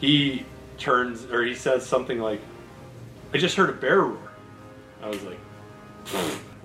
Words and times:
he 0.00 0.44
turns 0.78 1.24
or 1.26 1.44
he 1.44 1.54
says 1.54 1.84
something 1.84 2.20
like, 2.20 2.40
"I 3.34 3.38
just 3.38 3.56
heard 3.56 3.70
a 3.70 3.74
bear 3.74 4.02
roar." 4.02 4.18
I 5.02 5.08
was 5.08 5.22
like, 5.22 5.38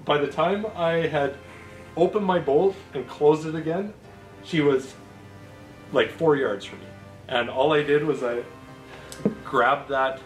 by 0.06 0.18
the 0.18 0.28
time 0.28 0.66
I 0.76 1.08
had 1.08 1.36
opened 1.96 2.26
my 2.26 2.40
bolt 2.40 2.76
and 2.94 3.08
closed 3.08 3.46
it 3.46 3.56
again, 3.56 3.94
she 4.44 4.62
was 4.62 4.94
like 5.92 6.12
four 6.12 6.36
yards 6.36 6.66
from 6.66 6.80
me, 6.80 6.88
and 7.28 7.50
all 7.50 7.74
I 7.74 7.84
did 7.84 8.04
was 8.04 8.24
I 8.24 8.44
grabbed 9.46 9.90
that 9.90 10.20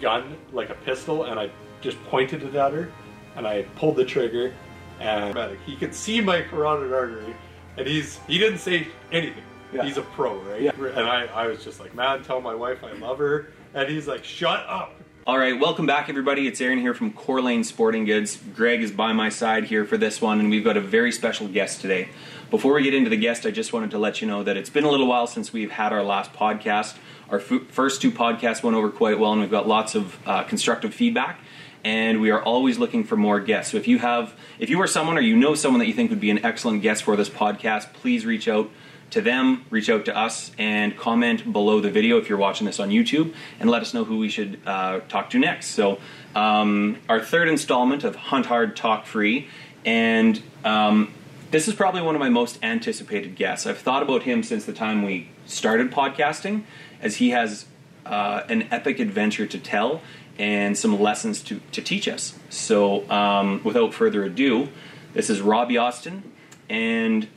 gun 0.00 0.36
like 0.52 0.70
a 0.70 0.74
pistol 0.74 1.24
and 1.24 1.38
I 1.38 1.50
just 1.80 2.02
pointed 2.04 2.42
it 2.42 2.54
at 2.54 2.72
her, 2.72 2.90
and 3.36 3.46
I 3.46 3.62
pulled 3.76 3.96
the 3.96 4.04
trigger, 4.04 4.52
and 4.98 5.56
he 5.64 5.76
could 5.76 5.94
see 5.94 6.20
my 6.20 6.42
carotid 6.42 6.92
artery, 6.92 7.34
and 7.76 7.86
he's 7.86 8.18
he 8.26 8.38
didn't 8.38 8.58
say 8.58 8.88
anything. 9.12 9.44
Yeah. 9.72 9.84
He's 9.84 9.96
a 9.96 10.02
pro, 10.02 10.38
right? 10.40 10.62
Yeah. 10.62 10.72
And 10.76 11.06
I, 11.08 11.26
I 11.26 11.46
was 11.48 11.62
just 11.64 11.80
like, 11.80 11.94
man, 11.94 12.22
tell 12.22 12.40
my 12.40 12.54
wife 12.54 12.84
I 12.84 12.92
love 12.92 13.18
her. 13.18 13.48
And 13.74 13.88
he's 13.88 14.06
like, 14.06 14.24
shut 14.24 14.64
up. 14.68 14.94
All 15.26 15.36
right, 15.36 15.58
welcome 15.58 15.86
back, 15.86 16.08
everybody. 16.08 16.46
It's 16.46 16.60
Aaron 16.60 16.78
here 16.78 16.94
from 16.94 17.12
Core 17.12 17.42
Lane 17.42 17.64
Sporting 17.64 18.04
Goods. 18.04 18.38
Greg 18.54 18.80
is 18.80 18.92
by 18.92 19.12
my 19.12 19.28
side 19.28 19.64
here 19.64 19.84
for 19.84 19.96
this 19.96 20.22
one, 20.22 20.38
and 20.38 20.50
we've 20.50 20.62
got 20.62 20.76
a 20.76 20.80
very 20.80 21.10
special 21.10 21.48
guest 21.48 21.80
today. 21.80 22.08
Before 22.48 22.74
we 22.74 22.84
get 22.84 22.94
into 22.94 23.10
the 23.10 23.16
guest, 23.16 23.44
I 23.44 23.50
just 23.50 23.72
wanted 23.72 23.90
to 23.90 23.98
let 23.98 24.20
you 24.20 24.28
know 24.28 24.44
that 24.44 24.56
it's 24.56 24.70
been 24.70 24.84
a 24.84 24.90
little 24.90 25.08
while 25.08 25.26
since 25.26 25.52
we've 25.52 25.72
had 25.72 25.92
our 25.92 26.04
last 26.04 26.32
podcast. 26.32 26.96
Our 27.28 27.40
f- 27.40 27.66
first 27.70 28.00
two 28.00 28.12
podcasts 28.12 28.62
went 28.62 28.76
over 28.76 28.88
quite 28.88 29.18
well, 29.18 29.32
and 29.32 29.40
we've 29.40 29.50
got 29.50 29.66
lots 29.66 29.96
of 29.96 30.16
uh, 30.28 30.44
constructive 30.44 30.94
feedback. 30.94 31.40
And 31.82 32.20
we 32.20 32.30
are 32.30 32.42
always 32.42 32.78
looking 32.78 33.02
for 33.02 33.16
more 33.16 33.40
guests. 33.40 33.72
So 33.72 33.78
if 33.78 33.88
you 33.88 33.98
have, 33.98 34.32
if 34.60 34.70
you 34.70 34.80
are 34.80 34.86
someone 34.86 35.18
or 35.18 35.22
you 35.22 35.36
know 35.36 35.56
someone 35.56 35.80
that 35.80 35.86
you 35.86 35.92
think 35.92 36.10
would 36.10 36.20
be 36.20 36.30
an 36.30 36.44
excellent 36.44 36.82
guest 36.82 37.02
for 37.02 37.16
this 37.16 37.28
podcast, 37.28 37.92
please 37.94 38.24
reach 38.24 38.46
out 38.46 38.70
to 39.10 39.20
them, 39.20 39.64
reach 39.70 39.88
out 39.88 40.04
to 40.06 40.16
us, 40.16 40.50
and 40.58 40.96
comment 40.96 41.52
below 41.52 41.80
the 41.80 41.90
video 41.90 42.18
if 42.18 42.28
you're 42.28 42.38
watching 42.38 42.66
this 42.66 42.80
on 42.80 42.90
YouTube, 42.90 43.34
and 43.60 43.70
let 43.70 43.82
us 43.82 43.94
know 43.94 44.04
who 44.04 44.18
we 44.18 44.28
should 44.28 44.60
uh, 44.66 45.00
talk 45.08 45.30
to 45.30 45.38
next. 45.38 45.68
So, 45.68 45.98
um, 46.34 46.98
our 47.08 47.20
third 47.20 47.48
installment 47.48 48.04
of 48.04 48.16
Hunt 48.16 48.46
Hard 48.46 48.76
Talk 48.76 49.06
Free, 49.06 49.48
and 49.84 50.42
um, 50.64 51.12
this 51.50 51.68
is 51.68 51.74
probably 51.74 52.02
one 52.02 52.14
of 52.14 52.20
my 52.20 52.28
most 52.28 52.58
anticipated 52.62 53.36
guests. 53.36 53.66
I've 53.66 53.78
thought 53.78 54.02
about 54.02 54.24
him 54.24 54.42
since 54.42 54.64
the 54.64 54.72
time 54.72 55.02
we 55.02 55.30
started 55.46 55.92
podcasting, 55.92 56.64
as 57.00 57.16
he 57.16 57.30
has 57.30 57.66
uh, 58.04 58.42
an 58.48 58.68
epic 58.70 58.98
adventure 58.98 59.46
to 59.46 59.58
tell 59.58 60.02
and 60.38 60.76
some 60.76 61.00
lessons 61.00 61.40
to, 61.42 61.60
to 61.72 61.80
teach 61.80 62.08
us. 62.08 62.38
So, 62.50 63.08
um, 63.10 63.62
without 63.64 63.94
further 63.94 64.24
ado, 64.24 64.68
this 65.14 65.30
is 65.30 65.40
Robbie 65.40 65.78
Austin, 65.78 66.30
and 66.68 67.28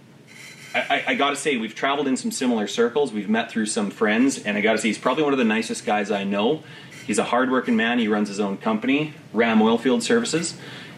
I, 0.73 0.79
I, 0.79 1.03
I 1.07 1.15
got 1.15 1.31
to 1.31 1.35
say, 1.35 1.57
we've 1.57 1.75
traveled 1.75 2.07
in 2.07 2.17
some 2.17 2.31
similar 2.31 2.67
circles. 2.67 3.11
We've 3.11 3.29
met 3.29 3.51
through 3.51 3.67
some 3.67 3.89
friends, 3.89 4.43
and 4.43 4.57
I 4.57 4.61
got 4.61 4.73
to 4.73 4.77
say, 4.77 4.89
he's 4.89 4.97
probably 4.97 5.23
one 5.23 5.33
of 5.33 5.39
the 5.39 5.45
nicest 5.45 5.85
guys 5.85 6.11
I 6.11 6.23
know. 6.23 6.63
He's 7.05 7.17
a 7.17 7.23
hardworking 7.23 7.75
man. 7.75 7.99
He 7.99 8.07
runs 8.07 8.27
his 8.27 8.39
own 8.39 8.57
company, 8.57 9.13
Ram 9.33 9.59
Oilfield 9.59 10.03
Services, 10.03 10.55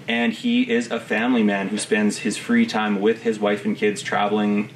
and 0.07 0.33
he 0.33 0.69
is 0.69 0.91
a 0.91 0.99
family 0.99 1.43
man 1.43 1.69
who 1.69 1.77
spends 1.77 2.19
his 2.19 2.35
free 2.35 2.65
time 2.65 2.99
with 2.99 3.23
his 3.23 3.39
wife 3.39 3.63
and 3.63 3.77
kids 3.77 4.01
traveling 4.01 4.69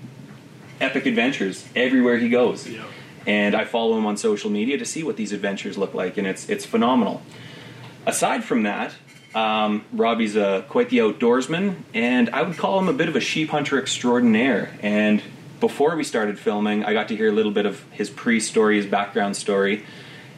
epic 0.80 1.06
adventures 1.06 1.68
everywhere 1.76 2.18
he 2.18 2.30
goes. 2.30 2.68
Yeah. 2.68 2.86
And 3.28 3.56
I 3.56 3.66
follow 3.66 3.98
him 3.98 4.06
on 4.06 4.18
social 4.18 4.50
media 4.50 4.78
to 4.78 4.86
see 4.86 5.04
what 5.04 5.18
these 5.18 5.32
adventures 5.32 5.78
look 5.78 5.94
like, 5.94 6.18
and 6.18 6.28
it's 6.28 6.48
it's 6.48 6.64
phenomenal. 6.66 7.22
Aside 8.06 8.44
from 8.44 8.64
that, 8.64 8.94
um, 9.36 9.84
Robbie's 9.92 10.38
a, 10.38 10.66
quite 10.70 10.90
the 10.90 11.00
outdoorsman, 11.00 11.76
and 11.94 12.30
I 12.30 12.42
would 12.42 12.58
call 12.58 12.80
him 12.80 12.88
a 12.88 12.94
bit 12.94 13.10
of 13.10 13.16
a 13.18 13.20
sheep 13.20 13.50
hunter 13.50 13.78
extraordinaire. 13.78 14.72
And 14.82 15.22
before 15.60 15.96
we 15.98 16.06
started 16.06 16.40
filming, 16.40 16.86
I 16.86 16.94
got 16.94 17.10
to 17.10 17.16
hear 17.16 17.28
a 17.28 17.34
little 17.34 17.52
bit 17.52 17.66
of 17.66 17.84
his 17.92 18.10
pre-story, 18.10 18.78
his 18.78 18.86
background 18.86 19.36
story, 19.36 19.86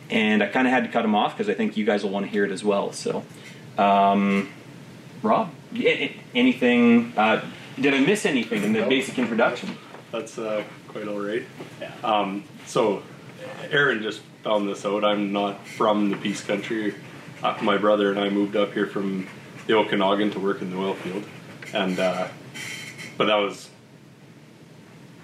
and 0.10 0.42
I 0.42 0.48
kind 0.48 0.68
of 0.68 0.74
had 0.74 0.84
to 0.84 0.90
cut 0.90 1.06
him 1.06 1.14
off 1.14 1.38
because 1.38 1.48
I 1.48 1.54
think 1.54 1.78
you 1.78 1.86
guys 1.86 2.04
will 2.04 2.10
want 2.10 2.26
to 2.26 2.32
hear 2.32 2.44
it 2.44 2.52
as 2.52 2.64
well. 2.64 2.92
So, 2.92 3.24
um, 3.78 4.50
Rob, 5.22 5.52
anything? 6.34 7.14
Uh, 7.16 7.46
did 7.80 7.94
I 7.94 8.00
miss 8.00 8.26
anything 8.26 8.64
in 8.64 8.74
the 8.74 8.82
basic 8.82 9.20
introduction? 9.20 9.78
That's 10.12 10.40
uh, 10.40 10.64
quite 10.88 11.08
all 11.08 11.20
right. 11.20 11.44
Um, 12.04 12.44
so, 12.66 13.04
Aaron 13.70 14.02
just 14.02 14.22
found 14.44 14.68
this 14.68 14.86
out. 14.86 15.04
I'm 15.04 15.34
not 15.34 15.68
from 15.68 16.10
the 16.10 16.18
Peace 16.18 16.42
Country. 16.44 16.96
My 17.42 17.78
brother 17.78 18.10
and 18.12 18.20
I 18.20 18.30
moved 18.30 18.56
up 18.56 18.74
here 18.74 18.88
from 18.88 19.28
the 19.68 19.74
Okanagan 19.76 20.32
to 20.32 20.40
work 20.40 20.62
in 20.62 20.72
the 20.72 20.78
oil 20.78 20.96
field, 20.96 21.24
and 21.74 22.00
uh, 22.00 22.28
but 23.18 23.26
that 23.28 23.36
was 23.36 23.70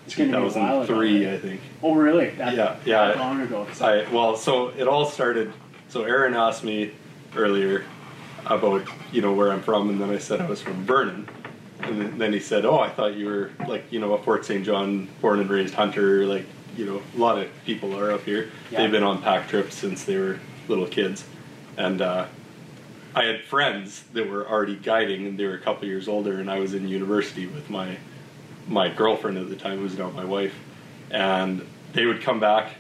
It's 0.06 0.16
going 0.16 0.31
to 0.31 0.38
be 0.38 0.44
a 0.44 0.50
while 0.50 0.81
ago. 0.84 0.88
2003, 1.02 1.29
I 1.34 1.38
think. 1.40 1.62
Oh, 1.81 1.96
really? 1.96 2.29
That, 2.31 2.56
Yeah, 2.56 2.75
yeah. 2.85 3.07
That 3.09 3.18
long 3.18 3.41
ago. 3.41 3.68
I 3.81 4.06
well, 4.12 4.35
so 4.35 4.69
it 4.69 4.88
all 4.88 5.06
started. 5.06 5.52
So 5.90 6.03
Aaron 6.03 6.34
asked 6.35 6.63
me 6.63 6.91
earlier 7.35 7.85
about 8.46 8.85
you 9.12 9.22
know 9.22 9.34
where 9.34 9.52
I'm 9.52 9.62
from, 9.62 9.90
and 9.90 10.00
then 10.00 10.09
I 10.09 10.18
said 10.19 10.40
I 10.41 10.47
was 10.47 10.62
from 10.62 10.85
Vernon, 10.85 11.28
and 11.81 12.00
then- 12.02 12.18
then 12.19 12.34
he 12.34 12.40
said, 12.40 12.63
"Oh, 12.66 12.79
I 12.79 12.90
thought 12.90 13.16
you 13.16 13.25
were 13.25 13.52
like 13.68 13.85
you 13.91 14.00
know 14.00 14.13
a 14.13 14.22
Fort 14.22 14.46
St. 14.46 14.63
John 14.66 15.07
born 15.22 15.40
and 15.40 15.50
raised 15.50 15.73
hunter. 15.73 16.25
Like 16.25 16.46
you 16.78 16.85
know 16.85 17.02
a 17.16 17.18
lot 17.19 17.38
of 17.40 17.47
people 17.66 17.97
are 17.97 18.12
up 18.12 18.23
here. 18.23 18.50
Yeah. 18.72 18.81
They've 18.81 18.91
been 18.91 19.03
on 19.03 19.22
pack 19.22 19.47
trips 19.50 19.75
since 19.75 20.03
they 20.03 20.18
were 20.18 20.40
little 20.68 20.88
kids, 20.88 21.23
and 21.78 22.01
uh, 22.01 22.28
I 23.16 23.25
had 23.25 23.41
friends 23.44 24.03
that 24.13 24.28
were 24.28 24.47
already 24.47 24.75
guiding, 24.75 25.28
and 25.28 25.39
they 25.39 25.45
were 25.45 25.53
a 25.53 25.59
couple 25.59 25.88
years 25.88 26.07
older, 26.07 26.39
and 26.39 26.50
I 26.50 26.59
was 26.59 26.73
in 26.73 26.88
university 26.88 27.47
with 27.47 27.69
my 27.69 27.97
my 28.67 28.88
girlfriend 28.89 29.38
at 29.38 29.50
the 29.50 29.56
time, 29.56 29.79
who's 29.79 29.97
now 29.97 30.09
my 30.11 30.23
wife, 30.23 30.56
and 31.11 31.67
they 31.91 32.06
would 32.06 32.22
come 32.22 32.39
back 32.39 32.75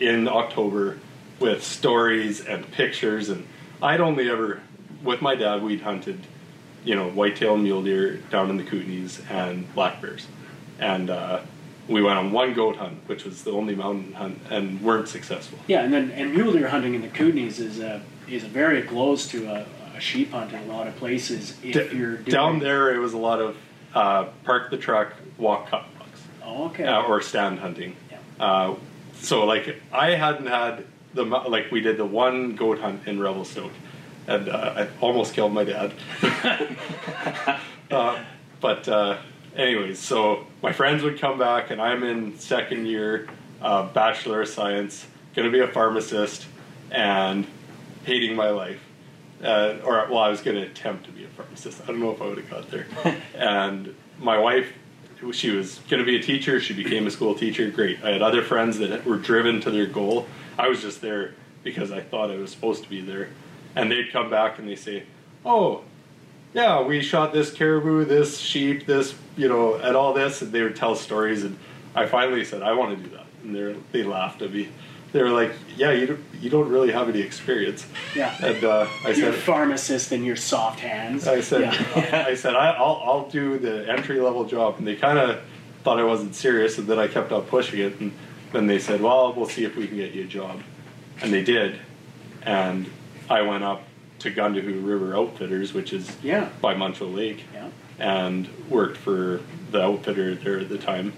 in 0.00 0.28
October 0.28 0.98
with 1.38 1.62
stories 1.62 2.44
and 2.44 2.68
pictures. 2.72 3.28
And 3.28 3.46
I'd 3.80 4.00
only 4.00 4.28
ever, 4.28 4.60
with 5.02 5.22
my 5.22 5.36
dad, 5.36 5.62
we'd 5.62 5.82
hunted, 5.82 6.26
you 6.84 6.96
know, 6.96 7.08
whitetail 7.08 7.56
mule 7.56 7.82
deer 7.82 8.16
down 8.30 8.50
in 8.50 8.56
the 8.56 8.64
Kootenays 8.64 9.22
and 9.30 9.72
black 9.74 10.02
bears. 10.02 10.26
And 10.80 11.08
uh, 11.08 11.42
we 11.88 12.02
went 12.02 12.18
on 12.18 12.32
one 12.32 12.52
goat 12.52 12.76
hunt, 12.76 12.98
which 13.06 13.24
was 13.24 13.44
the 13.44 13.52
only 13.52 13.74
mountain 13.74 14.12
hunt, 14.12 14.40
and 14.50 14.80
weren't 14.82 15.08
successful. 15.08 15.58
yeah, 15.66 15.82
and 15.82 15.92
then 15.92 16.10
and 16.10 16.34
mule 16.34 16.52
deer 16.52 16.68
hunting 16.68 16.94
in 16.94 17.02
the 17.02 17.08
Kootenays 17.08 17.60
is 17.60 17.80
uh, 17.80 18.00
is 18.32 18.44
very 18.44 18.82
close 18.82 19.26
to 19.28 19.46
a, 19.46 19.66
a 19.94 20.00
sheep 20.00 20.32
hunt 20.32 20.52
in 20.52 20.58
a 20.58 20.66
lot 20.66 20.86
of 20.86 20.96
places. 20.96 21.56
If 21.62 21.90
D- 21.90 21.96
you're 21.96 22.16
doing, 22.16 22.24
down 22.24 22.58
there, 22.58 22.94
it 22.94 22.98
was 22.98 23.12
a 23.12 23.18
lot 23.18 23.40
of 23.40 23.56
uh, 23.94 24.24
park 24.44 24.70
the 24.70 24.78
truck, 24.78 25.12
walk 25.38 25.68
cut 25.68 25.84
blocks. 25.96 26.22
Oh, 26.42 26.64
okay. 26.66 26.84
uh, 26.84 27.02
or 27.02 27.20
stand 27.20 27.58
hunting. 27.60 27.94
Yeah. 28.10 28.44
Uh, 28.44 28.74
so 29.14 29.44
like 29.44 29.80
I 29.92 30.10
hadn't 30.10 30.46
had 30.46 30.84
the 31.14 31.24
like 31.24 31.70
we 31.70 31.80
did 31.80 31.96
the 31.98 32.06
one 32.06 32.56
goat 32.56 32.78
hunt 32.78 33.06
in 33.06 33.20
Revelstoke, 33.20 33.72
and 34.26 34.48
uh, 34.48 34.74
I 34.76 34.88
almost 35.00 35.34
killed 35.34 35.52
my 35.52 35.64
dad. 35.64 35.92
uh, 37.90 38.18
but 38.60 38.88
uh, 38.88 39.18
anyways, 39.54 39.98
so 39.98 40.46
my 40.62 40.72
friends 40.72 41.02
would 41.02 41.20
come 41.20 41.38
back, 41.38 41.70
and 41.70 41.80
I'm 41.80 42.02
in 42.02 42.38
second 42.38 42.86
year, 42.86 43.28
uh, 43.60 43.88
bachelor 43.92 44.42
of 44.42 44.48
science, 44.48 45.06
going 45.36 45.46
to 45.46 45.52
be 45.52 45.60
a 45.62 45.68
pharmacist, 45.68 46.46
and 46.90 47.46
hating 48.04 48.36
my 48.36 48.50
life. 48.50 48.80
Uh, 49.42 49.78
or 49.84 50.06
well, 50.08 50.18
I 50.18 50.28
was 50.28 50.40
going 50.40 50.56
to 50.56 50.62
attempt 50.62 51.04
to 51.06 51.10
be 51.10 51.24
a 51.24 51.28
pharmacist. 51.28 51.82
I 51.82 51.86
don't 51.86 52.00
know 52.00 52.12
if 52.12 52.22
I 52.22 52.26
would 52.26 52.38
have 52.38 52.50
got 52.50 52.70
there. 52.70 52.86
and 53.34 53.94
my 54.18 54.38
wife, 54.38 54.72
she 55.32 55.50
was 55.50 55.80
going 55.88 55.98
to 55.98 56.06
be 56.06 56.16
a 56.16 56.22
teacher. 56.22 56.60
She 56.60 56.74
became 56.74 57.06
a 57.06 57.10
school 57.10 57.34
teacher. 57.34 57.68
Great. 57.70 58.02
I 58.04 58.10
had 58.10 58.22
other 58.22 58.42
friends 58.42 58.78
that 58.78 59.04
were 59.04 59.16
driven 59.16 59.60
to 59.62 59.70
their 59.70 59.86
goal. 59.86 60.26
I 60.58 60.68
was 60.68 60.80
just 60.80 61.00
there 61.00 61.34
because 61.64 61.90
I 61.90 62.00
thought 62.00 62.30
I 62.30 62.36
was 62.36 62.50
supposed 62.50 62.84
to 62.84 62.88
be 62.88 63.00
there. 63.00 63.30
And 63.74 63.90
they'd 63.90 64.12
come 64.12 64.30
back 64.30 64.58
and 64.58 64.68
they 64.68 64.76
say, 64.76 65.04
"Oh, 65.44 65.82
yeah, 66.54 66.82
we 66.82 67.00
shot 67.00 67.32
this 67.32 67.50
caribou, 67.50 68.04
this 68.04 68.38
sheep, 68.38 68.86
this, 68.86 69.14
you 69.36 69.48
know, 69.48 69.74
and 69.74 69.96
all 69.96 70.12
this." 70.12 70.42
And 70.42 70.52
they 70.52 70.62
would 70.62 70.76
tell 70.76 70.94
stories. 70.94 71.42
And 71.42 71.56
I 71.94 72.06
finally 72.06 72.44
said, 72.44 72.62
"I 72.62 72.72
want 72.72 72.96
to 72.96 73.02
do 73.02 73.16
that." 73.16 73.26
And 73.42 73.54
they 73.54 73.74
they 73.92 74.04
laughed 74.04 74.42
at 74.42 74.52
me. 74.52 74.68
They 75.12 75.22
were 75.22 75.30
like, 75.30 75.52
"Yeah, 75.76 75.92
you 75.92 76.06
don't, 76.06 76.20
you 76.40 76.48
don't 76.50 76.68
really 76.70 76.90
have 76.92 77.08
any 77.08 77.20
experience." 77.20 77.86
Yeah. 78.16 78.34
And 78.42 78.64
uh, 78.64 78.86
I 79.04 79.10
You're 79.10 79.28
a 79.30 79.32
said, 79.32 79.42
pharmacist 79.42 80.12
in 80.12 80.24
your 80.24 80.36
soft 80.36 80.80
hands. 80.80 81.28
I 81.28 81.40
said, 81.40 81.60
Yeah. 81.62 82.24
I 82.28 82.34
said, 82.34 82.54
I, 82.56 82.70
I'll, 82.70 83.00
I'll 83.04 83.28
do 83.28 83.58
the 83.58 83.88
entry 83.90 84.20
level 84.20 84.44
job, 84.44 84.76
and 84.78 84.86
they 84.86 84.96
kind 84.96 85.18
of 85.18 85.40
thought 85.84 85.98
I 85.98 86.04
wasn't 86.04 86.34
serious, 86.34 86.78
and 86.78 86.86
then 86.86 86.98
I 86.98 87.08
kept 87.08 87.30
on 87.32 87.42
pushing 87.42 87.80
it, 87.80 88.00
and 88.00 88.12
then 88.52 88.66
they 88.66 88.78
said, 88.78 89.00
well, 89.00 89.32
we'll 89.34 89.48
see 89.48 89.64
if 89.64 89.76
we 89.76 89.86
can 89.88 89.96
get 89.96 90.12
you 90.12 90.22
a 90.24 90.26
job, 90.26 90.60
and 91.20 91.32
they 91.32 91.42
did, 91.42 91.76
and 92.42 92.88
I 93.28 93.42
went 93.42 93.64
up 93.64 93.82
to 94.20 94.30
Gundahoo 94.30 94.86
River 94.86 95.16
Outfitters, 95.16 95.74
which 95.74 95.92
is 95.92 96.16
Yeah. 96.22 96.48
by 96.60 96.74
Muncho 96.74 97.12
Lake, 97.12 97.42
Yeah. 97.52 97.68
and 97.98 98.48
worked 98.70 98.96
for 98.96 99.40
the 99.72 99.82
outfitter 99.82 100.36
there 100.36 100.60
at 100.60 100.68
the 100.68 100.78
time, 100.78 101.12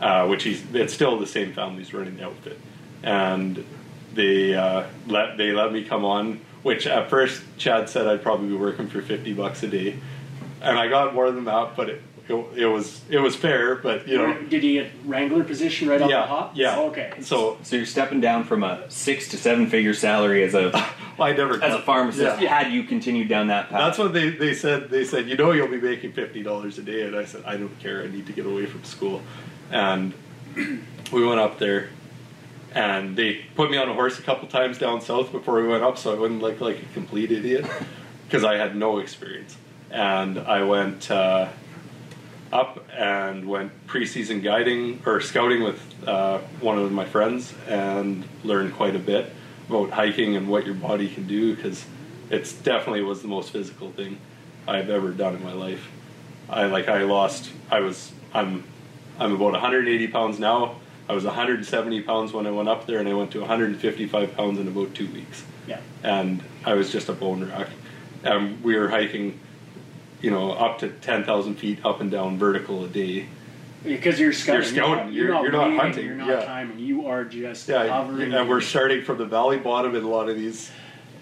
uh, 0.00 0.26
which 0.26 0.44
he's 0.44 0.62
it's 0.72 0.94
still 0.94 1.18
the 1.18 1.26
same 1.26 1.52
family's 1.52 1.92
running 1.92 2.16
the 2.16 2.24
outfit, 2.24 2.58
and 3.02 3.64
they 4.14 4.54
uh, 4.54 4.84
let 5.06 5.36
they 5.36 5.52
let 5.52 5.72
me 5.72 5.84
come 5.84 6.04
on. 6.04 6.40
Which 6.62 6.86
at 6.86 7.08
first 7.08 7.42
Chad 7.56 7.88
said 7.88 8.06
I'd 8.06 8.22
probably 8.22 8.48
be 8.48 8.56
working 8.56 8.88
for 8.88 9.00
fifty 9.00 9.32
bucks 9.32 9.62
a 9.62 9.68
day, 9.68 9.96
and 10.60 10.78
I 10.78 10.88
got 10.88 11.14
more 11.14 11.30
than 11.30 11.44
that, 11.44 11.74
but 11.74 11.88
it, 11.88 12.02
it, 12.28 12.34
it 12.56 12.66
was 12.66 13.00
it 13.08 13.18
was 13.18 13.34
fair, 13.34 13.76
but 13.76 14.06
you 14.06 14.18
know, 14.18 14.38
Did 14.42 14.62
you 14.62 14.82
get 14.82 14.90
Wrangler 15.06 15.42
position 15.42 15.88
right 15.88 16.02
off 16.02 16.10
yeah, 16.10 16.20
the 16.20 16.26
hop? 16.26 16.52
yeah. 16.54 16.78
Okay. 16.80 17.12
So 17.22 17.56
So 17.62 17.76
you're 17.76 17.86
stepping 17.86 18.20
down 18.20 18.44
from 18.44 18.62
a 18.62 18.90
six 18.90 19.28
to 19.28 19.38
seven 19.38 19.68
figure 19.68 19.94
salary 19.94 20.42
as 20.44 20.54
a 20.54 20.70
I 21.18 21.32
never 21.32 21.62
as 21.62 21.74
a 21.74 21.80
pharmacist. 21.82 22.40
Yeah. 22.40 22.58
Had 22.62 22.72
you 22.72 22.84
continued 22.84 23.28
down 23.28 23.48
that 23.48 23.68
path, 23.68 23.78
That's 23.78 23.98
what 23.98 24.12
they, 24.14 24.30
they 24.30 24.54
said. 24.54 24.88
They 24.90 25.04
said, 25.04 25.28
you 25.28 25.36
know, 25.36 25.52
you'll 25.52 25.68
be 25.68 25.80
making 25.80 26.12
fifty 26.12 26.42
dollars 26.42 26.78
a 26.78 26.82
day, 26.82 27.02
and 27.06 27.16
I 27.16 27.24
said, 27.24 27.42
I 27.44 27.56
don't 27.56 27.78
care. 27.78 28.02
I 28.02 28.06
need 28.08 28.26
to 28.26 28.32
get 28.32 28.46
away 28.46 28.66
from 28.66 28.84
school, 28.84 29.22
and 29.70 30.12
we 31.12 31.26
went 31.26 31.40
up 31.40 31.58
there, 31.58 31.90
and 32.74 33.16
they 33.16 33.44
put 33.54 33.70
me 33.70 33.76
on 33.76 33.88
a 33.88 33.94
horse 33.94 34.18
a 34.18 34.22
couple 34.22 34.48
times 34.48 34.78
down 34.78 35.00
south 35.00 35.32
before 35.32 35.60
we 35.60 35.68
went 35.68 35.82
up, 35.82 35.98
so 35.98 36.14
I 36.14 36.18
wouldn't 36.18 36.40
look 36.40 36.60
like 36.60 36.82
a 36.82 36.86
complete 36.94 37.32
idiot 37.32 37.66
because 38.26 38.44
I 38.44 38.56
had 38.56 38.76
no 38.76 38.98
experience, 38.98 39.56
and 39.90 40.38
I 40.38 40.62
went 40.62 41.10
uh, 41.10 41.48
up 42.52 42.84
and 42.96 43.48
went 43.48 43.86
preseason 43.86 44.42
guiding 44.42 45.02
or 45.06 45.20
scouting 45.20 45.62
with 45.62 45.80
uh, 46.06 46.38
one 46.60 46.78
of 46.78 46.90
my 46.92 47.04
friends 47.04 47.54
and 47.68 48.24
learned 48.44 48.74
quite 48.74 48.96
a 48.96 48.98
bit 48.98 49.32
about 49.68 49.90
hiking 49.90 50.36
and 50.36 50.48
what 50.48 50.66
your 50.66 50.74
body 50.74 51.08
can 51.08 51.26
do 51.26 51.54
because 51.54 51.84
it's 52.28 52.52
definitely 52.52 53.02
was 53.02 53.22
the 53.22 53.28
most 53.28 53.50
physical 53.50 53.90
thing 53.92 54.18
I've 54.66 54.90
ever 54.90 55.10
done 55.12 55.36
in 55.36 55.44
my 55.44 55.52
life. 55.52 55.88
I 56.48 56.66
like 56.66 56.88
I 56.88 57.04
lost 57.04 57.50
I 57.70 57.80
was 57.80 58.12
I'm 58.34 58.64
I'm 59.18 59.32
about 59.32 59.52
180 59.52 60.08
pounds 60.08 60.38
now. 60.38 60.79
I 61.10 61.12
was 61.12 61.24
170 61.24 62.02
pounds 62.02 62.32
when 62.32 62.46
I 62.46 62.52
went 62.52 62.68
up 62.68 62.86
there 62.86 63.00
and 63.00 63.08
I 63.08 63.14
went 63.14 63.32
to 63.32 63.40
155 63.40 64.36
pounds 64.36 64.60
in 64.60 64.68
about 64.68 64.94
two 64.94 65.08
weeks 65.08 65.42
yeah. 65.66 65.80
and 66.04 66.40
I 66.64 66.74
was 66.74 66.92
just 66.92 67.08
a 67.08 67.12
bone 67.12 67.48
rack. 67.50 67.66
And 68.22 68.62
we 68.62 68.76
were 68.76 68.88
hiking, 68.88 69.40
you 70.22 70.30
know, 70.30 70.52
up 70.52 70.78
to 70.80 70.88
10,000 70.88 71.56
feet 71.56 71.84
up 71.84 72.00
and 72.00 72.12
down 72.12 72.38
vertical 72.38 72.84
a 72.84 72.88
day. 72.88 73.26
Because 73.82 74.20
you're 74.20 74.32
scouting. 74.32 74.62
You're 74.62 74.84
scouting. 74.84 75.04
not, 75.06 75.12
You're- 75.12 75.42
you're 75.42 75.50
not 75.50 75.62
waiting, 75.64 75.78
hunting. 75.80 76.06
You're 76.06 76.14
not 76.14 76.28
Yeah. 76.28 76.44
timing. 76.44 76.78
You 76.78 77.06
are 77.08 77.24
just 77.24 77.68
Yeah, 77.68 77.88
hovering. 77.88 78.32
and 78.32 78.48
we're 78.48 78.60
starting 78.60 79.02
from 79.02 79.18
the 79.18 79.24
valley 79.24 79.56
bottom 79.58 79.96
in 79.96 80.04
a 80.04 80.08
lot 80.08 80.28
of 80.28 80.36
these 80.36 80.70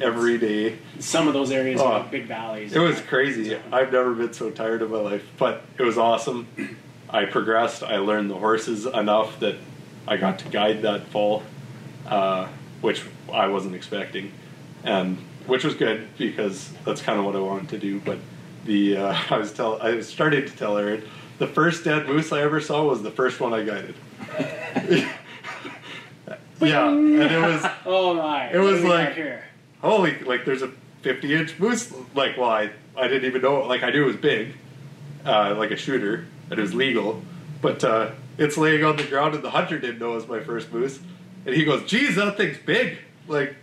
every 0.03 0.37
day. 0.37 0.77
Some 0.99 1.29
of 1.29 1.33
those 1.33 1.51
areas 1.51 1.81
Oh. 1.83 2.05
big 2.11 2.27
valleys. 2.27 2.75
It 2.75 2.79
was 2.81 3.01
crazy. 3.01 3.57
I've 3.73 3.91
never 3.91 4.13
been 4.13 4.35
so 4.35 4.51
tired 4.51 4.83
in 4.83 4.91
my 4.91 4.99
life, 4.99 5.25
but 5.39 5.63
it 5.79 5.83
was 5.83 5.97
awesome. 5.97 6.47
I 7.09 7.25
progressed. 7.25 7.83
I 7.83 7.97
learned 7.97 8.29
the 8.29 8.35
horses 8.35 8.85
enough 8.85 9.41
that 9.41 9.55
I 10.09 10.17
got 10.17 10.39
to 10.41 10.49
guide 10.49 10.83
that 10.83 11.07
fall, 11.09 11.43
uh, 12.07 12.49
which 12.81 13.03
I 13.33 13.47
wasn't 13.49 13.75
expecting, 13.75 14.33
and 14.85 15.19
which 15.47 15.65
was 15.65 15.75
good 15.75 16.09
because 16.17 16.71
that's 16.85 17.03
kind 17.03 17.19
of 17.19 17.25
what 17.25 17.37
I 17.37 17.41
wanted 17.41 17.69
to 17.71 17.79
do. 17.79 18.01
But 18.01 18.19
the 18.65 18.97
uh, 18.97 19.19
I 19.31 19.37
was 19.39 19.53
tell 19.53 19.81
I 19.83 19.93
was 19.95 20.09
starting 20.09 20.45
to 20.47 20.57
tell 20.57 20.79
Aaron 20.79 21.03
the 21.39 21.47
first 21.47 21.85
dead 21.85 22.07
moose 22.07 22.33
I 22.33 22.41
ever 22.41 22.61
saw 22.61 22.85
was 22.85 23.03
the 23.03 23.11
first 23.11 23.39
one 23.39 23.53
I 23.53 23.63
guided. 23.63 23.95
yeah, 26.61 26.89
and 26.89 27.21
it 27.21 27.41
was 27.41 27.65
Oh 27.87 28.15
my! 28.15 28.51
It 28.51 28.59
was 28.59 28.83
What 28.83 29.15
do 29.15 29.23
we 29.23 29.29
got 29.29 29.39
like- 29.39 29.43
holy 29.81 30.19
like 30.21 30.45
there's 30.45 30.63
a 30.63 30.73
50 31.03 31.35
inch 31.35 31.59
moose 31.61 31.93
like 32.15 32.37
well 32.37 32.51
I, 32.51 32.71
I 32.97 33.07
didn't 33.07 33.27
even 33.27 33.43
know 33.43 33.61
like 33.65 33.85
i 33.85 33.91
knew 33.91 34.03
it 34.03 34.07
was 34.07 34.17
big 34.17 34.55
uh, 35.25 35.55
like 35.57 35.71
a 35.71 35.77
shooter 35.77 36.27
and 36.51 36.59
it 36.59 36.63
was 36.63 36.75
legal 36.75 37.23
but 37.63 37.85
uh, 37.85 38.11
it's 38.39 38.57
laying 38.57 38.85
on 38.85 38.97
the 38.97 39.05
ground 39.05 39.35
and 39.35 39.43
the 39.45 39.51
hunter 39.51 39.79
didn't 39.79 39.99
know 39.99 40.13
it 40.13 40.17
was 40.17 40.29
my 40.29 40.41
first 40.41 40.73
moose 40.73 40.99
and 41.45 41.55
he 41.55 41.65
goes 41.65 41.85
geez 41.85 42.15
that 42.17 42.37
thing's 42.37 42.59
big 42.59 42.99
like 43.27 43.55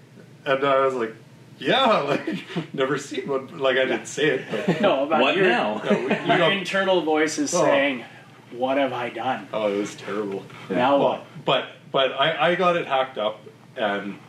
and 0.46 0.64
i 0.64 0.86
was 0.86 0.94
like 0.94 1.14
yeah 1.60 1.98
like 2.02 2.44
never 2.74 2.98
seen 2.98 3.28
one 3.28 3.58
like 3.58 3.78
i 3.78 3.86
didn't 3.86 4.06
say 4.08 4.26
it 4.28 4.46
but 4.52 4.82
No, 4.82 5.04
about 5.06 5.22
what 5.22 5.36
your, 5.38 5.48
now? 5.48 5.82
no, 5.90 6.00
we, 6.00 6.06
we 6.08 6.38
Your 6.38 6.52
internal 6.52 7.02
voice 7.02 7.38
is 7.38 7.54
Oh. 7.56 7.64
saying, 7.64 8.04
"What 8.52 8.78
have 8.78 8.92
I 8.94 9.10
done?" 9.10 9.48
oh 9.54 9.74
it 9.74 9.78
was 9.78 9.96
terrible 9.96 10.44
Now 10.70 10.98
Well, 10.98 11.10
what? 11.10 11.26
but 11.46 11.66
but 11.92 12.12
I, 12.12 12.52
I 12.52 12.56
got 12.56 12.76
it 12.76 12.86
hacked 12.88 13.18
up 13.18 13.40
and 13.78 14.20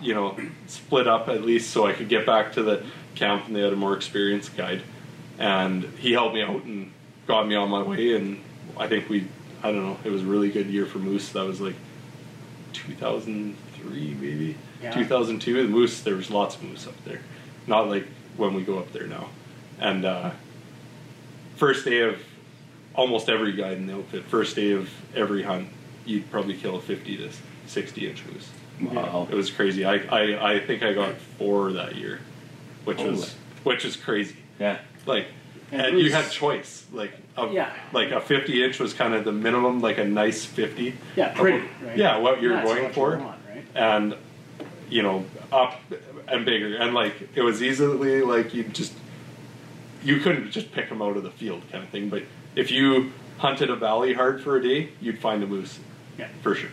you 0.00 0.12
know 0.14 0.36
split 0.66 1.08
up 1.08 1.28
at 1.28 1.42
least 1.42 1.70
so 1.70 1.86
I 1.86 1.92
could 1.94 2.08
get 2.10 2.26
back 2.26 2.52
to 2.52 2.62
the 2.62 2.84
camp 3.14 3.46
and 3.46 3.56
they 3.56 3.62
had 3.62 3.72
a 3.72 3.76
more 3.76 3.96
experienced 3.96 4.54
guide 4.56 4.82
and 5.38 5.84
he 5.98 6.12
helped 6.12 6.34
me 6.34 6.42
out 6.42 6.64
and 6.64 6.92
got 7.26 7.48
me 7.48 7.54
on 7.54 7.70
my 7.70 7.82
way 7.82 8.14
and 8.14 8.42
I 8.78 8.86
think 8.88 9.08
we 9.08 9.26
I 9.66 9.72
don't 9.72 9.82
know 9.84 9.98
it 10.04 10.10
was 10.10 10.22
a 10.22 10.26
really 10.26 10.50
good 10.50 10.66
year 10.68 10.86
for 10.86 10.98
moose 10.98 11.30
that 11.30 11.44
was 11.44 11.60
like 11.60 11.74
2003 12.72 14.14
maybe 14.20 14.56
Yeah. 14.82 14.92
2002 14.92 15.62
the 15.62 15.68
moose 15.68 16.00
there 16.02 16.14
was 16.14 16.30
lots 16.30 16.54
of 16.56 16.62
moose 16.62 16.86
up 16.86 16.94
there 17.04 17.20
not 17.66 17.88
like 17.88 18.06
when 18.36 18.54
we 18.54 18.62
go 18.62 18.78
up 18.78 18.92
there 18.92 19.06
now 19.06 19.28
and 19.80 20.04
uh, 20.04 20.30
first 21.56 21.84
day 21.84 22.00
of 22.00 22.18
almost 22.94 23.28
every 23.28 23.52
guide 23.52 23.78
in 23.78 23.86
the 23.86 23.94
outfit 23.94 24.24
first 24.24 24.56
day 24.56 24.72
of 24.72 24.88
every 25.14 25.42
hunt 25.42 25.68
you'd 26.04 26.30
probably 26.30 26.54
kill 26.56 26.76
a 26.76 26.80
50 26.80 27.16
to 27.18 27.30
60 27.66 28.08
inch 28.08 28.24
moose 28.26 28.50
Wow. 28.80 29.26
it 29.30 29.34
was 29.34 29.50
crazy 29.50 29.84
I, 29.86 29.94
I, 29.94 30.52
I 30.54 30.60
think 30.60 30.82
I 30.82 30.92
got 30.92 31.14
four 31.38 31.72
that 31.72 31.96
year 31.96 32.20
which 32.84 32.98
Holy. 32.98 33.10
was 33.12 33.34
which 33.64 33.84
is 33.84 33.96
crazy 33.96 34.36
Yeah. 34.60 34.78
like 35.06 35.26
And 35.72 35.98
you 35.98 36.12
had 36.12 36.30
choice 36.30 36.86
like 36.92 37.12
a, 37.36 37.48
Yeah. 37.48 37.72
like 37.92 38.10
a 38.12 38.20
50 38.20 38.62
inch 38.64 38.78
was 38.78 38.94
kind 38.94 39.14
of 39.14 39.24
the 39.24 39.32
minimum 39.32 39.80
like 39.80 39.98
a 39.98 40.04
nice 40.04 40.44
50 40.44 40.94
Yeah, 41.16 41.32
pretty. 41.34 41.66
Right? 41.84 41.96
yeah 41.98 42.18
what 42.18 42.40
you're 42.40 42.52
going 42.62 42.66
what 42.66 42.82
you 42.82 42.88
for 42.90 43.18
want, 43.18 43.40
right? 43.48 43.64
and 43.74 44.14
you 44.88 45.02
know 45.02 45.24
up 45.50 45.80
and 46.28 46.44
bigger 46.44 46.76
and 46.76 46.94
like 46.94 47.14
it 47.34 47.42
was 47.42 47.62
easily 47.62 48.22
like 48.22 48.54
you 48.54 48.62
just 48.64 48.92
you 50.04 50.18
couldn't 50.20 50.50
just 50.52 50.70
pick 50.72 50.88
them 50.88 51.02
out 51.02 51.16
of 51.16 51.22
the 51.24 51.30
field 51.32 51.62
kind 51.72 51.82
of 51.82 51.90
thing 51.90 52.08
but 52.08 52.22
if 52.54 52.70
you 52.70 53.10
hunted 53.38 53.68
a 53.68 53.74
valley 53.76 54.14
hard 54.14 54.40
for 54.42 54.56
a 54.56 54.62
day 54.62 54.90
you'd 55.00 55.18
find 55.18 55.42
a 55.42 55.46
moose 55.46 55.80
Yeah. 56.18 56.28
for 56.42 56.54
sure 56.54 56.70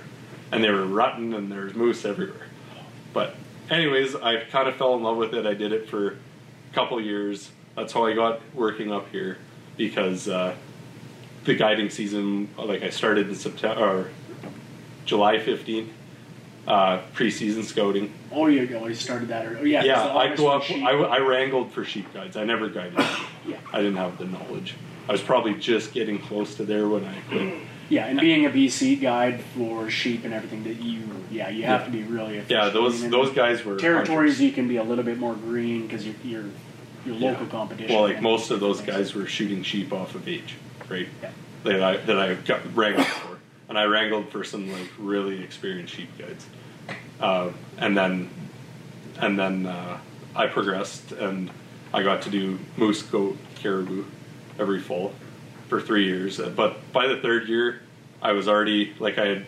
and 0.51 0.63
they 0.63 0.69
were 0.69 0.86
rutting 0.86 1.34
and 1.34 1.51
there's 1.51 1.74
moose 1.74 2.06
everywhere 2.06 2.48
but 3.13 3.36
anyways 3.72 4.13
i 4.16 4.44
kind 4.46 4.68
of 4.69 4.75
fell 4.75 4.94
in 4.96 5.01
love 5.01 5.18
with 5.18 5.34
it 5.34 5.48
i 5.48 5.56
did 5.56 5.72
it 5.72 5.89
for 5.89 6.10
a 6.10 6.74
couple 6.74 7.01
years 7.01 7.50
that's 7.75 7.94
how 7.94 8.06
i 8.06 8.14
got 8.14 8.40
working 8.54 8.92
up 8.92 9.10
here 9.10 9.38
because 9.78 10.28
uh, 10.28 10.56
the 11.46 11.56
guiding 11.56 11.90
season 11.90 12.48
like 12.58 12.84
i 12.84 12.90
started 12.90 13.28
in 13.30 13.36
september 13.36 13.81
or 13.84 14.10
july 15.06 15.38
15th 15.38 15.90
uh, 16.68 17.02
preseason 17.14 17.64
scouting 17.64 18.14
Oh, 18.31 18.48
you 18.48 18.66
go. 18.66 18.88
You 18.88 18.96
started 18.96 19.28
that 19.28 19.46
early. 19.46 19.72
Yeah. 19.74 19.81
'cause 19.81 19.88
yeah, 19.88 20.16
I 20.16 20.36
go 20.36 20.48
up. 20.48 20.64
I, 20.72 20.92
I 20.94 21.20
wrangled 21.20 21.72
for 21.72 21.84
sheep 21.86 22.12
guides. 22.14 22.36
I 22.38 22.46
never 22.46 22.68
guided. 22.70 22.98
Yeah. 23.46 23.58
I 23.72 23.78
didn't 23.78 23.98
have 23.98 24.18
the 24.18 24.25
knowledge. 24.25 24.74
I 25.08 25.12
was 25.12 25.22
probably 25.22 25.54
just 25.56 25.94
getting 25.94 26.18
close 26.18 26.56
to 26.56 26.64
there 26.64 26.88
when 26.88 27.04
I 27.06 27.14
quit. 27.30 27.54
Yeah, 27.90 28.06
and 28.08 28.18
being 28.20 28.46
a 28.46 28.50
BC 28.50 29.00
guide 29.02 29.42
for 29.56 29.90
sheep 29.90 30.24
and 30.24 30.34
everything 30.34 30.64
that 30.64 30.81
you, 30.81 31.02
yeah, 31.30 31.50
you 31.50 31.64
have 31.66 31.81
Yeah. 31.81 31.86
to 31.86 31.92
be 31.92 32.04
really. 32.04 32.42
Yeah, 32.48 32.70
those 32.70 33.08
those 33.10 33.31
guys 33.31 33.63
were 33.65 33.75
territories 33.77 34.08
hunters. 34.38 34.42
you 34.42 34.51
can 34.53 34.68
be 34.70 34.77
a 34.77 34.84
little 34.84 35.03
bit 35.03 35.20
more 35.20 35.36
green 35.36 35.86
because 35.86 36.06
you're, 36.08 36.15
you're 36.24 36.46
your 37.05 37.15
local 37.15 37.45
competition. 37.48 37.93
Well, 37.93 38.03
like 38.03 38.15
and- 38.15 38.24
most 38.24 38.51
of 38.51 38.60
those 38.60 38.81
guys 38.81 39.13
were 39.13 39.25
shooting 39.25 39.63
sheep 39.63 39.91
off 39.93 40.15
of 40.15 40.27
age, 40.27 40.55
right? 40.89 41.07
Yeah. 41.22 41.31
That 41.63 41.81
I 41.83 41.98
that 41.98 42.19
I 42.19 42.33
got 42.36 42.62
wrangled 42.75 43.07
for, 43.07 43.38
and 43.69 43.77
I 43.77 43.86
wrangled 43.86 44.29
for 44.29 44.43
some 44.43 44.72
like 44.72 44.89
really 44.98 45.41
experienced 45.43 45.93
sheep 45.93 46.10
guides, 46.17 46.45
uh, 47.22 47.51
and 47.77 47.95
then 47.98 48.29
and 49.19 49.39
then 49.39 49.65
uh, 49.65 49.98
I 50.36 50.48
progressed 50.48 51.12
and 51.13 51.50
I 51.93 52.03
got 52.03 52.22
to 52.24 52.29
do 52.29 52.60
moose, 52.75 53.01
goat, 53.03 53.38
caribou 53.55 54.03
every 54.60 54.79
fall 54.81 55.13
for 55.69 55.79
three 55.81 56.05
years. 56.05 56.39
Uh, 56.39 56.50
But 56.50 56.91
by 56.91 57.07
the 57.07 57.17
third 57.17 57.48
year, 57.48 57.81
I 58.22 58.33
was 58.33 58.48
already 58.50 58.93
like 59.00 59.17
I 59.17 59.27
had, 59.27 59.45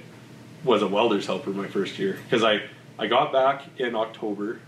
was 0.64 0.82
a 0.84 0.88
welder's 0.88 1.26
helper 1.26 1.50
my 1.50 1.68
first 1.68 2.00
year 2.00 2.18
because 2.24 2.44
I 2.46 2.62
I 2.98 3.08
got 3.08 3.34
back 3.34 3.64
in 3.78 3.94
October, 3.94 4.60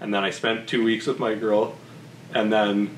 and 0.00 0.14
then 0.14 0.24
I 0.24 0.30
spent 0.30 0.66
two 0.66 0.82
weeks 0.82 1.06
with 1.06 1.18
my 1.18 1.34
girl, 1.34 1.76
and 2.34 2.52
then 2.52 2.96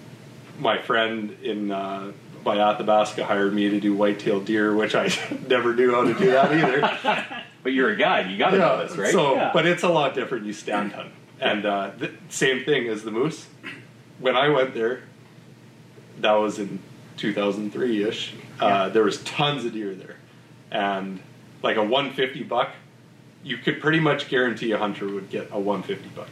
my 0.59 0.79
friend 0.83 1.37
in 1.43 1.71
uh, 1.71 2.13
by 2.45 2.59
Athabasca 2.59 3.25
hired 3.25 3.53
me 3.53 3.69
to 3.71 3.81
do 3.81 3.95
whitetail 3.95 4.41
deer, 4.41 4.75
which 4.75 4.95
I 4.95 5.11
never 5.49 5.75
knew 5.75 5.93
how 5.93 6.05
to 6.05 6.15
do 6.15 6.31
that 6.33 6.53
either. 6.53 7.43
But 7.61 7.73
you're 7.73 7.91
a 7.91 7.97
guide. 7.97 8.31
You 8.31 8.39
got 8.39 8.51
to 8.51 8.59
know 8.59 8.87
this, 8.87 8.97
right? 8.97 9.13
So, 9.13 9.35
Yeah. 9.35 9.51
but 9.53 9.67
it's 9.67 9.83
a 9.83 9.89
lot 9.89 10.15
different. 10.15 10.47
You 10.47 10.53
stand 10.53 10.93
hunt, 10.93 11.11
and 11.41 11.67
uh, 11.67 11.91
the 11.99 12.13
same 12.29 12.65
thing 12.65 12.87
as 12.87 13.03
the 13.03 13.11
moose. 13.11 13.49
When 14.21 14.37
I 14.37 14.49
went 14.49 14.75
there, 14.75 15.03
that 16.21 16.33
was 16.35 16.61
in 16.61 16.79
2003 17.17 18.05
ish. 18.05 18.33
Yeah. 18.61 18.65
Uh, 18.65 18.89
there 18.91 19.03
was 19.03 19.23
tons 19.25 19.65
of 19.65 19.73
deer 19.73 19.93
there, 19.97 20.17
and 20.71 21.19
like 21.63 21.77
a 21.77 21.83
150 21.83 22.45
buck, 22.45 22.71
you 23.43 23.59
could 23.59 23.81
pretty 23.81 24.01
much 24.01 24.29
guarantee 24.29 24.71
a 24.71 24.79
hunter 24.79 25.09
would 25.09 25.29
get 25.29 25.49
a 25.51 25.59
150 25.59 26.09
buck. 26.15 26.29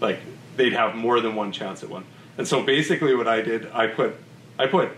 Like 0.00 0.18
they'd 0.56 0.72
have 0.72 0.96
more 0.96 1.20
than 1.20 1.36
one 1.36 1.52
chance 1.52 1.84
at 1.84 1.88
one. 1.88 2.04
And 2.36 2.46
so 2.46 2.62
basically, 2.62 3.14
what 3.14 3.28
I 3.28 3.40
did, 3.40 3.70
I 3.72 3.86
put 3.86 4.16
I 4.58 4.66
put 4.66 4.90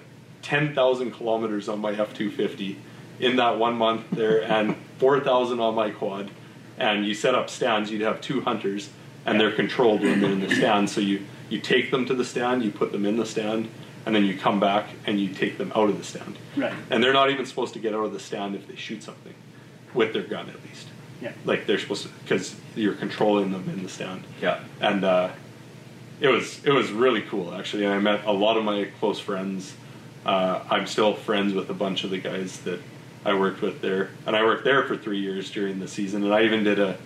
10,000 0.43 1.12
kilometers 1.12 1.69
on 1.69 1.81
my 1.81 1.93
F250 1.93 2.76
in 3.19 3.37
that 3.37 3.59
one 3.59 3.75
month 3.75 4.05
there, 4.12 4.43
and 4.50 4.76
4,000 4.99 5.61
on 5.61 5.75
my 5.75 5.90
quad. 5.90 6.31
And 6.78 7.07
you 7.07 7.14
set 7.14 7.35
up 7.35 7.49
stands. 7.49 7.90
You'd 7.90 8.02
have 8.02 8.21
two 8.21 8.43
hunters, 8.43 8.90
and 9.25 9.40
they're 9.40 9.52
controlled 9.52 10.02
when 10.02 10.21
they're 10.21 10.31
in 10.31 10.40
the 10.40 10.55
stand. 10.55 10.90
So 10.90 11.00
you 11.00 11.25
you 11.49 11.61
take 11.61 11.90
them 11.90 12.07
to 12.07 12.14
the 12.14 12.25
stand, 12.25 12.64
you 12.64 12.71
put 12.71 12.93
them 12.93 13.07
in 13.07 13.16
the 13.16 13.26
stand, 13.26 13.69
and 14.05 14.14
then 14.14 14.25
you 14.25 14.37
come 14.37 14.61
back 14.61 14.88
and 15.07 15.21
you 15.21 15.33
take 15.33 15.59
them 15.59 15.73
out 15.75 15.88
of 15.88 15.99
the 15.99 16.05
stand. 16.05 16.38
Right. 16.57 16.73
And 16.90 17.02
they're 17.02 17.12
not 17.12 17.31
even 17.31 17.47
supposed 17.47 17.75
to 17.75 17.81
get 17.81 17.95
out 17.95 18.05
of 18.05 18.12
the 18.12 18.21
stand 18.21 18.55
if 18.55 18.66
they 18.66 18.76
shoot 18.76 19.02
something, 19.02 19.35
with 19.95 20.12
their 20.12 20.23
gun 20.23 20.49
at 20.49 20.62
least. 20.64 20.88
Yeah. 21.21 21.33
Like 21.45 21.66
they're 21.66 21.78
supposed 21.78 22.05
to, 22.05 22.09
because 22.23 22.57
you're 22.75 22.95
controlling 22.95 23.52
them 23.52 23.69
in 23.69 23.83
the 23.83 23.88
stand. 23.88 24.25
Yeah. 24.40 24.61
And 24.81 25.05
uh, 25.05 25.31
it 26.20 26.28
was 26.28 26.64
it 26.64 26.73
was 26.73 26.90
really 26.90 27.23
cool 27.23 27.54
actually. 27.54 27.85
And 27.85 27.94
I 27.94 27.99
met 27.99 28.25
a 28.25 28.32
lot 28.32 28.56
of 28.56 28.64
my 28.64 28.88
close 29.00 29.18
friends. 29.18 29.75
Uh, 30.25 30.62
I'm 30.70 30.87
still 30.87 31.14
friends 31.14 31.54
with 31.54 31.70
a 31.70 31.75
bunch 31.75 32.04
of 32.04 32.11
the 32.11 32.18
guys 32.18 32.61
that 32.61 32.80
I 33.25 33.35
worked 33.35 33.62
with 33.62 33.80
there, 33.80 34.11
and 34.26 34.35
I 34.35 34.44
worked 34.44 34.64
there 34.64 34.85
for 34.85 34.96
three 34.96 35.20
years 35.20 35.50
during 35.50 35.78
the 35.78 35.88
season. 35.88 36.25
And 36.25 36.35
I 36.35 36.44
even 36.44 36.64
did 36.64 36.78
a 36.78 36.96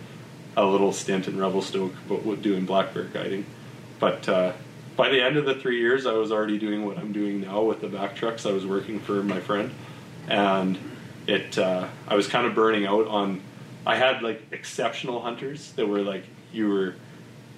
a 0.56 0.64
little 0.64 0.92
stint 0.92 1.28
in 1.28 1.38
Revelstoke, 1.38 1.92
but 2.08 2.42
doing 2.42 2.64
black 2.66 2.92
bear 2.92 3.04
guiding. 3.04 3.46
But 3.98 4.28
uh, 4.28 4.52
by 4.96 5.08
the 5.08 5.22
end 5.22 5.36
of 5.36 5.44
the 5.44 5.54
three 5.54 5.78
years, 5.78 6.06
I 6.06 6.12
was 6.12 6.32
already 6.32 6.58
doing 6.58 6.84
what 6.84 6.98
I'm 6.98 7.12
doing 7.12 7.40
now 7.40 7.62
with 7.62 7.80
the 7.80 7.88
vac 7.88 8.16
trucks. 8.16 8.46
I 8.46 8.52
was 8.52 8.66
working 8.66 9.00
for 9.00 9.22
my 9.22 9.40
friend, 9.40 9.72
and 10.28 10.78
it 11.26 11.58
uh, 11.58 11.88
I 12.08 12.14
was 12.14 12.26
kind 12.26 12.46
of 12.46 12.54
burning 12.54 12.86
out 12.86 13.06
on. 13.06 13.42
I 13.86 13.96
had 13.96 14.22
like 14.22 14.42
exceptional 14.52 15.20
hunters 15.20 15.72
that 15.72 15.86
were 15.86 16.02
like 16.02 16.24
you 16.52 16.68
were 16.68 16.94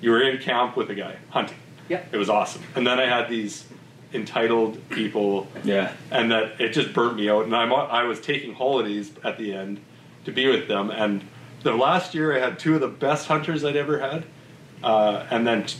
you 0.03 0.11
were 0.11 0.21
in 0.21 0.39
camp 0.39 0.77
with 0.77 0.91
a 0.91 0.95
guy 0.95 1.17
hunting. 1.31 1.57
Yeah. 1.89 2.03
It 2.13 2.17
was 2.19 2.29
awesome. 2.29 2.63
And 2.75 2.87
then 2.87 2.99
I 3.01 3.07
had 3.07 3.29
these 3.31 3.65
entitled 4.13 4.79
people 4.91 5.47
Yeah. 5.65 5.93
and 6.11 6.31
that 6.31 6.61
it 6.61 6.73
just 6.75 6.93
burnt 6.93 7.17
me 7.17 7.31
out. 7.31 7.45
And 7.47 7.57
I'm, 7.57 7.73
I 7.73 8.03
was 8.05 8.21
taking 8.21 8.53
holidays 8.55 9.11
at 9.25 9.39
the 9.39 9.55
end 9.55 9.81
to 10.27 10.33
be 10.33 10.47
with 10.49 10.69
them. 10.69 10.91
And 10.91 11.25
the 11.63 11.73
last 11.75 12.15
year, 12.15 12.37
I 12.37 12.41
had 12.41 12.59
two 12.59 12.75
of 12.75 12.81
the 12.83 12.89
best 12.89 13.27
hunters 13.29 13.65
I'd 13.65 13.77
ever 13.77 13.99
had, 14.01 14.25
uh, 14.83 15.27
and 15.31 15.47
then 15.47 15.65
t- 15.65 15.79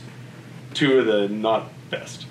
two 0.73 0.99
of 0.99 1.05
the 1.05 1.27
not 1.27 1.69
best. 1.89 2.25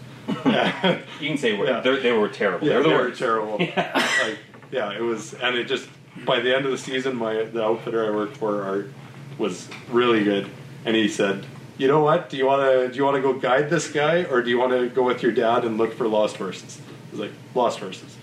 yeah, 0.46 0.98
You 1.20 1.28
can 1.28 1.38
say 1.38 1.56
Yeah. 1.56 1.80
they're 1.80 2.18
were 2.18 2.28
terrible. 2.28 2.66
they 2.66 2.72
They're 2.72 2.82
the 2.82 2.88
were 2.88 2.94
worst. 2.96 3.18
terrible. 3.18 3.58
Like, 3.76 4.38
yeah, 4.70 4.90
it 4.92 5.02
was, 5.02 5.34
and 5.34 5.56
it 5.56 5.64
just 5.64 5.86
by 6.24 6.40
the 6.40 6.54
end 6.56 6.64
of 6.64 6.70
the 6.70 6.78
season, 6.78 7.16
my 7.16 7.44
the 7.44 7.62
outfitter 7.62 8.06
I 8.06 8.14
worked 8.16 8.36
for, 8.38 8.62
Art, 8.62 8.90
was 9.38 9.68
really 9.90 10.24
good, 10.24 10.48
and 10.86 10.96
he 10.96 11.08
said. 11.08 11.44
You 11.78 11.88
know 11.88 12.00
what? 12.02 12.28
Do 12.28 12.36
you 12.36 12.46
want 12.46 12.62
to 12.62 12.88
do 12.88 12.94
you 12.96 13.04
want 13.04 13.16
to 13.16 13.22
go 13.22 13.32
guide 13.34 13.70
this 13.70 13.90
guy, 13.90 14.24
or 14.24 14.42
do 14.42 14.50
you 14.50 14.58
want 14.58 14.72
to 14.72 14.88
go 14.88 15.02
with 15.02 15.22
your 15.22 15.32
dad 15.32 15.64
and 15.64 15.78
look 15.78 15.94
for 15.94 16.06
lost 16.06 16.36
horses? 16.36 16.80
I 16.80 17.10
was 17.10 17.20
like 17.20 17.32
lost 17.54 17.80
horses, 17.80 18.16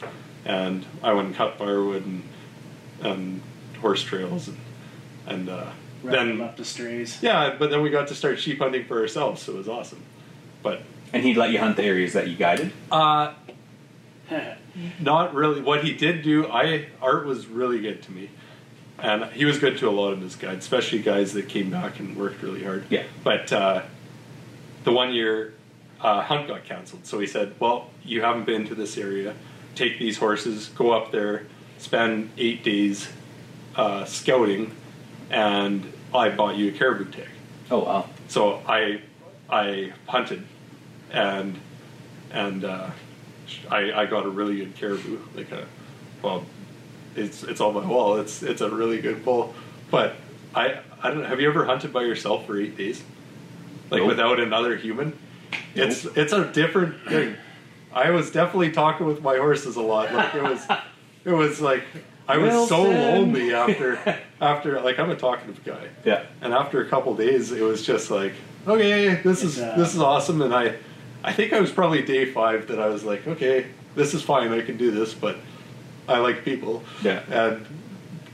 and 0.46 0.86
I 1.04 1.14
went 1.14 1.28
and 1.28 1.36
cut 1.36 1.58
firewood 1.58 2.06
and 2.06 2.24
and 3.02 3.42
horse 3.82 4.02
trails 4.04 4.48
and 4.48 4.58
and 5.28 5.50
uh, 5.50 5.66
Right, 6.02 6.14
then 6.14 6.38
left 6.40 6.58
the 6.58 6.64
strays. 6.64 7.20
yeah, 7.22 7.56
but 7.60 7.70
then 7.72 7.82
we 7.82 7.90
got 7.90 8.08
to 8.08 8.16
start 8.16 8.40
sheep 8.40 8.60
hunting 8.60 8.86
for 8.86 9.02
ourselves, 9.02 9.42
so 9.42 9.52
it 9.54 9.58
was 9.58 9.68
awesome. 9.68 10.02
But 10.64 10.82
And 11.12 11.24
he'd 11.24 11.36
let 11.36 11.52
you 11.52 11.60
hunt 11.60 11.76
the 11.76 11.84
areas 11.84 12.14
that 12.14 12.30
you 12.30 12.38
guided. 12.38 12.72
uh, 12.92 13.34
not 15.00 15.34
really. 15.34 15.60
What 15.62 15.84
he 15.84 15.94
did 15.94 16.22
do, 16.22 16.48
I 16.48 16.88
Art 17.02 17.26
was 17.26 17.48
really 17.48 17.82
good 17.82 18.02
to 18.04 18.12
me, 18.14 18.30
and 19.02 19.26
he 19.34 19.46
was 19.46 19.60
good 19.60 19.78
to 19.80 19.90
a 19.90 19.92
lot 19.92 20.14
of 20.14 20.22
his 20.22 20.36
guys, 20.36 20.58
especially 20.58 21.00
guys 21.00 21.34
that 21.34 21.50
came 21.50 21.70
back 21.70 22.00
and 22.00 22.18
worked 22.18 22.42
really 22.42 22.64
hard. 22.64 22.86
Yeah. 22.90 23.04
But 23.24 23.52
uh, 23.52 23.84
the 24.84 24.92
one 24.92 25.14
year, 25.14 25.54
uh, 26.02 26.22
hunt 26.22 26.48
got 26.48 26.66
canceled, 26.66 27.06
so 27.06 27.20
he 27.20 27.28
said, 27.28 27.56
"Well, 27.60 27.90
you 28.04 28.22
haven't 28.22 28.46
been 28.46 28.68
to 28.68 28.76
this 28.76 28.98
area. 28.98 29.36
Take 29.76 30.00
these 30.00 30.18
horses, 30.18 30.70
go 30.70 30.92
up 30.92 31.12
there, 31.12 31.46
spend 31.78 32.32
eight 32.38 32.64
days 32.64 33.10
uh, 33.76 34.06
scouting, 34.06 34.76
and 35.30 35.92
I 36.14 36.30
bought 36.30 36.56
you 36.56 36.70
a 36.70 36.72
caribou 36.72 37.12
tag." 37.12 37.30
Oh 37.70 37.80
wow. 37.80 38.10
So 38.28 38.62
I 38.68 39.02
I 39.50 39.94
hunted 40.08 40.46
and 41.12 41.60
and 42.32 42.64
uh, 42.64 42.92
I 43.70 43.92
I 43.92 44.06
got 44.06 44.26
a 44.26 44.30
really 44.30 44.58
good 44.58 44.76
caribou 44.76 45.20
like 45.36 45.52
a 45.52 45.66
well 46.22 46.46
it's 47.16 47.44
it's 47.44 47.62
on 47.62 47.74
my 47.74 47.86
wall. 47.86 48.18
It's 48.18 48.44
it's 48.44 48.62
a 48.62 48.70
really 48.70 49.00
good 49.02 49.24
bull 49.26 49.54
but 49.92 50.16
I 50.56 50.80
I 51.02 51.12
don't 51.12 51.24
have 51.26 51.40
you 51.42 51.50
ever 51.50 51.66
hunted 51.66 51.94
by 51.94 52.02
yourself 52.02 52.46
for 52.46 52.60
eight 52.60 52.78
days? 52.78 53.04
Like 53.90 54.02
Nope. 54.02 54.10
without 54.10 54.40
another 54.40 54.76
human? 54.76 55.18
It's 55.76 56.06
it's 56.06 56.34
a 56.34 56.46
different 56.52 57.02
thing. 57.08 57.36
I 57.94 58.12
was 58.12 58.32
definitely 58.32 58.72
talking 58.72 59.08
with 59.08 59.22
my 59.22 59.38
horses 59.38 59.76
a 59.76 59.82
lot. 59.82 60.14
Like 60.14 60.36
it 60.36 60.44
was 60.44 60.68
it 61.26 61.32
was 61.32 61.60
like 61.62 61.84
I 62.28 62.38
was 62.38 62.70
so 62.70 62.84
lonely 62.84 63.54
after 63.54 63.98
after 64.42 64.80
like 64.82 65.00
I'm 65.00 65.10
a 65.10 65.16
talkative 65.16 65.64
guy. 65.64 65.88
Yeah. 66.06 66.26
and 66.42 66.54
after 66.54 66.82
a 66.82 66.88
couple 66.88 67.16
days, 67.16 67.52
it 67.52 67.62
was 67.64 67.84
just 67.84 68.12
like, 68.12 68.34
okay, 68.68 69.16
this 69.24 69.44
is 69.44 69.58
It's, 69.58 69.68
uh, 69.68 69.76
this 69.76 69.96
is 69.96 70.02
awesome. 70.02 70.42
And 70.44 70.54
I, 70.54 70.76
I 71.24 71.34
think 71.34 71.54
I 71.54 71.60
was 71.60 71.72
probably 71.72 72.04
day 72.04 72.26
five 72.32 72.68
that 72.68 72.80
I 72.80 72.88
was 72.88 73.04
like, 73.04 73.26
okay, 73.28 73.68
this 73.96 74.14
is 74.14 74.22
fine. 74.22 74.52
I 74.52 74.62
can 74.62 74.78
do 74.78 74.92
this, 74.92 75.16
but 75.16 75.38
I 76.10 76.20
like 76.20 76.44
people. 76.44 76.84
Yeah. 77.04 77.22
And 77.30 77.66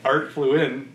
Art 0.04 0.32
flew 0.32 0.56
in. 0.56 0.94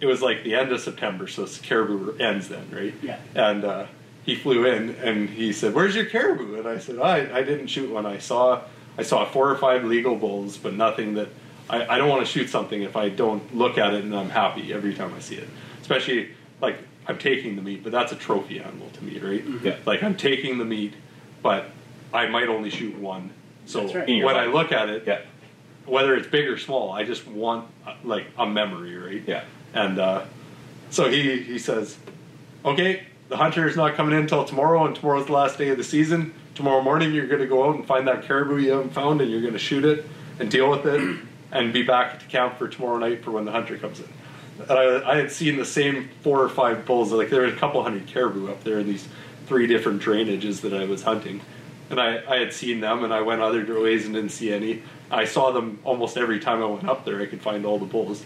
It 0.00 0.06
was 0.06 0.20
like 0.20 0.44
the 0.44 0.54
end 0.54 0.72
of 0.72 0.80
September, 0.80 1.26
so 1.26 1.46
caribou 1.62 2.16
ends 2.18 2.48
then, 2.48 2.68
right? 2.70 2.94
Yeah. 3.02 3.18
And 3.34 3.64
uh, 3.64 3.86
he 4.24 4.34
flew 4.34 4.66
in 4.66 4.90
and 4.96 5.28
he 5.30 5.52
said, 5.52 5.74
"Where's 5.74 5.94
your 5.94 6.04
caribou?" 6.06 6.58
And 6.58 6.68
I 6.68 6.78
said, 6.78 6.98
"I 6.98 7.38
I 7.38 7.42
didn't 7.42 7.68
shoot 7.68 7.90
one. 7.90 8.04
I 8.06 8.18
saw 8.18 8.62
I 8.98 9.02
saw 9.02 9.24
four 9.24 9.50
or 9.50 9.56
five 9.56 9.84
legal 9.84 10.16
bulls, 10.16 10.56
but 10.56 10.74
nothing 10.74 11.14
that." 11.14 11.28
I, 11.68 11.96
I 11.96 11.98
don't 11.98 12.08
want 12.08 12.24
to 12.24 12.30
shoot 12.30 12.48
something 12.48 12.82
if 12.82 12.94
I 12.94 13.08
don't 13.08 13.52
look 13.52 13.76
at 13.76 13.92
it 13.92 14.04
and 14.04 14.14
I'm 14.14 14.30
happy 14.30 14.72
every 14.72 14.94
time 14.94 15.12
I 15.12 15.18
see 15.18 15.34
it. 15.34 15.48
Especially 15.80 16.30
like 16.60 16.78
I'm 17.08 17.18
taking 17.18 17.56
the 17.56 17.62
meat, 17.62 17.82
but 17.82 17.90
that's 17.90 18.12
a 18.12 18.14
trophy 18.14 18.60
animal 18.60 18.88
to 18.90 19.02
me, 19.02 19.18
right? 19.18 19.42
Yeah. 19.64 19.76
Like 19.84 20.04
I'm 20.04 20.16
taking 20.16 20.58
the 20.58 20.64
meat, 20.64 20.94
but 21.42 21.70
I 22.14 22.28
might 22.28 22.46
only 22.46 22.70
shoot 22.70 22.96
one. 22.96 23.30
So 23.64 23.92
right. 23.92 24.08
In 24.08 24.18
your 24.18 24.26
when 24.26 24.36
I 24.36 24.46
look 24.46 24.70
at 24.70 24.88
it, 24.88 25.08
Yeah. 25.08 25.22
Whether 25.86 26.14
it's 26.14 26.26
big 26.26 26.46
or 26.48 26.58
small, 26.58 26.92
I 26.92 27.04
just 27.04 27.26
want 27.26 27.68
uh, 27.86 27.94
like 28.04 28.26
a 28.38 28.46
memory, 28.46 28.96
right? 28.96 29.22
Yeah. 29.26 29.44
And 29.74 29.98
uh, 29.98 30.24
so 30.90 31.08
he 31.10 31.42
he 31.42 31.58
says, 31.58 31.96
"Okay, 32.64 33.04
the 33.28 33.36
hunter 33.36 33.68
is 33.68 33.76
not 33.76 33.94
coming 33.94 34.14
in 34.14 34.22
until 34.22 34.44
tomorrow, 34.44 34.86
and 34.86 34.94
tomorrow's 34.94 35.26
the 35.26 35.32
last 35.32 35.58
day 35.58 35.68
of 35.68 35.76
the 35.76 35.84
season. 35.84 36.34
Tomorrow 36.54 36.82
morning, 36.82 37.12
you're 37.12 37.26
going 37.26 37.42
to 37.42 37.46
go 37.46 37.68
out 37.68 37.76
and 37.76 37.86
find 37.86 38.08
that 38.08 38.24
caribou 38.24 38.56
you 38.56 38.70
haven't 38.70 38.94
found, 38.94 39.20
and 39.20 39.30
you're 39.30 39.42
going 39.42 39.52
to 39.52 39.58
shoot 39.58 39.84
it 39.84 40.06
and 40.38 40.50
deal 40.50 40.70
with 40.70 40.86
it, 40.86 41.18
and 41.52 41.72
be 41.72 41.82
back 41.82 42.14
at 42.14 42.20
the 42.20 42.26
camp 42.26 42.58
for 42.58 42.68
tomorrow 42.68 42.98
night 42.98 43.22
for 43.22 43.30
when 43.30 43.44
the 43.44 43.52
hunter 43.52 43.78
comes 43.78 44.00
in." 44.00 44.08
And 44.68 44.72
I, 44.72 45.12
I 45.12 45.16
had 45.16 45.30
seen 45.30 45.56
the 45.56 45.66
same 45.66 46.08
four 46.22 46.42
or 46.42 46.48
five 46.48 46.86
bulls. 46.86 47.12
Like 47.12 47.30
there 47.30 47.42
were 47.42 47.48
a 47.48 47.56
couple 47.56 47.82
hundred 47.82 48.06
caribou 48.06 48.50
up 48.50 48.64
there 48.64 48.78
in 48.78 48.86
these 48.86 49.06
three 49.46 49.66
different 49.66 50.02
drainages 50.02 50.62
that 50.62 50.74
I 50.74 50.84
was 50.86 51.02
hunting. 51.02 51.40
And 51.90 52.00
I, 52.00 52.22
I 52.28 52.38
had 52.38 52.52
seen 52.52 52.80
them, 52.80 53.04
and 53.04 53.12
I 53.12 53.20
went 53.20 53.40
other 53.40 53.80
ways 53.80 54.06
and 54.06 54.14
didn't 54.14 54.30
see 54.30 54.52
any. 54.52 54.82
I 55.10 55.24
saw 55.24 55.52
them 55.52 55.78
almost 55.84 56.16
every 56.16 56.40
time 56.40 56.62
I 56.62 56.66
went 56.66 56.88
up 56.88 57.04
there. 57.04 57.20
I 57.20 57.26
could 57.26 57.40
find 57.40 57.64
all 57.64 57.78
the 57.78 57.86
bulls. 57.86 58.24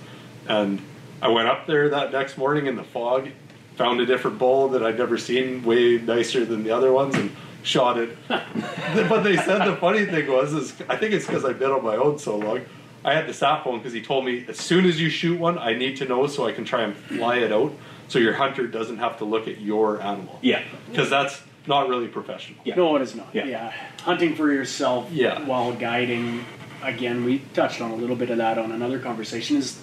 And 0.49 0.81
I 1.21 1.29
went 1.29 1.49
up 1.49 1.67
there 1.67 1.90
that 1.90 2.12
next 2.12 2.38
morning 2.38 2.67
in 2.67 2.76
the 2.76 2.85
fog, 2.85 3.29
found 3.76 4.00
a 4.00 4.07
different 4.07 4.38
bull 4.38 4.69
that 4.69 4.83
I'd 4.83 4.99
never 4.99 5.19
seen, 5.19 5.62
way 5.62 5.99
nicer 5.99 6.45
than 6.45 6.64
the 6.64 6.71
other 6.71 6.93
ones, 6.93 7.14
and 7.14 7.31
shot 7.62 7.99
it. 7.99 8.17
but 8.29 9.23
they 9.23 9.37
said 9.37 9.67
the 9.67 9.76
funny 9.76 10.07
thing 10.07 10.31
was, 10.31 10.52
is 10.52 10.75
I 10.88 10.97
think 10.97 11.12
it's 11.12 11.26
because 11.26 11.45
I've 11.45 11.59
been 11.59 11.71
on 11.71 11.85
my 11.85 11.97
own 11.97 12.19
so 12.19 12.38
long. 12.38 12.61
I 13.05 13.14
had 13.14 13.26
the 13.26 13.35
sat 13.35 13.64
phone 13.64 13.79
because 13.79 13.93
he 13.93 14.02
told 14.02 14.25
me 14.25 14.45
as 14.49 14.59
soon 14.59 14.85
as 14.85 15.00
you 15.00 15.09
shoot 15.09 15.38
one, 15.38 15.59
I 15.59 15.75
need 15.75 15.97
to 15.99 16.05
know 16.05 16.26
so 16.26 16.47
I 16.47 16.52
can 16.52 16.64
try 16.64 16.83
and 16.83 16.95
fly 16.95 17.37
it 17.37 17.52
out, 17.52 17.73
so 18.09 18.19
your 18.19 18.35
hunter 18.35 18.67
doesn't 18.67 18.99
have 18.99 19.19
to 19.19 19.25
look 19.25 19.49
at 19.49 19.61
your 19.61 20.02
animal. 20.02 20.38
Yeah. 20.43 20.62
because 20.90 21.09
that's 21.09 21.43
not 21.67 21.88
really 21.88 22.09
professional. 22.09 22.59
Yeah. 22.64 22.75
No, 22.76 22.97
it 22.97 23.02
is 23.02 23.14
not. 23.14 23.29
Yeah. 23.33 23.45
Yeah. 23.45 23.73
Hunting 24.02 24.35
for 24.35 24.50
yourself 24.52 25.11
Yeah. 25.12 25.45
while 25.47 25.73
guiding, 25.73 26.45
again, 26.83 27.25
we 27.25 27.40
touched 27.55 27.81
on 27.81 27.90
a 27.90 27.95
little 27.97 28.17
bit 28.17 28.31
of 28.31 28.38
that 28.38 28.59
on 28.59 28.73
another 28.73 28.99
conversation, 28.99 29.57
is 29.57 29.81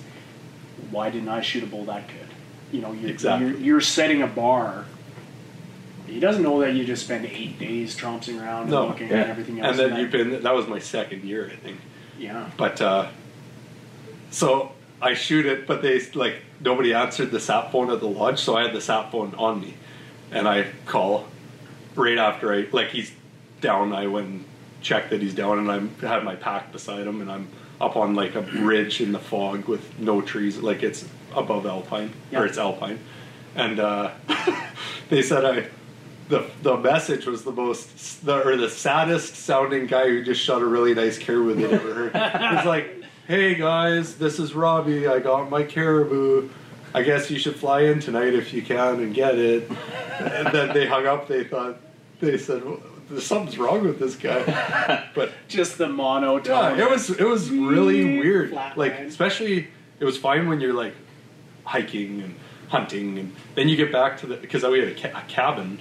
why 0.92 1.10
didn't 1.10 1.30
I 1.30 1.42
shoot 1.42 1.64
a 1.64 1.68
bull 1.68 1.86
that 1.86 2.08
good? 2.08 2.16
You 2.72 2.82
know, 2.82 2.92
you're, 2.94 3.10
Exactly. 3.12 3.48
you're, 3.50 3.58
you're 3.58 3.82
setting 3.82 4.22
a 4.22 4.28
bar. 4.28 4.86
He 6.08 6.20
doesn't 6.20 6.42
know 6.44 6.60
that 6.62 6.74
you 6.74 6.86
just 6.86 7.04
spend 7.06 7.26
eight 7.26 7.60
days 7.60 7.96
tromping 7.98 8.42
around 8.42 8.70
No. 8.70 8.82
and 8.84 8.90
looking 8.92 9.10
Yeah. 9.10 9.22
and 9.22 9.32
everything 9.32 9.60
else. 9.60 9.72
And 9.72 9.80
then 9.80 9.90
that- 9.92 10.00
you've 10.00 10.12
been 10.12 10.42
that 10.44 10.54
was 10.56 10.68
my 10.68 10.80
second 10.80 11.24
year, 11.24 11.50
I 11.52 11.56
think. 11.58 11.80
yeah. 12.18 12.50
But 12.58 12.82
uh, 12.82 13.08
so 14.32 14.72
I 15.02 15.14
shoot 15.14 15.46
it, 15.46 15.68
but 15.68 15.82
they 15.82 16.02
like 16.16 16.36
nobody 16.60 16.94
answered 16.94 17.32
the 17.32 17.40
sat 17.40 17.72
phone 17.72 17.92
at 17.92 18.00
the 18.00 18.08
lodge, 18.08 18.40
so 18.40 18.56
I 18.58 18.64
had 18.64 18.74
the 18.74 18.82
sat 18.82 19.12
phone 19.12 19.36
on 19.38 19.62
me, 19.62 19.76
and 20.32 20.48
I 20.48 20.68
call 20.86 21.26
right 21.98 22.18
after 22.18 22.54
I 22.54 22.68
like 22.72 22.90
he's 22.90 23.12
down. 23.62 23.94
I 23.94 24.08
went 24.08 24.28
and 24.28 24.46
checked 24.82 25.10
that 25.10 25.22
he's 25.22 25.34
down, 25.34 25.60
and 25.60 25.72
I 26.02 26.08
had 26.08 26.24
my 26.24 26.36
pack 26.36 26.72
beside 26.72 27.06
him, 27.08 27.22
and 27.22 27.32
I'm 27.32 27.50
up 27.82 27.96
on 27.96 28.16
like 28.16 28.36
a 28.36 28.42
ridge 28.42 29.02
in 29.02 29.12
the 29.12 29.20
fog 29.20 29.66
with 29.68 30.00
no 30.00 30.22
trees, 30.22 30.58
like 30.58 30.84
it's 30.84 31.06
above 31.36 31.66
alpine 31.66 32.12
Yeah. 32.32 32.40
or 32.42 32.46
it's 32.46 32.58
alpine, 32.58 33.00
and 33.56 33.80
uh, 33.80 34.12
they 35.10 35.22
said 35.22 35.44
I. 35.46 35.68
The, 36.30 36.46
the 36.62 36.76
message 36.76 37.26
was 37.26 37.46
the 37.46 37.54
most 37.54 38.26
the, 38.26 38.46
or 38.46 38.58
the 38.58 38.70
saddest 38.70 39.36
sounding 39.38 39.88
guy 39.88 40.10
who 40.10 40.26
just 40.26 40.42
shot 40.42 40.62
a 40.62 40.66
really 40.66 40.94
nice 40.94 41.18
caribou 41.18 41.54
they'd 41.56 41.72
ever 41.74 41.94
heard. 41.94 42.12
He's 42.58 42.66
like, 42.66 43.02
"Hey 43.30 43.56
guys, 43.56 44.16
this 44.18 44.38
is 44.38 44.54
Robbie. 44.54 45.08
I 45.08 45.20
got 45.20 45.50
my 45.50 45.64
caribou. 45.64 46.50
I 46.94 47.04
guess 47.04 47.32
you 47.32 47.40
should 47.40 47.56
fly 47.56 47.84
in 47.84 48.02
tonight 48.02 48.34
if 48.34 48.54
you 48.54 48.62
can 48.62 49.00
and 49.00 49.14
get 49.16 49.36
it." 49.40 49.72
And 50.20 50.48
then 50.54 50.74
they 50.74 50.86
hung 50.86 51.06
up. 51.08 51.30
They 51.30 51.46
thought 51.46 51.78
they 52.20 52.38
said 52.38 52.64
something's 53.20 53.58
wrong 53.58 53.84
with 53.84 54.00
this 54.00 54.16
guy. 54.16 55.08
but 55.16 55.32
Just 55.48 55.78
the 55.78 55.88
monotone. 55.88 56.78
yeah, 56.78 56.86
it 56.86 56.90
was 56.90 57.10
it 57.10 57.24
was 57.28 57.50
really 57.52 58.18
weird. 58.20 58.50
Flat 58.52 58.78
Like 58.78 58.96
line. 58.96 59.06
especially 59.06 59.68
it 60.00 60.06
was 60.06 60.18
fine 60.18 60.48
when 60.48 60.60
you're 60.60 60.74
like 60.74 60.94
hiking 61.64 62.22
and 62.22 62.36
hunting, 62.70 63.18
and 63.20 63.36
then 63.56 63.70
you 63.70 63.76
get 63.78 63.92
back 63.92 64.18
to 64.20 64.28
the 64.28 64.38
because 64.38 64.64
we 64.64 64.80
had 64.80 64.90
a, 64.90 64.96
ca- 64.96 65.18
a 65.20 65.22
cabin 65.28 65.80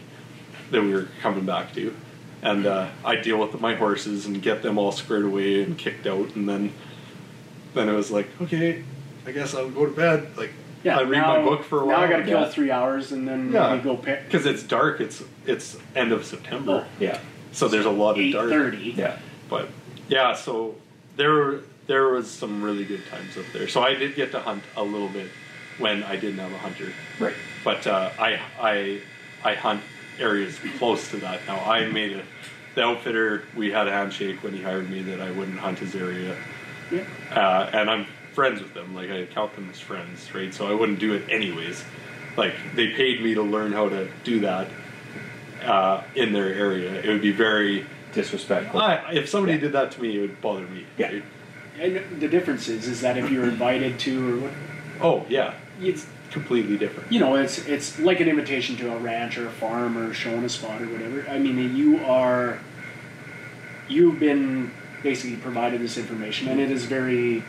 that 0.70 0.82
we 0.82 0.92
were 0.92 1.08
coming 1.20 1.44
back 1.46 1.72
to, 1.74 1.94
and 2.42 2.66
uh, 2.66 2.88
I 3.04 3.16
deal 3.16 3.38
with 3.38 3.60
my 3.60 3.74
horses 3.74 4.26
and 4.26 4.40
get 4.42 4.62
them 4.62 4.78
all 4.78 4.92
squared 4.92 5.24
away 5.24 5.62
and 5.62 5.76
kicked 5.78 6.06
out, 6.06 6.34
and 6.36 6.48
then 6.48 6.72
then 7.74 7.88
it 7.88 7.92
was 7.94 8.10
like 8.10 8.28
okay, 8.42 8.84
I 9.26 9.32
guess 9.32 9.54
I'll 9.54 9.70
go 9.70 9.86
to 9.86 9.92
bed. 9.92 10.36
Like 10.36 10.52
Yeah, 10.86 10.98
I 10.98 11.02
read 11.02 11.18
now, 11.18 11.38
my 11.38 11.42
book 11.42 11.64
for 11.64 11.80
a 11.82 11.84
while. 11.84 11.98
Now 11.98 12.04
I 12.04 12.08
got 12.08 12.16
to 12.18 12.22
kill 12.22 12.40
Yeah. 12.42 12.48
three 12.48 12.70
hours 12.70 13.10
and 13.10 13.26
then 13.26 13.50
Yeah. 13.52 13.74
we 13.74 13.80
go 13.80 13.96
pick. 13.96 14.24
because 14.26 14.46
it's 14.46 14.62
dark. 14.62 15.00
It's 15.00 15.20
it's 15.44 15.76
end 15.96 16.12
of 16.12 16.24
September, 16.24 16.86
Oh. 16.86 16.90
Yeah. 17.00 17.18
so 17.50 17.66
there's 17.66 17.86
a 17.86 17.90
lot 17.90 18.12
of 18.12 18.18
Eight 18.18 18.32
dark. 18.34 18.48
thirty. 18.50 18.94
Yeah. 18.96 19.16
But 19.50 19.68
yeah, 20.08 20.34
so 20.34 20.76
there 21.16 21.56
there 21.88 22.08
was 22.10 22.30
some 22.30 22.62
really 22.62 22.84
good 22.84 23.04
times 23.10 23.36
up 23.36 23.44
there. 23.52 23.66
So 23.66 23.82
I 23.82 23.94
did 23.94 24.14
get 24.14 24.30
to 24.32 24.38
hunt 24.38 24.62
a 24.76 24.84
little 24.84 25.08
bit 25.08 25.28
when 25.78 26.04
I 26.04 26.14
didn't 26.14 26.38
have 26.38 26.52
a 26.52 26.58
hunter. 26.58 26.92
Right. 27.18 27.34
But 27.64 27.84
uh, 27.88 28.10
I 28.20 28.38
I 28.60 29.00
I 29.44 29.54
hunt 29.54 29.82
areas 30.20 30.56
close 30.78 31.10
to 31.10 31.16
that 31.16 31.40
now. 31.48 31.58
I 31.68 31.86
made 31.88 32.12
a 32.16 32.22
the 32.76 32.84
outfitter. 32.84 33.42
We 33.56 33.72
had 33.72 33.88
a 33.88 33.90
handshake 33.90 34.44
when 34.44 34.52
he 34.52 34.62
hired 34.62 34.88
me 34.88 35.02
that 35.02 35.20
I 35.20 35.32
wouldn't 35.32 35.58
hunt 35.58 35.80
his 35.80 35.96
area, 35.96 36.36
Yeah. 36.92 37.00
uh, 37.32 37.70
and 37.72 37.90
I'm 37.90 38.06
friends 38.36 38.60
with 38.60 38.74
them. 38.74 38.94
Like 38.94 39.10
I 39.10 39.24
count 39.26 39.54
them 39.56 39.68
as 39.72 39.80
friends, 39.80 40.32
right? 40.34 40.52
So 40.54 40.68
I 40.68 40.74
wouldn't 40.74 41.00
do 41.00 41.14
it 41.14 41.24
anyways. 41.30 41.82
Like 42.36 42.54
they 42.74 42.88
paid 42.88 43.22
me 43.22 43.34
to 43.34 43.42
learn 43.42 43.72
how 43.72 43.88
to 43.88 44.08
do 44.24 44.40
that 44.40 44.68
uh, 45.64 46.02
in 46.14 46.32
their 46.34 46.52
area. 46.52 46.92
It 47.02 47.08
would 47.08 47.22
be 47.22 47.32
very 47.32 47.86
Disrespectful. 48.12 48.80
I, 48.80 49.10
if 49.12 49.28
somebody 49.28 49.54
Yeah. 49.54 49.60
did 49.60 49.72
that 49.72 49.90
to 49.92 50.00
me, 50.00 50.16
it 50.16 50.20
would 50.22 50.40
bother 50.40 50.66
me. 50.68 50.86
Yeah. 50.96 51.06
right? 51.12 51.22
And 51.78 52.20
the 52.20 52.28
difference 52.28 52.66
is, 52.68 52.88
is 52.88 53.02
that 53.02 53.18
if 53.18 53.30
you're 53.30 53.44
invited 53.44 53.98
to, 54.00 54.12
or 54.30 54.36
what, 54.44 54.52
Oh 55.02 55.26
yeah, 55.28 55.52
it's 55.82 56.06
completely 56.30 56.78
different. 56.78 57.12
you 57.12 57.20
know, 57.20 57.34
it's 57.36 57.58
it's 57.66 57.98
like 57.98 58.20
an 58.20 58.28
invitation 58.28 58.76
to 58.76 58.90
a 58.94 58.98
ranch 58.98 59.36
or 59.36 59.46
a 59.46 59.50
farm 59.50 59.98
or 59.98 60.14
showing 60.14 60.44
a 60.44 60.48
spot 60.48 60.80
or 60.80 60.86
whatever. 60.88 61.28
I 61.28 61.38
mean, 61.38 61.76
you 61.76 61.98
are 62.06 62.58
you've 63.88 64.18
been 64.18 64.70
basically 65.02 65.36
provided 65.36 65.80
this 65.82 65.98
information, 65.98 66.48
and 66.48 66.58
it 66.60 66.70
is 66.70 66.84
very 66.86 67.44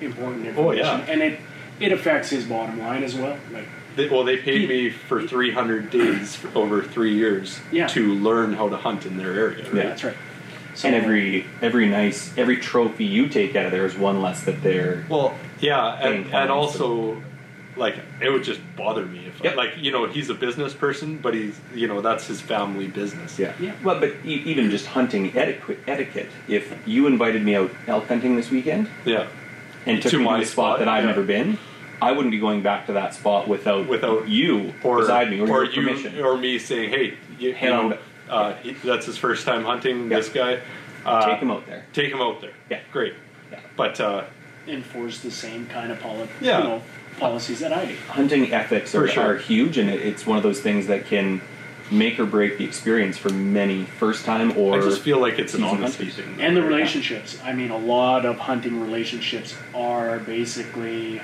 important 0.00 0.46
information, 0.46 0.84
Oh, 0.84 0.96
yeah. 0.98 1.04
and 1.08 1.22
it 1.22 1.38
it 1.78 1.92
affects 1.92 2.28
his 2.30 2.44
bottom 2.44 2.78
line 2.78 3.02
as 3.02 3.14
well. 3.14 3.38
Like 3.52 3.66
They, 3.96 4.08
well, 4.08 4.22
they 4.22 4.36
paid 4.36 4.68
me 4.68 4.90
for 4.90 5.26
300 5.26 5.90
days 5.90 6.36
for 6.36 6.56
over 6.56 6.82
three 6.82 7.14
years 7.14 7.58
Yeah. 7.72 7.86
to 7.88 8.14
learn 8.14 8.52
how 8.52 8.68
to 8.68 8.76
hunt 8.76 9.06
in 9.06 9.16
their 9.16 9.32
area. 9.32 9.64
Right? 9.64 9.74
Yeah. 9.74 9.82
that's 9.84 10.04
right. 10.04 10.16
So, 10.74 10.88
and 10.88 10.94
every 10.96 11.46
every 11.62 11.88
nice 11.88 12.36
every 12.38 12.58
trophy 12.58 13.04
you 13.04 13.28
take 13.28 13.56
out 13.56 13.64
of 13.66 13.72
there 13.72 13.86
is 13.86 13.96
one 13.96 14.20
less 14.22 14.44
that 14.44 14.62
they're 14.62 15.04
Well, 15.08 15.34
yeah, 15.60 15.94
and, 16.00 16.14
and 16.16 16.26
clients 16.30 16.50
also, 16.52 17.22
like, 17.76 17.96
it 18.20 18.30
would 18.30 18.44
just 18.44 18.60
bother 18.76 19.04
me 19.06 19.26
if, 19.26 19.42
Yep. 19.42 19.56
like, 19.56 19.70
you 19.78 19.90
know, 19.90 20.06
he's 20.06 20.28
a 20.30 20.34
business 20.34 20.74
person, 20.74 21.16
but 21.18 21.34
he's, 21.34 21.58
you 21.74 21.88
know, 21.88 22.00
that's 22.02 22.26
his 22.26 22.40
family 22.42 22.86
business. 22.88 23.38
Yeah. 23.38 23.52
Yeah. 23.58 23.72
Well, 23.82 23.98
but 24.00 24.12
e- 24.24 24.42
even 24.46 24.70
just 24.70 24.86
hunting 24.86 25.34
etiquette, 25.36 25.78
etiquette. 25.86 26.28
If 26.46 26.72
you 26.86 27.06
invited 27.06 27.42
me 27.42 27.54
out 27.56 27.70
elk 27.86 28.06
hunting 28.08 28.36
this 28.36 28.50
weekend 28.50 28.88
Yeah. 29.06 29.26
And 29.86 30.02
took 30.02 30.10
To 30.12 30.18
me 30.18 30.24
to 30.24 30.30
a 30.34 30.44
spot 30.44 30.46
spot, 30.46 30.78
that 30.80 30.88
I've 30.88 31.02
yeah. 31.04 31.10
never 31.10 31.22
been, 31.22 31.58
I 32.02 32.12
wouldn't 32.12 32.30
be 32.32 32.38
going 32.38 32.62
back 32.62 32.86
to 32.86 32.92
that 32.94 33.14
spot 33.14 33.48
without 33.48 33.86
Without- 33.88 34.28
you 34.28 34.72
Or, 34.82 34.98
beside 34.98 35.30
me 35.30 35.40
or, 35.40 35.48
or 35.50 35.64
your 35.64 35.72
you, 35.84 35.88
permission. 35.88 36.20
or 36.22 36.36
me 36.36 36.58
saying, 36.58 36.90
hey, 36.90 37.14
you, 37.38 37.50
you 37.50 37.68
know, 37.68 37.86
on. 37.92 37.98
uh, 38.28 38.56
he, 38.56 38.72
that's 38.72 39.06
his 39.06 39.18
first 39.18 39.44
time 39.46 39.64
hunting. 39.64 40.10
Yeah. 40.10 40.16
This 40.18 40.28
guy, 40.30 40.60
uh, 41.04 41.26
Take 41.26 41.40
him 41.40 41.50
out 41.50 41.66
there. 41.66 41.84
Take 41.92 42.12
him 42.12 42.20
out 42.20 42.40
there. 42.40 42.52
Yeah. 42.70 42.80
great. 42.92 43.14
Yeah. 43.50 43.60
But 43.76 44.00
uh, 44.00 44.24
enforce 44.66 45.20
the 45.20 45.30
same 45.30 45.66
kind 45.66 45.90
of 45.92 45.98
poli- 46.00 46.28
Yeah. 46.40 46.58
you 46.58 46.64
know, 46.64 46.82
policies 47.18 47.60
that 47.60 47.72
I 47.72 47.84
do. 47.86 47.96
Hunting 48.08 48.52
ethics 48.52 48.94
are, 48.94 49.06
sure. 49.08 49.34
are 49.34 49.36
huge, 49.36 49.76
and 49.78 49.90
it, 49.90 50.00
it's 50.00 50.26
one 50.26 50.36
of 50.38 50.42
those 50.42 50.60
things 50.60 50.86
that 50.86 51.06
can 51.06 51.40
make 51.90 52.18
or 52.20 52.26
break 52.26 52.58
the 52.58 52.64
experience 52.64 53.18
for 53.18 53.30
many 53.30 53.84
first 53.84 54.24
time 54.24 54.56
or 54.56 54.76
I 54.76 54.80
just 54.80 55.02
feel 55.02 55.18
like 55.18 55.38
it's 55.38 55.54
an 55.54 55.60
seasoned 55.62 55.78
honesty 55.84 56.04
hunters. 56.06 56.24
thing. 56.24 56.40
And 56.40 56.56
the 56.56 56.62
relationships. 56.62 57.38
I 57.42 57.52
mean, 57.52 57.70
a 57.70 57.78
lot 57.78 58.24
of 58.24 58.38
hunting 58.38 58.80
relationships 58.80 59.54
are 59.74 60.18
basically 60.20 61.20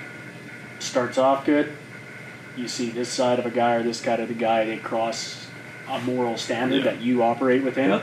starts 0.79 1.18
off 1.18 1.44
good. 1.46 1.72
You 2.57 2.68
see 2.68 2.90
this 2.90 3.09
side 3.09 3.38
of 3.38 3.46
a 3.46 3.50
guy 3.50 3.74
or 3.74 3.83
this 3.83 3.98
side 4.00 4.18
of 4.20 4.29
the 4.29 4.35
guy, 4.35 4.64
they 4.64 4.79
cross 4.79 5.46
a 5.88 6.00
moral 6.00 6.37
standard 6.37 6.79
Yeah. 6.85 6.92
that 6.92 7.00
you 7.00 7.22
operate 7.22 7.62
within. 7.62 7.90
Yeah. 7.90 8.02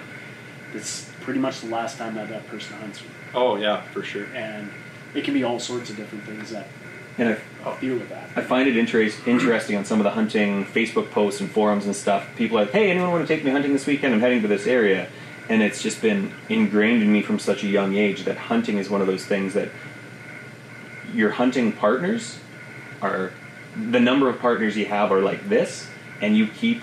It's 0.73 1.09
pretty 1.21 1.39
much 1.39 1.61
the 1.61 1.67
last 1.67 1.97
time 1.97 2.15
that 2.15 2.29
that 2.29 2.47
person 2.47 2.77
hunts 2.77 3.01
you. 3.01 3.07
Oh 3.33 3.55
yeah, 3.57 3.81
for 3.81 4.03
sure. 4.03 4.25
And 4.35 4.71
it 5.13 5.23
can 5.23 5.33
be 5.33 5.43
all 5.43 5.59
sorts 5.59 5.89
of 5.89 5.97
different 5.97 6.23
things 6.25 6.51
that 6.51 6.67
And 7.17 7.29
I, 7.29 7.79
deal 7.79 7.95
with 7.95 8.09
that. 8.09 8.29
I 8.35 8.41
find 8.41 8.67
it 8.67 8.75
interest, 8.75 9.27
interesting 9.27 9.77
on 9.77 9.85
some 9.85 9.99
of 9.99 10.03
the 10.03 10.11
hunting 10.11 10.65
Facebook 10.65 11.11
posts 11.11 11.41
and 11.41 11.49
forums 11.49 11.85
and 11.85 11.95
stuff. 11.95 12.27
People 12.35 12.57
are 12.57 12.61
like, 12.61 12.71
"Hey, 12.71 12.89
anyone 12.89 13.11
want 13.11 13.27
to 13.27 13.33
take 13.33 13.43
me 13.43 13.51
hunting 13.51 13.73
this 13.73 13.85
weekend? 13.85 14.13
I'm 14.13 14.19
heading 14.19 14.41
to 14.41 14.47
this 14.47 14.65
area," 14.65 15.07
and 15.47 15.61
it's 15.61 15.81
just 15.81 16.01
been 16.01 16.31
ingrained 16.49 17.03
in 17.03 17.11
me 17.11 17.21
from 17.21 17.39
such 17.39 17.63
a 17.63 17.67
young 17.67 17.95
age 17.95 18.23
that 18.23 18.37
hunting 18.37 18.77
is 18.77 18.89
one 18.89 19.01
of 19.01 19.07
those 19.07 19.25
things 19.25 19.53
that 19.53 19.69
your 21.13 21.31
hunting 21.31 21.71
partners 21.71 22.39
are 23.01 23.31
the 23.75 23.99
number 23.99 24.29
of 24.29 24.39
partners 24.39 24.75
you 24.75 24.85
have 24.85 25.11
are 25.11 25.21
like 25.21 25.49
this, 25.49 25.87
and 26.21 26.35
you 26.35 26.47
keep 26.47 26.81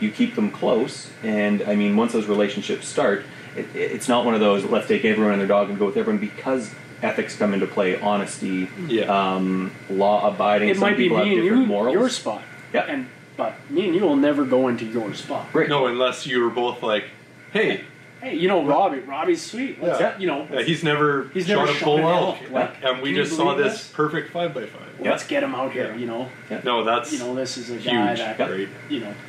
you 0.00 0.10
keep 0.10 0.36
them 0.36 0.50
close. 0.50 1.10
And 1.22 1.62
I 1.62 1.74
mean, 1.74 1.96
once 1.96 2.12
those 2.12 2.26
relationships 2.26 2.86
start, 2.86 3.24
it, 3.56 3.66
it's 3.74 4.08
not 4.08 4.24
one 4.24 4.34
of 4.34 4.40
those 4.40 4.64
let's 4.64 4.86
take 4.86 5.04
everyone 5.04 5.32
and 5.32 5.40
their 5.40 5.48
dog 5.48 5.68
and 5.68 5.78
go 5.78 5.86
with 5.86 5.96
everyone 5.96 6.20
because 6.20 6.72
ethics 7.04 7.36
come 7.36 7.54
into 7.54 7.66
play, 7.66 8.00
honesty, 8.00 8.68
Yeah. 8.88 9.04
um, 9.04 9.70
law 9.90 10.26
abiding. 10.26 10.70
It 10.70 10.76
Some 10.76 10.80
might 10.88 10.96
be 10.96 11.08
me 11.08 11.36
and 11.36 11.44
you, 11.44 11.56
morals. 11.66 11.92
your 11.92 12.08
spot. 12.08 12.42
Yeah. 12.72 12.86
And 12.88 13.08
but 13.36 13.54
me 13.70 13.86
and 13.86 13.94
you 13.94 14.02
will 14.02 14.16
never 14.16 14.44
go 14.44 14.68
into 14.68 14.84
your 14.84 15.12
spot. 15.14 15.46
Right. 15.52 15.68
No, 15.68 15.86
unless 15.86 16.26
you 16.26 16.40
were 16.42 16.50
both 16.50 16.82
like, 16.82 17.04
hey, 17.52 17.82
Hey, 18.20 18.36
you 18.36 18.48
know 18.48 18.64
Robbie. 18.64 19.00
Robbie's 19.00 19.44
sweet. 19.44 19.82
Let's, 19.82 20.00
Yeah. 20.00 20.18
You 20.18 20.26
know, 20.26 20.48
yeah, 20.50 20.62
he's 20.62 20.82
never 20.82 21.28
He's 21.34 21.46
shot 21.46 21.56
never 21.66 21.70
a 21.70 21.74
shot 21.74 21.84
bull 21.84 21.98
an 21.98 22.04
elk, 22.04 22.40
elk. 22.42 22.50
Like, 22.52 22.82
and 22.82 23.02
we 23.02 23.12
just 23.14 23.36
saw 23.36 23.54
this 23.54 23.72
this? 23.74 23.88
perfect 23.92 24.32
five 24.32 24.54
by 24.54 24.64
five. 24.66 24.80
let's 25.00 25.26
get 25.26 25.42
him 25.42 25.54
out 25.54 25.72
here. 25.72 25.90
Yeah. 25.92 25.96
You 25.96 26.06
know. 26.06 26.28
No, 26.64 26.84
that's 26.84 27.12
you 27.12 27.18
know, 27.18 27.34
this 27.34 27.58
is 27.58 27.68
a 27.70 27.74
huge, 27.74 27.84
guy 27.84 28.14
that 28.14 28.38
right? 28.50 28.68
you 28.88 29.00
know. 29.00 29.14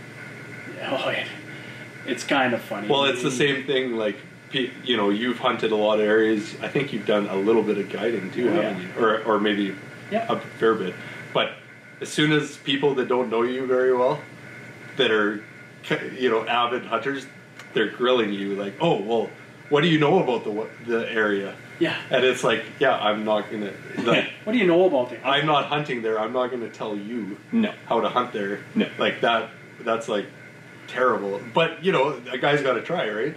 Oh, 0.88 1.10
it, 1.10 1.26
it's 2.06 2.24
kind 2.24 2.54
of 2.54 2.62
funny. 2.62 2.88
Well, 2.88 3.06
it's 3.06 3.24
the 3.24 3.32
same 3.32 3.66
thing. 3.66 3.94
Like, 3.98 4.18
pe- 4.18 4.22
you 4.52 4.96
know, 4.98 5.10
you've 5.10 5.40
hunted 5.40 5.72
a 5.72 5.76
lot 5.76 6.00
of 6.00 6.06
areas. 6.06 6.56
I 6.62 6.68
think 6.68 6.94
you've 6.94 7.06
done 7.06 7.28
a 7.28 7.36
little 7.36 7.64
bit 7.64 7.78
of 7.78 7.90
guiding 7.90 8.32
too, 8.32 8.50
Oh, 8.50 8.54
haven't 8.54 8.82
yeah. 8.82 8.88
you? 8.98 9.04
Or, 9.06 9.24
or 9.24 9.40
maybe 9.40 9.76
Yeah. 10.12 10.26
a 10.32 10.40
fair 10.40 10.74
bit. 10.76 10.94
But 11.34 11.52
as 12.02 12.10
soon 12.10 12.32
as 12.32 12.58
people 12.58 12.96
that 12.96 13.08
don't 13.08 13.30
know 13.30 13.42
you 13.44 13.66
very 13.66 13.94
well, 13.94 14.22
that 14.98 15.12
are, 15.12 15.44
you 16.18 16.30
know, 16.30 16.46
avid 16.48 16.86
hunters, 16.86 17.26
they're 17.74 17.90
grilling 17.90 18.32
you 18.32 18.56
like, 18.56 18.76
"Oh, 18.80 19.02
well, 19.02 19.30
what 19.70 19.82
do 19.82 19.88
you 19.88 20.00
know 20.00 20.24
about 20.24 20.44
the 20.46 20.68
the 20.90 21.12
area?" 21.12 21.54
Yeah. 21.80 21.98
And 22.10 22.24
it's 22.24 22.44
like, 22.44 22.64
"Yeah, 22.80 22.98
I'm 22.98 23.26
not 23.26 23.52
gonna 23.52 23.74
like." 24.04 24.30
What 24.46 24.54
do 24.54 24.60
you 24.60 24.68
know 24.68 24.86
about 24.86 25.12
it? 25.12 25.20
I'm 25.26 25.46
not 25.46 25.66
hunting 25.66 26.02
there. 26.02 26.18
I'm 26.20 26.32
not 26.32 26.48
going 26.52 26.62
to 26.62 26.70
tell 26.70 26.96
you 26.96 27.38
No. 27.52 27.74
how 27.88 28.00
to 28.00 28.08
hunt 28.08 28.32
there. 28.32 28.60
No. 28.76 28.88
Like 28.98 29.20
that. 29.22 29.50
That's 29.82 30.08
like 30.08 30.28
terrible. 30.88 31.42
But 31.54 31.84
you 31.84 31.92
know, 31.92 32.22
a 32.32 32.38
guy's 32.38 32.62
got 32.62 32.74
to 32.76 32.82
try, 32.82 33.10
right? 33.10 33.36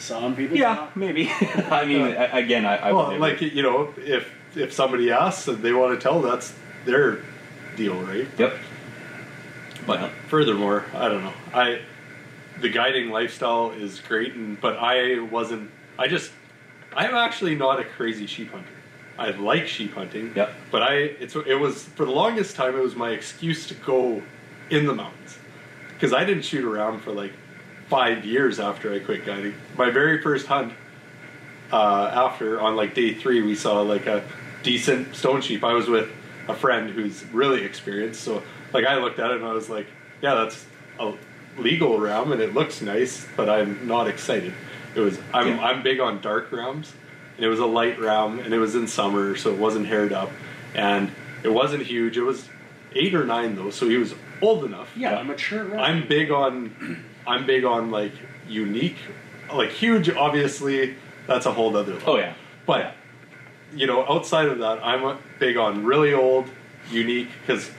Some 0.00 0.34
people. 0.34 0.56
Yeah, 0.56 0.88
maybe. 0.94 1.30
I 1.70 1.84
mean, 1.84 2.00
Yeah. 2.00 2.34
a- 2.34 2.38
again, 2.38 2.64
I, 2.66 2.76
I 2.88 2.92
well, 2.92 3.08
never- 3.10 3.20
like 3.20 3.40
you 3.40 3.62
know, 3.62 3.92
if 3.98 4.28
if 4.56 4.72
somebody 4.72 5.12
asks 5.12 5.46
and 5.48 5.62
they 5.62 5.72
want 5.72 5.94
to 5.98 6.02
tell, 6.02 6.20
that's 6.22 6.52
their 6.84 7.20
deal, 7.76 7.94
right? 8.02 8.26
Yep. 8.38 8.54
But 9.86 10.00
Yeah. 10.00 10.08
furthermore, 10.28 10.84
I 10.94 11.08
don't 11.08 11.22
know. 11.24 11.32
I 11.54 11.80
the 12.60 12.68
guiding 12.68 13.10
lifestyle 13.10 13.70
is 13.70 14.00
great, 14.00 14.34
and 14.34 14.60
but 14.60 14.76
I 14.78 15.20
wasn't. 15.20 15.70
I 15.98 16.08
just 16.08 16.32
I'm 16.96 17.14
actually 17.14 17.54
not 17.54 17.78
a 17.80 17.84
crazy 17.84 18.26
sheep 18.26 18.50
hunter. 18.50 18.68
I 19.18 19.30
like 19.32 19.66
sheep 19.68 19.94
hunting. 19.94 20.32
Yep. 20.34 20.52
But 20.70 20.82
I 20.82 20.94
it's 20.94 21.36
it 21.36 21.58
was 21.58 21.84
for 21.84 22.04
the 22.04 22.10
longest 22.12 22.56
time 22.56 22.74
it 22.76 22.82
was 22.82 22.96
my 22.96 23.10
excuse 23.10 23.66
to 23.68 23.74
go 23.74 24.22
in 24.70 24.86
the 24.86 24.94
mountains 24.94 25.36
because 25.94 26.12
I 26.12 26.24
didn't 26.24 26.44
shoot 26.44 26.64
around 26.64 27.00
for 27.00 27.12
like 27.12 27.32
five 27.90 28.24
years 28.24 28.60
after 28.60 28.92
I 28.94 29.00
quit 29.00 29.26
guiding. 29.26 29.54
My 29.76 29.90
very 29.90 30.22
first 30.22 30.46
hunt 30.46 30.72
uh, 31.72 32.10
after 32.14 32.60
on 32.60 32.76
like 32.76 32.94
day 32.94 33.12
three 33.14 33.42
we 33.42 33.54
saw 33.54 33.80
like 33.82 34.06
a 34.06 34.22
decent 34.62 35.14
stone 35.14 35.42
sheep. 35.42 35.64
I 35.64 35.72
was 35.74 35.88
with 35.88 36.08
a 36.48 36.54
friend 36.54 36.88
who's 36.90 37.24
really 37.26 37.64
experienced, 37.64 38.22
so 38.22 38.42
like 38.72 38.86
I 38.86 38.96
looked 38.98 39.18
at 39.18 39.30
it 39.32 39.38
and 39.38 39.44
I 39.46 39.52
was 39.52 39.68
like, 39.68 39.88
yeah, 40.22 40.34
that's 40.36 40.64
a 40.98 41.12
legal 41.58 41.98
ram 41.98 42.32
and 42.32 42.40
it 42.40 42.54
looks 42.54 42.80
nice, 42.80 43.26
but 43.36 43.50
I'm 43.50 43.86
not 43.86 44.06
excited. 44.08 44.54
It 44.94 45.00
was 45.00 45.18
I'm 45.34 45.48
Yeah. 45.48 45.64
I'm 45.64 45.82
big 45.82 45.98
on 46.00 46.20
dark 46.20 46.50
rams, 46.52 46.92
and 47.36 47.44
it 47.44 47.48
was 47.48 47.58
a 47.58 47.66
light 47.66 47.98
ram 48.00 48.38
and 48.38 48.54
it 48.54 48.58
was 48.58 48.74
in 48.76 48.86
summer, 48.86 49.36
so 49.36 49.50
it 49.52 49.58
wasn't 49.58 49.86
haired 49.86 50.12
up, 50.12 50.30
and 50.74 51.10
it 51.42 51.48
wasn't 51.52 51.82
huge. 51.82 52.16
It 52.16 52.22
was 52.22 52.48
eight 52.94 53.14
or 53.14 53.24
nine 53.24 53.56
though, 53.56 53.70
so 53.70 53.88
he 53.88 53.96
was 53.96 54.14
old 54.42 54.64
enough. 54.64 54.90
Yeah, 54.96 55.22
mature 55.22 55.64
ram. 55.64 55.80
I'm 55.80 56.08
big 56.08 56.30
on, 56.30 57.04
I'm 57.30 57.46
big 57.46 57.64
on 57.64 57.90
like 57.90 58.12
unique, 58.48 58.98
like 59.54 59.70
huge. 59.70 60.10
Obviously, 60.10 60.96
that's 61.26 61.46
a 61.46 61.52
whole 61.52 61.76
other. 61.76 61.94
Level. 61.94 62.14
Oh 62.14 62.16
yeah. 62.16 62.34
But 62.66 62.94
you 63.74 63.86
know, 63.86 64.04
outside 64.08 64.48
of 64.48 64.58
that, 64.58 64.84
I'm 64.84 65.18
big 65.38 65.56
on 65.56 65.84
really 65.84 66.12
old, 66.12 66.48
unique. 66.90 67.28
Because 67.40 67.70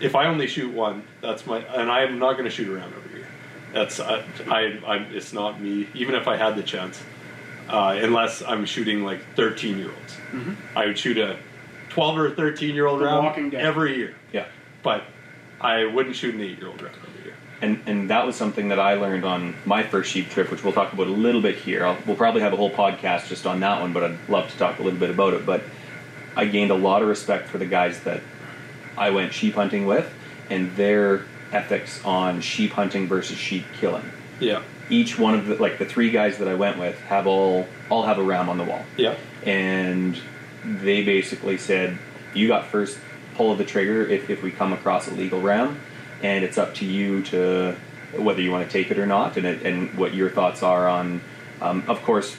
if 0.00 0.14
I 0.14 0.26
only 0.26 0.46
shoot 0.46 0.72
one, 0.72 1.04
that's 1.20 1.46
my, 1.46 1.58
and 1.58 1.90
I'm 1.90 2.18
not 2.18 2.32
going 2.32 2.44
to 2.44 2.50
shoot 2.50 2.68
around 2.68 2.94
every 2.94 3.18
year. 3.18 3.28
That's 3.72 4.00
I, 4.00 4.24
I, 4.48 4.80
I'm. 4.86 5.14
It's 5.14 5.32
not 5.32 5.60
me. 5.60 5.88
Even 5.94 6.14
if 6.14 6.26
I 6.26 6.36
had 6.36 6.56
the 6.56 6.62
chance, 6.62 7.00
uh, 7.68 7.98
unless 8.00 8.42
I'm 8.42 8.64
shooting 8.64 9.04
like 9.04 9.20
13 9.36 9.78
year 9.78 9.90
olds, 9.90 10.16
I 10.74 10.86
would 10.86 10.98
shoot 10.98 11.18
a 11.18 11.36
12 11.90 12.18
or 12.18 12.30
13 12.34 12.74
year 12.74 12.86
old 12.86 13.00
The 13.00 13.04
round 13.04 13.54
every 13.54 13.96
year. 13.96 14.14
Yeah. 14.32 14.46
But 14.82 15.04
I 15.60 15.84
wouldn't 15.84 16.16
shoot 16.16 16.34
an 16.34 16.40
eight 16.40 16.58
year 16.58 16.68
old 16.68 16.80
round 16.80 16.96
every 16.96 17.12
year. 17.12 17.17
And 17.60 17.80
and 17.86 18.10
that 18.10 18.24
was 18.24 18.36
something 18.36 18.68
that 18.68 18.78
I 18.78 18.94
learned 18.94 19.24
on 19.24 19.56
my 19.64 19.82
first 19.82 20.10
sheep 20.12 20.30
trip, 20.30 20.50
which 20.50 20.62
we'll 20.62 20.72
talk 20.72 20.92
about 20.92 21.08
a 21.08 21.10
little 21.10 21.40
bit 21.40 21.56
here. 21.56 21.84
I'll, 21.84 21.98
we'll 22.06 22.16
probably 22.16 22.40
have 22.42 22.52
a 22.52 22.56
whole 22.56 22.70
podcast 22.70 23.28
just 23.28 23.46
on 23.46 23.60
that 23.60 23.80
one, 23.80 23.92
but 23.92 24.04
I'd 24.04 24.28
love 24.28 24.50
to 24.50 24.58
talk 24.58 24.78
a 24.78 24.82
little 24.82 24.98
bit 24.98 25.10
about 25.10 25.34
it. 25.34 25.44
But 25.44 25.62
I 26.36 26.44
gained 26.44 26.70
a 26.70 26.76
lot 26.76 27.02
of 27.02 27.08
respect 27.08 27.48
for 27.48 27.58
the 27.58 27.66
guys 27.66 28.00
that 28.04 28.20
I 28.96 29.10
went 29.10 29.32
sheep 29.32 29.54
hunting 29.54 29.86
with, 29.86 30.12
and 30.50 30.74
their 30.76 31.24
ethics 31.52 32.04
on 32.04 32.40
sheep 32.42 32.72
hunting 32.72 33.08
versus 33.08 33.36
sheep 33.38 33.64
killing. 33.80 34.04
Yeah. 34.38 34.62
Each 34.90 35.18
one 35.18 35.34
of 35.34 35.46
the 35.46 35.56
like 35.56 35.78
the 35.78 35.84
three 35.84 36.10
guys 36.10 36.38
that 36.38 36.46
I 36.48 36.54
went 36.54 36.78
with 36.78 36.98
have 37.02 37.26
all 37.26 37.66
all 37.90 38.04
have 38.04 38.18
a 38.18 38.22
ram 38.22 38.48
on 38.48 38.58
the 38.58 38.64
wall. 38.64 38.84
Yeah. 38.96 39.16
and 39.44 40.18
they 40.64 41.02
basically 41.04 41.56
said 41.58 41.98
you 42.34 42.48
got 42.48 42.66
first 42.66 42.98
pull 43.36 43.52
of 43.52 43.58
the 43.58 43.64
trigger 43.64 44.04
if, 44.04 44.28
if 44.28 44.42
we 44.42 44.50
come 44.50 44.72
across 44.72 45.08
a 45.08 45.14
legal 45.14 45.40
ram 45.40 45.80
and 46.22 46.44
it's 46.44 46.58
up 46.58 46.74
to 46.74 46.84
you 46.84 47.22
to 47.22 47.76
whether 48.16 48.40
you 48.40 48.50
want 48.50 48.66
to 48.66 48.72
take 48.72 48.90
it 48.90 48.98
or 48.98 49.06
not 49.06 49.36
and, 49.36 49.46
it, 49.46 49.62
and 49.64 49.96
what 49.96 50.14
your 50.14 50.30
thoughts 50.30 50.62
are 50.62 50.88
on 50.88 51.20
um, 51.60 51.82
of 51.88 52.02
course 52.02 52.36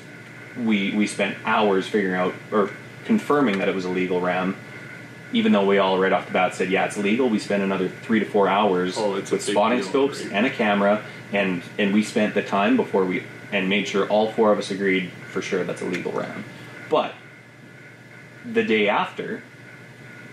we 0.57 0.95
we 0.95 1.05
spent 1.07 1.37
hours 1.45 1.87
figuring 1.87 2.15
out 2.15 2.33
or 2.51 2.71
confirming 3.05 3.59
that 3.59 3.69
it 3.69 3.75
was 3.75 3.85
a 3.85 3.89
legal 3.89 4.19
ram 4.19 4.55
even 5.31 5.51
though 5.51 5.65
we 5.65 5.77
all 5.77 5.99
right 5.99 6.11
off 6.11 6.25
the 6.25 6.33
bat 6.33 6.53
said 6.55 6.69
yeah 6.69 6.85
it's 6.85 6.97
legal 6.97 7.29
we 7.29 7.39
spent 7.39 7.61
another 7.63 7.87
three 7.87 8.19
to 8.19 8.25
four 8.25 8.47
hours 8.47 8.97
Oh, 8.97 9.11
with 9.13 9.41
spotting 9.41 9.79
deal, 9.79 9.87
scopes 9.87 10.23
right? 10.23 10.33
and 10.33 10.45
a 10.45 10.49
camera 10.49 11.03
and 11.31 11.61
and 11.77 11.93
we 11.93 12.03
spent 12.03 12.33
the 12.33 12.41
time 12.43 12.75
before 12.75 13.05
we 13.05 13.23
and 13.51 13.69
made 13.69 13.87
sure 13.87 14.07
all 14.09 14.31
four 14.31 14.51
of 14.51 14.59
us 14.59 14.71
agreed 14.71 15.11
for 15.31 15.41
sure 15.41 15.63
that's 15.63 15.81
a 15.81 15.85
legal 15.85 16.11
ram 16.11 16.43
but 16.89 17.13
the 18.45 18.63
day 18.63 18.87
after, 18.87 19.43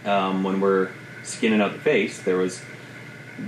um, 0.04 0.42
when 0.44 0.60
we're 0.60 0.90
skinning 1.22 1.60
out 1.60 1.72
the 1.72 1.78
face, 1.78 2.22
there 2.22 2.36
was 2.36 2.62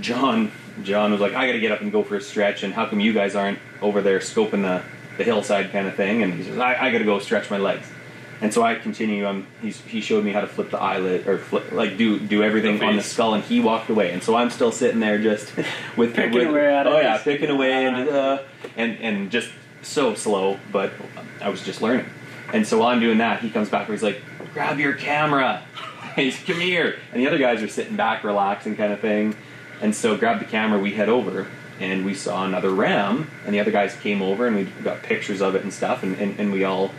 John. 0.01 0.51
John 0.83 1.11
was 1.11 1.19
like, 1.19 1.33
"I 1.33 1.45
got 1.45 1.53
to 1.53 1.59
get 1.59 1.71
up 1.71 1.81
and 1.81 1.91
go 1.91 2.03
for 2.03 2.15
a 2.15 2.21
stretch." 2.21 2.63
And 2.63 2.73
how 2.73 2.85
come 2.85 2.99
you 2.99 3.13
guys 3.13 3.35
aren't 3.35 3.59
over 3.81 4.01
there 4.01 4.19
scoping 4.19 4.61
the, 4.61 4.81
the 5.17 5.23
hillside 5.23 5.71
kind 5.71 5.87
of 5.87 5.95
thing? 5.95 6.23
And 6.23 6.33
he 6.33 6.43
says, 6.43 6.57
"I, 6.57 6.87
I 6.87 6.91
got 6.91 6.99
to 6.99 7.05
go 7.05 7.19
stretch 7.19 7.49
my 7.49 7.57
legs." 7.57 7.87
And 8.41 8.53
so 8.53 8.63
I 8.63 8.75
continue. 8.75 9.27
Um, 9.27 9.47
he's, 9.61 9.81
he 9.81 9.99
showed 9.99 10.23
me 10.23 10.31
how 10.31 10.39
to 10.41 10.47
flip 10.47 10.71
the 10.71 10.79
eyelid 10.79 11.27
or 11.27 11.39
flip, 11.39 11.73
like 11.73 11.97
do 11.97 12.19
do 12.19 12.41
everything 12.41 12.79
The 12.79 12.85
on 12.85 12.95
the 12.95 13.03
skull, 13.03 13.33
and 13.33 13.43
he 13.43 13.59
walked 13.59 13.89
away. 13.89 14.13
And 14.13 14.23
so 14.23 14.35
I'm 14.35 14.49
still 14.49 14.71
sitting 14.71 15.01
there 15.01 15.19
just 15.19 15.53
with 15.97 16.15
Picking 16.15 16.33
with, 16.33 16.47
away 16.47 16.73
at 16.73 16.87
it. 16.87 16.93
Oh 16.93 16.99
yeah, 16.99 17.17
picking 17.17 17.49
away 17.49 17.85
and 17.85 18.09
uh, 18.09 18.43
and 18.77 18.97
and 18.99 19.31
just 19.31 19.51
so 19.81 20.15
slow, 20.15 20.57
but 20.71 20.93
I 21.41 21.49
was 21.49 21.63
just 21.63 21.81
learning. 21.81 22.05
And 22.53 22.65
so 22.65 22.79
while 22.79 22.87
I'm 22.87 22.99
doing 22.99 23.17
that, 23.17 23.41
he 23.41 23.49
comes 23.49 23.69
back 23.69 23.87
and 23.87 23.93
he's 23.93 24.03
like, 24.03 24.21
"Grab 24.53 24.79
your 24.79 24.93
camera." 24.93 25.63
He's 26.15 26.37
come 26.43 26.59
here, 26.59 26.99
and 27.13 27.21
the 27.21 27.27
other 27.27 27.37
guys 27.37 27.61
are 27.61 27.67
sitting 27.69 27.95
back, 27.95 28.25
relaxing, 28.25 28.75
kind 28.75 28.91
of 28.91 28.99
thing. 28.99 29.37
And 29.81 29.95
so 29.95 30.17
grab 30.17 30.39
the 30.39 30.45
camera. 30.45 30.79
We 30.79 30.93
head 30.93 31.09
over, 31.09 31.47
and 31.79 32.05
we 32.05 32.13
saw 32.13 32.45
another 32.45 32.71
ram, 32.71 33.29
and 33.45 33.53
the 33.53 33.59
other 33.59 33.71
guys 33.71 33.95
came 33.95 34.21
over, 34.21 34.47
and 34.47 34.55
we 34.55 34.63
got 34.83 35.03
pictures 35.03 35.41
of 35.41 35.55
it 35.55 35.63
and 35.63 35.73
stuff, 35.73 36.03
and, 36.03 36.17
and, 36.17 36.39
and 36.39 36.51
we 36.51 36.63
all 36.63 36.91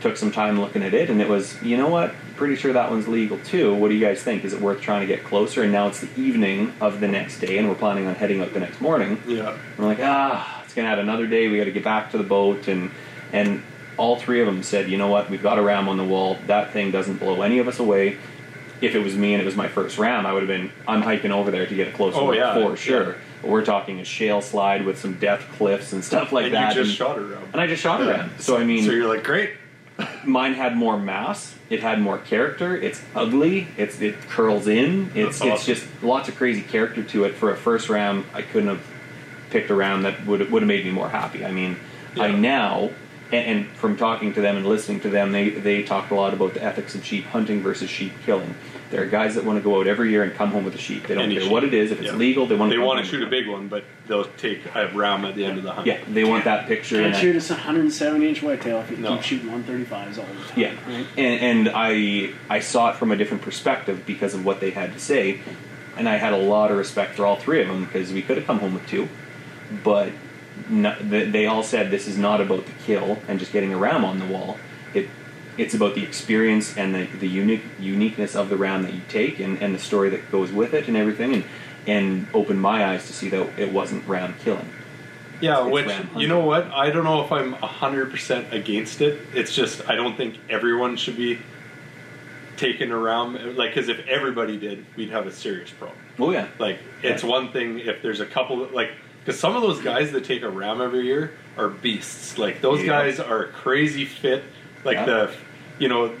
took 0.00 0.16
some 0.16 0.32
time 0.32 0.58
looking 0.58 0.82
at 0.82 0.94
it, 0.94 1.10
and 1.10 1.20
it 1.20 1.28
was, 1.28 1.62
you 1.62 1.76
know 1.76 1.88
what? 1.88 2.14
Pretty 2.36 2.56
sure 2.56 2.72
that 2.72 2.90
one's 2.90 3.06
legal 3.06 3.38
too. 3.40 3.74
What 3.74 3.88
do 3.88 3.94
you 3.94 4.00
guys 4.00 4.22
think? 4.22 4.44
Is 4.44 4.54
it 4.54 4.60
worth 4.60 4.80
trying 4.80 5.00
to 5.02 5.06
get 5.06 5.24
closer? 5.24 5.62
And 5.62 5.72
now 5.72 5.88
it's 5.88 6.00
the 6.00 6.20
evening 6.20 6.72
of 6.80 7.00
the 7.00 7.08
next 7.08 7.40
day, 7.40 7.58
and 7.58 7.68
we're 7.68 7.74
planning 7.74 8.06
on 8.06 8.14
heading 8.14 8.40
out 8.40 8.54
the 8.54 8.60
next 8.60 8.80
morning. 8.80 9.22
Yeah. 9.26 9.58
We're 9.76 9.84
like, 9.84 9.98
ah, 10.00 10.62
it's 10.64 10.72
gonna 10.72 10.88
add 10.88 10.98
another 10.98 11.26
day. 11.26 11.48
We 11.48 11.58
got 11.58 11.64
to 11.64 11.70
get 11.70 11.84
back 11.84 12.12
to 12.12 12.18
the 12.18 12.24
boat, 12.24 12.66
and 12.66 12.90
and 13.32 13.62
all 13.98 14.16
three 14.16 14.40
of 14.40 14.46
them 14.46 14.62
said, 14.62 14.88
you 14.88 14.96
know 14.96 15.08
what? 15.08 15.28
We've 15.28 15.42
got 15.42 15.58
a 15.58 15.62
ram 15.62 15.86
on 15.86 15.98
the 15.98 16.04
wall. 16.04 16.38
That 16.46 16.72
thing 16.72 16.90
doesn't 16.90 17.18
blow 17.18 17.42
any 17.42 17.58
of 17.58 17.68
us 17.68 17.78
away. 17.78 18.16
If 18.80 18.94
it 18.94 19.00
was 19.00 19.14
me 19.16 19.34
and 19.34 19.42
it 19.42 19.44
was 19.44 19.56
my 19.56 19.68
first 19.68 19.98
ram, 19.98 20.24
I 20.26 20.32
would 20.32 20.42
have 20.42 20.48
been. 20.48 20.72
I'm 20.88 21.02
hiking 21.02 21.32
over 21.32 21.50
there 21.50 21.66
to 21.66 21.74
get 21.74 21.88
a 21.88 21.92
closer 21.92 22.18
Oh, 22.18 22.26
look 22.26 22.36
yeah, 22.36 22.54
for 22.54 22.70
yeah. 22.70 22.74
sure. 22.76 23.16
But 23.42 23.50
we're 23.50 23.64
talking 23.64 24.00
a 24.00 24.04
shale 24.04 24.40
slide 24.42 24.84
with 24.84 24.98
some 24.98 25.14
death 25.14 25.44
cliffs 25.56 25.92
and 25.92 26.04
stuff 26.04 26.32
like 26.32 26.46
and 26.46 26.54
that. 26.54 26.74
you 26.74 26.82
just 26.82 26.90
and, 26.90 26.96
shot 26.96 27.18
a 27.18 27.22
round. 27.22 27.48
and 27.52 27.60
I 27.60 27.66
just 27.66 27.82
shot 27.82 28.00
a 28.02 28.06
ram. 28.06 28.30
So 28.38 28.56
I 28.56 28.64
mean, 28.64 28.84
so 28.84 28.90
you're 28.90 29.08
like, 29.08 29.24
great. 29.24 29.50
mine 30.24 30.54
had 30.54 30.76
more 30.76 30.98
mass. 30.98 31.54
It 31.68 31.80
had 31.80 32.00
more 32.00 32.18
character. 32.18 32.76
It's 32.76 33.02
ugly. 33.14 33.68
It's 33.76 34.00
it 34.00 34.20
curls 34.28 34.66
in. 34.66 35.10
It's 35.14 35.38
That's 35.40 35.66
it's 35.66 35.66
just 35.66 36.02
lots 36.02 36.28
of 36.28 36.36
crazy 36.36 36.62
character 36.62 37.02
to 37.02 37.24
it. 37.24 37.34
For 37.34 37.50
a 37.52 37.56
first 37.56 37.88
ram, 37.88 38.26
I 38.34 38.42
couldn't 38.42 38.68
have 38.70 38.86
picked 39.50 39.70
a 39.70 39.74
ram 39.74 40.02
that 40.02 40.26
would 40.26 40.50
would 40.50 40.62
have 40.62 40.68
made 40.68 40.84
me 40.84 40.90
more 40.90 41.08
happy. 41.08 41.44
I 41.44 41.52
mean, 41.52 41.76
I 42.18 42.32
now. 42.32 42.90
And, 43.32 43.46
and 43.46 43.66
from 43.76 43.96
talking 43.96 44.32
to 44.34 44.40
them 44.40 44.56
and 44.56 44.66
listening 44.66 45.00
to 45.00 45.08
them, 45.10 45.32
they, 45.32 45.50
they 45.50 45.82
talked 45.84 46.10
a 46.10 46.14
lot 46.14 46.34
about 46.34 46.54
the 46.54 46.62
ethics 46.62 46.94
of 46.94 47.04
sheep 47.04 47.24
hunting 47.26 47.62
versus 47.62 47.88
sheep 47.88 48.12
killing. 48.26 48.54
There 48.90 49.02
are 49.02 49.06
guys 49.06 49.36
that 49.36 49.44
want 49.44 49.56
to 49.56 49.62
go 49.62 49.78
out 49.78 49.86
every 49.86 50.10
year 50.10 50.24
and 50.24 50.34
come 50.34 50.50
home 50.50 50.64
with 50.64 50.74
a 50.74 50.78
sheep. 50.78 51.06
They 51.06 51.14
don't 51.14 51.24
Any 51.24 51.34
care 51.34 51.42
sheep. 51.44 51.52
what 51.52 51.62
it 51.62 51.72
is. 51.72 51.92
If 51.92 52.00
it's 52.00 52.10
Yeah. 52.10 52.16
legal, 52.16 52.46
they 52.46 52.56
want 52.56 52.70
to. 52.72 52.76
They 52.76 52.80
come 52.80 52.86
want 52.88 52.98
home 52.98 53.06
to 53.08 53.10
shoot 53.18 53.22
a 53.22 53.30
big 53.30 53.46
one, 53.46 53.68
but 53.68 53.84
they'll 54.08 54.24
take 54.24 54.62
a 54.74 54.88
ram 54.92 55.24
at 55.24 55.36
the 55.36 55.44
end 55.44 55.58
of 55.58 55.62
the 55.64 55.70
hunt. 55.70 55.86
Yeah, 55.86 55.98
they 56.08 56.24
want 56.24 56.44
that 56.46 56.66
picture. 56.66 56.96
Can't 57.00 57.14
and 57.14 57.16
shoot 57.16 57.36
a 57.50 57.54
170 57.54 58.28
inch 58.28 58.42
whitetail 58.42 58.80
if 58.80 58.90
you 58.90 58.96
No. 58.96 59.14
keep 59.14 59.22
shooting 59.22 59.48
135s 59.52 60.18
all 60.18 60.24
the 60.26 60.32
time. 60.48 60.52
Yeah, 60.56 60.72
Right? 60.88 61.06
and, 61.16 61.68
and 61.68 61.72
I 61.72 62.30
I 62.50 62.58
saw 62.58 62.90
it 62.90 62.96
from 62.96 63.12
a 63.12 63.16
different 63.16 63.44
perspective 63.44 64.04
because 64.06 64.34
of 64.34 64.44
what 64.44 64.58
they 64.58 64.70
had 64.72 64.92
to 64.94 64.98
say, 64.98 65.38
and 65.96 66.08
I 66.08 66.16
had 66.16 66.32
a 66.32 66.38
lot 66.38 66.72
of 66.72 66.76
respect 66.76 67.14
for 67.14 67.24
all 67.26 67.36
three 67.36 67.62
of 67.62 67.68
them 67.68 67.84
because 67.84 68.12
we 68.12 68.22
could 68.22 68.38
have 68.38 68.46
come 68.46 68.58
home 68.58 68.74
with 68.74 68.88
two, 68.88 69.08
but 69.84 70.10
no, 70.70 70.96
they, 71.00 71.46
all 71.46 71.62
said 71.62 71.90
this 71.90 72.06
is 72.06 72.16
not 72.16 72.40
about 72.40 72.64
the 72.66 72.72
kill 72.84 73.18
and 73.28 73.38
just 73.38 73.52
getting 73.52 73.72
a 73.72 73.76
ram 73.76 74.04
on 74.04 74.18
the 74.18 74.26
wall. 74.26 74.58
It 74.94 75.08
it's 75.58 75.74
about 75.74 75.94
the 75.94 76.02
experience 76.02 76.76
and 76.76 76.94
the, 76.94 77.04
the 77.18 77.28
unique 77.28 77.64
uniqueness 77.78 78.34
of 78.36 78.48
the 78.48 78.56
ram 78.56 78.82
that 78.84 78.94
you 78.94 79.02
take 79.08 79.40
and, 79.40 79.60
and 79.60 79.74
the 79.74 79.78
story 79.78 80.08
that 80.10 80.30
goes 80.30 80.52
with 80.52 80.72
it 80.72 80.88
and 80.88 80.96
everything 80.96 81.34
and 81.34 81.44
and 81.86 82.26
opened 82.32 82.60
my 82.60 82.84
eyes 82.84 83.06
to 83.06 83.12
see 83.12 83.28
that 83.30 83.58
it 83.58 83.72
wasn't 83.72 84.06
ram 84.06 84.34
killing. 84.44 84.68
Yeah, 85.40 85.66
It's 85.66 85.72
which 85.72 85.90
you 86.16 86.28
know 86.28 86.40
what? 86.40 86.66
I 86.70 86.90
don't 86.90 87.04
know 87.04 87.24
if 87.24 87.32
I'm 87.32 87.52
hundred 87.52 88.10
percent 88.10 88.52
against 88.52 89.00
it. 89.00 89.20
It's 89.34 89.54
just 89.54 89.88
I 89.88 89.96
don't 89.96 90.16
think 90.16 90.36
everyone 90.48 90.96
should 90.96 91.16
be 91.16 91.38
taken 92.56 92.92
around. 92.92 93.56
Like, 93.56 93.74
because 93.74 93.88
if 93.88 94.06
everybody 94.06 94.58
did, 94.58 94.84
we'd 94.96 95.10
have 95.10 95.26
a 95.26 95.32
serious 95.32 95.70
problem. 95.70 95.98
Oh 96.18 96.30
yeah, 96.30 96.48
Like, 96.58 96.78
it's 97.02 97.24
one 97.24 97.50
thing 97.52 97.78
if 97.78 98.02
there's 98.02 98.20
a 98.20 98.26
couple 98.26 98.68
like 98.68 98.90
because 99.20 99.38
some 99.38 99.56
of 99.56 99.62
those 99.62 99.80
guys 99.80 100.12
that 100.12 100.24
take 100.24 100.42
a 100.42 100.48
ram 100.50 100.80
every 100.80 101.04
year 101.06 101.32
are 101.56 101.68
beasts. 101.68 102.38
Like 102.38 102.60
those 102.60 102.80
Yeah. 102.80 102.86
guys 102.88 103.20
are 103.20 103.46
crazy 103.48 104.04
fit. 104.04 104.44
Like 104.84 104.96
Yeah. 104.96 105.04
the, 105.06 105.30
you 105.78 105.88
know, 105.88 106.12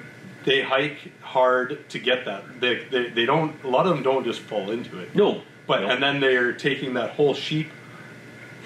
they 0.44 0.62
hike 0.62 1.12
hard 1.22 1.88
to 1.90 1.98
get 1.98 2.24
that. 2.26 2.60
They, 2.60 2.84
they 2.90 3.10
they 3.10 3.26
don't. 3.26 3.54
A 3.64 3.68
lot 3.68 3.86
of 3.86 3.94
them 3.94 4.02
don't 4.02 4.24
just 4.24 4.40
fall 4.40 4.70
into 4.70 4.98
it. 4.98 5.14
no, 5.14 5.42
But 5.66 5.82
no. 5.82 5.88
and 5.90 6.02
then 6.02 6.20
they're 6.20 6.52
taking 6.52 6.94
that 6.94 7.10
whole 7.10 7.34
sheep 7.34 7.68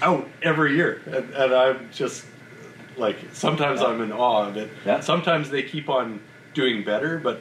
out 0.03 0.29
every 0.43 0.75
year, 0.77 1.01
and, 1.07 1.31
and 1.35 1.55
I'm 1.55 1.89
just 1.93 2.25
like 2.97 3.17
sometimes 3.33 3.81
Yeah. 3.81 3.89
I'm 3.89 4.01
in 4.03 4.13
awe 4.13 4.47
of 4.49 4.57
it. 4.57 4.71
Yeah. 4.87 5.01
Sometimes 5.01 5.51
they 5.51 5.63
keep 5.63 5.89
on 5.89 6.21
doing 6.55 6.85
better, 6.85 7.19
but 7.19 7.41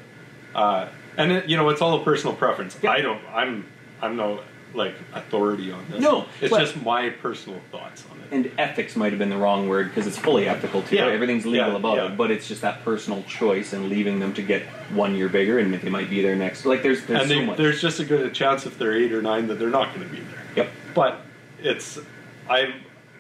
uh, 0.56 0.88
and 1.18 1.32
it, 1.32 1.50
you 1.50 1.58
know 1.58 1.70
it's 1.70 1.82
all 1.82 2.00
a 2.02 2.04
personal 2.04 2.36
preference. 2.36 2.78
Yeah. 2.82 2.92
I 2.92 3.02
don't. 3.02 3.22
I'm 3.32 3.66
I'm 4.02 4.16
no 4.16 4.42
like 4.74 4.96
authority 5.14 5.72
on 5.72 5.86
this. 5.90 6.02
No, 6.02 6.26
it's 6.42 6.50
but- 6.50 6.60
just 6.60 6.82
my 6.82 7.10
personal 7.10 7.60
thoughts 7.72 8.04
on 8.12 8.20
it. 8.20 8.28
and 8.32 8.52
ethics 8.58 8.96
might 8.96 9.12
have 9.12 9.20
been 9.20 9.30
the 9.30 9.38
wrong 9.38 9.70
word 9.70 9.90
because 9.90 10.08
it's 10.08 10.18
fully 10.18 10.48
ethical 10.48 10.82
too. 10.82 10.96
Yeah. 10.96 11.08
Everything's 11.08 11.46
legal 11.46 11.70
Yeah, 11.72 11.76
about 11.76 11.98
yeah. 11.98 12.06
it, 12.12 12.18
but 12.18 12.32
it's 12.32 12.48
just 12.48 12.62
that 12.62 12.84
personal 12.84 13.24
choice 13.24 13.74
and 13.74 13.90
leaving 13.90 14.20
them 14.20 14.34
to 14.34 14.42
get 14.42 14.64
one 14.92 15.16
year 15.16 15.30
bigger 15.30 15.60
and 15.60 15.74
they 15.74 15.90
might 15.90 16.10
be 16.10 16.22
there 16.22 16.36
next. 16.36 16.66
Like 16.66 16.82
there's 16.84 17.06
there's 17.06 17.22
and 17.22 17.30
so 17.30 17.52
they, 17.52 17.64
there's 17.64 17.82
just 17.82 18.00
a 18.00 18.06
good 18.06 18.34
chance 18.34 18.66
if 18.66 18.78
they're 18.80 18.94
eight 18.94 19.14
or 19.14 19.22
nine 19.22 19.48
that 19.48 19.60
they're 19.60 19.70
not 19.70 19.94
going 19.94 20.08
to 20.08 20.12
be 20.14 20.22
there. 20.22 20.44
Yep. 20.56 20.70
But 20.96 21.22
it's 21.62 22.00
I 22.50 22.74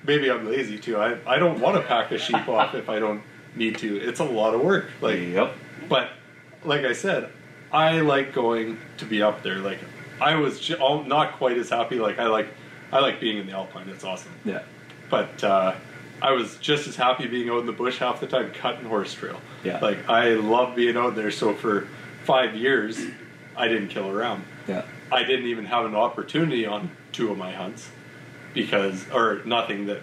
maybe 0.06 0.30
I'm 0.32 0.48
lazy 0.50 0.80
too. 0.80 0.98
I 0.98 1.18
I 1.28 1.38
don't 1.38 1.60
want 1.60 1.76
to 1.76 1.84
pack 1.84 2.12
a 2.12 2.18
sheep 2.18 2.48
off 2.50 2.74
if 2.76 2.90
I 2.90 3.00
don't 3.00 3.22
need 3.56 3.78
to. 3.80 3.98
It's 3.98 4.20
a 4.20 4.26
lot 4.26 4.56
of 4.56 4.62
work. 4.62 4.90
Like 5.02 5.20
yep. 5.20 5.54
but 5.88 6.10
like 6.66 6.84
I 6.86 6.94
said, 6.94 7.30
I 7.72 8.00
like 8.02 8.34
going 8.34 8.80
to 8.98 9.06
be 9.06 9.22
up 9.22 9.44
there. 9.44 9.60
Like 9.60 9.80
I 10.24 10.36
was 10.36 10.60
j- 10.60 10.76
all, 10.76 11.04
not 11.04 11.34
quite 11.34 11.58
as 11.58 11.70
happy. 11.70 12.00
Like 12.00 12.18
I 12.20 12.28
like 12.28 12.48
I 12.92 13.00
like 13.00 13.20
being 13.20 13.38
in 13.38 13.46
the 13.48 13.54
alpine. 13.54 13.90
It's 13.90 14.04
awesome. 14.04 14.32
Yeah. 14.46 14.62
But 15.10 15.44
uh, 15.44 15.76
I 16.22 16.32
was 16.32 16.58
just 16.58 16.88
as 16.88 16.96
happy 16.96 17.28
being 17.28 17.50
out 17.50 17.60
in 17.60 17.66
the 17.66 17.72
bush 17.74 17.98
half 18.00 18.20
the 18.20 18.28
time 18.28 18.52
cutting 18.52 18.86
horse 18.86 19.14
trail. 19.14 19.40
Yeah. 19.64 19.80
Like 19.80 20.08
I 20.10 20.30
love 20.36 20.76
being 20.76 20.96
out 20.98 21.16
there. 21.16 21.32
So 21.32 21.54
for 21.54 21.88
five 22.24 22.56
years, 22.56 23.00
I 23.58 23.68
didn't 23.68 23.90
kill 23.90 24.10
a 24.10 24.14
ram. 24.14 24.44
Yeah. 24.68 24.84
I 25.12 25.24
didn't 25.24 25.48
even 25.48 25.66
have 25.66 25.86
an 25.86 25.96
opportunity 25.96 26.66
on 26.66 26.90
two 27.12 27.32
of 27.32 27.38
my 27.38 27.52
hunts 27.52 27.90
because, 28.54 29.06
or 29.12 29.42
nothing 29.46 29.86
that 29.88 30.02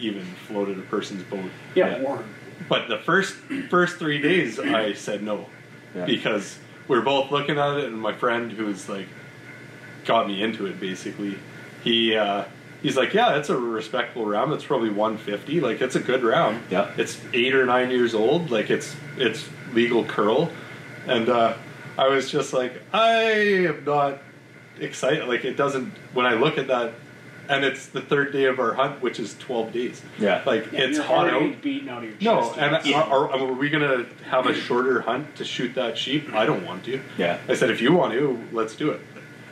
even 0.00 0.24
floated 0.48 0.78
a 0.78 0.82
person's 0.82 1.22
boat. 1.24 1.50
Yeah, 1.74 1.98
Yeah. 1.98 2.02
or 2.08 2.24
But 2.68 2.88
the 2.88 2.98
first 2.98 3.34
first 3.70 3.98
three 3.98 4.20
days, 4.20 4.58
I 4.58 4.94
said 4.94 5.22
no 5.22 5.46
Yeah. 5.94 6.06
because 6.06 6.58
we 6.88 6.96
were 6.96 7.02
both 7.04 7.30
looking 7.30 7.58
at 7.58 7.76
it, 7.78 7.84
and 7.84 8.00
my 8.00 8.12
friend 8.12 8.50
who 8.50 8.66
was 8.66 8.88
like 8.88 9.06
got 10.04 10.26
me 10.26 10.42
into 10.42 10.66
it 10.66 10.78
basically. 10.80 11.38
He 11.82 12.14
uh, 12.16 12.44
he's 12.82 12.96
like, 12.96 13.12
yeah, 13.14 13.36
it's 13.36 13.48
a 13.50 13.56
respectable 13.56 14.26
round. 14.26 14.52
It's 14.52 14.64
probably 14.64 14.90
150. 14.90 15.60
Like 15.60 15.80
it's 15.80 15.96
a 15.96 16.00
good 16.00 16.22
round. 16.22 16.62
Yeah. 16.70 16.92
It's 16.96 17.20
eight 17.32 17.54
or 17.54 17.66
nine 17.66 17.90
years 17.90 18.14
old. 18.14 18.50
Like 18.50 18.70
it's 18.70 18.94
it's 19.16 19.48
legal 19.72 20.04
curl, 20.04 20.50
and 21.06 21.28
uh, 21.28 21.54
I 21.98 22.08
was 22.08 22.30
just 22.30 22.52
like, 22.52 22.82
I 22.92 23.12
am 23.68 23.84
not 23.84 24.18
excited. 24.78 25.26
Like 25.28 25.44
it 25.44 25.56
doesn't. 25.56 25.92
When 26.14 26.26
I 26.26 26.34
look 26.34 26.58
at 26.58 26.68
that. 26.68 26.94
And 27.48 27.64
it's 27.64 27.86
the 27.88 28.00
third 28.00 28.32
day 28.32 28.44
of 28.44 28.60
our 28.60 28.72
hunt, 28.72 29.02
which 29.02 29.18
is 29.18 29.34
twelve 29.34 29.72
days. 29.72 30.00
Yeah. 30.16 30.42
like 30.46 30.70
yeah, 30.70 30.82
it's 30.82 30.96
your 30.98 31.04
hot 31.06 31.28
out. 31.28 31.40
rate 31.40 31.60
beating 31.60 31.88
out 31.88 32.04
of 32.04 32.22
your 32.22 32.34
No, 32.36 32.48
chest. 32.48 32.58
and 32.60 32.86
Yeah. 32.86 33.02
are, 33.02 33.28
are, 33.30 33.36
are 33.40 33.52
we 33.52 33.68
going 33.68 33.82
to 33.82 34.06
have 34.26 34.46
a 34.46 34.54
shorter 34.54 35.00
hunt 35.00 35.34
to 35.36 35.44
shoot 35.44 35.74
that 35.74 35.98
sheep? 35.98 36.32
I 36.32 36.46
don't 36.46 36.64
want 36.64 36.84
to. 36.84 37.00
Yeah. 37.18 37.38
I 37.48 37.54
said, 37.54 37.68
if 37.70 37.80
you 37.80 37.92
want 37.92 38.12
to, 38.14 38.38
let's 38.52 38.76
do 38.76 38.90
it. 38.92 39.00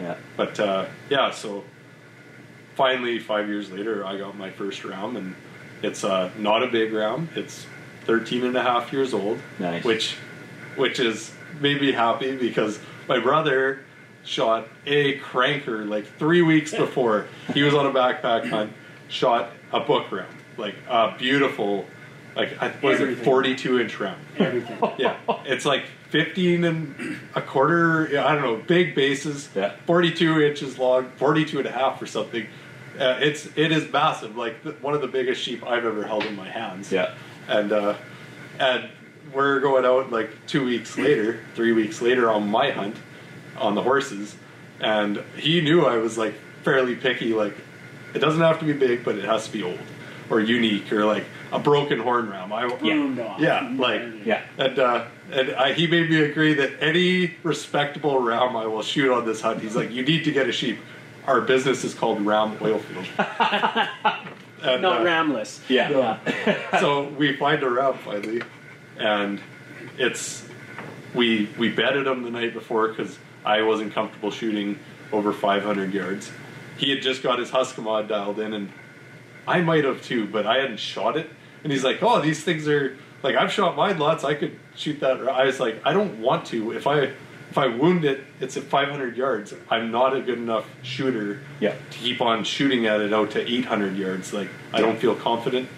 Yeah. 0.01 0.17
But 0.37 0.59
uh, 0.59 0.87
yeah, 1.09 1.31
so 1.31 1.65
finally, 2.75 3.19
five 3.19 3.49
years 3.49 3.71
later, 3.71 4.05
I 4.05 4.17
got 4.19 4.37
my 4.37 4.51
first 4.51 4.85
ram, 4.85 5.17
and 5.17 5.35
it's 5.83 6.05
uh, 6.05 6.31
not 6.39 6.63
a 6.63 6.67
big 6.67 6.93
ram. 6.93 7.29
It's 7.35 7.67
13 8.05 8.45
and 8.45 8.57
a 8.57 8.63
half 8.63 8.93
years 8.93 9.13
old. 9.13 9.39
Nice. 9.59 9.85
Which, 9.85 10.17
which 10.77 10.99
is 10.99 11.33
made 11.61 11.81
me 11.81 11.93
happy 11.93 12.37
because 12.37 12.79
my 13.09 13.19
brother 13.19 13.85
shot 14.25 14.69
a 14.87 15.19
cranker 15.19 15.89
like 15.89 16.07
three 16.19 16.43
weeks 16.43 16.75
before 16.75 17.27
he 17.55 17.63
was 17.63 17.75
on 17.75 17.87
a 17.87 17.91
backpack 17.91 18.49
hunt. 18.49 18.73
Shot 19.09 19.51
a 19.73 19.81
book 19.81 20.11
ram, 20.13 20.27
like 20.57 20.77
a 20.89 21.15
beautiful, 21.19 21.85
like 22.41 22.63
I 22.63 22.69
was 22.83 23.01
it 23.01 23.03
Everything. 23.03 23.25
42 23.25 23.81
inch 23.81 24.01
ram 24.01 24.19
everything. 24.39 24.79
yeah, 24.99 25.17
it's 25.45 25.65
like 25.65 25.85
15 26.09 26.65
and 26.65 27.19
a 27.35 27.43
quarter, 27.43 28.07
I 28.19 28.35
don't 28.35 28.43
know, 28.43 28.57
big 28.57 28.95
bases, 28.95 29.49
Yeah. 29.55 29.75
42 29.87 30.41
inches 30.43 30.79
long, 30.79 31.11
42 31.17 31.59
and 31.59 31.67
a 31.69 31.71
half 31.71 32.01
or 32.03 32.07
something. 32.07 32.47
Uh, 32.99 33.19
it's 33.21 33.47
it 33.57 33.71
is 33.73 33.91
massive, 33.93 34.37
like 34.37 34.63
the, 34.65 34.73
one 34.81 34.95
of 34.95 35.01
the 35.01 35.07
biggest 35.09 35.41
sheep 35.43 35.65
I've 35.67 35.85
ever 35.85 36.05
held 36.05 36.25
in 36.25 36.35
my 36.37 36.49
hands. 36.49 36.91
Yeah. 36.91 37.15
and 37.49 37.73
uh, 37.73 37.95
and 38.59 38.91
we're 39.35 39.61
going 39.61 39.85
out 39.85 40.11
like 40.11 40.31
two 40.47 40.65
weeks 40.65 40.97
later, 40.99 41.41
three 41.55 41.73
weeks 41.73 42.03
later 42.03 42.31
on 42.31 42.49
my 42.51 42.71
hunt 42.71 42.97
on 43.59 43.75
the 43.75 43.83
horses, 43.83 44.35
and 44.81 45.23
he 45.37 45.61
knew 45.61 45.85
I 45.87 45.97
was 45.99 46.19
like 46.19 46.35
fairly 46.65 46.97
picky. 46.97 47.33
Like 47.33 47.57
it 48.15 48.19
doesn't 48.19 48.41
have 48.41 48.59
to 48.61 48.65
be 48.65 48.73
big, 48.73 49.05
but 49.05 49.15
it 49.17 49.25
has 49.25 49.47
to 49.47 49.53
be 49.53 49.63
old 49.63 49.79
or 50.31 50.41
unique 50.41 50.93
or 50.93 51.05
like 51.07 51.25
a 51.53 51.59
broken 51.59 51.99
horn 51.99 52.31
ram. 52.31 52.53
I 52.53 52.69
Pruned 52.71 53.19
off. 53.19 53.41
yeah, 53.41 53.69
like 53.77 54.03
Yeah. 54.25 54.43
and 54.59 54.79
uh, 54.79 55.05
and 55.33 55.53
I, 55.53 55.73
he 55.73 55.87
made 55.87 56.11
me 56.11 56.23
agree 56.23 56.55
that 56.55 56.83
any 56.83 57.35
respectable 57.43 58.19
ram 58.19 58.57
I 58.57 58.67
will 58.67 58.83
shoot 58.83 59.13
on 59.13 59.27
this 59.27 59.41
hunt. 59.41 59.61
He's 59.61 59.77
like, 59.77 59.91
you 59.91 60.03
need 60.03 60.25
to 60.25 60.33
get 60.33 60.49
a 60.49 60.53
sheep. 60.53 60.79
Our 61.27 61.41
business 61.41 61.85
is 61.85 61.95
called 61.95 62.25
Ram 62.25 62.57
Oilfield. 62.59 63.07
and, 64.63 64.83
Not 64.83 65.01
uh, 65.01 65.05
ramless. 65.05 65.61
Yeah. 65.69 66.19
so 66.81 67.09
we 67.09 67.37
find 67.37 67.63
a 67.63 67.71
ram 67.71 67.95
finally, 67.99 68.43
and 68.99 69.41
it's 69.99 70.47
we 71.15 71.49
we 71.59 71.69
bedded 71.69 72.07
him 72.07 72.23
the 72.23 72.31
night 72.31 72.55
before 72.55 72.89
because 72.89 73.19
I 73.45 73.63
wasn't 73.63 73.93
comfortable 73.93 74.31
shooting 74.31 74.79
over 75.13 75.33
500 75.33 75.93
yards. 75.93 76.31
He 76.77 76.91
had 76.91 77.03
just 77.03 77.23
got 77.23 77.39
his 77.39 77.51
Huskemaw 77.51 78.09
dialed 78.09 78.39
in, 78.39 78.55
and 78.55 78.73
I 79.47 79.61
might 79.61 79.85
have 79.85 80.03
too, 80.03 80.27
but 80.27 80.47
I 80.47 80.59
hadn't 80.59 80.79
shot 80.79 81.17
it. 81.17 81.29
And 81.63 81.73
he's 81.73 81.85
like, 81.85 82.03
"Oh, 82.03 82.21
these 82.21 82.43
things 82.43 82.67
are 82.69 82.97
like 83.23 83.37
I've 83.37 83.53
shot 83.53 83.77
mine 83.77 83.99
lots. 83.99 84.25
I 84.25 84.35
could 84.35 84.59
shoot 84.77 85.01
that." 85.01 85.21
I 85.29 85.45
was 85.45 85.61
like, 85.61 85.81
"I 85.85 85.93
don't 85.93 86.21
want 86.21 86.47
to. 86.47 86.73
If 86.73 86.87
I 86.87 87.11
if 87.51 87.59
I 87.59 87.67
wound 87.67 88.05
it, 88.05 88.23
it's 88.41 88.57
at 88.57 88.63
500 88.63 89.17
yards. 89.17 89.53
I'm 89.69 89.91
not 89.91 90.15
a 90.17 90.21
good 90.21 90.39
enough 90.39 90.67
shooter 90.83 91.41
Yeah. 91.59 91.75
to 91.91 91.99
keep 91.99 92.21
on 92.21 92.45
shooting 92.45 92.87
at 92.87 93.01
it 93.01 93.13
out 93.13 93.33
to 93.33 93.41
800 93.53 93.97
yards. 93.97 94.33
Like 94.33 94.49
I 94.73 94.81
don't 94.81 94.99
feel 94.99 95.15
confident. 95.17 95.69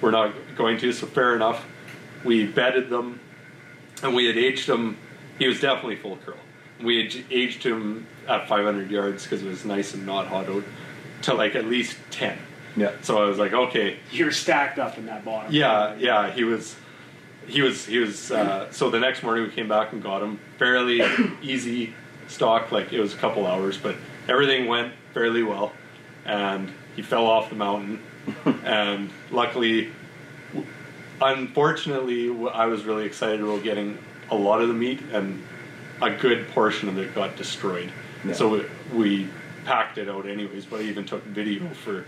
We're 0.00 0.12
not 0.12 0.32
going 0.56 0.78
to. 0.78 0.92
So 0.92 1.06
fair 1.06 1.36
enough. 1.36 1.64
We 2.24 2.46
bedded 2.46 2.90
them, 2.90 3.20
and 4.02 4.14
we 4.14 4.26
had 4.26 4.36
aged 4.36 4.68
him. 4.68 4.96
He 5.38 5.46
was 5.46 5.60
definitely 5.60 5.96
full 5.96 6.16
curl. 6.18 6.36
We 6.82 7.02
had 7.04 7.24
aged 7.30 7.62
him 7.64 8.06
at 8.28 8.48
500 8.48 8.90
yards 8.90 9.24
because 9.24 9.42
it 9.42 9.48
was 9.48 9.64
nice 9.64 9.92
and 9.94 10.04
not 10.06 10.26
hot 10.28 10.48
out 10.48 10.64
to 11.22 11.34
like 11.34 11.54
at 11.54 11.66
least 11.66 11.96
10. 12.10 12.38
Yeah. 12.76 12.92
So 13.02 13.22
I 13.22 13.26
was 13.26 13.38
like, 13.38 13.52
okay, 13.52 13.96
You're 14.12 14.32
stacked 14.32 14.78
up 14.78 14.96
in 14.98 15.06
that 15.06 15.24
bottom. 15.24 15.52
yeah, 15.52 15.94
yeah. 15.96 16.30
He 16.30 16.44
was, 16.44 16.76
he 17.46 17.62
was, 17.62 17.84
he 17.86 17.98
was. 17.98 18.30
Uh, 18.30 18.70
so 18.70 18.90
the 18.90 19.00
next 19.00 19.22
morning 19.22 19.44
we 19.44 19.50
came 19.50 19.68
back 19.68 19.92
and 19.92 20.02
got 20.02 20.22
him. 20.22 20.38
Fairly 20.58 21.02
easy 21.42 21.94
stock. 22.28 22.70
Like 22.72 22.92
it 22.92 23.00
was 23.00 23.12
a 23.14 23.16
couple 23.16 23.46
hours, 23.46 23.76
but 23.76 23.96
everything 24.28 24.66
went 24.68 24.92
fairly 25.14 25.42
well. 25.42 25.72
And 26.24 26.70
he 26.96 27.02
fell 27.02 27.26
off 27.26 27.48
the 27.48 27.56
mountain, 27.56 28.00
and 28.64 29.10
luckily, 29.30 29.90
unfortunately, 31.20 32.28
I 32.52 32.66
was 32.66 32.84
really 32.84 33.04
excited 33.06 33.40
about 33.40 33.62
getting 33.62 33.98
a 34.30 34.34
lot 34.34 34.60
of 34.60 34.68
the 34.68 34.74
meat, 34.74 35.00
and 35.12 35.42
a 36.02 36.10
good 36.10 36.48
portion 36.48 36.88
of 36.88 36.98
it 36.98 37.14
got 37.14 37.36
destroyed. 37.36 37.90
Yeah. 38.24 38.32
So 38.34 38.48
we, 38.48 38.66
we 38.94 39.28
packed 39.64 39.98
it 39.98 40.08
out 40.08 40.26
anyways. 40.26 40.66
But 40.66 40.80
I 40.80 40.82
even 40.84 41.04
took 41.04 41.22
video 41.24 41.68
for 41.70 42.04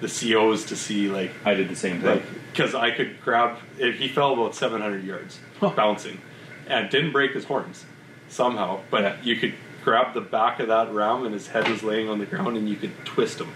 the 0.00 0.08
COs 0.08 0.64
to 0.66 0.76
see 0.76 1.08
like 1.08 1.32
I 1.44 1.54
did 1.54 1.68
the 1.68 1.76
same 1.76 2.00
thing. 2.00 2.10
like 2.10 2.22
because 2.52 2.74
I 2.74 2.90
could 2.90 3.20
grab 3.20 3.58
it, 3.78 3.94
he 3.96 4.08
fell 4.08 4.32
about 4.32 4.54
700 4.54 5.04
yards 5.04 5.38
bouncing 5.60 6.20
and 6.68 6.88
didn't 6.90 7.12
break 7.12 7.32
his 7.32 7.44
horns 7.44 7.84
somehow 8.28 8.80
but 8.90 9.02
Yeah. 9.02 9.16
you 9.22 9.36
could 9.36 9.54
grab 9.84 10.14
the 10.14 10.20
back 10.20 10.60
of 10.60 10.68
that 10.68 10.92
ram 10.92 11.24
and 11.24 11.32
his 11.34 11.48
head 11.48 11.68
was 11.68 11.82
laying 11.82 12.08
on 12.08 12.18
the 12.18 12.26
ground 12.26 12.56
and 12.56 12.68
you 12.68 12.76
could 12.76 12.92
twist 13.04 13.40
him 13.40 13.48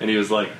and 0.00 0.08
he 0.10 0.16
was 0.16 0.30
like 0.30 0.50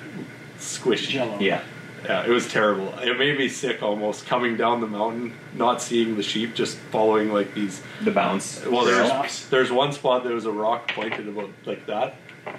squishy 0.59 1.09
Jello. 1.09 1.39
yeah. 1.39 1.63
yeah 2.05 2.25
it 2.25 2.31
was 2.31 2.51
terrible 2.51 2.89
it 3.01 3.19
made 3.19 3.39
me 3.39 3.49
sick 3.49 3.83
almost 3.83 4.27
coming 4.27 4.57
down 4.57 4.81
the 4.81 4.87
mountain 4.87 5.33
not 5.55 5.81
seeing 5.83 6.17
the 6.17 6.23
sheep 6.23 6.55
just 6.55 6.77
following 6.91 7.33
like 7.33 7.55
these 7.55 7.83
The 8.03 8.11
bounce. 8.11 8.65
well, 8.67 8.85
there's 8.85 9.47
there's 9.49 9.71
one 9.71 9.93
spot 9.93 10.25
there 10.25 10.35
was 10.35 10.47
a 10.47 10.53
rock 10.53 10.89
pointed 10.93 11.29
about 11.29 11.51
like 11.67 11.87
that. 11.87 12.17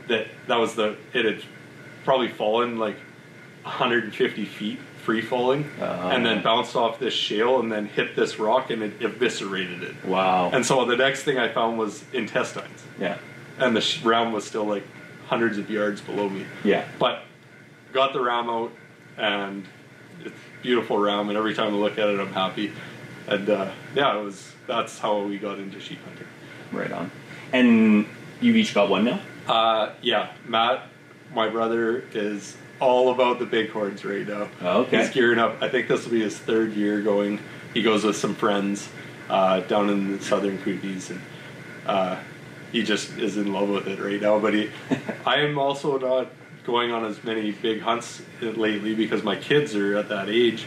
That 0.07 0.27
that 0.47 0.57
was 0.59 0.75
the 0.75 0.95
it 1.13 1.25
had 1.25 1.41
probably 2.09 2.27
fallen 2.27 2.79
like 2.79 2.95
150 3.61 4.43
feet 4.45 4.79
free 5.03 5.21
falling, 5.21 5.63
Uh-huh. 5.79 6.07
and 6.09 6.25
then 6.25 6.41
bounced 6.41 6.75
off 6.75 6.97
this 6.97 7.13
shale 7.13 7.59
and 7.59 7.71
then 7.71 7.85
hit 7.85 8.15
this 8.15 8.39
rock 8.39 8.71
and 8.71 8.81
it 8.81 8.99
eviscerated 8.99 9.83
it. 9.83 9.93
Wow. 10.03 10.49
And 10.51 10.65
so 10.65 10.85
the 10.85 10.97
next 10.97 11.21
thing 11.21 11.37
I 11.37 11.49
found 11.49 11.77
was 11.77 12.03
intestines, 12.11 12.81
yeah. 12.99 13.19
and 13.59 13.75
the 13.75 13.81
sh- 13.81 14.01
ram 14.03 14.31
was 14.31 14.43
still 14.43 14.63
like 14.65 14.83
hundreds 15.27 15.59
of 15.59 15.69
yards 15.69 16.01
below 16.01 16.27
me. 16.29 16.47
Yeah. 16.63 16.83
But 16.97 17.21
got 17.93 18.11
the 18.13 18.21
ram 18.21 18.49
out, 18.49 18.71
and 19.15 19.67
it's 20.25 20.33
beautiful 20.63 20.97
ram, 20.97 21.29
and 21.29 21.37
every 21.37 21.53
time 21.53 21.67
I 21.75 21.77
look 21.77 21.99
at 21.99 22.09
it, 22.09 22.19
I'm 22.19 22.33
happy. 22.33 22.71
And 23.27 23.47
uh, 23.51 23.69
yeah, 23.93 24.17
it 24.17 24.23
was 24.23 24.51
that's 24.65 24.97
how 24.97 25.21
we 25.21 25.37
got 25.37 25.59
into 25.59 25.79
sheep 25.79 25.99
hunting. 26.05 26.25
Right 26.71 26.91
on. 26.91 27.11
And 27.53 28.07
you've 28.41 28.55
each 28.55 28.73
got 28.73 28.89
one 28.89 29.05
now? 29.05 29.19
Uh, 29.47 29.93
yeah, 30.01 30.31
Matt, 30.47 30.87
my 31.33 31.49
brother, 31.49 32.03
is 32.13 32.57
all 32.79 33.11
about 33.11 33.39
the 33.39 33.45
bighorns 33.45 34.05
right 34.05 34.27
now. 34.27 34.49
Oh, 34.61 34.81
okay. 34.81 34.99
He's 34.99 35.09
gearing 35.09 35.39
up. 35.39 35.61
I 35.61 35.69
think 35.69 35.87
this 35.87 36.05
will 36.05 36.11
be 36.11 36.21
his 36.21 36.37
third 36.37 36.73
year 36.73 37.01
going. 37.01 37.39
He 37.73 37.81
goes 37.81 38.03
with 38.03 38.15
some 38.15 38.35
friends 38.35 38.89
uh, 39.29 39.61
down 39.61 39.89
in 39.89 40.17
the 40.17 40.23
southern 40.23 40.57
Kootenays, 40.59 41.09
and 41.11 41.21
uh, 41.85 42.19
he 42.71 42.83
just 42.83 43.17
is 43.17 43.37
in 43.37 43.53
love 43.53 43.69
with 43.69 43.87
it 43.87 43.99
right 43.99 44.21
now. 44.21 44.39
But 44.39 44.53
he, 44.53 44.71
I 45.25 45.37
am 45.41 45.57
also 45.57 45.97
not 45.99 46.31
going 46.63 46.91
on 46.91 47.05
as 47.05 47.23
many 47.23 47.51
big 47.51 47.81
hunts 47.81 48.21
lately 48.41 48.95
because 48.95 49.23
my 49.23 49.35
kids 49.35 49.75
are 49.75 49.97
at 49.97 50.09
that 50.09 50.29
age. 50.29 50.65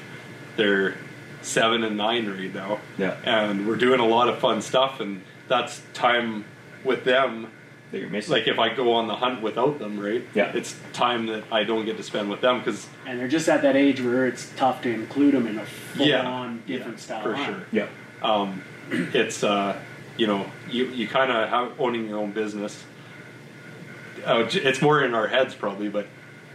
They're 0.56 0.96
seven 1.42 1.82
and 1.82 1.96
nine 1.96 2.28
right 2.28 2.52
now. 2.54 2.80
Yeah. 2.98 3.16
And 3.24 3.66
we're 3.66 3.76
doing 3.76 4.00
a 4.00 4.06
lot 4.06 4.28
of 4.28 4.38
fun 4.38 4.62
stuff, 4.62 5.00
and 5.00 5.22
that's 5.48 5.82
time 5.92 6.44
with 6.84 7.04
them 7.04 7.50
That 7.92 8.00
you're 8.00 8.08
missing? 8.08 8.32
like 8.32 8.48
if 8.48 8.58
I 8.58 8.74
go 8.74 8.92
on 8.94 9.06
the 9.06 9.14
hunt 9.16 9.42
without 9.42 9.78
them, 9.78 10.00
right? 10.00 10.24
Yeah. 10.34 10.50
It's 10.54 10.74
time 10.94 11.26
that 11.26 11.44
I 11.52 11.62
don't 11.64 11.84
get 11.84 11.98
to 11.98 12.02
spend 12.02 12.30
with 12.30 12.40
them 12.40 12.58
because 12.58 12.88
And 13.06 13.20
they're 13.20 13.28
just 13.28 13.48
at 13.50 13.60
that 13.62 13.76
age 13.76 14.00
where 14.00 14.26
it's 14.26 14.50
tough 14.56 14.80
to 14.82 14.90
include 14.90 15.34
them 15.34 15.46
in 15.46 15.58
a 15.58 15.66
full 15.66 16.06
Yeah. 16.06 16.26
on 16.26 16.62
different 16.66 16.96
Yeah, 16.96 17.04
style. 17.04 17.22
for 17.22 17.34
hunt. 17.34 17.46
sure. 17.48 17.66
yeah. 17.70 17.86
um, 18.22 18.62
it's 18.90 19.44
uh, 19.44 19.78
you 20.16 20.26
know 20.26 20.46
you 20.70 20.86
you 20.86 21.06
kind 21.06 21.30
of 21.30 21.48
have 21.50 21.78
owning 21.78 22.08
your 22.08 22.18
own 22.18 22.32
business. 22.32 22.82
Uh, 24.24 24.46
it's 24.50 24.80
more 24.80 25.02
in 25.04 25.14
our 25.14 25.26
heads 25.26 25.54
probably, 25.54 25.88
but 25.88 26.06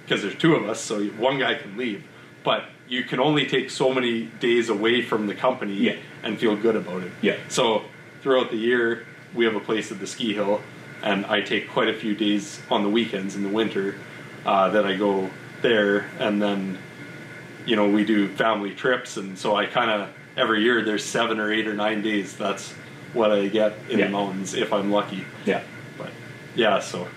because 0.05 0.23
there's 0.23 0.35
two 0.35 0.55
of 0.55 0.67
us, 0.67 0.79
so 0.81 1.03
one 1.05 1.37
guy 1.37 1.53
can 1.53 1.77
leave, 1.77 2.03
but 2.43 2.63
you 2.87 3.03
can 3.03 3.19
only 3.19 3.45
take 3.45 3.69
so 3.69 3.93
many 3.93 4.23
days 4.39 4.69
away 4.69 5.01
from 5.03 5.27
the 5.27 5.35
company 5.35 5.73
Yeah. 5.75 5.95
and 6.23 6.39
feel 6.39 6.55
good 6.55 6.75
about 6.77 7.03
it. 7.03 7.11
Yeah. 7.21 7.35
So 7.49 7.83
throughout 8.21 8.49
the 8.49 8.55
year, 8.57 9.05
we 9.35 9.43
have 9.45 9.55
a 9.55 9.59
place 9.59 9.91
at 9.91 9.99
the 9.99 10.07
ski 10.07 10.33
hill, 10.33 10.61
and 11.03 11.25
I 11.25 11.41
take 11.41 11.69
quite 11.69 11.89
a 11.89 11.93
few 11.93 12.15
days 12.15 12.59
on 12.69 12.83
the 12.83 12.89
weekends 12.89 13.35
in 13.35 13.43
the 13.43 13.49
winter 13.49 13.95
uh, 14.45 14.69
that 14.69 14.85
I 14.85 14.95
go 14.95 15.29
there, 15.61 16.09
and 16.19 16.41
then 16.41 16.77
you 17.65 17.75
know 17.75 17.89
we 17.89 18.03
do 18.05 18.27
family 18.29 18.73
trips, 18.73 19.17
and 19.17 19.37
so 19.37 19.55
I 19.55 19.65
kind 19.65 19.91
of 19.91 20.09
every 20.35 20.61
year 20.63 20.83
there's 20.83 21.03
seven 21.03 21.39
or 21.39 21.51
eight 21.51 21.67
or 21.67 21.73
nine 21.73 22.01
days. 22.01 22.35
That's 22.35 22.73
what 23.13 23.31
I 23.31 23.47
get 23.47 23.73
in 23.89 23.99
Yeah. 23.99 24.05
the 24.05 24.11
mountains 24.11 24.53
if 24.53 24.73
I'm 24.73 24.91
lucky. 24.91 25.25
Yeah. 25.45 25.61
But 25.97 26.09
yeah, 26.55 26.79
so 26.79 27.07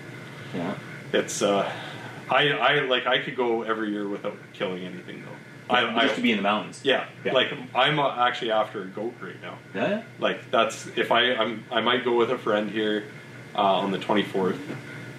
Yeah. 0.55 0.75
it's 1.13 1.43
uh, 1.43 1.71
I 2.31 2.51
I 2.53 2.81
like 2.81 3.07
I 3.07 3.19
could 3.19 3.37
go 3.37 3.63
every 3.63 3.91
year 3.91 4.09
without 4.09 4.37
killing 4.53 4.85
anything 4.85 5.23
though. 5.25 5.37
I, 5.75 5.87
I 5.87 6.03
just 6.03 6.17
to 6.17 6.21
be 6.21 6.33
in 6.33 6.37
the 6.37 6.43
mountains. 6.43 6.81
yeah, 6.83 7.05
Yeah. 7.25 7.33
like 7.33 7.53
I'm 7.77 8.01
uh, 8.01 8.27
actually 8.27 8.51
after 8.51 8.83
a 8.83 8.87
goat 8.87 9.15
right 9.21 9.41
now. 9.41 9.57
Yeah. 9.73 9.89
yeah. 9.89 10.03
Like 10.19 10.51
that's 10.51 10.87
if 10.97 11.13
I 11.13 11.33
I'm, 11.35 11.65
I 11.71 11.81
might 11.81 12.05
go 12.05 12.17
with 12.17 12.31
a 12.33 12.39
friend 12.39 12.69
here 12.71 13.05
uh, 13.55 13.59
on 13.59 13.91
the 13.91 13.99
24th 13.99 14.59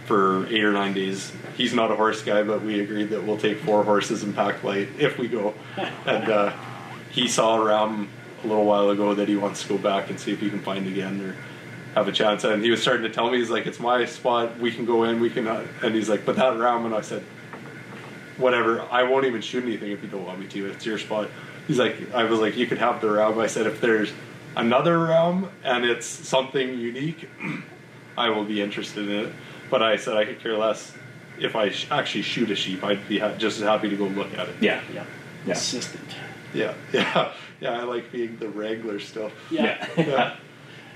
for 0.06 0.48
eight 0.48 0.64
or 0.64 0.72
nine 0.72 0.94
days. 0.94 1.32
He's 1.56 1.74
not 1.74 1.92
a 1.92 1.96
horse 1.96 2.24
guy, 2.24 2.44
but 2.44 2.62
we 2.62 2.80
agreed 2.80 3.10
that 3.10 3.24
we'll 3.24 3.38
take 3.38 3.60
four 3.60 3.84
horses 3.84 4.24
and 4.24 4.36
pack 4.36 4.64
light 4.64 4.90
if 4.98 5.18
we 5.18 5.28
go. 5.28 5.54
and 6.06 6.30
uh, 6.30 6.54
he 7.12 7.28
saw 7.28 7.62
a 7.62 7.66
ram 7.66 8.10
a 8.44 8.48
little 8.48 8.66
while 8.66 8.90
ago 8.90 9.14
that 9.14 9.28
he 9.28 9.36
wants 9.36 9.62
to 9.64 9.70
go 9.70 9.78
back 9.78 10.10
and 10.10 10.20
see 10.20 10.32
if 10.32 10.40
he 10.40 10.50
can 10.50 10.60
find 10.60 10.88
again 10.88 11.22
or 11.22 11.36
have 11.94 12.08
a 12.08 12.12
chance. 12.12 12.44
And 12.44 12.64
he 12.64 12.72
was 12.72 12.82
starting 12.82 13.04
to 13.04 13.10
tell 13.10 13.30
me 13.30 13.38
he's 13.38 13.50
like, 13.50 13.68
"It's 13.68 13.80
my 13.80 14.06
spot. 14.06 14.58
We 14.60 14.72
can 14.72 14.86
go 14.86 15.04
in. 15.04 15.20
We 15.20 15.30
can." 15.30 15.48
Uh, 15.48 15.68
and 15.84 15.94
he's 15.94 16.10
like, 16.10 16.26
"But 16.26 16.38
that 16.38 16.58
ram," 16.58 16.86
and 16.86 16.96
I 16.96 17.02
said, 17.02 17.24
whatever. 18.42 18.82
I 18.92 19.04
won't 19.04 19.26
even 19.26 19.42
shoot 19.42 19.64
anything 19.64 19.92
if 19.92 20.04
you 20.04 20.10
don't 20.10 20.26
want 20.26 20.40
me 20.40 20.48
to. 20.48 20.72
It's 20.72 20.86
your 20.86 20.98
spot. 20.98 21.30
He's 21.68 21.80
like, 21.80 22.14
I 22.14 22.26
was 22.26 22.40
like, 22.40 22.58
you 22.58 22.66
could 22.66 22.80
have 22.80 23.00
the 23.00 23.10
realm. 23.10 23.40
I 23.40 23.48
said, 23.48 23.68
if 23.68 23.80
there's 23.80 24.12
another 24.58 25.00
realm 25.00 25.50
and 25.64 25.86
it's 25.86 26.08
something 26.08 26.78
unique, 26.78 27.30
I 28.22 28.30
will 28.30 28.46
be 28.46 28.62
interested 28.62 29.10
in 29.10 29.26
it. 29.26 29.34
But 29.72 29.82
I 29.82 29.96
said 29.96 30.16
I 30.16 30.26
could 30.26 30.40
care 30.42 30.58
less 30.58 30.94
if 31.40 31.56
I 31.56 31.70
sh- 31.72 31.88
actually 31.90 32.22
shoot 32.22 32.52
a 32.52 32.56
sheep. 32.56 32.84
I'd 32.84 33.08
be 33.08 33.18
ha- 33.20 33.34
just 33.36 33.58
as 33.58 33.64
happy 33.64 33.90
to 33.90 33.96
go 33.96 34.06
look 34.06 34.32
at 34.38 34.48
it. 34.48 34.56
Yeah. 34.62 34.82
Yeah. 34.94 35.06
Yeah. 35.46 35.54
Assistant. 35.54 36.08
yeah, 36.54 36.76
yeah, 36.94 37.32
yeah. 37.60 37.80
I 37.80 37.84
like 37.84 38.12
being 38.12 38.38
the 38.38 38.48
wrangler 38.50 39.00
still. 39.00 39.32
Yeah. 39.50 39.88
Yeah. 39.98 40.36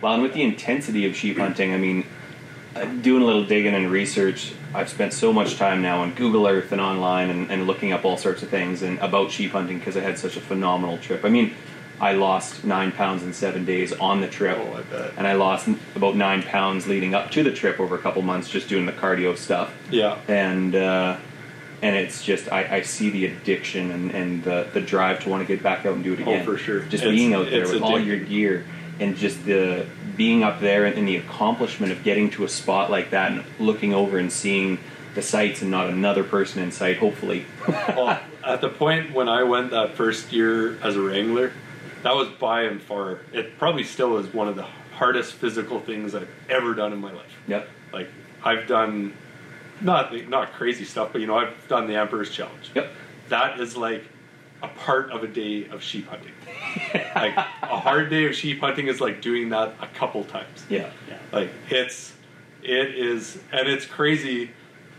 Well, 0.01 0.13
and 0.13 0.21
with 0.21 0.33
the 0.33 0.43
intensity 0.43 1.05
of 1.07 1.15
sheep 1.15 1.37
hunting, 1.39 1.73
I 1.73 1.77
mean, 1.77 2.05
uh, 2.75 2.83
doing 3.01 3.23
a 3.23 3.25
little 3.25 3.45
digging 3.45 3.73
and 3.73 3.89
research, 3.89 4.51
I've 4.73 4.89
spent 4.89 5.13
so 5.13 5.31
much 5.33 5.55
time 5.55 5.81
now 5.81 6.01
on 6.01 6.13
Google 6.13 6.45
Earth 6.47 6.71
and 6.73 6.81
online 6.81 7.29
and, 7.31 7.49
and 7.49 7.65
looking 7.65 7.91
up 7.93 8.03
all 8.05 8.17
sorts 8.17 8.43
of 8.43 8.49
things 8.49 8.83
and 8.83 8.99
about 8.99 9.31
sheep 9.31 9.51
hunting 9.53 9.79
because 9.79 9.95
I 9.97 10.01
had 10.01 10.19
such 10.19 10.35
a 10.37 10.41
phenomenal 10.41 10.97
trip. 10.99 11.23
I 11.25 11.29
mean, 11.29 11.53
I 11.99 12.13
lost 12.13 12.63
nine 12.65 12.91
pounds 12.91 13.23
in 13.23 13.33
seven 13.33 13.63
days 13.65 13.93
on 13.93 14.19
the 14.21 14.27
trip, 14.27 14.57
Oh, 14.59 14.73
I 14.77 14.81
bet. 14.81 15.13
and 15.17 15.25
I 15.25 15.33
lost 15.33 15.67
about 15.95 16.15
nine 16.15 16.43
pounds 16.43 16.87
leading 16.87 17.13
up 17.15 17.31
to 17.31 17.43
the 17.43 17.51
trip 17.51 17.79
over 17.79 17.95
a 17.95 17.99
couple 17.99 18.21
months 18.21 18.49
just 18.49 18.67
doing 18.67 18.85
the 18.85 18.91
cardio 18.91 19.37
stuff. 19.37 19.73
Yeah. 19.89 20.17
and 20.27 20.75
uh, 20.75 21.17
and 21.81 21.95
it's 21.95 22.23
just 22.23 22.51
I, 22.51 22.77
I 22.77 22.81
see 22.81 23.09
the 23.09 23.25
addiction 23.27 23.91
and, 23.91 24.11
and 24.11 24.43
the, 24.43 24.67
the 24.73 24.81
drive 24.81 25.21
to 25.23 25.29
want 25.29 25.45
to 25.45 25.47
get 25.47 25.63
back 25.63 25.85
out 25.85 25.93
and 25.95 26.03
do 26.03 26.13
it 26.13 26.19
Oh, 26.19 26.23
again. 26.23 26.45
for 26.45 26.57
sure. 26.57 26.81
Just 26.81 27.03
It's- 27.03 27.09
being 27.15 27.33
out 27.33 27.49
there 27.49 27.67
with 27.67 27.81
all 27.81 27.99
your 27.99 28.17
gear 28.19 28.65
and 28.99 29.15
just 29.15 29.45
the 29.45 29.85
being 30.17 30.43
up 30.43 30.61
there 30.61 30.85
and, 30.85 30.97
and 30.97 31.07
the 31.07 31.17
accomplishment 31.17 31.91
of 31.91 32.03
getting 32.03 32.29
to 32.31 32.43
a 32.45 32.49
spot 32.49 32.89
like 32.89 33.09
that 33.11 33.31
and 33.33 33.43
looking 33.59 33.93
over 33.93 34.17
and 34.17 34.31
seeing 34.31 34.79
the 35.13 35.21
sights 35.21 35.61
and 35.61 35.69
not 35.71 35.89
another 35.89 36.23
person 36.23 36.61
in 36.61 36.71
sight. 36.71 36.97
Hopefully, 36.97 37.45
well, 37.67 38.19
at 38.43 38.61
the 38.61 38.69
point 38.69 39.13
when 39.13 39.27
I 39.29 39.43
went 39.43 39.71
that 39.71 39.95
first 39.95 40.31
year 40.33 40.77
as 40.81 40.95
a 40.95 41.01
wrangler, 41.01 41.51
that 42.05 42.15
was 42.15 42.27
by 42.39 42.61
and 42.65 42.79
far. 42.79 43.21
It 43.33 43.57
probably 43.57 43.83
still 43.83 44.17
is 44.17 44.31
one 44.31 44.47
of 44.47 44.55
the 44.55 44.65
hardest 44.93 45.33
physical 45.33 45.79
things 45.79 46.13
I've 46.13 46.29
ever 46.49 46.75
done 46.75 46.93
in 46.93 46.99
my 46.99 47.11
life. 47.11 47.35
yep, 47.47 47.67
Like 47.91 48.09
I've 48.43 48.67
done 48.67 49.13
not 49.81 50.13
not 50.29 50.53
crazy 50.53 50.85
stuff, 50.85 51.09
but 51.11 51.19
you 51.19 51.25
know 51.27 51.35
I've 51.37 51.67
done 51.67 51.87
the 51.87 51.95
Emperor's 51.95 52.29
Challenge. 52.29 52.69
yep, 52.75 52.91
That 53.29 53.59
is 53.59 53.75
like 53.75 54.03
a 54.61 54.67
part 54.67 55.09
of 55.11 55.23
a 55.23 55.27
day 55.27 55.67
of 55.69 55.81
sheep 55.81 56.07
hunting. 56.07 56.31
like 57.15 57.35
a 57.35 57.79
hard 57.79 58.11
day 58.11 58.25
of 58.25 58.35
sheep 58.35 58.59
hunting 58.59 58.85
is 58.87 59.01
like 59.01 59.19
doing 59.21 59.49
that 59.49 59.73
a 59.81 59.87
couple 59.87 60.23
times. 60.25 60.63
yeah, 60.69 60.91
Yeah. 61.09 61.17
Like 61.31 61.49
it's 61.71 62.13
it 62.61 62.93
is 62.95 63.39
and 63.51 63.67
it's 63.67 63.87
crazy 63.87 64.51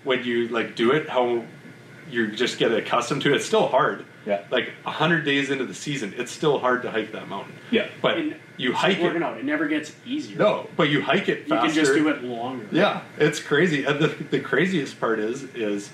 when 0.03 0.25
you 0.25 0.49
like 0.49 0.75
do 0.75 0.91
it 0.91 1.09
how 1.09 1.45
you 2.11 2.33
just 2.33 2.59
get 2.59 2.73
accustomed 2.73 3.23
to 3.23 3.33
it. 3.33 3.37
It's 3.37 3.47
still 3.47 3.69
hard. 3.69 4.05
Yeah. 4.27 4.43
Like 4.51 4.73
a 4.85 4.91
hundred 4.91 5.25
days 5.25 5.51
into 5.51 5.65
the 5.65 5.75
season, 5.75 6.13
it's 6.19 6.33
still 6.33 6.59
hard 6.59 6.83
to 6.83 6.91
hike 6.91 7.13
that 7.13 7.29
mountain. 7.29 7.55
yeah. 7.71 7.87
But 8.03 8.19
And 8.19 8.37
you 8.57 8.71
it's 8.73 8.79
hike 8.81 9.01
working 9.01 9.23
it. 9.23 9.25
out. 9.25 9.39
It 9.39 9.45
never 9.45 9.69
gets 9.69 9.93
easier. 10.05 10.37
No, 10.39 10.69
but 10.77 10.89
you 10.89 11.01
hike 11.01 11.29
it 11.29 11.41
You 11.47 11.55
can 11.55 11.71
just 11.73 11.95
do 11.95 12.09
it 12.09 12.25
longer. 12.25 12.67
Yeah, 12.73 13.03
it's 13.19 13.39
crazy. 13.41 13.85
And 13.85 14.01
the, 14.01 14.09
the 14.09 14.41
craziest 14.41 14.99
part 14.99 15.21
is, 15.21 15.45
is 15.55 15.91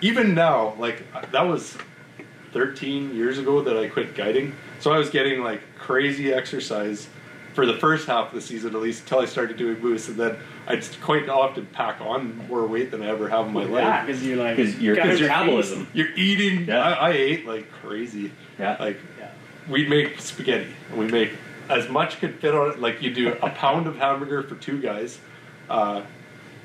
even 0.00 0.34
now, 0.34 0.74
like 0.78 1.04
that 1.30 1.42
was 1.42 1.76
13 2.52 3.14
years 3.14 3.38
ago 3.38 3.62
that 3.62 3.76
I 3.76 3.88
quit 3.88 4.14
guiding. 4.14 4.54
So 4.80 4.90
I 4.92 4.98
was 4.98 5.10
getting 5.10 5.42
like 5.42 5.60
crazy 5.78 6.32
exercise 6.32 7.08
for 7.54 7.66
the 7.66 7.74
first 7.74 8.06
half 8.06 8.28
of 8.28 8.34
the 8.34 8.40
season, 8.40 8.74
at 8.74 8.80
least 8.80 9.02
until 9.02 9.20
I 9.20 9.26
started 9.26 9.56
doing 9.56 9.80
moose, 9.80 10.08
and 10.08 10.16
then 10.16 10.36
I'd 10.66 10.84
quite 11.02 11.28
often 11.28 11.66
pack 11.66 12.00
on 12.00 12.46
more 12.48 12.66
weight 12.66 12.90
than 12.90 13.02
I 13.02 13.06
ever 13.08 13.28
have 13.28 13.46
in 13.46 13.52
my 13.52 13.64
Yeah, 13.64 13.68
life. 13.70 14.06
because 14.06 14.24
you're 14.24 14.36
like 14.36 14.56
Because 14.56 14.78
your 14.80 14.96
got 14.96 15.06
your 15.06 15.28
metabolism. 15.28 15.88
You're 15.92 16.12
eating. 16.16 16.66
Yeah. 16.66 16.78
I, 16.82 16.92
I 16.92 17.10
ate 17.12 17.46
like 17.46 17.70
crazy. 17.72 18.32
Yeah. 18.58 18.76
Like. 18.80 18.98
Yeah. 19.18 19.30
we'd 19.68 19.88
make 19.88 20.18
spaghetti 20.20 20.72
and 20.90 20.98
we 20.98 21.06
make 21.08 21.32
as 21.68 21.88
much 21.88 22.18
could 22.18 22.34
fit 22.40 22.54
on 22.54 22.70
it 22.72 22.80
like 22.80 23.00
you 23.02 23.14
do 23.14 23.32
a 23.42 23.50
pound 23.50 23.86
of 23.86 23.96
hamburger 23.96 24.42
for 24.42 24.56
two 24.56 24.80
guys 24.80 25.18
uh, 25.70 26.02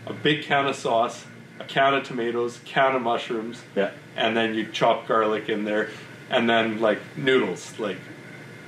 a 0.07 0.13
big 0.13 0.43
can 0.43 0.65
of 0.65 0.75
sauce 0.75 1.23
a 1.59 1.63
can 1.63 1.93
of 1.93 2.03
tomatoes 2.03 2.59
can 2.65 2.95
of 2.95 3.01
mushrooms 3.03 3.61
Yeah. 3.75 3.91
and 4.15 4.35
then 4.35 4.55
you 4.55 4.65
chop 4.71 5.07
garlic 5.07 5.47
in 5.47 5.63
there 5.63 5.89
and 6.31 6.49
then 6.49 6.81
like 6.81 6.97
noodles 7.15 7.77
like 7.77 7.97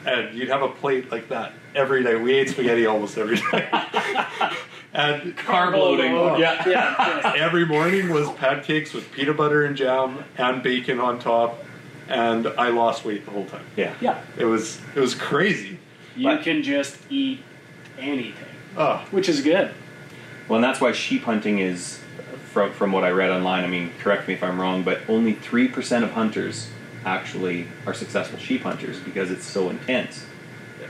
and 0.09 0.37
you'd 0.37 0.49
have 0.49 0.61
a 0.61 0.67
plate 0.69 1.11
like 1.11 1.29
that 1.29 1.53
every 1.75 2.03
day 2.03 2.15
we 2.15 2.33
ate 2.33 2.49
spaghetti 2.49 2.85
almost 2.85 3.17
every 3.17 3.35
day 3.37 3.69
and 4.93 5.37
Carb 5.37 5.73
loading. 5.77 6.13
Oh. 6.13 6.37
Yeah. 6.37 6.67
Yeah. 6.67 7.33
every 7.37 7.65
morning 7.65 8.09
was 8.09 8.29
pancakes 8.31 8.93
with 8.93 9.11
peanut 9.11 9.37
butter 9.37 9.65
and 9.65 9.75
jam 9.75 10.23
and 10.37 10.63
bacon 10.63 10.99
on 10.99 11.19
top 11.19 11.63
and 12.07 12.47
i 12.47 12.69
lost 12.69 13.05
weight 13.05 13.23
the 13.25 13.31
whole 13.31 13.45
time 13.45 13.65
Yeah. 13.75 13.93
yeah. 14.01 14.21
it 14.37 14.45
was 14.45 14.79
it 14.95 14.99
was 14.99 15.13
crazy 15.15 15.77
You 16.15 16.25
But- 16.25 16.43
can 16.43 16.63
just 16.63 16.97
eat 17.09 17.41
anything, 17.99 18.45
oh 18.77 19.05
which 19.11 19.29
is 19.29 19.41
good. 19.41 19.71
Well, 20.47 20.55
and 20.55 20.63
that's 20.63 20.81
why 20.81 20.93
sheep 20.93 21.23
hunting 21.25 21.59
is, 21.59 21.99
from, 22.51 22.71
from 22.73 22.91
what 22.91 23.03
I 23.03 23.11
read 23.11 23.29
online, 23.29 23.63
I 23.63 23.67
mean, 23.67 23.91
correct 23.99 24.27
me 24.27 24.33
if 24.33 24.41
I'm 24.43 24.59
wrong, 24.59 24.81
but 24.81 25.01
only 25.07 25.35
3% 25.35 26.01
of 26.03 26.13
hunters 26.13 26.71
actually 27.05 27.67
are 27.85 27.93
successful 27.93 28.39
sheep 28.39 28.61
hunters 28.61 28.99
because 28.99 29.31
it's 29.31 29.45
so 29.45 29.69
intense. 29.69 30.25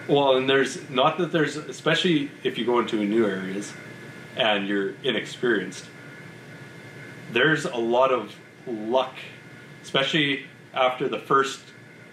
Well, 0.08 0.38
and 0.38 0.50
there's 0.50 0.90
not 0.90 1.18
that 1.20 1.32
there's, 1.32 1.56
especially 1.56 2.32
if 2.44 2.58
you 2.58 2.66
go 2.66 2.80
into 2.80 2.96
new 2.96 3.26
areas 3.26 3.74
and 4.36 4.68
you're 4.68 4.96
inexperienced, 5.04 5.86
there's 7.32 7.66
a 7.66 7.78
lot 7.78 8.12
of 8.12 8.36
luck, 8.66 9.16
especially 9.84 10.46
after 10.74 11.08
the 11.08 11.20
first 11.20 11.62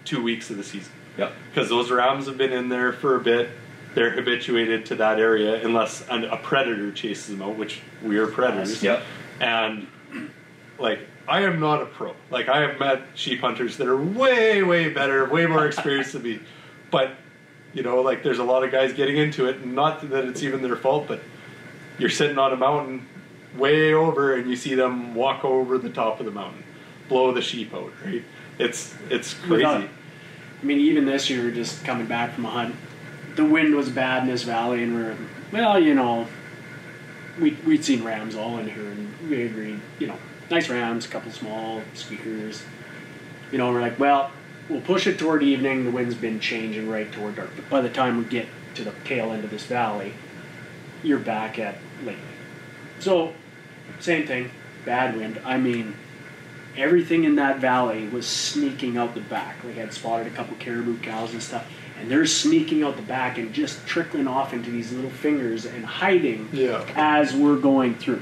two 0.05 0.21
weeks 0.21 0.49
of 0.49 0.57
the 0.57 0.63
season. 0.63 0.91
Yep. 1.17 1.33
Because 1.49 1.69
those 1.69 1.89
rams 1.89 2.27
have 2.27 2.37
been 2.37 2.53
in 2.53 2.69
there 2.69 2.93
for 2.93 3.15
a 3.15 3.19
bit. 3.19 3.49
They're 3.95 4.11
habituated 4.11 4.85
to 4.87 4.95
that 4.95 5.19
area 5.19 5.65
unless 5.65 6.07
an, 6.07 6.25
a 6.25 6.37
predator 6.37 6.91
chases 6.91 7.29
them 7.29 7.41
out, 7.41 7.55
which 7.55 7.81
we 8.03 8.17
are 8.17 8.27
predators. 8.27 8.83
Yep. 8.83 9.01
And 9.39 9.87
like 10.77 10.99
I 11.27 11.41
am 11.41 11.59
not 11.59 11.81
a 11.81 11.85
pro. 11.85 12.13
Like 12.29 12.47
I 12.47 12.61
have 12.61 12.79
met 12.79 13.01
sheep 13.15 13.41
hunters 13.41 13.77
that 13.77 13.87
are 13.87 13.97
way, 13.97 14.63
way 14.63 14.89
better, 14.89 15.25
way 15.29 15.45
more 15.45 15.65
experienced 15.65 16.13
than 16.13 16.23
me. 16.23 16.39
But 16.91 17.11
you 17.73 17.83
know, 17.83 18.01
like 18.01 18.23
there's 18.23 18.39
a 18.39 18.43
lot 18.43 18.63
of 18.63 18.71
guys 18.71 18.93
getting 18.93 19.17
into 19.17 19.45
it, 19.47 19.57
and 19.57 19.75
not 19.75 20.09
that 20.09 20.25
it's 20.25 20.41
even 20.43 20.61
their 20.61 20.75
fault, 20.77 21.07
but 21.07 21.19
you're 21.99 22.09
sitting 22.09 22.37
on 22.37 22.53
a 22.53 22.55
mountain 22.55 23.05
way 23.55 23.93
over, 23.93 24.35
and 24.35 24.49
you 24.49 24.55
see 24.55 24.75
them 24.75 25.15
walk 25.15 25.43
over 25.43 25.77
the 25.77 25.89
top 25.89 26.19
of 26.19 26.25
the 26.25 26.31
mountain, 26.31 26.63
blow 27.09 27.31
the 27.33 27.41
sheep 27.41 27.73
out. 27.73 27.91
Right? 28.05 28.23
It's 28.57 28.95
it's 29.09 29.33
crazy. 29.33 29.53
Without- 29.65 29.83
I 30.59 30.65
mean, 30.65 30.79
even 30.79 31.05
this 31.05 31.29
year, 31.29 31.51
just 31.51 31.85
coming 31.85 32.07
back 32.07 32.33
from 32.33 32.45
a 32.45 32.49
hunt, 32.49 32.75
the 33.35 33.45
wind 33.45 33.75
was 33.75 33.89
bad 33.89 34.23
in 34.23 34.29
this 34.29 34.41
valley, 34.43 34.81
and 34.81 34.95
we're 34.95 35.15
well, 35.51 35.77
you 35.79 35.93
know, 35.93 36.25
we 37.39 37.51
we'd 37.65 37.83
seen 37.85 38.03
rams 38.03 38.33
all 38.35 38.57
in 38.57 38.67
here, 38.67 38.87
and 38.87 39.29
we 39.29 39.43
agreed, 39.43 39.79
you 39.99 40.07
know, 40.07 40.17
nice 40.49 40.69
rams, 40.69 41.05
a 41.05 41.09
couple 41.09 41.31
small 41.31 41.81
squeakers. 41.93 42.63
You 43.51 43.57
know, 43.57 43.71
we're 43.71 43.81
like, 43.81 43.99
well, 43.99 44.31
we'll 44.69 44.81
push 44.81 45.07
it 45.07 45.17
toward 45.19 45.43
evening. 45.43 45.85
The 45.85 45.91
wind's 45.91 46.15
been 46.15 46.39
changing 46.39 46.89
right 46.89 47.11
toward 47.11 47.35
dark. 47.35 47.51
But 47.55 47.69
by 47.69 47.81
the 47.81 47.89
time 47.89 48.17
we 48.17 48.23
get 48.25 48.47
to 48.75 48.83
the 48.83 48.93
tail 49.05 49.31
end 49.31 49.43
of 49.43 49.49
this 49.49 49.65
valley, 49.65 50.13
you're 51.03 51.19
back 51.19 51.59
at 51.59 51.77
late. 52.05 52.17
So, 52.99 53.33
same 53.99 54.27
thing, 54.27 54.51
bad 54.85 55.15
wind. 55.15 55.39
I 55.45 55.57
mean, 55.57 55.95
everything 56.75 57.23
in 57.23 57.35
that 57.35 57.59
valley 57.59 58.07
was 58.07 58.27
sneaking 58.27 58.97
out 58.97 59.15
the 59.15 59.21
back. 59.21 59.63
We 59.63 59.73
had 59.73 59.93
spotted 59.93 60.27
a 60.27 60.31
couple 60.31 60.55
caribou 60.57 60.97
cows 60.99 61.31
and 61.33 61.41
stuff, 61.41 61.65
and 61.99 62.09
they're 62.11 62.25
sneaking 62.25 62.83
out 62.83 62.95
the 62.95 63.01
back 63.03 63.37
and 63.37 63.53
just 63.53 63.85
trickling 63.87 64.27
off 64.27 64.53
into 64.53 64.69
these 64.71 64.91
little 64.91 65.09
fingers 65.09 65.65
and 65.65 65.85
hiding 65.85 66.49
Yeah. 66.51 66.85
as 66.95 67.33
we're 67.33 67.57
going 67.57 67.95
through. 67.95 68.21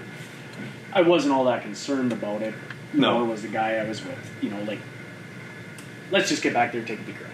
I 0.95 1.01
wasn't 1.01 1.33
all 1.33 1.43
that 1.45 1.61
concerned 1.61 2.13
about 2.13 2.41
it. 2.41 2.55
No. 2.93 3.19
Nor 3.19 3.27
was 3.27 3.41
the 3.41 3.49
guy 3.49 3.75
I 3.75 3.83
was 3.83 4.03
with. 4.03 4.31
You 4.41 4.49
know, 4.49 4.63
like, 4.63 4.79
let's 6.09 6.29
just 6.29 6.41
get 6.41 6.53
back 6.53 6.71
there 6.71 6.79
and 6.79 6.87
take 6.87 7.01
a 7.01 7.03
peek 7.03 7.21
around. 7.21 7.33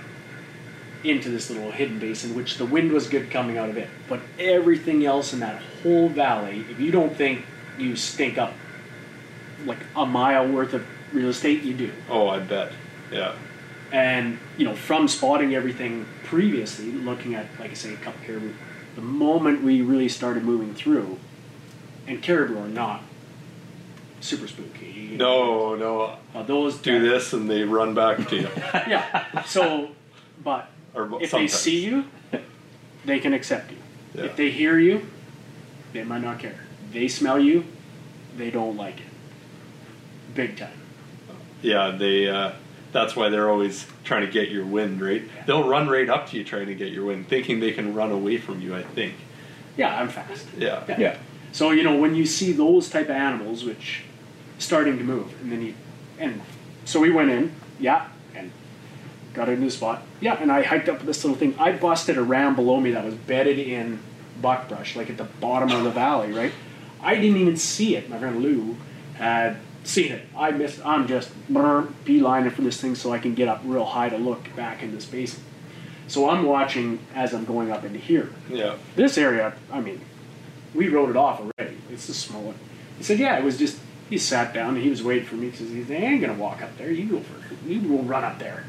Into 1.03 1.29
this 1.29 1.49
little 1.49 1.71
hidden 1.71 1.99
basin, 1.99 2.35
which 2.35 2.57
the 2.57 2.65
wind 2.65 2.91
was 2.91 3.07
good 3.07 3.29
coming 3.29 3.57
out 3.57 3.69
of 3.69 3.77
it. 3.77 3.87
But 4.09 4.21
everything 4.39 5.05
else 5.05 5.31
in 5.31 5.39
that 5.39 5.61
whole 5.83 6.09
valley, 6.09 6.65
if 6.69 6.79
you 6.79 6.91
don't 6.91 7.15
think 7.15 7.45
you 7.77 7.95
stink 7.95 8.37
up 8.37 8.53
like 9.65 9.79
a 9.95 10.05
mile 10.05 10.47
worth 10.47 10.73
of 10.73 10.85
real 11.13 11.29
estate, 11.29 11.61
you 11.61 11.73
do. 11.73 11.91
Oh, 12.09 12.27
I 12.27 12.39
bet. 12.39 12.71
Yeah. 13.11 13.35
And 13.91 14.39
you 14.57 14.65
know, 14.65 14.75
from 14.75 15.07
spotting 15.07 15.53
everything 15.53 16.05
previously, 16.23 16.91
looking 16.91 17.35
at 17.35 17.47
like 17.59 17.71
I 17.71 17.75
say, 17.75 17.93
a 17.93 17.97
couple 17.97 18.23
caribou, 18.25 18.53
the 18.95 19.01
moment 19.01 19.63
we 19.63 19.81
really 19.81 20.09
started 20.09 20.43
moving 20.43 20.73
through, 20.73 21.19
and 22.07 22.23
caribou 22.23 22.59
are 22.59 22.67
not 22.67 23.03
super 24.21 24.47
spooky. 24.47 25.15
No, 25.17 25.75
no. 25.75 26.17
Those 26.43 26.77
Do 26.77 26.99
this 26.99 27.33
and 27.33 27.49
they 27.49 27.63
run 27.63 27.93
back 27.93 28.27
to 28.29 28.35
you. 28.35 28.47
Yeah. 28.87 29.43
So, 29.43 29.89
but 30.43 30.69
Or 30.93 31.21
if 31.21 31.29
sometimes. 31.31 31.51
they 31.51 31.57
see 31.57 31.83
you, 31.85 32.05
they 33.05 33.19
can 33.19 33.33
accept 33.33 33.71
you. 33.71 33.77
Yeah. 34.15 34.23
If 34.25 34.35
they 34.35 34.49
hear 34.51 34.77
you, 34.79 35.05
they 35.93 36.03
might 36.03 36.21
not 36.21 36.39
care. 36.39 36.59
They 36.91 37.07
smell 37.07 37.39
you, 37.39 37.65
they 38.37 38.49
don't 38.51 38.75
like 38.77 38.97
it. 38.99 39.05
Big 40.35 40.57
time. 40.57 40.77
Yeah, 41.61 41.91
they. 41.91 42.27
Uh, 42.29 42.53
that's 42.91 43.15
why 43.15 43.29
they're 43.29 43.49
always 43.49 43.85
trying 44.03 44.25
to 44.25 44.31
get 44.31 44.49
your 44.49 44.65
wind, 44.65 45.01
right? 45.01 45.21
They'll 45.45 45.67
run 45.67 45.87
right 45.87 46.09
up 46.09 46.27
to 46.29 46.37
you 46.37 46.43
trying 46.43 46.67
to 46.67 46.75
get 46.75 46.91
your 46.91 47.05
wind, 47.05 47.27
thinking 47.29 47.59
they 47.59 47.71
can 47.71 47.93
run 47.93 48.11
away 48.11 48.37
from 48.37 48.61
you. 48.61 48.75
I 48.75 48.83
think. 48.83 49.13
Yeah, 49.77 49.97
I'm 50.01 50.09
fast. 50.09 50.47
Yeah. 50.57 50.83
Yeah. 50.97 51.17
So 51.53 51.71
you 51.71 51.83
know 51.83 51.95
when 51.97 52.15
you 52.15 52.25
see 52.25 52.51
those 52.51 52.89
type 52.89 53.05
of 53.05 53.15
animals, 53.15 53.63
which 53.63 54.03
starting 54.61 54.97
to 54.97 55.03
move, 55.03 55.33
and 55.41 55.51
then 55.51 55.61
he, 55.61 55.75
and 56.19 56.41
so 56.85 56.99
we 56.99 57.09
went 57.11 57.29
in, 57.31 57.51
yeah, 57.79 58.07
and 58.35 58.51
got 59.33 59.49
into 59.49 59.65
the 59.65 59.71
spot, 59.71 60.03
yeah, 60.19 60.35
and 60.39 60.51
I 60.51 60.61
hiked 60.63 60.87
up 60.89 61.01
this 61.01 61.23
little 61.23 61.37
thing. 61.37 61.55
I 61.59 61.71
busted 61.71 62.17
a 62.17 62.21
ram 62.23 62.55
below 62.55 62.79
me 62.79 62.91
that 62.91 63.03
was 63.03 63.15
bedded 63.15 63.59
in 63.59 63.99
buckbrush, 64.41 64.95
like 64.95 65.09
at 65.09 65.17
the 65.17 65.23
bottom 65.25 65.71
of 65.71 65.83
the 65.83 65.89
valley, 65.91 66.31
right? 66.31 66.53
I 67.01 67.15
didn't 67.15 67.37
even 67.37 67.57
see 67.57 67.95
it. 67.95 68.09
My 68.09 68.19
friend 68.19 68.41
Lou 68.41 68.77
had 69.15 69.57
seen 69.83 70.11
it. 70.11 70.27
I 70.37 70.51
missed. 70.51 70.85
I'm 70.85 71.07
just 71.07 71.31
beelining 71.51 72.51
for 72.51 72.61
this 72.61 72.79
thing 72.79 72.93
so 72.95 73.11
I 73.11 73.17
can 73.19 73.33
get 73.33 73.47
up 73.47 73.61
real 73.65 73.85
high 73.85 74.09
to 74.09 74.17
look 74.17 74.55
back 74.55 74.83
in 74.83 74.93
this 74.93 75.05
basin. 75.05 75.43
So 76.07 76.29
I'm 76.29 76.43
watching 76.43 76.99
as 77.15 77.33
I'm 77.33 77.45
going 77.45 77.71
up 77.71 77.83
into 77.85 77.97
here 77.97 78.29
Yeah. 78.49 78.75
this 78.95 79.17
area, 79.17 79.53
I 79.71 79.79
mean, 79.81 80.01
we 80.75 80.89
wrote 80.89 81.09
it 81.09 81.15
off 81.15 81.39
already. 81.39 81.77
It's 81.89 82.07
a 82.09 82.13
small 82.13 82.41
one. 82.43 82.55
He 82.97 83.03
said, 83.03 83.17
yeah, 83.17 83.37
it 83.37 83.43
was 83.43 83.57
just, 83.57 83.79
he 84.11 84.17
sat 84.17 84.53
down 84.53 84.75
and 84.75 84.83
he 84.83 84.89
was 84.89 85.01
waiting 85.01 85.25
for 85.25 85.35
me 85.35 85.49
because 85.49 85.69
he 85.69 85.85
said, 85.85 86.03
I 86.03 86.05
ain't 86.05 86.21
going 86.21 86.35
to 86.35 86.39
walk 86.39 86.61
up 86.61 86.77
there. 86.77 86.91
You 86.91 87.09
go 87.09 87.19
for. 87.21 87.65
You 87.65 87.79
will 87.87 88.03
run 88.03 88.25
up 88.25 88.39
there. 88.39 88.65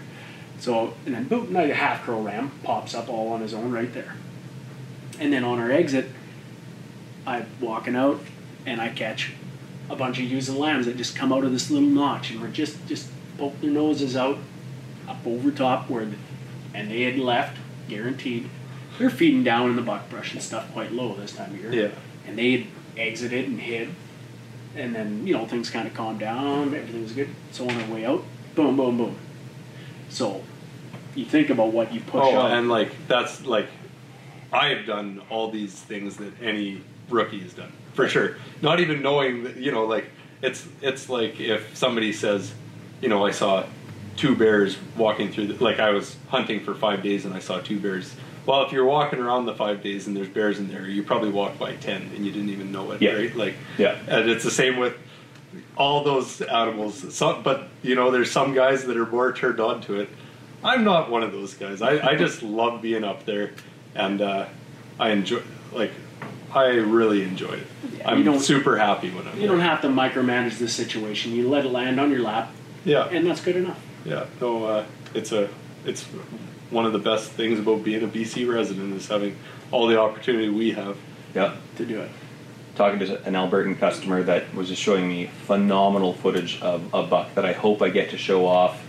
So, 0.61 0.95
and 1.05 1.17
then 1.17 1.25
boom, 1.25 1.53
now 1.53 1.65
a 1.65 1.75
half 1.75 2.05
curl 2.05 2.23
ram 2.23 2.53
pops 2.63 2.95
up 2.95 3.09
all 3.09 3.33
on 3.33 3.41
his 3.41 3.53
own 3.53 3.73
right 3.73 3.93
there. 3.93 4.15
And 5.19 5.33
then 5.33 5.43
on 5.43 5.59
our 5.59 5.73
exit, 5.73 6.07
I'm 7.27 7.47
walking 7.61 7.97
out 7.97 8.21
and 8.65 8.81
I 8.81 8.91
catch 8.91 9.33
a 9.91 9.97
bunch 9.97 10.21
of 10.21 10.27
ewes 10.27 10.49
and 10.49 10.59
lambs 10.59 10.87
that 10.87 10.97
just 10.97 11.17
come 11.17 11.33
out 11.33 11.43
of 11.43 11.51
this 11.51 11.73
little 11.73 11.89
notch 11.89 12.31
and 12.31 12.41
we're 12.41 12.49
just, 12.49 12.87
just 12.87 13.11
poke 13.37 13.61
their 13.61 13.71
noses 13.71 14.17
out 14.17 14.39
up 15.09 15.27
over 15.27 15.51
top 15.51 15.91
where, 15.91 16.05
the, 16.05 16.17
and 16.73 16.89
they 16.89 17.03
had 17.03 17.19
left, 17.19 17.59
guaranteed. 17.89 18.49
They're 18.97 19.11
feeding 19.11 19.43
down 19.43 19.71
in 19.71 19.75
the 19.75 19.83
buckbrush 19.83 20.33
and 20.35 20.41
stuff 20.41 20.73
quite 20.73 20.93
low 20.93 21.17
this 21.17 21.33
time 21.33 21.53
of 21.53 21.61
year. 21.61 21.73
Yeah. 21.73 21.91
And 22.29 22.39
they 22.39 22.53
had 22.53 22.67
exited 22.97 23.47
and 23.47 23.61
hid. 23.61 23.89
And 24.77 24.95
then, 24.95 25.27
you 25.27 25.35
know, 25.35 25.47
things 25.47 25.69
kind 25.71 25.87
of 25.87 25.95
calmed 25.95 26.21
down, 26.21 26.75
everything 26.75 27.03
was 27.03 27.13
good. 27.13 27.29
So 27.51 27.69
on 27.69 27.81
our 27.81 27.91
way 27.91 28.05
out, 28.07 28.25
boom, 28.55 28.77
boom, 28.77 28.97
boom. 28.97 29.17
So 30.09 30.43
you 31.15 31.25
think 31.27 31.51
about 31.51 31.73
what 31.73 31.93
you 31.93 32.01
push 32.01 32.23
Oh, 32.25 32.39
out. 32.41 32.53
and 32.53 32.69
like 32.71 32.91
that's 33.07 33.45
like 33.45 33.67
I 34.53 34.69
have 34.69 34.87
done 34.87 35.21
all 35.31 35.51
these 35.51 35.73
things 35.75 36.17
that 36.19 36.33
any 36.43 36.81
rookie 37.11 37.41
has 37.41 37.53
done 37.53 37.73
for 37.93 38.09
sure. 38.09 38.37
Not 38.63 38.81
even 38.81 39.03
knowing 39.03 39.45
that 39.45 39.57
you 39.57 39.73
know, 39.73 39.85
like 39.85 40.07
it's 40.41 40.67
it's 40.81 41.09
like 41.09 41.39
if 41.41 41.77
somebody 41.77 42.13
says, 42.13 42.53
you 43.03 43.09
know, 43.09 43.25
I 43.27 43.31
saw 43.31 43.65
two 44.17 44.35
bears 44.37 44.77
walking 44.97 45.31
through. 45.33 45.49
The, 45.49 45.65
like 45.65 45.81
I 45.81 45.91
was 45.91 46.17
hunting 46.29 46.61
for 46.61 46.75
five 46.75 47.03
days 47.03 47.25
and 47.27 47.35
I 47.35 47.39
saw 47.41 47.61
two 47.61 47.79
bears. 47.79 48.15
Well, 48.45 48.65
if 48.65 48.73
you're 48.73 48.85
walking 48.85 49.21
around 49.21 49.47
the 49.47 49.55
five 49.55 49.83
days 49.83 50.07
and 50.07 50.17
there's 50.17 50.29
bears 50.29 50.59
in 50.59 50.69
there, 50.69 50.87
you 50.89 51.03
probably 51.03 51.31
walked 51.31 51.59
by 51.59 51.77
ten 51.77 52.03
and 52.15 52.27
you 52.27 52.33
didn't 52.33 52.49
even 52.51 52.73
know 52.73 52.91
it, 52.93 53.01
Yeah. 53.01 53.13
right? 53.13 53.35
Like, 53.37 53.55
Yeah. 53.79 53.97
and 54.09 54.29
it's 54.29 54.43
the 54.45 54.51
same 54.51 54.79
with 54.79 54.95
all 55.77 56.03
those 56.03 56.41
animals. 56.41 57.15
Some, 57.15 57.43
but 57.43 57.69
you 57.83 57.95
know, 57.95 58.11
there's 58.11 58.31
some 58.31 58.53
guys 58.55 58.85
that 58.87 58.97
are 58.97 59.07
more 59.07 59.33
turned 59.33 59.61
on 59.61 59.81
to 59.83 60.01
it. 60.01 60.09
I'm 60.65 60.83
not 60.85 61.11
one 61.11 61.23
of 61.23 61.33
those 61.33 61.55
guys. 61.55 61.83
I, 61.83 61.99
I 62.11 62.17
just 62.17 62.43
love 62.43 62.83
being 62.83 63.05
up 63.05 63.25
there, 63.27 63.51
and 63.95 64.21
uh, 64.21 64.47
I 64.99 65.11
enjoy. 65.11 65.43
Like, 65.73 65.91
I 66.55 66.67
really 66.77 67.23
enjoy 67.23 67.53
it. 67.55 67.67
Yeah, 67.99 68.11
I'm 68.11 68.25
don't- 68.25 68.41
super 68.41 68.77
happy 68.77 69.11
when 69.11 69.27
I'm. 69.27 69.41
you 69.41 69.47
don't 69.49 69.61
have 69.61 69.81
to 69.83 69.89
micromanage 69.89 70.59
the 70.59 70.69
situation. 70.69 71.33
You 71.33 71.49
let 71.49 71.65
it 71.65 71.71
land 71.73 71.99
on 72.01 72.11
your 72.11 72.21
lap, 72.23 72.51
Yeah, 72.85 73.07
and 73.09 73.27
that's 73.27 73.41
good 73.41 73.57
enough. 73.57 73.81
yeah. 74.05 74.25
No, 74.41 74.65
uh, 74.65 74.85
it's 75.15 75.33
a 75.33 75.49
it's 75.85 76.05
one 76.73 76.87
of 76.87 76.93
the 76.93 76.99
best 76.99 77.31
things 77.31 77.59
about 77.59 77.85
being 77.85 78.03
a 78.03 78.09
BC 78.09 78.53
resident 78.53 78.95
is 78.95 79.07
having 79.07 79.37
all 79.71 79.87
the 79.87 80.01
opportunity 80.01 80.49
we 80.49 80.73
have. 80.73 80.97
Yeah. 81.35 81.57
to 81.77 81.87
do 81.87 82.01
it. 82.01 82.11
talking 82.75 82.99
to 82.99 83.25
an 83.25 83.35
Albertan 83.35 83.79
customer 83.79 84.23
that 84.23 84.55
was 84.55 84.69
just 84.69 84.83
showing 84.83 85.09
me 85.09 85.31
phenomenal 85.47 86.13
footage 86.13 86.61
of 86.61 86.93
a 86.93 87.03
buck 87.03 87.35
that 87.35 87.45
I 87.45 87.53
hope 87.53 87.81
I 87.81 87.89
get 87.89 88.11
to 88.11 88.19
show 88.19 88.47
off 88.47 88.83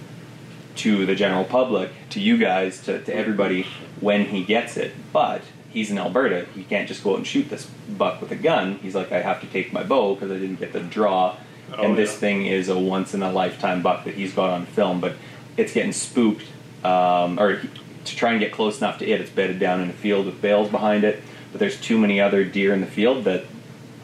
to 0.78 1.06
the 1.06 1.16
general 1.16 1.46
public, 1.46 1.92
to 2.10 2.20
you 2.20 2.38
guys, 2.38 2.82
to, 2.84 3.02
to 3.04 3.16
everybody 3.16 3.66
when 4.00 4.26
he 4.26 4.44
gets 4.44 4.76
it. 4.76 4.94
But 5.14 5.42
he's 5.70 5.92
in 5.92 5.98
Alberta. 5.98 6.48
He 6.54 6.64
can't 6.64 6.88
just 6.88 7.04
go 7.04 7.12
out 7.12 7.18
and 7.18 7.28
shoot 7.28 7.50
this 7.50 7.66
buck 7.66 8.22
with 8.22 8.32
a 8.32 8.36
gun. 8.36 8.76
He's 8.76 8.96
like, 8.96 9.12
I 9.12 9.22
have 9.22 9.42
to 9.42 9.48
take 9.48 9.74
my 9.74 9.84
bow 9.84 10.16
because 10.16 10.32
I 10.32 10.36
didn't 10.36 10.60
get 10.60 10.74
the 10.74 10.82
draw. 10.82 11.38
Oh, 11.72 11.84
and 11.84 11.98
this 11.98 12.14
yeah. 12.14 12.20
thing 12.20 12.46
is 12.46 12.70
a 12.70 12.78
once 12.78 13.14
in 13.14 13.24
a 13.24 13.32
lifetime 13.32 13.82
buck 13.82 14.06
that 14.06 14.16
he's 14.16 14.34
got 14.34 14.50
on 14.50 14.66
film, 14.66 15.00
but 15.00 15.16
it's 15.58 15.74
getting 15.74 15.94
spooked. 15.94 16.46
Um, 16.84 17.40
or 17.40 17.62
to 18.06 18.16
try 18.16 18.32
and 18.32 18.40
get 18.40 18.52
close 18.52 18.80
enough 18.80 19.00
to 19.00 19.10
it, 19.10 19.22
it's 19.22 19.30
bedded 19.30 19.60
down 19.60 19.82
in 19.82 19.90
a 19.90 19.94
field 19.94 20.26
with 20.26 20.42
bales 20.42 20.70
behind 20.70 21.04
it. 21.04 21.22
But 21.52 21.60
there's 21.60 21.80
too 21.80 21.98
many 21.98 22.20
other 22.20 22.44
deer 22.44 22.74
in 22.74 22.82
the 22.82 22.88
field 22.88 23.24
that 23.26 23.46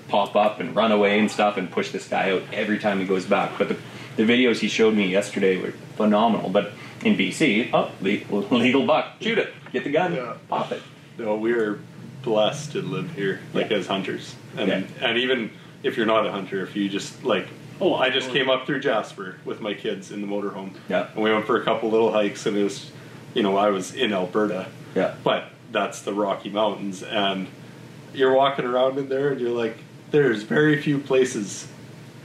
pop 0.08 0.36
up 0.36 0.60
and 0.60 0.76
run 0.76 0.92
away 0.92 1.20
and 1.20 1.30
stuff 1.30 1.58
and 1.58 1.70
push 1.70 1.92
this 1.92 2.08
guy 2.08 2.32
out 2.32 2.44
every 2.54 2.80
time 2.80 3.00
he 3.00 3.06
goes 3.06 3.26
back. 3.26 3.58
But 3.58 3.68
the, 3.70 3.78
the 4.16 4.24
videos 4.24 4.58
he 4.60 4.68
showed 4.70 4.94
me 4.96 5.08
yesterday 5.08 5.58
were 5.62 5.74
phenomenal. 5.98 6.50
But 6.50 6.72
in 7.04 7.16
BC, 7.18 7.70
oh, 7.74 7.92
le- 8.02 8.56
legal 8.58 8.86
buck, 8.86 9.08
shoot 9.22 9.38
it, 9.38 9.54
get 9.72 9.84
the 9.84 9.92
gun, 9.92 10.14
Yeah. 10.16 10.36
pop 10.48 10.72
it. 10.72 10.82
No, 11.18 11.36
we're 11.36 11.80
blessed 12.24 12.72
to 12.74 12.82
live 12.82 13.12
here, 13.16 13.40
like 13.54 13.70
Yeah. 13.70 13.78
as 13.78 13.88
hunters, 13.88 14.36
and 14.58 14.68
Yeah. 14.70 14.84
and 15.02 15.18
even 15.18 15.52
if 15.84 15.96
you're 15.98 16.06
not 16.06 16.26
a 16.26 16.32
hunter, 16.32 16.62
if 16.64 16.76
you 16.76 16.90
just 16.90 17.24
like, 17.24 17.48
Oh, 17.82 17.96
I 17.96 18.10
just 18.10 18.32
came 18.32 18.50
up 18.50 18.66
through 18.66 18.82
Jasper 18.82 19.38
with 19.46 19.62
my 19.62 19.74
kids 19.74 20.12
in 20.12 20.22
the 20.22 20.28
motorhome, 20.28 20.72
Yeah. 20.90 21.08
and 21.14 21.24
we 21.24 21.32
went 21.32 21.46
for 21.46 21.60
a 21.62 21.64
couple 21.64 21.90
little 21.90 22.12
hikes, 22.12 22.46
and 22.46 22.58
it 22.58 22.64
was, 22.64 22.92
you 23.34 23.42
know, 23.44 23.56
I 23.58 23.70
was 23.70 23.94
in 23.94 24.12
Alberta, 24.12 24.68
Yeah. 24.96 25.14
but 25.24 25.46
that's 25.72 26.02
the 26.02 26.14
Rocky 26.14 26.50
Mountains, 26.50 27.02
and 27.04 27.48
you're 28.14 28.34
walking 28.34 28.66
around 28.66 28.98
in 28.98 29.08
there, 29.08 29.30
and 29.30 29.40
you're 29.40 29.52
like, 29.52 29.78
there's 30.12 30.44
very 30.44 30.82
few 30.82 30.98
places 31.00 31.68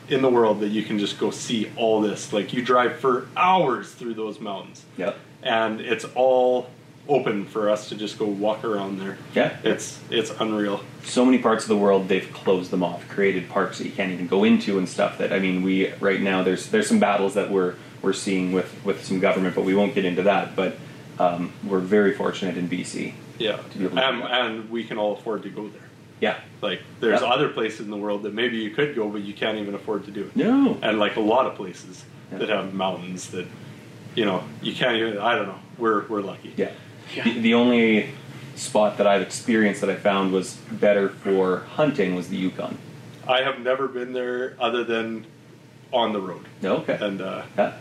in 0.08 0.22
the 0.22 0.28
world 0.30 0.60
that 0.60 0.68
you 0.68 0.82
can 0.82 0.98
just 0.98 1.18
go 1.20 1.30
see 1.30 1.70
all 1.76 2.00
this. 2.00 2.32
Like 2.32 2.52
you 2.52 2.62
drive 2.62 2.96
for 2.96 3.26
hours 3.36 3.90
through 3.92 4.14
those 4.14 4.38
mountains 4.40 4.84
Yep. 4.98 5.16
and 5.42 5.80
it's 5.80 6.04
all 6.14 6.68
open 7.08 7.44
for 7.44 7.68
us 7.68 7.88
to 7.90 7.94
just 7.94 8.18
go 8.18 8.24
walk 8.26 8.64
around 8.64 8.98
there. 8.98 9.18
Yeah. 9.34 9.56
It's 9.62 10.00
it's 10.10 10.30
unreal. 10.40 10.80
so 11.02 11.24
many 11.24 11.38
parts 11.38 11.64
of 11.64 11.68
the 11.68 11.76
world 11.76 12.08
they've 12.08 12.30
closed 12.32 12.70
them 12.70 12.82
off 12.82 13.06
created 13.08 13.48
parks 13.48 13.76
that 13.78 13.84
you 13.84 13.92
can't 13.92 14.10
even 14.12 14.26
go 14.26 14.42
into 14.44 14.78
and 14.78 14.88
stuff 14.88 15.18
that 15.18 15.30
i 15.34 15.38
mean 15.38 15.62
we 15.62 15.92
right 16.00 16.22
now 16.22 16.42
there's 16.42 16.68
there's 16.70 16.88
some 16.88 16.98
battles 16.98 17.34
that 17.34 17.50
we're 17.50 17.74
we're 18.00 18.14
seeing 18.14 18.52
with 18.52 18.74
with 18.86 19.04
some 19.04 19.20
government 19.20 19.54
but 19.54 19.64
we 19.64 19.74
won't 19.74 19.94
get 19.94 20.06
into 20.06 20.22
that 20.22 20.56
but 20.56 20.78
um, 21.18 21.52
we're 21.62 21.78
very 21.78 22.14
fortunate 22.14 22.56
in 22.56 22.68
bc 22.70 23.12
Yeah. 23.38 23.56
To 23.58 23.78
be 23.78 23.84
able 23.84 23.96
to 23.96 24.02
And, 24.06 24.22
and 24.22 24.70
we 24.70 24.82
can 24.84 24.96
all 24.96 25.12
afford 25.18 25.42
to 25.42 25.50
go 25.50 25.68
there. 25.68 25.82
yeah 26.20 26.38
Like 26.62 26.80
there's 27.00 27.20
Yeah. 27.20 27.28
other 27.28 27.50
places 27.50 27.80
in 27.80 27.90
the 27.90 27.98
world 27.98 28.22
that 28.22 28.32
maybe 28.32 28.56
you 28.56 28.70
could 28.70 28.94
go 28.96 29.10
but 29.10 29.20
you 29.22 29.34
can't 29.34 29.58
even 29.58 29.74
afford 29.74 30.06
to 30.06 30.10
do 30.10 30.22
it. 30.22 30.34
no 30.34 30.78
And 30.82 30.98
like 30.98 31.16
a 31.16 31.20
lot 31.34 31.44
of 31.46 31.54
places 31.54 32.02
Yeah. 32.32 32.38
that 32.38 32.48
have 32.48 32.72
mountains 32.72 33.28
that 33.32 33.46
you 34.16 34.24
know, 34.24 34.42
you 34.62 34.72
can't 34.74 34.96
even 34.96 35.18
I 35.18 35.34
don't 35.36 35.48
know. 35.48 35.58
We're 35.76 36.06
we're 36.06 36.22
lucky. 36.22 36.54
yeah, 36.56 36.70
Yeah. 37.14 37.24
The, 37.24 37.40
the 37.40 37.54
only 37.54 38.10
spot 38.56 38.98
that 38.98 39.06
i've 39.06 39.22
experienced 39.22 39.80
that 39.80 39.90
i 39.90 39.96
found 39.96 40.32
was 40.32 40.54
better 40.70 41.08
for 41.08 41.60
hunting 41.76 42.14
was 42.14 42.28
the 42.28 42.36
yukon 42.36 42.78
I 43.26 43.40
have 43.42 43.58
never 43.60 43.88
been 43.88 44.12
there 44.12 44.54
other 44.60 44.84
than 44.84 45.24
on 45.92 46.12
the 46.12 46.20
road. 46.20 46.46
okay 46.62 46.98
And 47.00 47.20
uh 47.22 47.42
yeah 47.56 47.72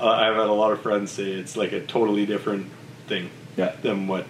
I've 0.00 0.34
had 0.34 0.48
a 0.48 0.52
lot 0.52 0.72
of 0.72 0.82
friends 0.82 1.12
say 1.12 1.30
it's 1.30 1.56
like 1.56 1.70
a 1.72 1.80
totally 1.86 2.26
different 2.26 2.66
thing. 3.06 3.30
Yeah. 3.56 3.76
than 3.82 4.08
what 4.08 4.26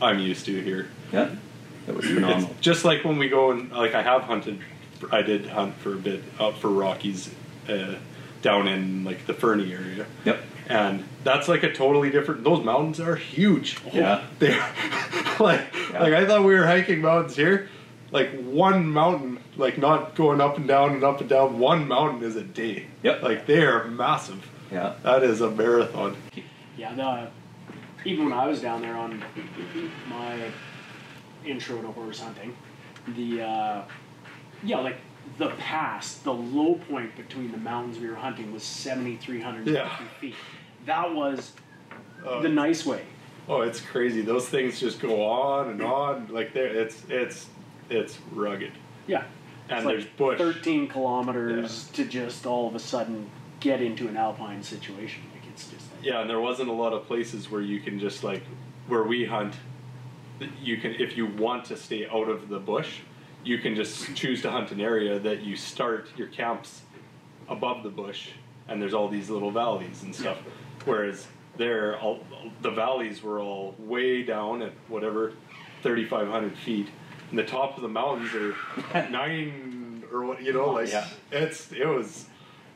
I'm 0.00 0.20
used 0.20 0.46
to 0.46 0.62
here. 0.62 0.88
Yeah. 1.12 1.30
That 1.86 1.96
was 1.96 2.04
phenomenal. 2.06 2.50
It's 2.50 2.60
just 2.60 2.84
like 2.84 3.04
when 3.04 3.18
we 3.18 3.28
go 3.28 3.50
and 3.50 3.72
like 3.72 3.94
I 3.94 4.02
have 4.02 4.22
hunted. 4.22 4.60
I 5.10 5.22
did 5.22 5.46
hunt 5.46 5.74
for 5.76 5.94
a 5.94 5.96
bit 5.98 6.22
up 6.38 6.58
for 6.58 6.68
Rockies, 6.68 7.30
uh, 7.68 7.96
down 8.42 8.68
in 8.68 9.04
like 9.04 9.26
the 9.26 9.34
Fernie 9.34 9.72
area, 9.72 10.06
Yep. 10.24 10.40
And 10.68 11.04
that's 11.24 11.48
like 11.48 11.62
a 11.62 11.72
totally 11.72 12.10
different. 12.10 12.44
Those 12.44 12.64
mountains 12.64 13.00
are 13.00 13.16
huge. 13.16 13.78
Yeah. 13.92 14.24
They 14.38 14.50
like 15.40 15.66
Yeah. 15.92 16.02
like 16.02 16.12
I 16.14 16.26
thought 16.26 16.44
we 16.44 16.54
were 16.54 16.66
hiking 16.66 17.00
mountains 17.00 17.36
here. 17.36 17.68
Like 18.10 18.30
one 18.42 18.86
mountain, 18.88 19.38
like 19.56 19.76
not 19.78 20.14
going 20.14 20.40
up 20.40 20.56
and 20.56 20.66
down 20.68 20.92
and 20.92 21.04
up 21.04 21.20
and 21.20 21.28
down. 21.28 21.58
One 21.58 21.86
mountain 21.88 22.22
is 22.22 22.36
a 22.36 22.42
day. 22.42 22.86
Yep. 23.02 23.22
Like 23.22 23.46
they 23.46 23.62
are 23.64 23.84
massive. 23.86 24.48
Yeah. 24.70 24.94
That 25.02 25.22
is 25.22 25.40
a 25.40 25.50
marathon. 25.50 26.16
Yeah, 26.76 26.94
the, 26.94 27.28
even 28.08 28.24
when 28.24 28.32
I 28.34 28.46
was 28.46 28.60
down 28.60 28.82
there 28.82 28.96
on 28.96 29.22
my 30.08 30.50
intro 31.44 31.80
to 31.82 31.88
horse 31.88 32.20
hunting, 32.20 32.56
the 33.16 33.42
uh, 33.42 33.82
yeah, 34.62 34.78
like 34.78 34.96
the 35.38 35.48
pass, 35.58 36.14
the 36.18 36.32
low 36.32 36.74
point 36.88 37.14
between 37.16 37.50
the 37.52 37.58
mountains 37.58 37.98
we 37.98 38.08
were 38.08 38.14
hunting 38.14 38.52
was 38.52 38.62
seventy 38.62 39.16
three 39.16 39.40
hundred 39.40 39.66
Yeah. 39.66 39.90
feet. 40.20 40.34
That 40.88 41.14
was 41.14 41.52
Uh, 42.26 42.40
the 42.40 42.48
nice 42.48 42.84
way. 42.84 43.02
Oh, 43.46 43.60
it's 43.60 43.80
crazy. 43.80 44.22
Those 44.22 44.48
things 44.48 44.80
just 44.80 45.00
go 45.00 45.22
on 45.22 45.68
and 45.68 45.82
on. 45.82 46.28
Like 46.30 46.52
there, 46.54 46.66
it's 46.66 47.04
it's 47.08 47.46
it's 47.90 48.18
rugged. 48.32 48.72
Yeah, 49.06 49.24
And 49.68 49.78
It's 49.78 49.86
there's 49.86 50.04
like 50.04 50.16
bush. 50.16 50.38
Thirteen 50.38 50.88
kilometers 50.88 51.88
to 51.92 52.04
just 52.04 52.46
all 52.46 52.66
of 52.66 52.74
a 52.74 52.78
sudden 52.78 53.30
get 53.60 53.80
into 53.82 54.08
an 54.08 54.16
alpine 54.16 54.62
situation. 54.62 55.22
Like 55.34 55.42
it's 55.52 55.68
just 55.68 55.86
Yeah, 56.02 56.20
and 56.22 56.28
there 56.30 56.40
wasn't 56.40 56.70
a 56.70 56.78
lot 56.84 56.92
of 56.94 57.06
places 57.06 57.50
where 57.50 57.62
you 57.62 57.80
can 57.80 57.98
just 58.00 58.24
like 58.24 58.42
where 58.88 59.04
we 59.04 59.26
hunt. 59.26 59.54
You 60.62 60.78
can 60.78 60.94
if 60.94 61.16
you 61.18 61.26
want 61.26 61.66
to 61.66 61.76
stay 61.76 62.06
out 62.08 62.28
of 62.28 62.48
the 62.48 62.58
bush, 62.58 63.00
you 63.44 63.58
can 63.58 63.74
just 63.76 64.14
choose 64.16 64.40
to 64.42 64.50
hunt 64.50 64.72
an 64.72 64.80
area 64.80 65.18
that 65.18 65.42
you 65.42 65.54
start 65.54 66.08
your 66.16 66.28
camps 66.28 66.82
above 67.48 67.82
the 67.82 67.90
bush, 67.90 68.30
and 68.66 68.80
there's 68.80 68.94
all 68.94 69.08
these 69.08 69.28
little 69.30 69.50
valleys 69.50 70.02
and 70.02 70.14
stuff. 70.14 70.38
Whereas 70.88 71.26
there, 71.56 71.98
all, 71.98 72.20
the 72.62 72.70
valleys 72.70 73.22
were 73.22 73.40
all 73.40 73.74
way 73.78 74.22
down 74.22 74.62
at 74.62 74.72
whatever, 74.88 75.32
3,500 75.82 76.56
feet, 76.58 76.88
and 77.30 77.38
the 77.38 77.44
top 77.44 77.76
of 77.76 77.82
the 77.82 77.88
mountains 77.88 78.34
are 78.34 78.54
nine 79.10 80.02
or 80.12 80.24
what 80.24 80.42
you 80.42 80.52
know, 80.52 80.70
like 80.70 80.88
Yeah. 80.90 81.06
it's 81.30 81.70
it 81.72 81.86
was. 81.86 82.26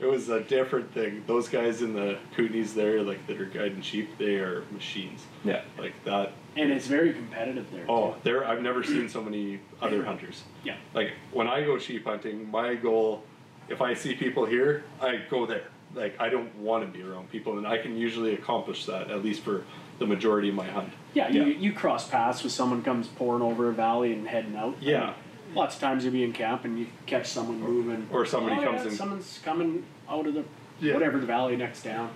It 0.01 0.07
was 0.07 0.29
a 0.31 0.41
different 0.41 0.93
thing. 0.93 1.23
Those 1.29 1.49
guys 1.49 1.81
in 1.81 1.95
the 1.95 2.19
Kootenays 2.37 2.75
there, 2.75 3.03
like 3.03 3.25
that 3.29 3.41
are 3.41 3.45
guiding 3.45 3.83
sheep, 3.83 4.19
they 4.19 4.35
are 4.37 4.65
machines. 4.73 5.23
Yeah. 5.45 5.63
Like 5.79 5.93
that. 6.05 6.33
and 6.57 6.73
it's 6.73 6.89
very 6.89 7.13
competitive 7.13 7.71
there. 7.71 7.85
Oh, 7.89 8.15
too. 8.15 8.17
there! 8.25 8.45
I've 8.45 8.63
never 8.63 8.83
seen 8.83 9.09
so 9.09 9.23
many 9.23 9.61
other 9.81 10.03
hunters. 10.05 10.43
yeah. 10.65 10.75
Like 10.93 11.13
when 11.31 11.47
I 11.47 11.63
go 11.63 11.79
sheep 11.79 12.05
hunting, 12.05 12.51
my 12.51 12.75
goal, 12.75 13.23
if 13.69 13.81
I 13.81 13.95
see 13.95 14.15
people 14.17 14.45
here, 14.45 14.83
I 15.01 15.21
go 15.31 15.47
there. 15.47 15.69
Like 15.95 16.17
I 16.21 16.29
don't 16.29 16.55
want 16.57 16.85
to 16.91 16.99
be 16.99 17.05
around 17.05 17.31
people, 17.31 17.59
and 17.59 17.67
I 17.67 17.79
can 17.79 17.97
usually 17.97 18.35
accomplish 18.35 18.87
that 18.87 19.11
at 19.11 19.23
least 19.23 19.43
for 19.43 19.65
the 19.99 20.07
majority 20.07 20.49
of 20.49 20.55
my 20.55 20.67
hunt. 20.67 20.93
Yeah, 21.15 21.29
you, 21.29 21.45
Yeah. 21.45 21.59
you 21.59 21.73
cross 21.73 22.09
paths 22.09 22.43
with 22.43 22.53
someone 22.53 22.83
comes 22.83 23.09
pouring 23.09 23.43
over 23.43 23.69
a 23.69 23.73
valley 23.73 24.13
and 24.13 24.27
heading 24.27 24.57
out. 24.57 24.77
I 24.81 24.85
Yeah. 24.85 25.01
mean, 25.07 25.15
lots 25.55 25.75
of 25.75 25.81
times 25.83 26.03
you'll 26.05 26.15
be 26.15 26.25
in 26.25 26.33
camp 26.33 26.65
and 26.65 26.79
you 26.79 26.87
catch 27.07 27.27
someone 27.27 27.61
moving. 27.61 28.09
or 28.11 28.25
somebody 28.25 28.57
Oh, 28.61 28.65
comes 28.65 28.85
yeah, 28.85 28.91
in- 28.91 28.97
Someone's 28.97 29.39
coming 29.45 29.85
out 30.09 30.27
of 30.27 30.33
the 30.35 30.45
Yeah. 30.81 30.95
whatever 30.95 31.19
the 31.19 31.27
valley 31.27 31.57
next 31.57 31.83
down. 31.83 32.11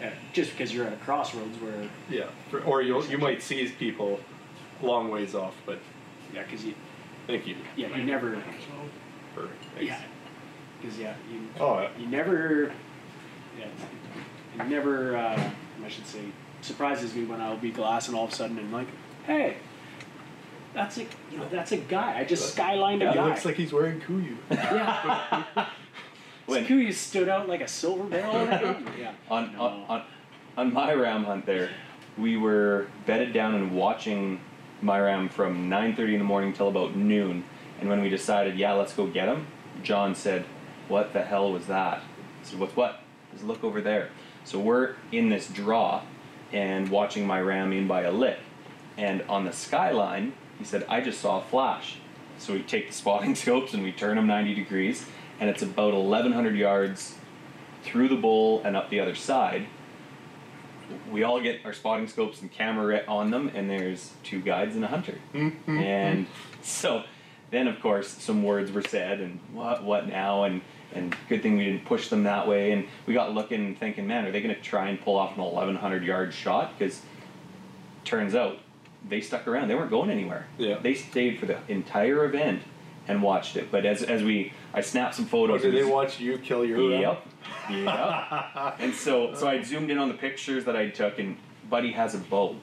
Uh, 0.00 0.10
just 0.32 0.52
because 0.52 0.72
you're 0.74 0.86
at 0.86 0.92
a 0.92 0.96
crossroads 0.96 1.58
where 1.60 1.88
Yeah. 2.08 2.26
For, 2.50 2.60
or 2.60 2.80
you 2.82 3.02
you 3.04 3.18
might 3.18 3.42
see 3.42 3.66
people 3.78 4.20
long 4.82 5.10
ways 5.10 5.34
off, 5.34 5.54
but 5.66 5.78
yeah, 6.34 6.42
because 6.44 6.64
you 6.64 6.74
thank 7.26 7.46
you. 7.46 7.56
yeah 7.76 7.88
you 7.96 8.04
never 8.04 8.36
For, 9.34 9.48
yeah 9.80 9.98
because 10.80 10.98
yeah 10.98 11.14
you 11.32 11.40
Oh, 11.58 11.80
yeah. 11.80 11.88
you 11.98 12.06
never 12.06 12.72
yeah 14.56 14.64
it 14.64 14.68
never 14.68 15.16
uh, 15.16 15.50
I 15.84 15.88
should 15.88 16.06
say 16.06 16.20
surprises 16.62 17.14
me 17.14 17.24
when 17.24 17.40
I'll 17.40 17.56
be 17.56 17.70
glassing 17.70 18.14
all 18.14 18.24
of 18.24 18.32
a 18.32 18.34
sudden 18.34 18.58
and 18.58 18.72
like 18.72 18.88
hey 19.26 19.56
that's 20.74 20.98
a 20.98 21.02
you 21.30 21.38
know 21.38 21.48
that's 21.50 21.72
a 21.72 21.76
guy 21.78 22.18
I 22.18 22.24
just 22.24 22.56
skylined 22.56 23.02
a 23.06 23.10
It 23.10 23.14
guy 23.14 23.24
looks 23.26 23.44
like 23.44 23.56
he's 23.56 23.72
wearing 23.72 24.00
KUIU. 24.00 24.36
yeah. 24.50 25.44
When- 26.46 26.64
KUIU 26.64 26.92
stood 26.92 27.28
out 27.28 27.48
like 27.48 27.60
a 27.60 27.66
silver 27.68 28.04
barrel. 28.04 28.36
on 28.36 28.48
yeah. 28.98 29.12
on, 29.30 29.52
No. 29.52 29.60
on, 29.60 29.84
on 29.88 30.02
on 30.58 30.72
my 30.72 30.92
ram 30.94 31.24
hunt 31.24 31.44
there, 31.44 31.70
we 32.16 32.36
were 32.36 32.86
bedded 33.04 33.32
down 33.34 33.54
and 33.54 33.72
watching 33.72 34.40
my 34.80 34.98
ram 35.00 35.28
from 35.28 35.68
9:30 35.68 36.12
in 36.14 36.18
the 36.18 36.24
morning 36.24 36.52
till 36.52 36.68
about 36.68 36.94
noon. 36.96 37.44
And 37.80 37.88
when 37.90 38.00
we 38.00 38.08
decided, 38.08 38.56
yeah, 38.56 38.72
let's 38.72 38.94
go 38.94 39.06
get 39.06 39.28
him, 39.28 39.46
John 39.82 40.14
said, 40.14 40.44
"What 40.88 41.12
the 41.12 41.22
hell 41.22 41.52
was 41.52 41.66
that?" 41.66 41.98
I 41.98 42.02
said, 42.44 42.58
"What's 42.60 42.74
what?" 42.76 43.02
Said, 43.36 43.46
"Look 43.46 43.64
over 43.64 43.80
there." 43.80 44.10
So 44.44 44.58
we're 44.58 44.94
in 45.12 45.28
this 45.28 45.48
draw 45.48 46.02
and 46.52 46.88
watching 46.88 47.26
my 47.26 47.40
ram 47.40 47.72
in 47.72 47.86
by 47.86 48.02
a 48.02 48.12
lick. 48.12 48.38
And 48.96 49.22
on 49.22 49.44
the 49.44 49.52
skyline, 49.52 50.34
he 50.58 50.64
said, 50.64 50.84
"I 50.88 51.00
just 51.00 51.20
saw 51.20 51.40
a 51.40 51.42
flash." 51.42 51.98
So 52.38 52.52
we 52.52 52.62
take 52.62 52.88
the 52.88 52.94
spotting 52.94 53.34
scopes 53.44 53.74
and 53.74 53.82
we 53.82 53.92
turn 53.92 54.16
them 54.16 54.26
90 54.26 54.54
degrees, 54.54 55.06
and 55.40 55.48
it's 55.50 55.62
about 55.62 55.94
1,100 55.94 56.56
yards 56.56 57.16
through 57.82 58.08
the 58.08 58.16
bowl 58.16 58.62
and 58.64 58.76
up 58.76 58.90
the 58.90 59.00
other 59.00 59.14
side. 59.14 59.66
We 61.10 61.24
all 61.24 61.40
get 61.40 61.64
our 61.64 61.72
spotting 61.72 62.06
scopes 62.06 62.40
and 62.42 62.50
camera 62.50 63.02
on 63.08 63.30
them, 63.30 63.50
and 63.54 63.68
there's 63.68 64.12
two 64.22 64.40
guides 64.40 64.76
and 64.76 64.84
a 64.84 64.88
hunter. 64.88 65.18
Mm-hmm. 65.34 65.78
and 65.78 66.26
so 66.62 67.04
then, 67.50 67.68
of 67.68 67.80
course, 67.80 68.08
some 68.08 68.42
words 68.42 68.72
were 68.72 68.82
said, 68.82 69.20
and 69.20 69.40
what, 69.52 69.84
what 69.84 70.08
now? 70.08 70.44
And 70.44 70.62
and 70.96 71.16
good 71.28 71.42
thing 71.42 71.56
we 71.56 71.64
didn't 71.64 71.84
push 71.84 72.08
them 72.08 72.24
that 72.24 72.46
way. 72.48 72.72
And 72.72 72.86
we 73.06 73.14
got 73.14 73.32
looking 73.34 73.64
and 73.64 73.78
thinking, 73.78 74.06
man, 74.06 74.24
are 74.26 74.32
they 74.32 74.40
going 74.40 74.54
to 74.54 74.60
try 74.60 74.88
and 74.88 75.00
pull 75.00 75.16
off 75.16 75.36
an 75.36 75.42
1,100 75.42 76.02
yard 76.04 76.32
shot? 76.34 76.76
Because 76.78 77.02
turns 78.04 78.34
out 78.34 78.58
they 79.08 79.20
stuck 79.20 79.46
around. 79.46 79.68
They 79.68 79.74
weren't 79.74 79.90
going 79.90 80.10
anywhere. 80.10 80.46
Yeah. 80.58 80.78
They 80.78 80.94
stayed 80.94 81.38
for 81.38 81.46
the 81.46 81.58
entire 81.68 82.24
event 82.24 82.62
and 83.08 83.22
watched 83.22 83.56
it. 83.56 83.70
But 83.70 83.86
as 83.86 84.02
as 84.02 84.22
we, 84.22 84.52
I 84.74 84.80
snapped 84.80 85.14
some 85.14 85.26
Oh, 85.26 85.28
photos. 85.28 85.62
did 85.62 85.74
they 85.74 85.84
watch 85.84 86.18
you 86.18 86.38
kill 86.38 86.64
your? 86.64 86.90
Yep. 86.90 87.26
Yep. 87.70 88.76
and 88.80 88.92
so 88.94 89.34
so 89.34 89.46
I 89.46 89.62
zoomed 89.62 89.90
in 89.90 89.98
on 89.98 90.08
the 90.08 90.14
pictures 90.14 90.64
that 90.64 90.76
I 90.76 90.88
took, 90.88 91.18
and 91.18 91.36
Buddy 91.70 91.92
has 91.92 92.14
a 92.14 92.18
bow. 92.18 92.56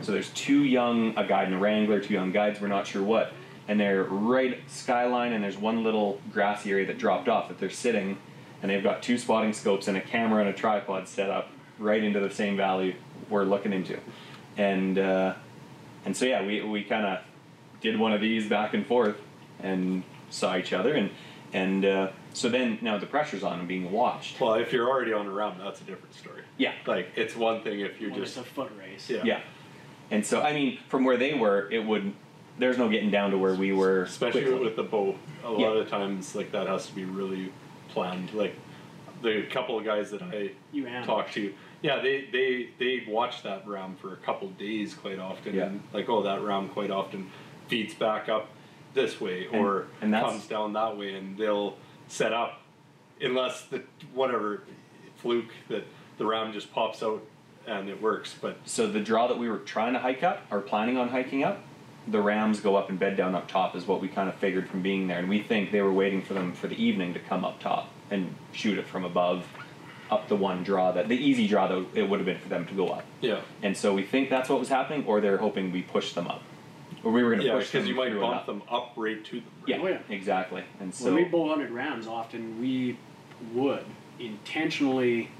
So 0.00 0.10
there's 0.10 0.30
two 0.30 0.64
young, 0.64 1.16
a 1.16 1.24
guide 1.26 1.46
and 1.46 1.54
a 1.54 1.58
wrangler, 1.58 2.00
two 2.00 2.14
young 2.14 2.32
guides. 2.32 2.60
We're 2.60 2.68
not 2.68 2.86
sure 2.86 3.02
what, 3.02 3.32
and 3.68 3.80
they're 3.80 4.04
right 4.04 4.58
skyline, 4.68 5.32
and 5.32 5.42
there's 5.42 5.56
one 5.56 5.82
little 5.82 6.20
grassy 6.32 6.70
area 6.70 6.86
that 6.86 6.98
dropped 6.98 7.28
off 7.28 7.48
that 7.48 7.58
they're 7.58 7.70
sitting, 7.70 8.18
and 8.62 8.70
they've 8.70 8.82
got 8.82 9.02
two 9.02 9.18
spotting 9.18 9.52
scopes 9.52 9.88
and 9.88 9.96
a 9.96 10.00
camera 10.00 10.40
and 10.40 10.48
a 10.48 10.52
tripod 10.52 11.08
set 11.08 11.30
up 11.30 11.48
right 11.78 12.02
into 12.04 12.20
the 12.20 12.30
same 12.30 12.56
valley 12.56 12.96
we're 13.30 13.44
looking 13.44 13.72
into, 13.72 13.98
and 14.56 14.98
uh, 14.98 15.34
and 16.04 16.16
so 16.16 16.24
yeah, 16.24 16.44
we 16.44 16.62
we 16.62 16.84
kind 16.84 17.06
of 17.06 17.18
did 17.80 17.98
one 17.98 18.12
of 18.12 18.20
these 18.20 18.48
back 18.48 18.74
and 18.74 18.86
forth 18.86 19.16
and 19.60 20.02
saw 20.30 20.56
each 20.56 20.72
other 20.72 20.94
and 20.94 21.10
and 21.52 21.84
uh, 21.84 22.08
so 22.32 22.48
then 22.48 22.78
now 22.82 22.98
the 22.98 23.06
pressure's 23.06 23.44
on 23.44 23.60
and 23.60 23.68
being 23.68 23.92
watched. 23.92 24.40
Well, 24.40 24.54
if 24.54 24.72
you're 24.72 24.88
already 24.90 25.12
on 25.12 25.26
a 25.26 25.30
ram, 25.30 25.54
that's 25.58 25.80
a 25.80 25.84
different 25.84 26.12
story. 26.14 26.42
Yeah. 26.58 26.72
Like 26.84 27.10
it's 27.14 27.36
one 27.36 27.62
thing 27.62 27.78
if 27.80 28.00
you're 28.00 28.10
Well, 28.10 28.18
just 28.20 28.36
it's 28.36 28.46
a 28.46 28.50
foot 28.50 28.72
race. 28.76 29.08
yeah. 29.08 29.22
Yeah. 29.24 29.40
And 30.10 30.26
so 30.26 30.42
I 30.42 30.52
mean, 30.52 30.78
from 30.88 31.04
where 31.04 31.16
they 31.16 31.34
were, 31.34 31.70
it 31.70 31.84
would 31.84 32.12
there's 32.58 32.78
no 32.78 32.88
getting 32.88 33.10
down 33.10 33.30
to 33.32 33.38
where 33.38 33.54
we 33.54 33.72
were. 33.72 34.02
especially 34.02 34.42
quickly. 34.42 34.60
with 34.64 34.76
the 34.76 34.82
bow. 34.82 35.14
A 35.44 35.50
lot 35.50 35.60
Yeah. 35.60 35.80
of 35.82 35.88
times, 35.88 36.34
like 36.34 36.52
that 36.52 36.66
has 36.66 36.86
to 36.86 36.94
be 36.94 37.04
really 37.04 37.52
planned. 37.88 38.32
Like 38.32 38.54
the 39.22 39.42
couple 39.50 39.78
of 39.78 39.84
guys 39.84 40.10
that 40.10 40.22
I 40.22 40.50
You 40.72 40.86
am. 40.86 41.04
talked 41.04 41.34
to, 41.34 41.52
yeah, 41.82 42.00
they 42.00 42.26
they 42.32 42.68
they 42.78 43.04
watch 43.08 43.42
that 43.42 43.66
ram 43.66 43.96
for 44.00 44.12
a 44.12 44.16
couple 44.16 44.48
days 44.50 44.94
quite 44.94 45.18
often, 45.18 45.54
Yeah. 45.54 45.66
and 45.66 45.82
like 45.92 46.08
oh 46.08 46.22
that 46.22 46.42
ram 46.42 46.68
quite 46.68 46.90
often 46.90 47.30
feeds 47.68 47.94
back 47.94 48.28
up 48.28 48.48
this 48.94 49.20
way 49.20 49.46
or 49.48 49.86
and 50.00 50.12
that's- 50.12 50.30
comes 50.30 50.46
down 50.46 50.72
that 50.74 50.96
way, 50.96 51.14
and 51.14 51.36
they'll 51.36 51.76
set 52.08 52.32
up 52.32 52.60
unless 53.20 53.62
the 53.62 53.82
whatever 54.12 54.62
fluke 55.16 55.50
that 55.68 55.84
the 56.18 56.26
ram 56.26 56.52
just 56.52 56.72
pops 56.72 57.02
out 57.02 57.22
and 57.66 57.88
it 57.88 58.00
works, 58.02 58.34
but 58.40 58.58
So 58.66 58.86
the 58.86 59.00
draw 59.00 59.26
that 59.26 59.38
we 59.38 59.48
were 59.48 59.58
trying 59.58 59.94
to 59.94 59.98
hike 59.98 60.22
up, 60.22 60.42
or 60.50 60.60
planning 60.60 60.98
on 60.98 61.08
hiking 61.08 61.42
up, 61.42 61.62
the 62.06 62.20
rams 62.20 62.60
go 62.60 62.76
up 62.76 62.90
and 62.90 62.98
bed 62.98 63.16
down 63.16 63.34
up 63.34 63.48
top 63.48 63.74
is 63.74 63.86
what 63.86 64.00
we 64.00 64.08
kind 64.08 64.28
of 64.28 64.34
figured 64.36 64.68
from 64.68 64.82
being 64.82 65.06
there, 65.06 65.18
and 65.18 65.28
we 65.28 65.40
think 65.42 65.72
they 65.72 65.80
were 65.80 65.92
waiting 65.92 66.20
for 66.22 66.34
them 66.34 66.52
for 66.52 66.66
the 66.66 66.82
evening 66.82 67.14
to 67.14 67.20
come 67.20 67.44
up 67.44 67.60
top 67.60 67.88
and 68.10 68.34
shoot 68.52 68.78
it 68.78 68.86
from 68.86 69.04
above, 69.04 69.46
up 70.10 70.28
the 70.28 70.36
one 70.36 70.62
draw 70.62 70.92
that 70.92 71.08
the 71.08 71.16
easy 71.16 71.48
draw 71.48 71.66
that 71.66 71.86
it 71.94 72.08
would 72.08 72.18
have 72.20 72.26
been 72.26 72.38
for 72.38 72.48
them 72.50 72.66
to 72.66 72.74
go 72.74 72.88
up. 72.88 73.04
yeah, 73.22 73.40
And 73.62 73.74
so 73.76 73.94
we 73.94 74.02
think 74.02 74.28
that's 74.28 74.48
what 74.50 74.60
was 74.60 74.68
happening, 74.68 75.06
or 75.06 75.20
they're 75.22 75.38
hoping 75.38 75.72
we 75.72 75.80
push 75.82 76.12
them 76.12 76.26
up, 76.26 76.42
or 77.02 77.10
we 77.10 77.22
were 77.22 77.30
going 77.30 77.40
to 77.40 77.46
yeah, 77.46 77.54
push 77.54 77.70
them 77.70 77.80
because 77.82 77.88
you 77.88 77.94
might 77.94 78.10
through 78.10 78.20
bump 78.20 78.36
up. 78.36 78.46
them 78.46 78.62
up 78.70 78.92
right 78.96 79.24
to 79.24 79.36
them. 79.40 79.44
Yeah, 79.66 79.78
Oh, 79.80 79.86
yeah. 79.88 79.98
exactly. 80.10 80.62
And 80.80 80.94
so 80.94 81.06
when 81.06 81.14
we 81.14 81.24
bull 81.24 81.48
hunted 81.48 81.70
rams, 81.70 82.06
often 82.06 82.60
we 82.60 82.98
would 83.54 83.84
intentionally 84.20 85.30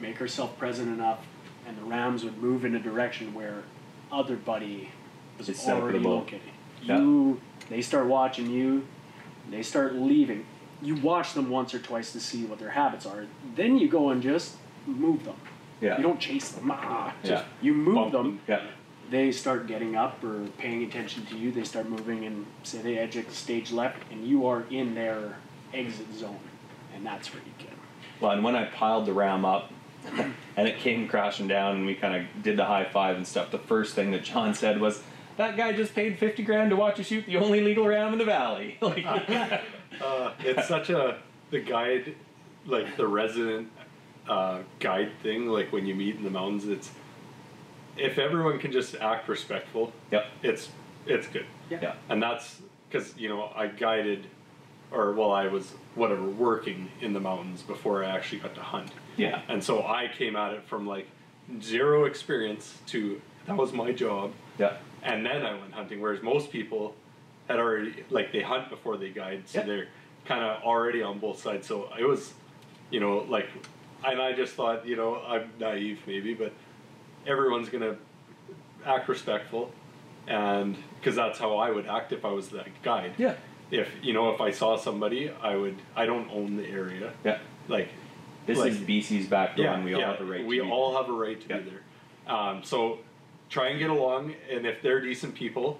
make 0.00 0.20
ourselves 0.20 0.52
present 0.58 0.88
enough, 0.90 1.24
and 1.66 1.78
the 1.78 1.82
rams 1.84 2.22
would 2.24 2.36
move 2.36 2.66
in 2.66 2.74
a 2.74 2.78
direction 2.80 3.32
where 3.32 3.62
other 4.12 4.36
buddy 4.36 4.90
was 5.38 5.48
up 5.68 5.68
already 5.80 5.98
with 5.98 6.06
a 6.06 6.08
bow. 6.08 6.14
located. 6.16 6.40
Yeah. 6.82 6.98
You, 6.98 7.40
they 7.68 7.82
start 7.82 8.06
watching 8.06 8.50
you. 8.50 8.86
They 9.50 9.62
start 9.62 9.94
leaving. 9.94 10.46
You 10.82 10.96
watch 10.96 11.32
them 11.34 11.50
once 11.50 11.74
or 11.74 11.78
twice 11.78 12.12
to 12.12 12.20
see 12.20 12.44
what 12.44 12.58
their 12.58 12.70
habits 12.70 13.06
are. 13.06 13.26
Then 13.56 13.78
you 13.78 13.88
go 13.88 14.10
and 14.10 14.22
just 14.22 14.56
move 14.86 15.24
them. 15.24 15.36
Yeah. 15.80 15.96
You 15.96 16.02
don't 16.02 16.20
chase 16.20 16.50
them. 16.50 16.70
Ah, 16.70 17.14
just 17.22 17.44
Yeah. 17.44 17.48
you 17.62 17.74
move 17.74 17.94
Bump 17.94 18.12
them. 18.12 18.40
Yeah. 18.46 18.62
They 19.10 19.32
start 19.32 19.66
getting 19.66 19.96
up 19.96 20.22
or 20.24 20.46
paying 20.58 20.82
attention 20.84 21.26
to 21.26 21.36
you. 21.36 21.52
They 21.52 21.64
start 21.64 21.88
moving 21.88 22.24
and 22.24 22.46
say 22.62 22.78
they 22.80 22.98
exit 22.98 23.30
stage 23.32 23.70
left, 23.70 23.98
and 24.10 24.26
you 24.26 24.46
are 24.46 24.64
in 24.70 24.94
their 24.94 25.36
exit 25.74 26.06
zone, 26.14 26.38
and 26.94 27.04
that's 27.04 27.32
where 27.32 27.42
you 27.44 27.52
get 27.58 27.72
'em. 27.72 27.78
Well, 28.20 28.30
and 28.32 28.42
when 28.42 28.56
I 28.56 28.64
piled 28.64 29.04
the 29.06 29.12
ram 29.12 29.44
up 29.44 29.70
and 30.56 30.68
it 30.68 30.78
came 30.78 31.06
crashing 31.08 31.48
down 31.48 31.76
and 31.76 31.86
we 31.86 31.94
kind 31.94 32.14
of 32.16 32.42
did 32.42 32.56
the 32.56 32.64
high 32.64 32.84
five 32.84 33.16
and 33.16 33.26
stuff, 33.26 33.50
the 33.50 33.58
first 33.58 33.94
thing 33.94 34.10
that 34.12 34.22
John 34.24 34.54
said 34.54 34.80
was, 34.80 35.02
that 35.36 35.56
guy 35.56 35.72
just 35.72 35.94
paid 35.94 36.18
50 36.18 36.42
grand 36.42 36.70
to 36.70 36.76
watch 36.76 36.98
you 36.98 37.04
shoot 37.04 37.26
the 37.26 37.36
only 37.36 37.60
legal 37.60 37.86
ram 37.86 38.12
in 38.12 38.18
the 38.18 38.24
valley. 38.24 38.76
like, 38.80 39.04
Uh, 40.00 40.32
it's 40.40 40.66
such 40.66 40.90
a 40.90 41.18
the 41.50 41.60
guide, 41.60 42.14
like 42.66 42.96
the 42.96 43.06
resident 43.06 43.70
uh, 44.28 44.60
guide 44.80 45.12
thing. 45.22 45.46
Like 45.46 45.72
when 45.72 45.86
you 45.86 45.94
meet 45.94 46.16
in 46.16 46.24
the 46.24 46.30
mountains, 46.30 46.66
it's 46.66 46.90
if 47.96 48.18
everyone 48.18 48.58
can 48.58 48.72
just 48.72 48.96
act 48.96 49.28
respectful, 49.28 49.92
yep. 50.10 50.26
it's 50.42 50.68
it's 51.06 51.26
good. 51.28 51.46
Yeah. 51.70 51.94
And 52.08 52.22
that's 52.22 52.60
because 52.88 53.16
you 53.16 53.28
know 53.28 53.50
I 53.54 53.68
guided, 53.68 54.26
or 54.90 55.12
well 55.12 55.30
I 55.32 55.46
was 55.46 55.74
whatever 55.94 56.24
working 56.24 56.90
in 57.00 57.12
the 57.12 57.20
mountains 57.20 57.62
before 57.62 58.04
I 58.04 58.08
actually 58.10 58.40
got 58.40 58.54
to 58.56 58.62
hunt. 58.62 58.90
Yeah. 59.16 59.42
And 59.48 59.62
so 59.62 59.86
I 59.86 60.10
came 60.16 60.34
at 60.34 60.54
it 60.54 60.64
from 60.64 60.86
like 60.86 61.06
zero 61.60 62.04
experience 62.04 62.78
to 62.86 63.20
that 63.46 63.56
was 63.56 63.72
my 63.72 63.92
job, 63.92 64.32
Yeah. 64.58 64.76
And 65.04 65.24
then 65.24 65.44
I 65.44 65.52
went 65.58 65.72
hunting. 65.72 66.00
Whereas 66.00 66.22
most 66.22 66.50
people 66.50 66.94
had 67.48 67.58
already 67.58 68.04
like 68.10 68.32
they 68.32 68.40
hunt 68.42 68.70
before 68.70 68.96
they 68.96 69.10
guide, 69.10 69.42
so 69.46 69.60
Yeah. 69.60 69.66
they're 69.66 69.88
kind 70.24 70.42
of 70.42 70.62
already 70.62 71.02
on 71.02 71.18
both 71.18 71.38
sides. 71.40 71.66
So 71.66 71.90
it 71.98 72.04
was, 72.04 72.32
you 72.90 72.98
know, 73.00 73.18
like, 73.28 73.46
and 74.04 74.20
I 74.20 74.32
just 74.32 74.54
thought, 74.54 74.86
you 74.86 74.96
know, 74.96 75.20
I'm 75.26 75.50
naive 75.60 76.00
maybe, 76.06 76.34
but 76.34 76.52
everyone's 77.26 77.68
gonna 77.68 77.96
act 78.86 79.08
respectful, 79.08 79.72
and 80.26 80.76
because 80.98 81.14
that's 81.16 81.38
how 81.38 81.56
I 81.56 81.70
would 81.70 81.86
act 81.86 82.12
if 82.12 82.24
I 82.24 82.30
was 82.30 82.48
that 82.50 82.68
guide. 82.82 83.12
Yeah. 83.18 83.34
If 83.70 83.88
you 84.02 84.12
know, 84.12 84.30
if 84.30 84.40
I 84.40 84.50
saw 84.50 84.76
somebody, 84.76 85.30
I 85.42 85.56
would. 85.56 85.76
I 85.96 86.06
don't 86.06 86.30
own 86.30 86.56
the 86.56 86.66
area. 86.66 87.12
Yeah. 87.24 87.38
Like 87.68 87.88
This 88.46 88.58
Like- 88.58 88.72
is 88.72 88.78
BC's 88.78 89.26
back 89.26 89.56
door, 89.56 89.64
yeah, 89.64 89.74
and 89.74 89.84
we 89.86 89.94
all 89.94 90.02
have 90.02 90.20
a 90.20 90.24
right 90.26 90.44
We 90.44 90.58
to 90.58 90.64
be- 90.64 90.70
all 90.70 90.94
have 90.98 91.08
a 91.08 91.12
right 91.14 91.40
to 91.40 91.48
Yeah. 91.48 91.60
be 91.60 91.70
there. 91.70 91.80
Um, 92.26 92.62
so 92.62 92.98
try 93.54 93.68
and 93.68 93.78
get 93.78 93.88
along, 93.88 94.34
and 94.50 94.66
if 94.66 94.82
they're 94.82 95.00
decent 95.00 95.32
people, 95.36 95.78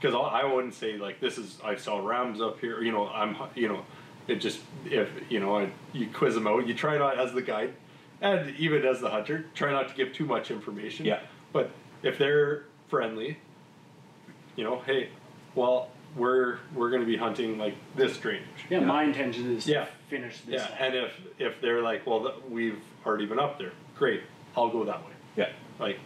because 0.00 0.14
I 0.14 0.44
wouldn't 0.44 0.74
say 0.74 0.96
like 0.96 1.18
this 1.20 1.36
is 1.36 1.58
I 1.64 1.74
saw 1.74 1.98
rams 1.98 2.40
up 2.40 2.60
here. 2.60 2.80
You 2.80 2.92
know, 2.92 3.08
I'm 3.08 3.36
you 3.56 3.66
know, 3.68 3.84
it 4.28 4.36
just 4.36 4.60
if 4.86 5.10
you 5.28 5.40
know 5.40 5.58
I, 5.58 5.70
you 5.92 6.06
quiz 6.14 6.34
them 6.34 6.46
out. 6.46 6.66
You 6.68 6.74
try 6.74 6.96
not 6.96 7.18
as 7.18 7.32
the 7.32 7.42
guide, 7.42 7.74
and 8.22 8.54
even 8.56 8.84
as 8.86 9.00
the 9.00 9.10
hunter, 9.10 9.46
try 9.54 9.72
not 9.72 9.88
to 9.88 9.94
give 9.96 10.12
too 10.12 10.24
much 10.26 10.52
information. 10.52 11.04
Yeah. 11.06 11.20
But 11.52 11.70
if 12.04 12.18
they're 12.18 12.66
friendly, 12.88 13.38
you 14.54 14.62
know, 14.62 14.78
hey, 14.86 15.08
well, 15.56 15.90
we're 16.14 16.58
we're 16.72 16.90
going 16.90 17.02
to 17.02 17.06
be 17.06 17.16
hunting 17.16 17.58
like 17.58 17.74
this 17.96 18.16
drainage. 18.16 18.46
Yeah, 18.70 18.78
Yeah. 18.78 18.86
my 18.86 19.02
intention 19.02 19.56
is 19.56 19.66
Yeah. 19.66 19.86
to 19.86 19.90
finish 20.08 20.40
this. 20.42 20.54
Yeah, 20.60 20.64
up. 20.66 20.80
and 20.80 20.94
if 20.94 21.12
if 21.40 21.60
they're 21.60 21.82
like, 21.82 22.06
well, 22.06 22.20
th- 22.20 22.34
we've 22.48 22.80
already 23.04 23.26
been 23.26 23.40
up 23.40 23.58
there, 23.58 23.72
great, 23.96 24.22
I'll 24.56 24.68
go 24.70 24.84
that 24.84 25.00
way. 25.04 25.12
Yeah. 25.36 25.50
Like, 25.80 25.98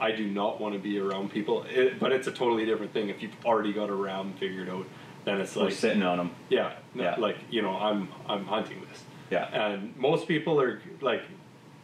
I 0.00 0.12
do 0.12 0.26
not 0.26 0.60
want 0.60 0.74
to 0.74 0.80
be 0.80 0.98
around 0.98 1.30
people, 1.30 1.64
it, 1.64 1.98
but 1.98 2.12
it's 2.12 2.26
a 2.26 2.32
totally 2.32 2.64
different 2.66 2.92
thing. 2.92 3.08
If 3.08 3.22
you've 3.22 3.34
already 3.44 3.72
got 3.72 3.88
a 3.90 3.94
round 3.94 4.38
figured 4.38 4.68
out, 4.68 4.86
then 5.24 5.40
it's 5.40 5.56
We're 5.56 5.64
like, 5.64 5.72
sitting 5.74 6.02
on 6.02 6.18
them. 6.18 6.30
yeah, 6.48 6.74
Yeah. 6.94 7.16
like 7.18 7.36
you 7.50 7.62
know, 7.62 7.76
I'm 7.76 8.08
I'm 8.28 8.44
hunting 8.46 8.80
this, 8.88 9.02
Yeah. 9.30 9.46
and 9.46 9.96
most 9.96 10.28
people 10.28 10.60
are 10.60 10.80
like, 11.00 11.22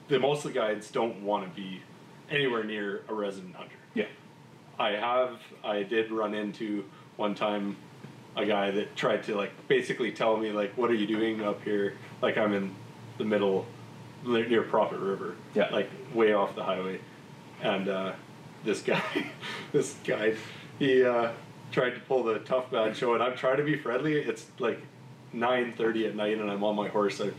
the 0.08 0.18
most 0.18 0.44
of 0.44 0.52
the 0.52 0.58
guides 0.58 0.90
don't 0.90 1.22
want 1.22 1.48
to 1.48 1.54
be 1.60 1.80
anywhere 2.30 2.64
near 2.64 3.02
a 3.08 3.14
resident 3.14 3.54
hunter. 3.54 3.76
Yeah. 3.94 4.06
I 4.78 4.90
have 4.92 5.38
I 5.64 5.82
did 5.82 6.10
run 6.10 6.34
into 6.34 6.84
one 7.16 7.34
time 7.34 7.76
a 8.36 8.44
guy 8.44 8.70
that 8.72 8.96
tried 8.96 9.22
to 9.24 9.36
like 9.36 9.52
basically 9.68 10.10
tell 10.10 10.36
me 10.36 10.50
like 10.50 10.76
what 10.76 10.90
are 10.90 10.94
you 10.94 11.06
doing 11.06 11.40
up 11.44 11.62
here 11.62 11.94
like 12.20 12.36
I'm 12.36 12.52
in 12.52 12.74
the 13.18 13.24
middle 13.24 13.64
near 14.26 14.48
near 14.48 14.62
Prophet 14.62 14.98
River 14.98 15.36
Yeah. 15.54 15.68
like 15.70 15.88
way 16.12 16.32
off 16.32 16.56
the 16.56 16.64
highway 16.64 16.98
and 17.64 17.88
uh, 17.88 18.12
this 18.64 18.82
guy 18.82 19.02
this 19.72 19.96
guy 20.06 20.34
he 20.78 21.02
uh, 21.04 21.30
tried 21.72 21.90
to 21.90 22.00
pull 22.00 22.22
the 22.22 22.38
tough 22.40 22.70
man 22.70 22.94
show 22.94 23.14
and 23.14 23.22
I'm 23.22 23.36
trying 23.36 23.56
to 23.56 23.64
be 23.64 23.76
friendly 23.76 24.14
it's 24.18 24.46
like 24.60 24.80
9:30 25.34 26.08
at 26.10 26.14
night 26.14 26.38
and 26.38 26.48
I'm 26.48 26.62
on 26.62 26.76
my 26.76 26.86
horse 26.88 27.18
and 27.18 27.34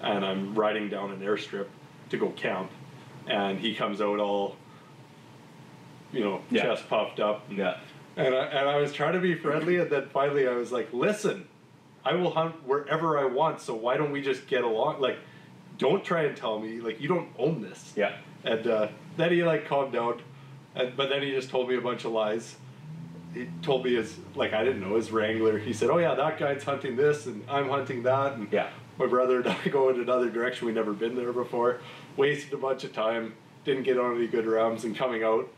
and 0.00 0.24
I'm 0.24 0.54
riding 0.54 0.88
down 0.88 1.10
an 1.10 1.20
airstrip 1.20 1.66
to 2.10 2.16
go 2.16 2.30
camp 2.30 2.70
and 3.26 3.58
he 3.58 3.74
comes 3.74 4.00
out 4.00 4.20
all 4.20 4.56
you 6.12 6.20
know 6.20 6.40
Yeah. 6.50 6.62
chest 6.62 6.88
puffed 6.88 7.20
up 7.20 7.48
and, 7.48 7.58
Yeah. 7.58 7.76
and 8.16 8.34
I, 8.34 8.44
and 8.46 8.68
I 8.68 8.76
was 8.78 8.92
trying 8.92 9.14
to 9.14 9.20
be 9.20 9.34
friendly 9.34 9.76
and 9.78 9.90
then 9.90 10.08
finally 10.12 10.46
I 10.48 10.54
was 10.54 10.70
like 10.72 10.92
listen 10.92 11.48
I 12.04 12.14
will 12.14 12.30
hunt 12.30 12.54
wherever 12.66 13.18
I 13.18 13.24
want 13.24 13.60
so 13.60 13.74
why 13.74 13.96
don't 13.96 14.12
we 14.12 14.22
just 14.22 14.46
get 14.46 14.62
along 14.64 15.00
like 15.00 15.18
don't 15.78 16.04
try 16.04 16.22
and 16.22 16.36
tell 16.36 16.58
me 16.60 16.80
like 16.80 17.00
you 17.00 17.08
don't 17.08 17.28
own 17.38 17.60
this 17.60 17.92
Yeah. 17.96 18.12
and 18.44 18.66
uh, 18.66 18.88
then 19.16 19.32
he 19.32 19.42
like 19.42 19.66
calmed 19.66 19.92
down 19.92 20.20
and, 20.74 20.96
but 20.96 21.08
then 21.08 21.22
he 21.22 21.30
just 21.30 21.50
told 21.50 21.68
me 21.68 21.76
a 21.76 21.80
bunch 21.80 22.04
of 22.04 22.12
lies 22.12 22.56
he 23.34 23.48
told 23.62 23.84
me 23.84 23.94
his 23.94 24.16
like 24.34 24.52
I 24.52 24.64
didn't 24.64 24.80
know 24.80 24.96
his 24.96 25.10
wrangler 25.10 25.58
he 25.58 25.72
said 25.72 25.90
oh 25.90 25.98
yeah 25.98 26.14
that 26.14 26.38
guy's 26.38 26.62
hunting 26.64 26.96
this 26.96 27.26
and 27.26 27.44
I'm 27.48 27.68
hunting 27.68 28.02
that 28.04 28.34
and 28.34 28.48
Yeah. 28.52 28.68
my 28.98 29.06
brother 29.06 29.40
and 29.40 29.48
I 29.64 29.68
go 29.68 29.88
in 29.90 30.00
another 30.00 30.30
direction. 30.30 30.66
We 30.66 30.72
never 30.72 30.92
been 30.92 31.14
there 31.16 31.32
before. 31.32 31.80
Wasted 32.16 32.54
a 32.54 32.56
bunch 32.56 32.84
of 32.84 32.92
time. 32.94 33.34
Didn't 33.66 33.82
get 33.82 33.98
on 33.98 34.16
any 34.16 34.26
good 34.26 34.46
rounds. 34.46 34.84
And 34.84 34.96
coming 34.96 35.22
out, 35.22 35.50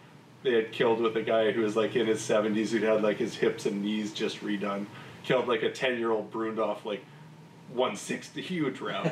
they 0.42 0.54
had 0.54 0.72
killed 0.72 1.00
with 1.00 1.16
a 1.16 1.22
guy 1.22 1.52
who 1.52 1.61
was 1.61 1.76
like 1.76 1.94
in 1.94 2.06
his 2.09 2.20
seventies 2.20 2.72
who'd 2.72 2.82
had 2.82 3.02
like 3.02 3.18
his 3.18 3.36
hips 3.36 3.64
and 3.66 3.82
knees 3.84 4.12
just 4.12 4.40
redone. 4.42 4.86
Killed 5.22 5.46
like 5.46 5.62
a 5.62 5.70
ten 5.70 5.98
year 5.98 6.11
old 6.11 6.30
broomed 6.32 6.59
off 6.59 6.84
like 6.84 7.04
one 7.72 7.94
sixty 7.94 8.40
huge 8.42 8.80
round. 8.88 9.11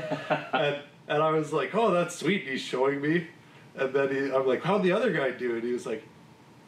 and 0.53 0.79
and 1.07 1.23
I 1.23 1.31
was 1.31 1.53
like, 1.53 1.73
oh, 1.75 1.93
that's 1.93 2.17
sweet. 2.17 2.49
He's 2.49 2.61
showing 2.63 3.01
me. 3.01 3.29
And 3.79 3.93
then 3.93 4.11
he, 4.11 4.33
I'm 4.33 4.47
like, 4.47 4.63
how'd 4.63 4.83
the 4.83 4.93
other 4.93 5.13
guy 5.13 5.31
do? 5.31 5.55
And 5.55 5.63
he 5.63 5.73
was 5.73 5.87
like, 5.87 6.03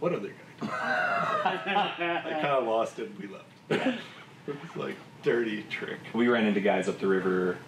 what 0.00 0.12
other 0.14 0.28
guy? 0.28 0.34
do?" 0.60 0.68
I 0.72 2.30
kind 2.32 2.46
of 2.46 2.64
lost 2.64 2.98
it. 2.98 3.10
and 3.10 3.18
We 3.18 3.28
left. 3.28 3.98
it 4.46 4.56
was 4.62 4.76
like 4.76 4.96
dirty 5.22 5.64
trick. 5.64 5.98
we 6.12 6.28
ran 6.28 6.46
into 6.46 6.60
guys 6.60 6.88
up 6.88 6.98
the 6.98 7.06
river 7.06 7.58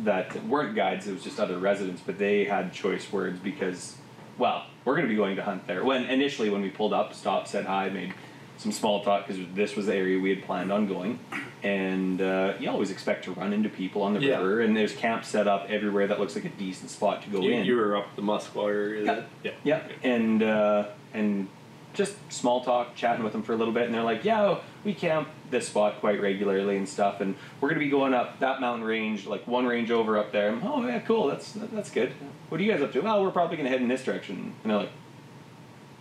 that 0.00 0.44
weren't 0.46 0.74
guides, 0.74 1.06
it 1.06 1.12
was 1.12 1.22
just 1.22 1.38
other 1.38 1.58
residents, 1.58 2.02
but 2.04 2.18
they 2.18 2.44
had 2.44 2.72
choice 2.72 3.12
words 3.12 3.38
because, 3.38 3.96
well, 4.38 4.66
we're 4.84 4.94
going 4.96 5.06
to 5.06 5.08
be 5.08 5.16
going 5.16 5.36
to 5.36 5.42
hunt 5.42 5.66
there. 5.66 5.84
When 5.84 6.04
initially, 6.06 6.50
when 6.50 6.62
we 6.62 6.70
pulled 6.70 6.92
up, 6.92 7.14
stopped, 7.14 7.48
said 7.48 7.66
hi, 7.66 7.88
made 7.90 8.12
some 8.56 8.72
small 8.72 9.02
talk 9.02 9.26
because 9.26 9.42
this 9.54 9.76
was 9.76 9.86
the 9.86 9.94
area 9.94 10.18
we 10.18 10.30
had 10.30 10.44
planned 10.44 10.72
on 10.72 10.86
going. 10.86 11.18
And 11.62 12.20
uh, 12.20 12.54
you 12.60 12.68
always 12.70 12.90
expect 12.90 13.24
to 13.24 13.32
run 13.32 13.52
into 13.52 13.68
people 13.68 14.02
on 14.02 14.14
the 14.14 14.20
Yeah. 14.20 14.36
river, 14.38 14.60
and 14.60 14.76
there's 14.76 14.94
camps 14.94 15.28
set 15.28 15.48
up 15.48 15.66
everywhere 15.70 16.06
that 16.06 16.20
looks 16.20 16.34
like 16.34 16.44
a 16.44 16.50
decent 16.50 16.90
spot 16.90 17.22
to 17.22 17.30
go 17.30 17.40
You, 17.40 17.52
in. 17.52 17.64
you 17.64 17.76
were 17.76 17.96
up 17.96 18.14
the 18.16 18.22
Muskwa 18.22 18.68
area. 18.68 19.04
Yeah. 19.04 19.14
then? 19.14 19.24
Yeah. 19.42 19.52
Yeah, 19.64 19.82
and 20.02 20.42
uh, 20.42 20.84
and 21.14 21.48
just 21.94 22.16
small 22.32 22.62
talk, 22.64 22.94
chatting 22.96 23.22
with 23.22 23.32
them 23.32 23.42
for 23.42 23.52
a 23.52 23.56
little 23.56 23.72
bit, 23.72 23.84
and 23.84 23.94
they're 23.94 24.02
like, 24.02 24.24
"Yeah, 24.24 24.58
we 24.84 24.92
camp 24.94 25.28
this 25.50 25.68
spot 25.68 26.00
quite 26.00 26.20
regularly 26.20 26.76
and 26.76 26.88
stuff, 26.88 27.20
and 27.20 27.36
we're 27.60 27.68
gonna 27.68 27.78
be 27.80 27.88
going 27.88 28.12
up 28.14 28.40
that 28.40 28.60
mountain 28.60 28.84
range, 28.84 29.26
like 29.26 29.46
one 29.46 29.64
range 29.64 29.90
over 29.90 30.18
up 30.18 30.32
there." 30.32 30.48
I'm, 30.50 30.62
oh 30.66 30.86
yeah, 30.86 30.98
cool. 31.00 31.28
That's 31.28 31.52
that's 31.52 31.90
good. 31.90 32.12
What 32.50 32.60
are 32.60 32.64
you 32.64 32.72
guys 32.72 32.82
up 32.82 32.92
to? 32.92 33.00
Well, 33.00 33.22
we're 33.22 33.30
probably 33.30 33.56
gonna 33.56 33.68
head 33.70 33.80
in 33.80 33.88
this 33.88 34.04
direction. 34.04 34.54
And 34.62 34.70
they're 34.70 34.78
like, 34.80 34.92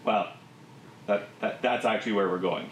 "Well, 0.03 0.29
that, 1.07 1.27
that 1.41 1.61
that's 1.61 1.85
actually 1.85 2.13
where 2.13 2.29
we're 2.29 2.37
going." 2.39 2.69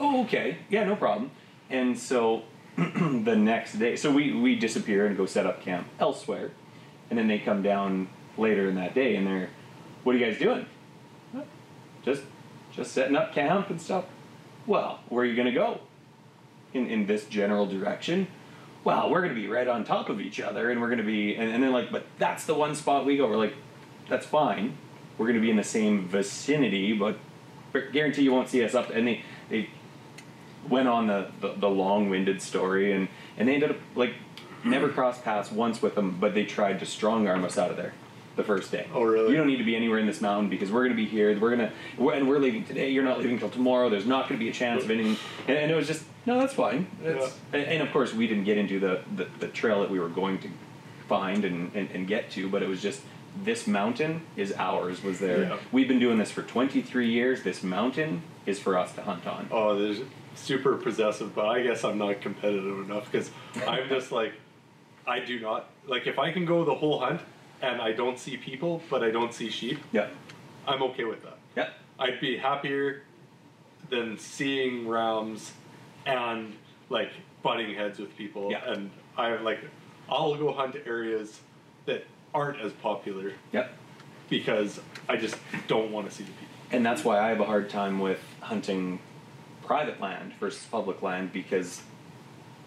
Oh, 0.00 0.22
okay. 0.24 0.58
Yeah, 0.70 0.84
no 0.84 0.96
problem. 0.96 1.30
And 1.70 1.98
so 1.98 2.44
the 2.76 3.36
next 3.36 3.74
day, 3.74 3.96
so 3.96 4.10
we 4.10 4.32
we 4.32 4.56
disappear 4.56 5.06
and 5.06 5.16
go 5.16 5.26
set 5.26 5.46
up 5.46 5.62
camp 5.62 5.88
elsewhere, 5.98 6.50
and 7.10 7.18
then 7.18 7.28
they 7.28 7.38
come 7.38 7.62
down 7.62 8.08
later 8.36 8.68
in 8.68 8.76
that 8.76 8.94
day, 8.94 9.16
and 9.16 9.26
they're, 9.26 9.50
"What 10.04 10.14
are 10.14 10.18
you 10.18 10.24
guys 10.24 10.38
doing?" 10.38 10.66
just 12.04 12.22
just 12.72 12.92
setting 12.92 13.16
up 13.16 13.34
camp 13.34 13.70
and 13.70 13.80
stuff. 13.80 14.04
Well, 14.66 15.00
where 15.08 15.24
are 15.24 15.26
you 15.26 15.36
gonna 15.36 15.52
go? 15.52 15.80
In 16.74 16.86
in 16.86 17.06
this 17.06 17.26
general 17.26 17.66
direction? 17.66 18.28
Well, 18.84 19.10
we're 19.10 19.22
gonna 19.22 19.34
be 19.34 19.48
right 19.48 19.66
on 19.66 19.84
top 19.84 20.08
of 20.08 20.20
each 20.20 20.40
other, 20.40 20.70
and 20.70 20.80
we're 20.80 20.90
gonna 20.90 21.02
be, 21.02 21.34
and, 21.34 21.50
and 21.50 21.62
then 21.62 21.72
like, 21.72 21.90
but 21.90 22.06
that's 22.18 22.44
the 22.44 22.54
one 22.54 22.74
spot 22.74 23.04
we 23.04 23.16
go. 23.16 23.28
We're 23.28 23.36
like, 23.36 23.54
that's 24.08 24.26
fine. 24.26 24.76
We're 25.16 25.26
gonna 25.26 25.40
be 25.40 25.50
in 25.50 25.56
the 25.56 25.64
same 25.64 26.06
vicinity, 26.06 26.92
but 26.92 27.18
but 27.18 27.18
guarantee 27.72 28.22
you 28.22 28.32
won't 28.32 28.48
see 28.48 28.64
us 28.64 28.74
up. 28.74 28.90
And 28.90 29.06
they 29.06 29.24
they 29.48 29.70
went 30.68 30.88
on 30.88 31.06
the, 31.06 31.30
the, 31.40 31.54
the 31.56 31.68
long-winded 31.68 32.42
story, 32.42 32.92
and 32.92 33.08
and 33.36 33.48
they 33.48 33.54
ended 33.54 33.70
up 33.70 33.78
like 33.94 34.14
never 34.64 34.88
crossed 34.88 35.24
paths 35.24 35.52
once 35.52 35.80
with 35.80 35.94
them, 35.94 36.18
but 36.20 36.34
they 36.34 36.44
tried 36.44 36.80
to 36.80 36.86
strong 36.86 37.28
arm 37.28 37.44
us 37.44 37.56
out 37.56 37.70
of 37.70 37.76
there. 37.76 37.94
the 38.38 38.44
first 38.44 38.72
day. 38.72 38.86
Oh, 38.94 39.02
really? 39.02 39.32
You 39.32 39.36
don't 39.36 39.46
need 39.46 39.58
to 39.58 39.64
be 39.64 39.76
anywhere 39.76 39.98
in 39.98 40.06
this 40.06 40.22
mountain 40.22 40.48
because 40.48 40.72
we're 40.72 40.84
going 40.84 40.96
to 40.96 41.02
be 41.02 41.04
here. 41.04 41.38
We're 41.38 41.54
going 41.54 41.70
to, 41.70 42.08
and 42.10 42.26
we're 42.26 42.38
leaving 42.38 42.64
today. 42.64 42.88
You're 42.88 43.04
not 43.04 43.18
leaving 43.18 43.38
till 43.38 43.50
tomorrow. 43.50 43.90
There's 43.90 44.06
not 44.06 44.28
going 44.28 44.38
to 44.38 44.42
be 44.42 44.48
a 44.48 44.52
chance 44.52 44.84
of 44.84 44.90
anything. 44.90 45.18
And, 45.46 45.58
and 45.58 45.70
it 45.70 45.74
was 45.74 45.86
just, 45.86 46.04
no, 46.24 46.38
that's 46.38 46.54
fine. 46.54 46.86
That's, 47.02 47.36
and, 47.52 47.62
and 47.64 47.82
of 47.82 47.92
course, 47.92 48.14
we 48.14 48.26
didn't 48.26 48.44
get 48.44 48.56
into 48.56 48.80
the, 48.80 49.02
the, 49.14 49.26
the 49.40 49.48
trail 49.48 49.80
that 49.82 49.90
we 49.90 49.98
were 49.98 50.08
going 50.08 50.38
to 50.38 50.48
find 51.08 51.44
and, 51.44 51.74
and, 51.74 51.90
and 51.90 52.06
get 52.06 52.30
to, 52.32 52.48
but 52.48 52.62
it 52.62 52.68
was 52.68 52.80
just, 52.80 53.02
this 53.44 53.66
mountain 53.66 54.22
is 54.36 54.52
ours, 54.56 55.02
was 55.02 55.18
there. 55.18 55.42
Yeah. 55.42 55.58
We've 55.72 55.88
been 55.88 55.98
doing 55.98 56.18
this 56.18 56.30
for 56.30 56.42
23 56.42 57.10
years. 57.10 57.42
This 57.42 57.62
mountain 57.62 58.22
is 58.46 58.58
for 58.58 58.76
us 58.76 58.92
to 58.94 59.02
hunt 59.02 59.26
on. 59.26 59.48
Oh, 59.50 59.78
there's 59.78 60.00
super 60.34 60.76
possessive, 60.76 61.34
but 61.34 61.46
I 61.46 61.62
guess 61.62 61.84
I'm 61.84 61.98
not 61.98 62.20
competitive 62.20 62.78
enough 62.88 63.10
because 63.10 63.30
I'm 63.66 63.88
just 63.88 64.12
like, 64.12 64.32
I 65.06 65.20
do 65.20 65.40
not 65.40 65.70
like 65.86 66.06
if 66.06 66.18
I 66.18 66.32
can 66.32 66.44
go 66.44 66.64
the 66.64 66.74
whole 66.74 67.00
hunt 67.00 67.20
and 67.62 67.80
I 67.80 67.92
don't 67.92 68.18
see 68.18 68.36
people, 68.36 68.82
but 68.90 69.02
I 69.02 69.10
don't 69.10 69.32
see 69.32 69.50
sheep. 69.50 69.80
Yeah. 69.92 70.08
I'm 70.66 70.82
okay 70.82 71.04
with 71.04 71.22
that. 71.22 71.38
Yeah. 71.56 71.70
I'd 71.98 72.20
be 72.20 72.36
happier 72.36 73.02
than 73.90 74.18
seeing 74.18 74.86
rams 74.86 75.52
and 76.06 76.54
like 76.90 77.10
butting 77.42 77.74
heads 77.74 77.98
with 77.98 78.16
people. 78.16 78.50
Yeah. 78.50 78.70
And 78.70 78.90
I 79.16 79.36
like, 79.36 79.60
I'll 80.08 80.36
go 80.36 80.52
hunt 80.52 80.76
areas 80.86 81.40
aren't 82.34 82.60
as 82.60 82.72
popular 82.72 83.32
Yeah. 83.52 83.68
because 84.28 84.80
I 85.08 85.16
just 85.16 85.36
don't 85.66 85.90
want 85.92 86.08
to 86.08 86.14
see 86.14 86.24
the 86.24 86.30
people. 86.32 86.46
And 86.70 86.84
that's 86.84 87.04
why 87.04 87.18
I 87.18 87.28
have 87.28 87.40
a 87.40 87.44
hard 87.46 87.70
time 87.70 87.98
with 87.98 88.20
hunting 88.40 89.00
private 89.64 90.00
land 90.00 90.34
versus 90.40 90.64
public 90.70 91.02
land 91.02 91.32
because 91.32 91.82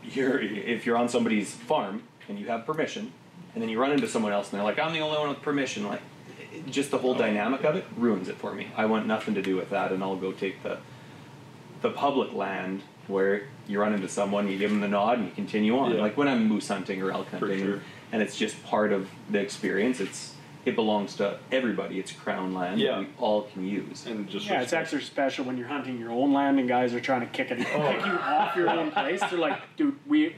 you're 0.03 0.39
if 0.39 0.85
you're 0.85 0.97
on 0.97 1.09
somebody's 1.09 1.51
farm 1.53 2.03
and 2.27 2.39
you 2.39 2.47
have 2.47 2.65
permission 2.65 3.11
and 3.53 3.61
then 3.61 3.69
you 3.69 3.79
run 3.79 3.91
into 3.91 4.07
someone 4.07 4.31
else 4.31 4.49
and 4.51 4.57
they're 4.59 4.65
like 4.65 4.79
I'm 4.79 4.93
the 4.93 4.99
only 4.99 5.17
one 5.17 5.29
with 5.29 5.41
permission 5.41 5.87
like 5.87 6.01
just 6.69 6.91
the 6.91 6.97
whole 6.97 7.13
dynamic 7.13 7.63
of 7.63 7.75
it 7.75 7.85
ruins 7.97 8.27
it 8.29 8.35
for 8.37 8.53
me. 8.53 8.67
I 8.75 8.85
want 8.85 9.05
nothing 9.07 9.33
to 9.35 9.41
do 9.41 9.55
with 9.55 9.69
that 9.69 9.91
and 9.91 10.03
I'll 10.03 10.15
go 10.15 10.31
take 10.31 10.63
the 10.63 10.77
the 11.81 11.89
public 11.91 12.33
land 12.33 12.81
where 13.07 13.43
you 13.67 13.79
run 13.79 13.93
into 13.93 14.07
someone, 14.07 14.47
you 14.47 14.57
give 14.57 14.69
them 14.69 14.79
the 14.81 14.87
nod, 14.87 15.17
and 15.17 15.27
you 15.27 15.33
continue 15.33 15.77
on. 15.77 15.91
Yeah. 15.93 16.01
Like 16.01 16.15
when 16.17 16.27
I'm 16.27 16.47
moose 16.47 16.67
hunting 16.67 17.01
or 17.01 17.11
elk 17.11 17.27
hunting, 17.29 17.59
sure. 17.59 17.79
And 18.11 18.21
it's 18.21 18.37
just 18.37 18.61
part 18.63 18.91
of 18.91 19.09
the 19.29 19.39
experience. 19.39 19.99
It's 19.99 20.35
it 20.63 20.75
belongs 20.75 21.15
to 21.15 21.39
everybody. 21.51 21.97
It's 21.99 22.11
crown 22.11 22.53
land 22.53 22.79
Yeah. 22.79 22.91
that 22.91 22.99
we 22.99 23.07
all 23.17 23.43
can 23.43 23.65
use. 23.65 24.05
And 24.05 24.29
just 24.29 24.45
Yeah, 24.45 24.61
it's 24.61 24.73
extra 24.73 25.01
special 25.01 25.43
when 25.45 25.57
you're 25.57 25.67
hunting 25.67 25.97
your 25.99 26.11
own 26.11 26.33
land 26.33 26.59
and 26.59 26.67
guys 26.69 26.93
are 26.93 26.99
trying 26.99 27.21
to 27.21 27.27
kick 27.27 27.49
it, 27.49 27.59
Oh. 27.73 27.91
kick 27.91 28.05
you 28.05 28.11
off 28.11 28.55
your 28.55 28.69
own 28.69 28.91
place. 28.91 29.21
They're 29.21 29.39
like, 29.39 29.59
dude, 29.75 29.97
we 30.05 30.35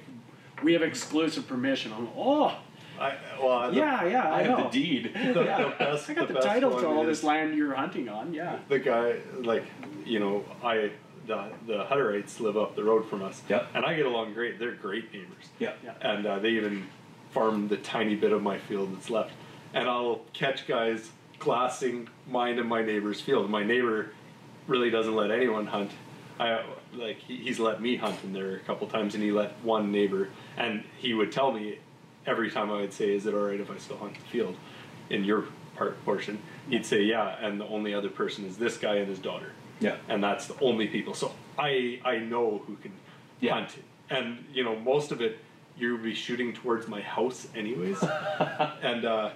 we 0.61 0.71
have 0.73 0.81
exclusive 0.81 1.45
permission. 1.45 1.91
I'm 1.91 2.05
like, 2.05 2.13
oh, 2.17 2.55
I, 2.99 3.15
well, 3.41 3.71
the- 3.71 3.77
yeah, 3.77 4.05
yeah, 4.05 4.29
I, 4.31 4.39
I 4.39 4.43
have 4.43 4.57
know. 4.59 4.63
the 4.71 4.79
deed. 4.79 5.11
The, 5.13 5.33
the 5.33 5.73
best, 5.77 6.09
I 6.09 6.13
got 6.13 6.27
the, 6.29 6.35
best 6.35 6.47
title 6.47 6.79
to 6.79 6.87
all 6.87 7.03
this 7.03 7.21
land 7.23 7.55
you're 7.57 7.73
hunting 7.73 8.07
on. 8.07 8.33
Yeah. 8.33 8.59
The 8.69 8.79
guy, 8.79 9.15
like, 9.41 9.65
you 10.05 10.19
know, 10.19 10.45
I 10.63 10.91
the 11.27 11.49
the 11.67 11.83
Hutterites 11.85 12.39
live 12.39 12.55
up 12.55 12.75
the 12.77 12.83
road 12.85 13.09
from 13.09 13.23
us. 13.23 13.41
Yep. 13.49 13.67
And 13.73 13.83
I 13.83 13.93
get 13.95 14.05
along 14.05 14.33
great. 14.35 14.57
They're 14.57 14.71
great 14.75 15.11
neighbors. 15.11 15.49
Yeah. 15.59 15.73
Yeah. 15.83 15.93
And 16.01 16.25
uh, 16.25 16.39
they 16.39 16.51
even 16.51 16.85
farm 17.33 17.67
the 17.67 17.77
tiny 17.77 18.15
bit 18.15 18.31
of 18.31 18.41
my 18.41 18.57
field 18.59 18.95
that's 18.95 19.09
left. 19.09 19.31
And 19.73 19.87
I'll 19.89 20.21
catch 20.33 20.67
guys 20.67 21.09
glassing 21.39 22.07
mine 22.29 22.59
and 22.59 22.69
my 22.69 22.83
neighbor's 22.83 23.19
field. 23.19 23.49
My 23.49 23.63
neighbor 23.63 24.11
really 24.67 24.89
doesn't 24.89 25.15
let 25.15 25.31
anyone 25.31 25.65
hunt. 25.65 25.91
I 26.39 26.63
like 26.93 27.17
he, 27.19 27.37
he's 27.37 27.59
let 27.59 27.81
me 27.81 27.95
hunt 27.95 28.17
in 28.23 28.33
there 28.33 28.55
a 28.55 28.59
couple 28.59 28.87
times, 28.87 29.13
and 29.15 29.23
he 29.23 29.31
let 29.31 29.51
one 29.63 29.91
neighbor, 29.91 30.29
and 30.57 30.83
he 30.97 31.13
would 31.13 31.31
tell 31.31 31.51
me 31.51 31.79
every 32.25 32.49
time 32.49 32.71
I 32.71 32.81
would 32.81 32.93
say, 32.93 33.13
"Is 33.15 33.25
it 33.25 33.33
all 33.33 33.41
right 33.41 33.59
if 33.59 33.69
I 33.69 33.77
still 33.77 33.97
hunt 33.97 34.15
the 34.15 34.25
field 34.25 34.55
in 35.09 35.23
your 35.23 35.45
part 35.75 36.03
portion?" 36.05 36.39
He'd 36.69 36.85
say, 36.85 37.03
"Yeah," 37.03 37.35
and 37.39 37.59
the 37.59 37.65
only 37.67 37.93
other 37.93 38.09
person 38.09 38.45
is 38.45 38.57
this 38.57 38.77
guy 38.77 38.95
and 38.95 39.07
his 39.07 39.19
daughter 39.19 39.51
Yeah. 39.79 39.97
and 40.09 40.23
that's 40.23 40.47
the 40.47 40.55
only 40.59 40.87
people. 40.87 41.13
So 41.13 41.31
I 41.57 41.99
I 42.03 42.17
know 42.17 42.63
who 42.65 42.77
can 42.77 42.93
Yeah. 43.39 43.53
hunt, 43.55 43.75
and 44.09 44.43
you 44.53 44.63
know 44.63 44.75
most 44.79 45.11
of 45.11 45.21
it 45.21 45.37
you'll 45.77 45.97
be 45.97 46.13
shooting 46.13 46.53
towards 46.53 46.87
my 46.87 47.01
house 47.01 47.47
anyways, 47.55 48.01
and 48.81 49.05
uh, 49.05 49.31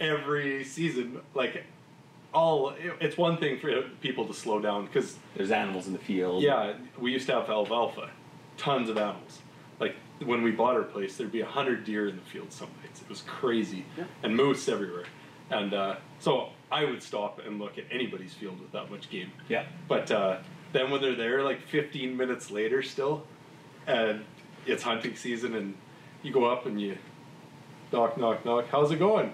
every 0.00 0.64
season 0.64 1.20
like 1.34 1.64
all 2.34 2.74
it's 3.00 3.16
one 3.16 3.36
thing 3.38 3.58
for 3.58 3.82
people 4.00 4.26
to 4.26 4.34
slow 4.34 4.60
down 4.60 4.84
because 4.86 5.16
There's 5.34 5.50
animals 5.50 5.86
in 5.86 5.92
the 5.94 5.98
field. 5.98 6.42
yeah 6.42 6.74
we 6.98 7.10
used 7.12 7.26
to 7.26 7.32
have 7.32 7.48
alfalfa, 7.48 8.10
tons 8.56 8.88
of 8.90 8.98
animals. 8.98 9.40
Like 9.80 9.94
when 10.24 10.42
we 10.42 10.50
bought 10.50 10.74
our 10.74 10.82
place, 10.82 11.16
there'd 11.16 11.32
be 11.32 11.40
a 11.40 11.46
hundred 11.46 11.84
deer 11.84 12.08
in 12.08 12.16
the 12.16 12.22
field 12.22 12.52
some 12.52 12.68
nights. 12.82 13.00
It 13.00 13.08
was 13.08 13.22
crazy, 13.22 13.84
Yeah. 13.96 14.04
and 14.22 14.36
moose 14.36 14.68
everywhere. 14.68 15.04
And 15.50 15.72
uh, 15.72 15.96
so 16.18 16.50
I 16.70 16.84
would 16.84 17.02
stop 17.02 17.40
and 17.46 17.58
look 17.58 17.78
at 17.78 17.84
anybody's 17.90 18.34
field 18.34 18.60
with 18.60 18.72
that 18.72 18.90
much 18.90 19.08
game. 19.08 19.30
Yeah. 19.48 19.64
But 19.88 20.10
uh, 20.10 20.38
then 20.72 20.90
when 20.90 21.00
they're 21.00 21.14
there, 21.16 21.42
like 21.42 21.62
15 21.68 22.14
minutes 22.16 22.50
later, 22.50 22.82
still, 22.82 23.24
and 23.86 24.24
it's 24.66 24.82
hunting 24.82 25.16
season, 25.16 25.54
and 25.54 25.74
you 26.22 26.32
go 26.32 26.44
up 26.44 26.66
and 26.66 26.80
you 26.80 26.96
knock, 27.92 28.16
knock, 28.18 28.44
knock. 28.44 28.66
How's 28.70 28.90
it 28.90 28.98
going? 28.98 29.32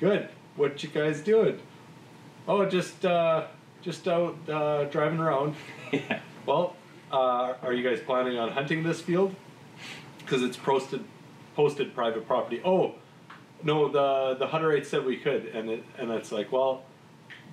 Good. 0.00 0.28
What 0.56 0.82
you 0.82 0.88
guys 0.88 1.20
doing? 1.20 1.60
Oh, 2.46 2.64
just 2.66 3.04
uh, 3.04 3.46
just 3.82 4.06
out 4.08 4.36
uh, 4.48 4.84
driving 4.84 5.18
around. 5.20 5.54
Yeah. 5.92 6.18
Well, 6.44 6.74
uh, 7.12 7.54
are 7.62 7.72
you 7.72 7.88
guys 7.88 8.00
planning 8.04 8.36
on 8.36 8.50
hunting 8.50 8.82
this 8.82 9.00
field? 9.00 9.32
Because 10.18 10.42
it's 10.42 10.56
posted 10.56 11.04
posted 11.54 11.94
private 11.94 12.26
property. 12.26 12.60
Oh, 12.64 12.96
no, 13.62 13.88
the 13.88 14.36
the 14.38 14.46
Hutterites 14.46 14.86
said 14.86 15.04
we 15.04 15.16
could, 15.16 15.46
and 15.46 15.70
it, 15.70 15.84
and 15.96 16.10
it's 16.10 16.32
like, 16.32 16.50
well, 16.50 16.82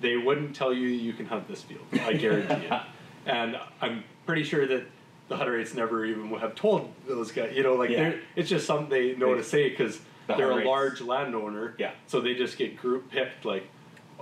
they 0.00 0.16
wouldn't 0.16 0.56
tell 0.56 0.72
you 0.72 0.88
you 0.88 1.12
can 1.12 1.26
hunt 1.26 1.46
this 1.46 1.62
field. 1.62 1.84
I 1.92 2.14
guarantee 2.14 2.66
it. 2.66 2.72
And 3.24 3.56
I'm 3.80 4.02
pretty 4.26 4.42
sure 4.42 4.66
that 4.66 4.84
the 5.28 5.36
Hutterites 5.36 5.74
never 5.74 6.04
even 6.04 6.30
would 6.30 6.40
have 6.40 6.54
told 6.54 6.92
those 7.06 7.32
guys. 7.32 7.52
You 7.56 7.62
know, 7.62 7.74
like 7.74 7.90
Yeah. 7.90 8.14
it's 8.36 8.48
just 8.48 8.66
something 8.66 8.88
they 8.88 9.14
know 9.14 9.34
to 9.34 9.42
say 9.44 9.68
because 9.70 9.98
The 10.26 10.34
they're 10.36 10.50
a 10.60 10.64
large 10.64 11.00
landowner. 11.00 11.74
Yeah. 11.78 11.92
So 12.06 12.20
they 12.20 12.34
just 12.34 12.58
get 12.58 12.76
group 12.76 13.10
picked. 13.10 13.44
Like, 13.44 13.66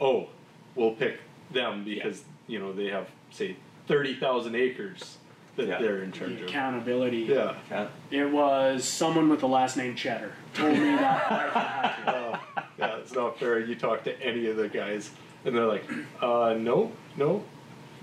oh, 0.00 0.28
we'll 0.74 0.92
pick 0.92 1.18
them 1.50 1.84
because 1.84 2.22
you 2.46 2.58
know 2.58 2.72
they 2.72 2.86
have 2.88 3.08
say 3.30 3.56
thirty 3.88 4.14
thousand 4.14 4.54
acres 4.54 5.18
that 5.56 5.66
Yeah. 5.66 5.78
they're 5.80 6.02
in 6.02 6.12
charge 6.12 6.36
The 6.36 6.44
of. 6.44 6.48
accountability. 6.48 7.18
Yeah. 7.28 7.54
Yeah. 7.70 7.88
It 8.10 8.30
was 8.30 8.84
someone 8.84 9.28
with 9.28 9.40
the 9.40 9.48
last 9.48 9.76
name 9.76 9.96
Cheddar 9.96 10.32
told 10.54 10.72
me 10.72 10.78
that. 10.78 11.32
I 11.32 11.88
had 11.96 12.04
to. 12.04 12.18
Uh, 12.18 12.38
yeah, 12.78 12.96
it's 12.98 13.12
not 13.12 13.38
fair. 13.38 13.58
You 13.58 13.74
talk 13.74 14.04
to 14.04 14.18
any 14.22 14.46
of 14.46 14.56
the 14.56 14.68
guys, 14.68 15.10
and 15.44 15.54
they're 15.56 15.66
like, 15.66 15.84
uh, 16.22 16.54
no, 16.56 16.92
no, 17.16 17.42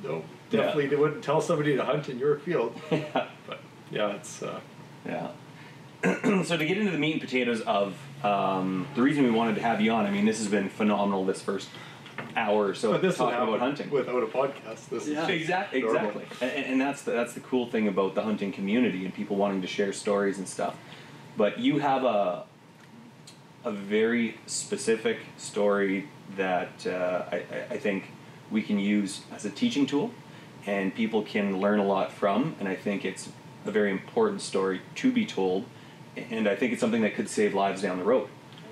no. 0.03 0.23
Yeah. 0.51 0.61
Definitely, 0.61 0.87
they 0.87 0.95
wouldn't 0.95 1.23
tell 1.23 1.41
somebody 1.41 1.75
to 1.75 1.83
hunt 1.83 2.09
in 2.09 2.19
your 2.19 2.39
field. 2.39 2.79
Yeah. 2.91 3.27
But 3.47 3.59
yeah, 3.91 4.15
it's 4.15 4.41
uh, 4.43 4.59
Yeah. 5.05 5.29
so 6.43 6.57
to 6.57 6.65
get 6.65 6.77
into 6.77 6.91
the 6.91 6.97
meat 6.97 7.13
and 7.13 7.21
potatoes 7.21 7.61
of 7.61 7.95
um, 8.23 8.87
the 8.95 9.01
reason 9.01 9.23
we 9.23 9.31
wanted 9.31 9.55
to 9.55 9.61
have 9.61 9.81
you 9.81 9.91
on, 9.91 10.05
I 10.05 10.11
mean, 10.11 10.25
this 10.25 10.37
has 10.39 10.47
been 10.47 10.69
phenomenal 10.69 11.25
this 11.25 11.41
first 11.41 11.69
hour 12.35 12.67
or 12.67 12.73
so 12.75 12.91
but 12.91 13.01
this 13.01 13.17
talking 13.17 13.37
about 13.39 13.59
hunting. 13.59 13.89
without 13.89 14.23
a 14.23 14.27
podcast. 14.27 14.89
This 14.89 15.07
Yeah. 15.07 15.23
is 15.27 15.29
Exactly, 15.41 15.79
exactly, 15.83 16.25
and, 16.41 16.65
and 16.65 16.81
that's 16.81 17.01
the, 17.03 17.11
that's 17.11 17.33
the 17.33 17.39
cool 17.41 17.67
thing 17.67 17.87
about 17.87 18.15
the 18.15 18.23
hunting 18.23 18.51
community 18.51 19.05
and 19.05 19.13
people 19.13 19.35
wanting 19.37 19.61
to 19.61 19.67
share 19.67 19.91
stories 19.93 20.37
and 20.37 20.47
stuff. 20.47 20.75
But 21.35 21.59
you 21.59 21.79
have 21.79 22.03
a 22.03 22.45
a 23.65 23.71
very 23.71 24.37
specific 24.45 25.17
story 25.37 26.07
that 26.37 26.85
uh, 26.87 27.25
I- 27.31 27.43
I 27.71 27.77
think 27.77 28.05
we 28.49 28.61
can 28.61 28.79
use 28.79 29.21
as 29.35 29.43
a 29.45 29.49
teaching 29.49 29.85
tool, 29.85 30.11
and 30.67 30.93
people 30.93 31.23
can 31.23 31.59
learn 31.59 31.79
a 31.79 31.85
lot 31.85 32.11
from. 32.11 32.55
And 32.59 32.67
I 32.67 32.75
think 32.75 33.05
it's 33.05 33.29
a 33.65 33.71
very 33.71 33.89
important 33.89 34.41
story 34.41 34.81
to 34.95 35.11
be 35.11 35.25
told, 35.25 35.65
and 36.15 36.47
I 36.47 36.55
think 36.55 36.73
it's 36.73 36.81
something 36.81 37.01
that 37.01 37.15
could 37.15 37.29
save 37.29 37.55
lives 37.55 37.81
down 37.81 37.97
the 37.97 38.03
road. 38.03 38.27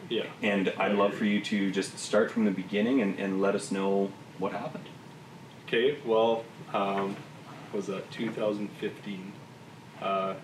Yeah. 0.10 0.26
And 0.44 0.72
I'd 0.78 0.94
love 0.94 1.16
for 1.16 1.26
you 1.26 1.42
to 1.42 1.72
just 1.72 1.98
start 1.98 2.30
from 2.30 2.46
the 2.46 2.52
beginning 2.52 3.02
and, 3.02 3.18
and 3.18 3.42
let 3.42 3.56
us 3.56 3.72
know 3.72 4.12
what 4.38 4.52
happened. 4.52 4.86
Okay, 5.66 5.98
well, 6.06 6.44
um, 6.74 7.16
was 7.74 7.88
that 7.88 8.12
2015? 8.12 9.34
Uh, 10.02 10.36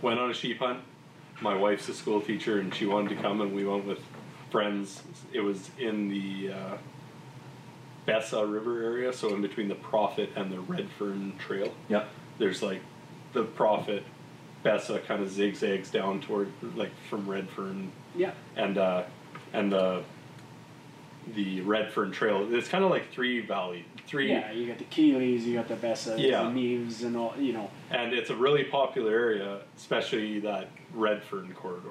went 0.00 0.18
on 0.18 0.30
a 0.30 0.34
sheep 0.34 0.58
hunt. 0.58 0.80
My 1.42 1.54
wife's 1.54 1.88
a 1.90 1.94
school 1.94 2.22
teacher, 2.22 2.60
and 2.60 2.74
she 2.74 2.86
wanted 2.86 3.10
to 3.10 3.16
come, 3.16 3.42
and 3.42 3.54
we 3.54 3.66
went 3.66 3.84
with 3.84 4.00
friends. 4.50 5.02
It 5.32 5.40
was 5.40 5.70
in 5.78 6.08
the 6.08 6.52
uh, 6.52 6.76
Besa 8.06 8.46
River 8.46 8.82
area, 8.82 9.12
so 9.12 9.34
in 9.34 9.42
between 9.42 9.68
the 9.68 9.74
Prophet 9.74 10.30
and 10.36 10.50
the 10.50 10.60
Redfern 10.60 11.34
Trail. 11.38 11.74
Yep. 11.88 12.08
There's 12.38 12.62
like 12.62 12.80
the 13.32 13.42
Prophet, 13.44 14.04
Besa 14.62 15.00
kind 15.00 15.22
of 15.22 15.30
zigzags 15.30 15.90
down 15.90 16.20
toward 16.20 16.50
like 16.76 16.92
from 17.10 17.28
Redfern 17.28 17.90
Yeah. 18.16 18.32
and 18.56 18.78
uh, 18.78 19.04
and 19.52 19.70
the 19.72 20.02
the 21.34 21.60
Redfern 21.62 22.12
Trail. 22.12 22.46
It's 22.54 22.68
kind 22.68 22.84
of 22.84 22.90
like 22.90 23.10
three 23.12 23.40
valley, 23.40 23.84
three, 24.06 24.28
Yeah, 24.30 24.52
you 24.52 24.68
got 24.68 24.78
the 24.78 24.84
Keeleys, 24.84 25.42
you 25.42 25.54
got 25.54 25.66
the 25.66 25.74
Besas, 25.74 26.18
Yeah. 26.20 26.44
the 26.44 26.50
Neves, 26.50 27.02
and 27.02 27.16
all, 27.16 27.34
you 27.36 27.52
know. 27.52 27.68
and 27.90 28.12
it's 28.12 28.30
a 28.30 28.36
really 28.36 28.62
popular 28.62 29.10
area, 29.10 29.62
especially 29.76 30.38
that 30.40 30.68
Redfern 30.94 31.52
corridor. 31.54 31.90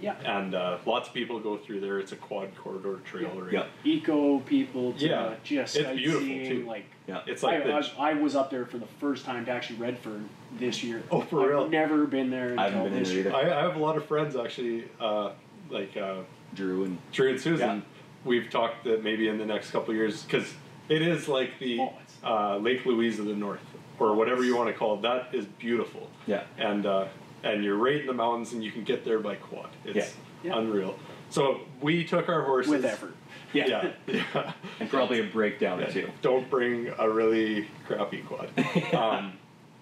Yeah. 0.00 0.14
and 0.24 0.54
uh, 0.54 0.78
lots 0.84 1.08
of 1.08 1.14
people 1.14 1.40
go 1.40 1.56
through 1.56 1.80
there. 1.80 1.98
It's 1.98 2.12
a 2.12 2.16
quad 2.16 2.54
corridor 2.56 3.00
trail, 3.04 3.30
right? 3.40 3.52
Yeah. 3.52 3.66
Eco 3.84 4.40
people 4.40 4.92
to 4.94 5.06
Yeah. 5.06 5.34
just 5.42 5.76
It's 5.76 5.88
beautiful, 5.96 6.26
too. 6.26 6.64
like 6.66 6.84
Yeah. 7.06 7.20
It's 7.26 7.42
like 7.42 7.62
I, 7.62 7.66
the, 7.66 7.72
I, 7.98 8.10
I 8.10 8.14
was 8.14 8.36
up 8.36 8.50
there 8.50 8.66
for 8.66 8.78
the 8.78 8.86
first 9.00 9.24
time 9.24 9.46
to 9.46 9.50
actually 9.50 9.78
Redfern 9.78 10.28
this 10.58 10.84
year. 10.84 11.02
Oh, 11.10 11.20
for 11.22 11.42
I've 11.42 11.48
real? 11.48 11.68
Never 11.68 12.06
been 12.06 12.30
there 12.30 12.50
until 12.50 12.60
I 12.60 12.68
haven't 12.70 12.84
been 12.90 12.98
this 12.98 13.08
there 13.08 13.18
year. 13.18 13.28
either. 13.28 13.36
I, 13.54 13.58
I 13.58 13.62
have 13.62 13.76
a 13.76 13.78
lot 13.78 13.96
of 13.96 14.04
friends 14.04 14.36
actually, 14.36 14.84
uh, 15.00 15.30
like 15.70 15.96
uh, 15.96 16.16
Drew 16.54 16.84
and 16.84 16.98
Drew 17.12 17.30
and 17.30 17.40
Susan. 17.40 17.76
Yeah. 17.78 17.80
We've 18.24 18.50
talked 18.50 18.84
that 18.84 19.02
maybe 19.04 19.28
in 19.28 19.38
the 19.38 19.46
next 19.46 19.70
couple 19.70 19.90
of 19.90 19.96
years 19.96 20.22
because 20.24 20.52
it 20.88 21.00
is 21.00 21.26
like 21.28 21.58
the 21.58 21.80
Oh, 21.80 21.94
uh, 22.24 22.56
Lake 22.58 22.84
Louise 22.84 23.18
of 23.18 23.26
the 23.26 23.34
North 23.34 23.60
or 23.98 24.14
whatever 24.14 24.44
you 24.44 24.56
want 24.56 24.68
to 24.68 24.74
call 24.74 24.96
it. 24.96 25.02
That 25.02 25.34
is 25.34 25.46
beautiful. 25.46 26.10
Yeah. 26.26 26.42
and 26.58 26.84
uh, 26.84 27.06
and 27.52 27.64
you're 27.64 27.76
right 27.76 28.00
in 28.00 28.06
the 28.06 28.12
mountains 28.12 28.52
and 28.52 28.62
you 28.62 28.70
can 28.72 28.84
get 28.84 29.04
there 29.04 29.18
by 29.18 29.36
quad. 29.36 29.70
It's 29.84 29.96
Yeah. 30.42 30.50
Yeah. 30.52 30.58
unreal. 30.58 30.98
So 31.30 31.60
we 31.80 32.04
took 32.04 32.28
our 32.28 32.42
horses 32.42 32.70
with 32.70 32.84
effort. 32.84 33.14
yeah, 33.52 33.66
Yeah, 33.66 33.92
yeah. 34.34 34.52
and 34.80 34.88
probably 34.88 35.20
a 35.20 35.24
breakdown 35.24 35.82
or 35.82 35.90
two. 35.90 36.08
Don't 36.22 36.48
bring 36.50 36.92
a 36.98 37.08
really 37.08 37.68
crappy 37.86 38.22
quad. 38.22 38.48
um, 38.94 39.32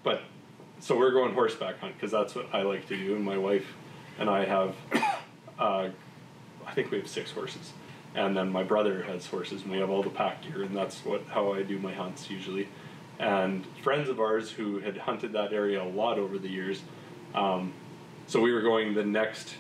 but 0.03 0.23
so 0.81 0.97
we're 0.97 1.13
going 1.13 1.35
horseback 1.35 1.79
hunt 1.81 1.95
because 1.95 2.11
that's 2.11 2.35
what 2.35 2.47
I 2.53 2.63
like 2.63 2.87
to 2.89 2.97
do, 2.97 3.15
and 3.17 3.25
my 3.25 3.37
wife 3.39 3.67
and 4.19 4.29
I 4.31 4.45
have, 4.45 4.75
uh, 5.59 5.89
I 6.67 6.75
think 6.75 6.91
we 6.91 6.99
have 6.99 7.09
six 7.09 7.31
horses, 7.31 7.73
and 8.15 8.37
then 8.37 8.51
my 8.51 8.63
brother 8.63 9.03
has 9.03 9.27
horses, 9.27 9.63
and 9.63 9.71
we 9.71 9.79
have 9.79 9.91
all 9.91 10.03
the 10.03 10.11
pack 10.11 10.43
gear, 10.43 10.63
and 10.63 10.77
that's 10.77 11.05
what 11.05 11.25
how 11.29 11.53
I 11.53 11.63
do 11.63 11.79
my 11.79 11.93
hunts 11.93 12.31
usually. 12.31 12.69
And 13.19 13.65
friends 13.83 14.09
of 14.09 14.19
ours 14.21 14.51
who 14.51 14.79
had 14.81 14.97
hunted 14.97 15.33
that 15.33 15.53
area 15.53 15.83
a 15.83 15.89
lot 15.89 16.19
over 16.19 16.39
the 16.39 16.49
years, 16.49 16.83
um, 17.35 17.73
so 18.27 18.41
we 18.41 18.53
were 18.53 18.63
going 18.63 18.95
the 18.95 19.05
next 19.05 19.55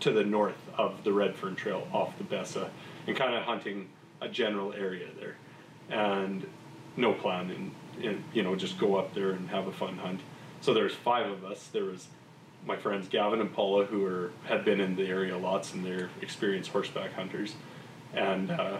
to 0.00 0.10
the 0.12 0.24
north 0.24 0.58
of 0.76 1.04
the 1.04 1.12
Redfern 1.12 1.56
Trail 1.56 1.86
off 1.92 2.16
the 2.18 2.24
Besa, 2.24 2.70
and 3.06 3.16
kind 3.16 3.34
of 3.34 3.42
hunting 3.44 3.88
a 4.20 4.28
general 4.28 4.72
area 4.72 5.08
there, 5.18 5.36
and 5.90 6.46
no 6.96 7.12
plan, 7.12 7.50
and, 7.50 8.04
and 8.04 8.24
you 8.32 8.42
know 8.42 8.54
just 8.54 8.78
go 8.78 8.96
up 8.96 9.14
there 9.14 9.30
and 9.30 9.48
have 9.50 9.66
a 9.66 9.72
fun 9.72 9.96
hunt. 9.98 10.20
So 10.60 10.72
there's 10.72 10.94
five 10.94 11.30
of 11.30 11.44
us. 11.44 11.68
There 11.68 11.84
was 11.84 12.08
my 12.66 12.76
friends 12.76 13.08
Gavin 13.08 13.40
and 13.40 13.52
Paula 13.52 13.84
who 13.84 14.04
are 14.04 14.32
had 14.44 14.64
been 14.64 14.80
in 14.80 14.96
the 14.96 15.06
area 15.06 15.36
lots 15.36 15.72
and 15.72 15.84
they're 15.84 16.10
experienced 16.20 16.70
horseback 16.70 17.12
hunters, 17.14 17.54
and 18.14 18.50
uh, 18.50 18.78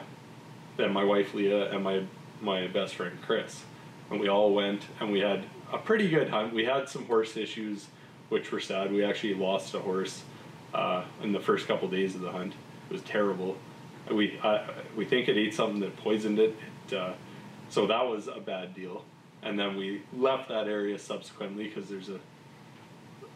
then 0.76 0.92
my 0.92 1.04
wife 1.04 1.34
Leah 1.34 1.70
and 1.72 1.82
my 1.82 2.04
my 2.40 2.66
best 2.66 2.94
friend 2.94 3.18
Chris, 3.22 3.62
and 4.10 4.20
we 4.20 4.28
all 4.28 4.54
went 4.54 4.86
and 5.00 5.10
we 5.12 5.20
had 5.20 5.44
a 5.72 5.78
pretty 5.78 6.08
good 6.08 6.28
hunt. 6.28 6.52
We 6.52 6.64
had 6.64 6.88
some 6.88 7.06
horse 7.06 7.36
issues, 7.36 7.86
which 8.28 8.50
were 8.52 8.60
sad. 8.60 8.92
We 8.92 9.04
actually 9.04 9.34
lost 9.34 9.74
a 9.74 9.80
horse 9.80 10.22
uh, 10.74 11.04
in 11.22 11.32
the 11.32 11.40
first 11.40 11.66
couple 11.66 11.88
days 11.88 12.14
of 12.14 12.20
the 12.20 12.30
hunt. 12.30 12.54
It 12.90 12.92
was 12.92 13.02
terrible. 13.02 13.56
We 14.10 14.38
uh, 14.42 14.66
we 14.96 15.04
think 15.04 15.28
it 15.28 15.36
ate 15.36 15.54
something 15.54 15.80
that 15.80 15.96
poisoned 15.96 16.38
it. 16.38 16.56
it 16.88 16.96
uh, 16.96 17.14
so 17.68 17.86
that 17.86 18.06
was 18.06 18.28
a 18.28 18.40
bad 18.40 18.74
deal. 18.74 19.04
And 19.42 19.58
then 19.58 19.76
we 19.76 20.02
left 20.16 20.48
that 20.48 20.66
area 20.66 20.98
subsequently 20.98 21.68
because 21.68 21.88
there's 21.88 22.08
a, 22.08 22.20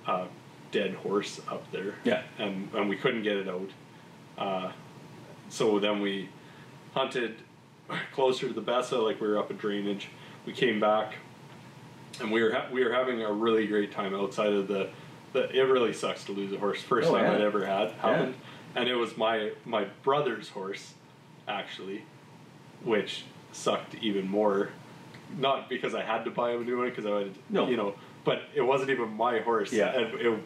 a 0.07 0.28
dead 0.72 0.95
horse 0.95 1.41
up 1.49 1.70
there. 1.72 1.95
Yeah. 2.05 2.22
And 2.38 2.72
and 2.74 2.88
we 2.88 2.97
couldn't 2.97 3.22
get 3.22 3.36
it 3.36 3.49
out. 3.49 3.70
Uh, 4.38 4.72
so 5.49 5.78
then 5.78 6.01
we 6.01 6.28
hunted 6.95 7.36
closer 8.12 8.49
to 8.49 8.55
the 8.55 8.61
Besa, 8.61 8.99
like 8.99 9.20
we 9.20 9.28
were 9.28 9.38
up 9.38 9.51
at 9.51 9.59
drainage. 9.59 10.09
We 10.47 10.53
came 10.53 10.80
back, 10.80 11.14
and 12.20 12.30
we 12.32 12.42
were 12.42 12.52
ha- 12.52 12.66
we 12.72 12.84
were 12.84 12.92
having 12.92 13.22
a 13.22 13.32
really 13.32 13.66
great 13.66 13.92
time 13.92 14.14
outside 14.14 14.52
of 14.52 14.68
the. 14.68 14.88
the 15.32 15.48
it 15.56 15.62
really 15.62 15.92
sucks 15.92 16.24
to 16.24 16.32
lose 16.32 16.52
a 16.52 16.58
horse. 16.58 16.82
First 16.82 17.08
Oh, 17.08 17.14
time 17.14 17.24
yeah. 17.24 17.34
I'd 17.34 17.40
ever 17.40 17.64
had 17.64 17.92
happened, 17.92 18.34
and 18.74 18.88
it 18.88 18.94
was 18.96 19.16
my 19.16 19.52
my 19.64 19.84
brother's 20.02 20.48
horse, 20.48 20.94
actually, 21.46 22.04
which 22.84 23.24
sucked 23.52 23.94
even 23.96 24.28
more. 24.28 24.70
Not 25.38 25.68
because 25.68 25.94
I 25.94 26.02
had 26.02 26.24
to 26.24 26.30
buy 26.30 26.52
him 26.52 26.62
a 26.62 26.64
new 26.64 26.78
one, 26.78 26.88
because 26.88 27.06
I 27.06 27.11
would, 27.11 27.34
No. 27.48 27.68
you 27.68 27.76
know, 27.76 27.94
but 28.24 28.42
it 28.52 28.62
wasn't 28.62 28.90
even 28.90 29.11
my 29.11 29.38
horse. 29.38 29.72
Yeah. 29.72 29.96
And 29.96 30.14
it, 30.20 30.40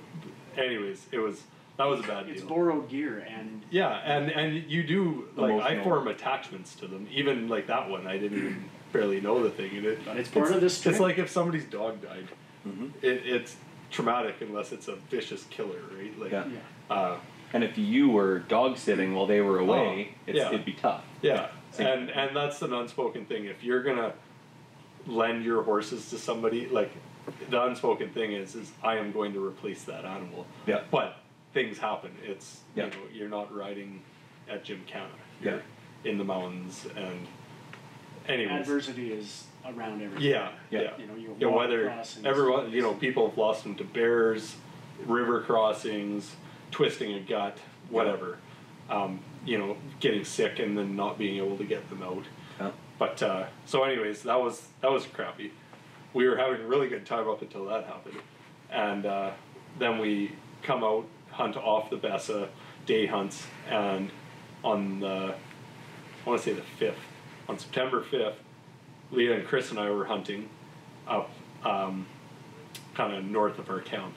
anyways, 0.58 1.06
it 1.10 1.18
was 1.18 1.42
that 1.78 1.86
was 1.86 2.00
a 2.00 2.02
bad 2.02 2.26
deal. 2.26 2.34
It's 2.34 2.44
borrowed 2.44 2.88
gear, 2.90 3.26
and 3.28 3.62
Yeah, 3.70 3.88
and 4.04 4.30
and 4.30 4.70
you 4.70 4.82
do 4.82 5.28
like 5.36 5.54
I 5.62 5.82
form 5.82 6.06
attachments 6.08 6.74
to 6.76 6.86
them. 6.86 7.08
Even 7.10 7.48
like 7.48 7.66
that 7.68 7.88
one, 7.88 8.06
I 8.06 8.18
didn't 8.18 8.38
even 8.38 8.64
barely 8.94 9.20
know 9.20 9.42
the 9.42 9.50
thing, 9.50 9.76
and 9.76 9.84
it, 9.84 9.98
it's 10.06 10.30
part 10.30 10.50
of 10.52 10.60
this. 10.62 10.86
It's 10.86 11.00
like 11.00 11.18
if 11.18 11.28
somebody's 11.28 11.64
dog 11.66 12.00
died, 12.00 12.28
Mm-hmm. 12.66 12.86
it, 13.02 13.26
it's 13.26 13.56
traumatic 13.90 14.36
unless 14.40 14.72
it's 14.72 14.88
a 14.88 14.94
vicious 15.10 15.44
killer, 15.50 15.80
right? 15.98 16.18
Like, 16.18 16.32
Yeah. 16.32 16.46
yeah. 16.88 16.94
uh, 16.96 17.16
And 17.52 17.62
if 17.62 17.76
you 17.76 18.08
were 18.08 18.38
dog 18.38 18.78
sitting 18.78 19.14
while 19.14 19.26
they 19.26 19.42
were 19.42 19.58
away, 19.58 20.12
Oh, 20.16 20.20
it's, 20.28 20.38
yeah. 20.38 20.48
it'd 20.48 20.64
be 20.64 20.72
tough. 20.72 21.04
yeah, 21.20 21.48
Same. 21.72 21.86
and 21.86 22.10
and 22.10 22.34
that's 22.34 22.62
an 22.62 22.72
unspoken 22.72 23.26
thing. 23.26 23.44
If 23.44 23.62
you're 23.62 23.82
gonna 23.82 24.14
lend 25.06 25.44
your 25.44 25.62
horses 25.62 26.08
to 26.08 26.16
somebody, 26.18 26.66
like 26.68 26.90
the 27.50 27.62
unspoken 27.62 28.08
thing 28.10 28.32
is, 28.32 28.54
is 28.54 28.72
I 28.82 28.96
am 28.96 29.12
going 29.12 29.34
to 29.34 29.44
replace 29.44 29.84
that 29.84 30.06
animal. 30.06 30.46
Yeah. 30.66 30.80
But 30.90 31.18
things 31.52 31.76
happen. 31.76 32.12
It's 32.22 32.60
Yeah. 32.74 32.86
you 32.86 32.90
know 32.92 32.96
you're 33.12 33.28
not 33.28 33.54
riding 33.54 34.00
at 34.48 34.64
Gymkhana. 34.64 35.10
You're 35.42 35.56
Yeah. 35.56 36.10
in 36.10 36.16
the 36.16 36.24
mountains 36.24 36.86
and 36.96 37.26
anyways. 38.28 38.60
adversity 38.60 39.12
is 39.12 39.44
around 39.66 40.02
everything. 40.02 40.28
Yeah, 40.30 40.50
Yeah. 40.70 40.80
yeah. 40.80 40.90
You 40.98 41.06
know, 41.06 41.14
you 41.14 41.36
Yeah, 41.38 41.48
whether 41.48 41.88
across 41.88 42.18
everyone, 42.24 42.70
you 42.70 42.82
know, 42.82 42.94
people 42.94 43.28
have 43.28 43.38
lost 43.38 43.62
them 43.62 43.74
to 43.76 43.84
bears, 43.84 44.56
river 45.06 45.40
crossings, 45.40 46.34
twisting 46.70 47.14
a 47.14 47.20
gut, 47.20 47.58
whatever. 47.90 48.38
Um, 48.90 49.20
you 49.46 49.58
know, 49.58 49.76
getting 50.00 50.24
sick 50.24 50.58
and 50.58 50.76
then 50.76 50.96
not 50.96 51.18
being 51.18 51.36
able 51.42 51.56
to 51.58 51.64
get 51.64 51.88
them 51.88 52.02
out. 52.02 52.24
Yeah. 52.60 52.70
But 52.98 53.22
uh, 53.22 53.46
so, 53.66 53.82
anyways, 53.84 54.22
that 54.22 54.40
was 54.40 54.68
that 54.80 54.90
was 54.90 55.06
crappy. 55.06 55.52
We 56.12 56.28
were 56.28 56.36
having 56.36 56.60
a 56.60 56.66
really 56.66 56.88
good 56.88 57.04
time 57.06 57.28
up 57.28 57.42
until 57.42 57.64
that 57.66 57.84
happened, 57.84 58.18
and 58.70 59.04
uh, 59.06 59.30
then 59.78 59.98
we 59.98 60.32
come 60.62 60.84
out 60.84 61.06
hunt 61.30 61.56
off 61.56 61.90
the 61.90 61.96
Besa 61.96 62.48
day 62.86 63.06
hunts, 63.06 63.46
and 63.68 64.10
on 64.62 65.00
the 65.00 65.34
I 66.24 66.28
want 66.28 66.40
to 66.40 66.44
say 66.50 66.54
the 66.54 66.62
fifth, 66.62 66.98
on 67.48 67.58
September 67.58 68.00
fifth, 68.02 68.36
Leah 69.10 69.36
and 69.38 69.46
Chris 69.46 69.70
and 69.70 69.78
I 69.78 69.90
were 69.90 70.04
hunting 70.06 70.48
up 71.06 71.30
um, 71.64 72.06
kind 72.94 73.14
of 73.14 73.24
north 73.24 73.58
of 73.58 73.68
our 73.70 73.80
camp, 73.80 74.14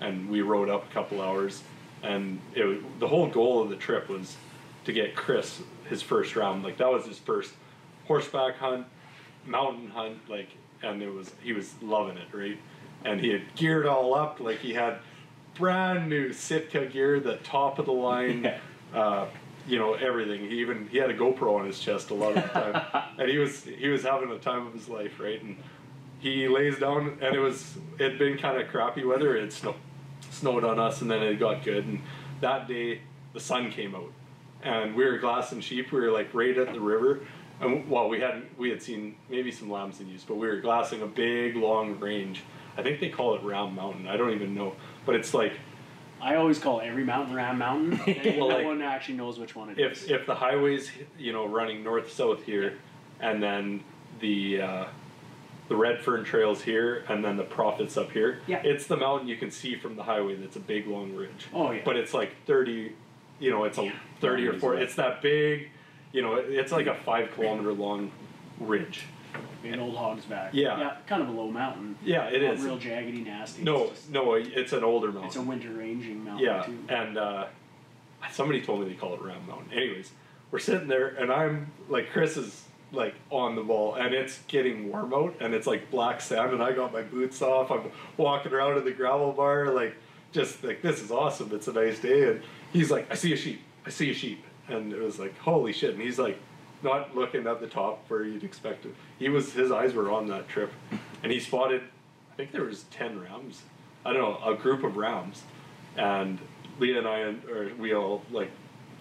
and 0.00 0.28
we 0.30 0.40
rode 0.42 0.68
up 0.68 0.88
a 0.90 0.92
couple 0.94 1.20
hours, 1.20 1.62
and 2.02 2.40
it 2.54 2.64
was, 2.64 2.78
the 2.98 3.08
whole 3.08 3.26
goal 3.28 3.62
of 3.62 3.70
the 3.70 3.76
trip 3.76 4.08
was 4.08 4.36
to 4.84 4.92
get 4.92 5.14
Chris 5.14 5.60
his 5.88 6.02
first 6.02 6.36
round. 6.36 6.62
Like 6.64 6.78
that 6.78 6.90
was 6.90 7.06
his 7.06 7.18
first 7.18 7.52
horseback 8.06 8.56
hunt, 8.56 8.86
mountain 9.46 9.90
hunt, 9.90 10.18
like, 10.28 10.48
and 10.82 11.02
it 11.02 11.12
was 11.12 11.32
he 11.42 11.52
was 11.52 11.74
loving 11.82 12.16
it, 12.16 12.28
right? 12.32 12.58
And 13.04 13.20
he 13.20 13.30
had 13.30 13.54
geared 13.56 13.86
all 13.86 14.14
up, 14.14 14.40
like 14.40 14.58
he 14.58 14.74
had 14.74 14.98
brand 15.54 16.08
new 16.08 16.32
Sitka 16.32 16.86
gear, 16.86 17.18
the 17.20 17.36
top 17.36 17.78
of 17.78 17.86
the 17.86 17.92
line, 17.92 18.44
Yeah. 18.94 18.98
uh, 18.98 19.26
you 19.66 19.78
know 19.78 19.94
everything. 19.94 20.48
He 20.48 20.60
even 20.60 20.88
he 20.88 20.98
had 20.98 21.10
a 21.10 21.16
GoPro 21.16 21.58
on 21.58 21.66
his 21.66 21.78
chest 21.78 22.10
a 22.10 22.14
lot 22.14 22.36
of 22.36 22.42
the 22.42 22.48
time, 22.60 23.04
and 23.18 23.30
he 23.30 23.38
was 23.38 23.64
he 23.64 23.88
was 23.88 24.02
having 24.02 24.28
the 24.28 24.38
time 24.38 24.66
of 24.66 24.72
his 24.72 24.88
life, 24.88 25.20
right? 25.20 25.42
And 25.42 25.56
he 26.20 26.48
lays 26.48 26.78
down, 26.78 27.18
and 27.20 27.34
it 27.34 27.40
was 27.40 27.76
it 27.98 28.10
had 28.10 28.18
been 28.18 28.38
kind 28.38 28.60
of 28.60 28.68
crappy 28.68 29.04
weather. 29.04 29.36
It 29.36 29.52
snow, 29.52 29.74
snowed 30.30 30.64
on 30.64 30.78
us, 30.78 31.00
and 31.00 31.10
then 31.10 31.22
it 31.22 31.38
got 31.38 31.64
good. 31.64 31.86
And 31.86 32.02
that 32.40 32.68
day, 32.68 33.00
the 33.32 33.40
sun 33.40 33.70
came 33.70 33.94
out, 33.94 34.12
and 34.62 34.94
we 34.94 35.04
were 35.04 35.18
glassing 35.18 35.60
sheep. 35.60 35.92
We 35.92 36.00
were 36.00 36.10
like 36.10 36.32
right 36.34 36.56
at 36.56 36.72
the 36.72 36.80
river, 36.80 37.20
and 37.60 37.88
well, 37.88 38.08
we 38.08 38.20
had 38.20 38.42
we 38.58 38.70
had 38.70 38.82
seen 38.82 39.16
maybe 39.28 39.50
some 39.50 39.70
lambs 39.70 40.00
in 40.00 40.08
ewes, 40.08 40.24
but 40.26 40.36
we 40.36 40.46
were 40.46 40.60
glassing 40.60 41.02
a 41.02 41.06
big 41.06 41.56
long 41.56 41.98
range. 42.00 42.42
I 42.76 42.82
think 42.82 43.00
they 43.00 43.08
call 43.08 43.34
it 43.34 43.42
Round 43.42 43.74
Mountain. 43.74 44.06
I 44.06 44.16
don't 44.16 44.32
even 44.32 44.54
know, 44.54 44.74
but 45.04 45.14
it's 45.14 45.34
like 45.34 45.52
I 46.22 46.36
always 46.36 46.58
call 46.58 46.80
every 46.80 47.04
mountain 47.04 47.34
Ram 47.34 47.58
Mountain, 47.58 48.00
and 48.06 48.38
Well, 48.38 48.48
no 48.48 48.56
like, 48.56 48.64
one 48.66 48.82
actually 48.82 49.14
knows 49.16 49.38
which 49.38 49.54
one 49.56 49.70
it 49.70 49.78
is. 49.78 50.04
if 50.04 50.10
if 50.10 50.26
the 50.26 50.34
highway's 50.34 50.90
you 51.18 51.32
know 51.32 51.46
running 51.46 51.82
north 51.82 52.12
south 52.12 52.42
here, 52.44 52.78
and 53.20 53.42
then 53.42 53.82
the 54.20 54.60
uh, 54.62 54.84
the 55.68 55.76
Redfern 55.76 56.24
trails 56.24 56.62
here, 56.62 57.04
and 57.08 57.24
then 57.24 57.36
the 57.36 57.44
Prophet's 57.44 57.96
up 57.96 58.10
here. 58.10 58.40
Yeah. 58.46 58.60
it's 58.64 58.86
the 58.86 58.96
mountain 58.96 59.28
you 59.28 59.36
can 59.36 59.50
see 59.50 59.76
from 59.76 59.96
the 59.96 60.02
highway. 60.02 60.34
That's 60.36 60.56
a 60.56 60.60
big 60.60 60.86
long 60.88 61.14
ridge. 61.14 61.46
Oh, 61.54 61.70
yeah. 61.70 61.82
but 61.84 61.96
it's 61.96 62.12
like 62.12 62.32
thirty, 62.46 62.92
you 63.38 63.50
know, 63.50 63.64
it's 63.64 63.78
a 63.78 63.84
Yeah. 63.84 63.92
thirty 64.20 64.46
or 64.46 64.52
Long 64.52 64.60
four. 64.60 64.74
It's 64.76 64.96
that 64.96 65.22
big, 65.22 65.68
you 66.12 66.22
know, 66.22 66.34
it- 66.36 66.50
it's 66.50 66.72
like 66.72 66.86
a 66.86 66.94
five 66.96 67.30
kilometer 67.34 67.72
long 67.72 68.10
ridge. 68.58 69.04
Big 69.62 69.78
old 69.78 69.96
hog's 69.96 70.24
back. 70.24 70.54
Yeah. 70.54 70.78
yeah, 70.78 70.96
kind 71.06 71.22
of 71.22 71.28
a 71.28 71.32
low 71.32 71.50
mountain. 71.50 71.96
Yeah, 72.04 72.24
it 72.28 72.42
Not 72.42 72.54
is. 72.54 72.62
real 72.62 72.78
jaggedy, 72.78 73.24
nasty. 73.24 73.62
No, 73.62 73.84
it's, 73.84 74.00
just- 74.00 74.10
no, 74.10 74.34
it's 74.34 74.72
an 74.72 74.84
older 74.84 75.08
mountain. 75.08 75.26
it's 75.26 75.36
a 75.36 75.42
winter 75.42 75.70
ranging 75.70 76.24
mountain 76.24 76.44
Yeah, 76.46 76.62
too. 76.62 76.78
and 76.88 77.18
uh, 77.18 77.46
somebody 78.32 78.60
told 78.62 78.80
me 78.80 78.88
they 78.88 78.94
call 78.94 79.14
it 79.14 79.22
Round 79.22 79.46
Mountain. 79.46 79.72
Anyways, 79.72 80.12
we're 80.50 80.58
sitting 80.58 80.88
there, 80.88 81.08
and 81.08 81.32
I'm 81.32 81.70
like, 81.88 82.10
Chris 82.10 82.36
is 82.36 82.64
like 82.92 83.14
on 83.30 83.54
the 83.54 83.62
ball, 83.62 83.94
and 83.94 84.12
it's 84.14 84.40
getting 84.48 84.90
warm 84.90 85.14
out, 85.14 85.34
and 85.40 85.54
it's 85.54 85.66
like 85.66 85.90
black 85.90 86.20
sand, 86.20 86.52
and 86.52 86.62
I 86.62 86.72
got 86.72 86.92
my 86.92 87.02
boots 87.02 87.40
off. 87.42 87.70
I'm 87.70 87.90
walking 88.16 88.52
around 88.52 88.78
in 88.78 88.84
the 88.84 88.90
gravel 88.92 89.32
bar, 89.32 89.72
like 89.72 89.94
just 90.32 90.62
like 90.64 90.82
this 90.82 91.00
is 91.02 91.10
awesome. 91.10 91.50
It's 91.54 91.68
a 91.68 91.72
nice 91.72 91.98
day, 92.00 92.28
and 92.30 92.42
he's 92.72 92.90
like, 92.90 93.10
I 93.10 93.14
see 93.14 93.32
a 93.32 93.36
sheep. 93.36 93.60
I 93.86 93.90
see 93.90 94.10
a 94.10 94.14
sheep, 94.14 94.42
and 94.68 94.92
it 94.92 95.00
was 95.00 95.18
like, 95.18 95.38
holy 95.38 95.72
shit. 95.72 95.94
And 95.94 96.02
he's 96.02 96.18
like, 96.18 96.38
not 96.82 97.14
looking 97.16 97.46
at 97.46 97.60
the 97.60 97.66
top 97.66 98.04
where 98.08 98.24
you'd 98.24 98.44
expect 98.44 98.86
it. 98.86 98.94
He 99.18 99.28
was 99.28 99.52
his 99.52 99.70
eyes 99.70 99.94
were 99.94 100.10
on 100.10 100.26
that 100.28 100.48
trip, 100.48 100.72
and 101.22 101.30
he 101.32 101.40
spotted. 101.40 101.82
I 102.32 102.36
think 102.36 102.52
there 102.52 102.64
was 102.64 102.84
ten 102.84 103.20
rams. 103.20 103.62
I 104.04 104.12
don't 104.12 104.22
know 104.22 104.50
a 104.52 104.54
group 104.56 104.82
of 104.84 104.96
rams, 104.96 105.42
and 105.96 106.38
Leah 106.78 106.98
and 106.98 107.06
I 107.08 107.18
or 107.50 107.70
we 107.78 107.94
all 107.94 108.22
like 108.30 108.50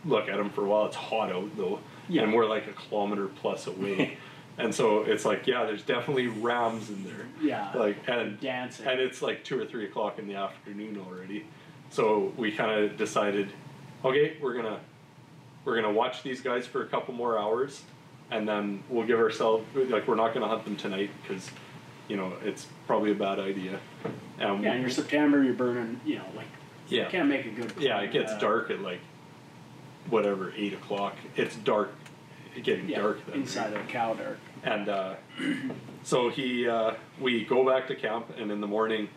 look 0.05 0.27
at 0.30 0.38
them 0.38 0.49
for 0.49 0.65
a 0.65 0.67
while. 0.67 0.86
It's 0.88 0.95
hot 0.95 1.32
out 1.32 1.55
though, 1.57 1.80
Yeah. 2.07 2.23
and 2.23 2.34
we're 2.34 2.45
like 2.47 2.67
a 2.67 2.73
kilometer 2.73 3.27
plus 3.27 3.67
away. 3.67 4.17
And 4.57 4.75
so 4.75 5.03
it's 5.03 5.23
like, 5.23 5.47
yeah, 5.47 5.63
there's 5.63 5.84
definitely 5.84 6.27
rams 6.27 6.89
in 6.89 7.05
there. 7.05 7.27
Yeah. 7.41 7.71
Like 7.73 7.95
and 8.09 8.38
Dancing. 8.41 8.88
and 8.88 8.99
it's 8.99 9.21
like 9.21 9.45
two 9.45 9.57
or 9.57 9.65
three 9.65 9.86
o'clock 9.86 10.19
in 10.19 10.27
the 10.27 10.36
afternoon 10.36 11.01
already. 11.07 11.45
So 11.91 12.34
we 12.36 12.51
kind 12.51 12.69
of 12.84 12.97
decided, 12.97 13.53
okay, 14.03 14.36
we're 14.41 14.55
gonna 14.55 14.82
we're 15.66 15.76
gonna 15.76 15.91
watch 15.91 16.24
these 16.24 16.41
guys 16.41 16.66
for 16.66 16.82
a 16.84 16.88
couple 16.88 17.14
more 17.14 17.38
hours, 17.38 17.84
and 18.32 18.47
then 18.47 18.84
we'll 18.89 19.05
give 19.07 19.20
ourselves 19.20 19.66
like 19.89 20.07
we're 20.07 20.16
not 20.16 20.34
gonna 20.34 20.47
hunt 20.47 20.64
them 20.66 20.76
tonight 20.76 21.10
because, 21.22 21.49
you 22.07 22.18
know, 22.18 22.34
it's 22.43 22.68
probably 22.88 23.12
a 23.12 23.16
bad 23.16 23.39
idea. 23.39 23.80
Um, 24.39 24.64
Yeah, 24.64 24.74
in 24.76 24.82
your 24.82 24.89
September, 24.89 25.43
you're 25.43 25.53
burning. 25.53 25.99
You 26.05 26.16
know, 26.20 26.26
like 26.36 26.47
yeah, 26.88 27.03
you 27.05 27.10
can't 27.10 27.30
make 27.30 27.45
a 27.45 27.49
good. 27.49 27.74
yeah, 27.80 27.99
it 27.99 28.12
gets 28.12 28.32
uh, 28.32 28.39
dark 28.39 28.72
at 28.72 28.82
like 28.82 29.01
whatever 30.10 30.53
eight 30.55 30.74
o'clock. 30.74 31.16
It's 31.36 31.55
dark, 31.57 31.91
getting 32.64 32.89
Yeah, 32.89 33.01
dark 33.01 33.26
then. 33.28 33.41
inside 33.41 33.74
of 33.74 33.82
a 33.82 33.88
cow 33.88 34.14
dark. 34.14 34.39
And 34.64 34.89
uh, 34.89 35.16
so 36.03 36.30
he, 36.30 36.68
uh, 36.68 36.95
we 37.20 37.45
go 37.45 37.66
back 37.66 37.88
to 37.88 37.95
camp, 37.95 38.26
and 38.38 38.51
in 38.51 38.60
the 38.60 38.68
morning, 38.68 39.07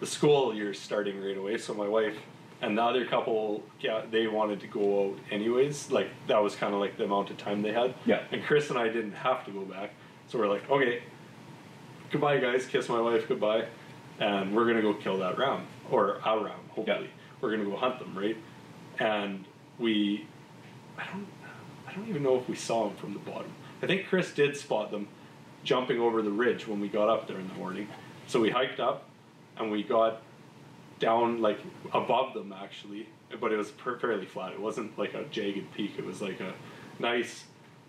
the 0.00 0.06
school 0.06 0.54
year's 0.54 0.78
starting 0.78 1.22
right 1.22 1.36
away. 1.36 1.56
So 1.56 1.72
my 1.72 1.88
wife 1.88 2.16
and 2.62 2.76
the 2.76 2.82
other 2.82 3.04
couple, 3.06 3.62
yeah, 3.80 4.02
they 4.10 4.26
wanted 4.26 4.60
to 4.60 4.66
go 4.66 5.10
out 5.10 5.18
anyways. 5.30 5.90
Like 5.90 6.08
that 6.26 6.42
was 6.42 6.54
kind 6.54 6.74
of 6.74 6.80
like 6.80 6.96
the 6.98 7.04
amount 7.04 7.30
of 7.30 7.38
time 7.38 7.62
they 7.62 7.72
had. 7.72 7.94
Yeah. 8.04 8.22
And 8.32 8.42
Chris 8.44 8.70
and 8.70 8.78
I 8.78 8.88
didn't 8.88 9.12
have 9.12 9.44
to 9.46 9.50
go 9.50 9.62
back, 9.62 9.90
so 10.28 10.38
we're 10.38 10.48
like, 10.48 10.68
okay, 10.70 11.02
goodbye, 12.10 12.38
guys. 12.38 12.66
Kiss 12.66 12.88
my 12.88 13.00
wife 13.00 13.26
goodbye, 13.28 13.64
and 14.18 14.54
we're 14.54 14.66
gonna 14.66 14.82
go 14.82 14.94
kill 14.94 15.18
that 15.18 15.38
ram 15.38 15.66
or 15.90 16.16
a 16.24 16.38
ram. 16.42 16.52
Hopefully, 16.70 16.86
Yeah. 17.04 17.06
we're 17.40 17.50
gonna 17.50 17.64
go 17.68 17.76
hunt 17.76 17.98
them, 17.98 18.16
right? 18.16 18.36
And 18.98 19.44
we, 19.78 20.26
I 20.98 21.04
don't, 21.06 21.26
I 21.88 21.92
don't 21.94 22.08
even 22.08 22.22
know 22.22 22.36
if 22.38 22.48
we 22.48 22.54
saw 22.56 22.88
them 22.88 22.96
from 22.96 23.14
the 23.14 23.18
bottom. 23.20 23.52
I 23.82 23.86
think 23.86 24.06
Chris 24.08 24.32
did 24.34 24.56
spot 24.56 24.90
them 24.90 25.08
jumping 25.64 25.98
over 25.98 26.20
the 26.22 26.30
ridge 26.30 26.66
when 26.68 26.80
we 26.80 26.88
got 26.88 27.08
up 27.08 27.26
there 27.26 27.38
in 27.38 27.48
the 27.48 27.54
morning. 27.54 27.88
So 28.26 28.40
we 28.40 28.50
hiked 28.50 28.78
up, 28.80 29.04
and 29.56 29.70
we 29.70 29.82
got 29.82 30.20
down 31.00 31.40
like 31.40 31.58
above 31.92 32.34
them 32.34 32.52
actually, 32.56 33.08
but 33.40 33.52
it 33.52 33.56
was 33.56 33.70
per- 33.72 33.98
fairly 33.98 34.26
flat. 34.26 34.52
It 34.52 34.60
wasn't 34.60 34.96
like 34.96 35.14
a 35.14 35.24
jagged 35.24 35.72
peak. 35.74 35.94
It 35.98 36.06
was 36.06 36.22
like 36.22 36.38
a 36.40 36.52
nice 37.00 37.44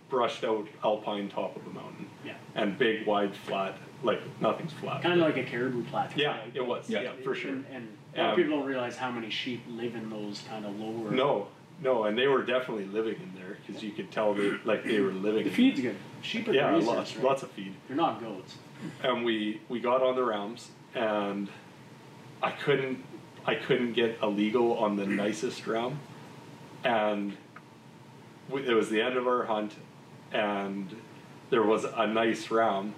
brushed 0.09 0.43
out 0.43 0.68
alpine 0.84 1.30
top 1.30 1.55
of 1.55 1.66
a 1.68 1.70
mountain. 1.70 2.09
Yeah. 2.26 2.34
And 2.55 2.78
big, 2.78 3.05
wide, 3.05 3.36
flat. 3.36 3.78
Like 4.03 4.22
nothing's 4.41 4.74
flat. 4.74 5.03
Kind 5.03 5.22
of 5.22 5.26
like 5.28 5.38
a 5.38 5.43
caribou 5.43 5.84
plateau. 5.86 6.16
Yeah, 6.20 6.39
right? 6.39 6.51
it 6.55 6.66
was. 6.66 6.89
Yeah. 6.89 7.01
Yeah, 7.03 7.12
for 7.24 7.36
sure. 7.36 7.51
And, 7.51 7.66
and 7.72 7.88
a 8.16 8.22
lot 8.22 8.26
of 8.26 8.30
Um, 8.32 8.36
people 8.43 8.57
don't 8.57 8.66
realize 8.68 8.97
how 8.97 9.12
many 9.12 9.30
sheep 9.30 9.64
live 9.70 9.93
in 9.95 10.09
those 10.09 10.41
kind 10.49 10.66
of 10.66 10.78
lower. 10.80 11.12
No, 11.12 11.47
no, 11.82 12.05
and 12.05 12.18
they 12.18 12.28
were 12.28 12.43
definitely 12.43 12.86
living 12.86 13.16
in 13.22 13.32
there 13.39 13.57
because 13.66 13.84
you 13.84 13.91
could 13.91 14.12
tell 14.12 14.34
they 14.34 14.53
like 14.66 14.84
they 14.84 14.99
were 15.01 15.12
living. 15.12 15.43
The 15.43 15.49
in 15.49 15.55
feed's 15.55 15.82
good. 15.82 15.95
Sheep 16.22 16.47
are 16.47 16.53
Yeah, 16.53 16.72
grazers, 16.72 16.86
lots, 16.86 17.16
right? 17.16 17.26
lots 17.26 17.43
of 17.43 17.51
feed. 17.51 17.74
They're 17.88 17.97
not 17.97 18.20
goats. 18.22 18.55
and 19.03 19.24
we 19.24 19.62
we 19.70 19.80
got 19.80 20.01
on 20.01 20.16
the 20.16 20.24
rams 20.24 20.70
and 20.95 21.47
I 22.41 22.51
couldn't 22.51 23.03
I 23.45 23.55
couldn't 23.55 23.93
get 23.93 24.19
a 24.21 24.27
legal 24.27 24.77
on 24.77 24.95
the 24.95 25.05
nicest 25.05 25.65
ram 25.65 25.99
and 26.83 27.35
we, 28.49 28.67
it 28.67 28.73
was 28.73 28.89
the 28.89 29.01
end 29.01 29.17
of 29.17 29.27
our 29.27 29.43
hunt 29.43 29.75
and 30.31 30.95
there 31.49 31.63
was 31.63 31.83
a 31.83 32.07
nice 32.07 32.51
ram 32.51 32.93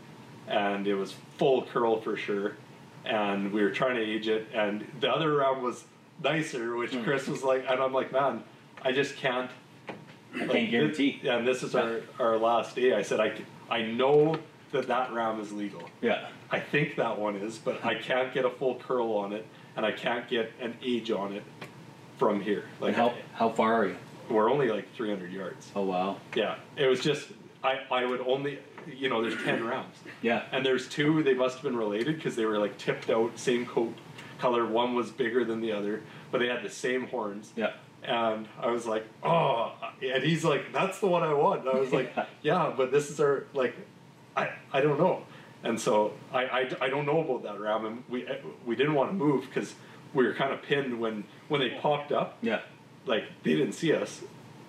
and 0.47 0.87
it 0.87 0.95
was 0.95 1.15
full 1.37 1.63
curl 1.63 2.01
for 2.01 2.17
sure 2.17 2.57
and 3.05 3.51
we 3.51 3.61
were 3.61 3.71
trying 3.71 3.95
to 3.95 4.03
age 4.03 4.27
it 4.27 4.47
and 4.53 4.85
the 4.99 5.09
other 5.09 5.37
ram 5.37 5.61
was 5.61 5.85
nicer 6.21 6.75
which 6.75 6.93
hmm. 6.93 7.03
Chris 7.03 7.27
was 7.27 7.43
like 7.43 7.65
and 7.67 7.81
I'm 7.81 7.93
like 7.93 8.11
man 8.11 8.43
I 8.81 8.91
just 8.91 9.15
can't 9.15 9.49
I 10.35 10.39
like, 10.39 10.51
can't 10.51 10.71
guarantee. 10.71 11.19
this- 11.21 11.29
and 11.31 11.47
this 11.47 11.63
is 11.63 11.75
our, 11.75 12.01
our 12.19 12.37
last 12.37 12.75
day. 12.75 12.93
I 12.93 13.01
said, 13.01 13.19
I, 13.19 13.33
I 13.69 13.83
know 13.83 14.35
that 14.71 14.87
that 14.87 15.13
ram 15.13 15.39
is 15.39 15.51
legal. 15.51 15.83
Yeah. 16.01 16.27
I 16.53 16.59
think 16.59 16.97
that 16.97 17.17
one 17.19 17.35
is, 17.35 17.57
but 17.57 17.83
I 17.83 17.95
can't 17.95 18.31
get 18.31 18.45
a 18.45 18.49
full 18.51 18.75
curl 18.75 19.13
on 19.13 19.33
it, 19.33 19.45
and 19.75 19.83
I 19.85 19.91
can't 19.91 20.29
get 20.29 20.51
an 20.61 20.75
age 20.83 21.09
on 21.09 21.33
it 21.33 21.43
from 22.19 22.41
here. 22.41 22.65
And 22.75 22.81
Like, 22.81 22.95
how 22.95 23.15
how 23.33 23.49
far 23.49 23.73
are 23.73 23.87
you? 23.87 23.95
we're 24.29 24.49
only 24.49 24.69
like 24.69 24.93
300 24.95 25.31
yards. 25.33 25.69
Oh 25.75 25.83
wow. 25.83 26.17
Yeah, 26.35 26.55
it 26.77 26.85
was 26.87 27.01
just, 27.01 27.27
I, 27.63 27.79
I 27.91 28.05
would 28.05 28.21
only, 28.21 28.57
you 28.87 29.09
know, 29.09 29.21
there's 29.21 29.35
10 29.43 29.63
rounds. 29.65 29.97
Yeah. 30.21 30.43
And 30.53 30.65
there's 30.65 30.87
two, 30.87 31.23
they 31.23 31.33
must 31.33 31.55
have 31.55 31.63
been 31.63 31.75
related 31.75 32.15
because 32.15 32.35
they 32.35 32.45
were 32.45 32.57
like 32.57 32.77
tipped 32.77 33.09
out, 33.09 33.37
same 33.37 33.65
coat 33.65 33.93
color. 34.39 34.65
One 34.65 34.95
was 34.95 35.11
bigger 35.11 35.43
than 35.43 35.59
the 35.59 35.73
other, 35.73 36.03
but 36.31 36.37
they 36.37 36.47
had 36.47 36.63
the 36.63 36.69
same 36.69 37.07
horns. 37.07 37.51
Yeah. 37.57 37.73
And 38.03 38.47
I 38.59 38.67
was 38.67 38.85
like, 38.85 39.05
oh, 39.23 39.73
and 40.01 40.23
he's 40.23 40.45
like, 40.45 40.71
that's 40.71 40.99
the 40.99 41.07
one 41.07 41.21
I 41.23 41.33
want. 41.33 41.61
And 41.61 41.69
I 41.69 41.79
was 41.79 41.91
like, 41.91 42.13
yeah, 42.41 42.71
but 42.75 42.91
this 42.91 43.09
is 43.09 43.19
our, 43.19 43.45
like, 43.53 43.75
I, 44.37 44.51
I 44.71 44.79
don't 44.81 44.97
know. 44.97 45.23
And 45.63 45.79
so 45.79 46.13
I, 46.31 46.43
I, 46.43 46.71
I 46.81 46.89
don't 46.89 47.05
know 47.05 47.21
about 47.21 47.43
that 47.43 47.59
ram. 47.59 47.85
And 47.85 48.03
we, 48.09 48.27
we 48.65 48.75
didn't 48.75 48.95
want 48.95 49.09
to 49.09 49.13
move 49.13 49.45
because 49.45 49.73
we 50.13 50.25
were 50.25 50.33
kind 50.33 50.53
of 50.53 50.61
pinned 50.61 50.99
when, 50.99 51.23
when 51.47 51.61
they 51.61 51.69
popped 51.81 52.11
up. 52.11 52.37
Yeah. 52.41 52.61
Like, 53.05 53.23
they 53.43 53.55
didn't 53.55 53.73
see 53.73 53.93
us, 53.93 54.21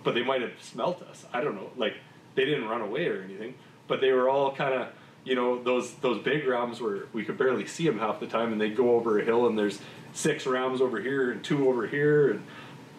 but 0.03 0.15
they 0.15 0.23
might 0.23 0.41
have 0.43 0.53
smelt 0.61 1.03
us. 1.03 1.25
I 1.33 1.41
don't 1.41 1.55
know. 1.55 1.71
Like, 1.77 1.95
they 2.35 2.45
didn't 2.45 2.69
run 2.69 2.81
away 2.81 3.07
or 3.09 3.23
anything, 3.23 3.55
but 3.89 4.01
they 4.01 4.13
were 4.13 4.29
all 4.29 4.55
kind 4.55 4.75
of, 4.75 4.89
you 5.25 5.35
know, 5.35 5.63
those, 5.63 5.93
those 5.97 6.23
big 6.23 6.47
rams 6.47 6.81
where 6.81 7.05
we 7.13 7.25
could 7.25 7.39
barely 7.39 7.67
see 7.67 7.87
them 7.87 7.99
half 7.99 8.21
the 8.21 8.27
time 8.27 8.53
and 8.53 8.61
they'd 8.61 8.77
go 8.77 8.95
over 8.97 9.19
a 9.19 9.25
hill 9.25 9.47
and 9.47 9.59
there's 9.59 9.81
six 10.13 10.47
rams 10.47 10.81
over 10.81 11.01
here 11.01 11.31
and 11.31 11.45
two 11.45 11.69
over 11.69 11.87
here. 11.87 12.31
And, 12.31 12.43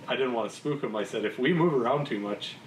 I 0.08 0.16
didn't 0.16 0.34
want 0.34 0.50
to 0.52 0.56
spook 0.56 0.82
them. 0.82 0.96
I 0.96 1.04
said, 1.04 1.26
if 1.26 1.40
we 1.40 1.52
move 1.52 1.74
around 1.74 2.06
too 2.06 2.20
much, 2.20 2.58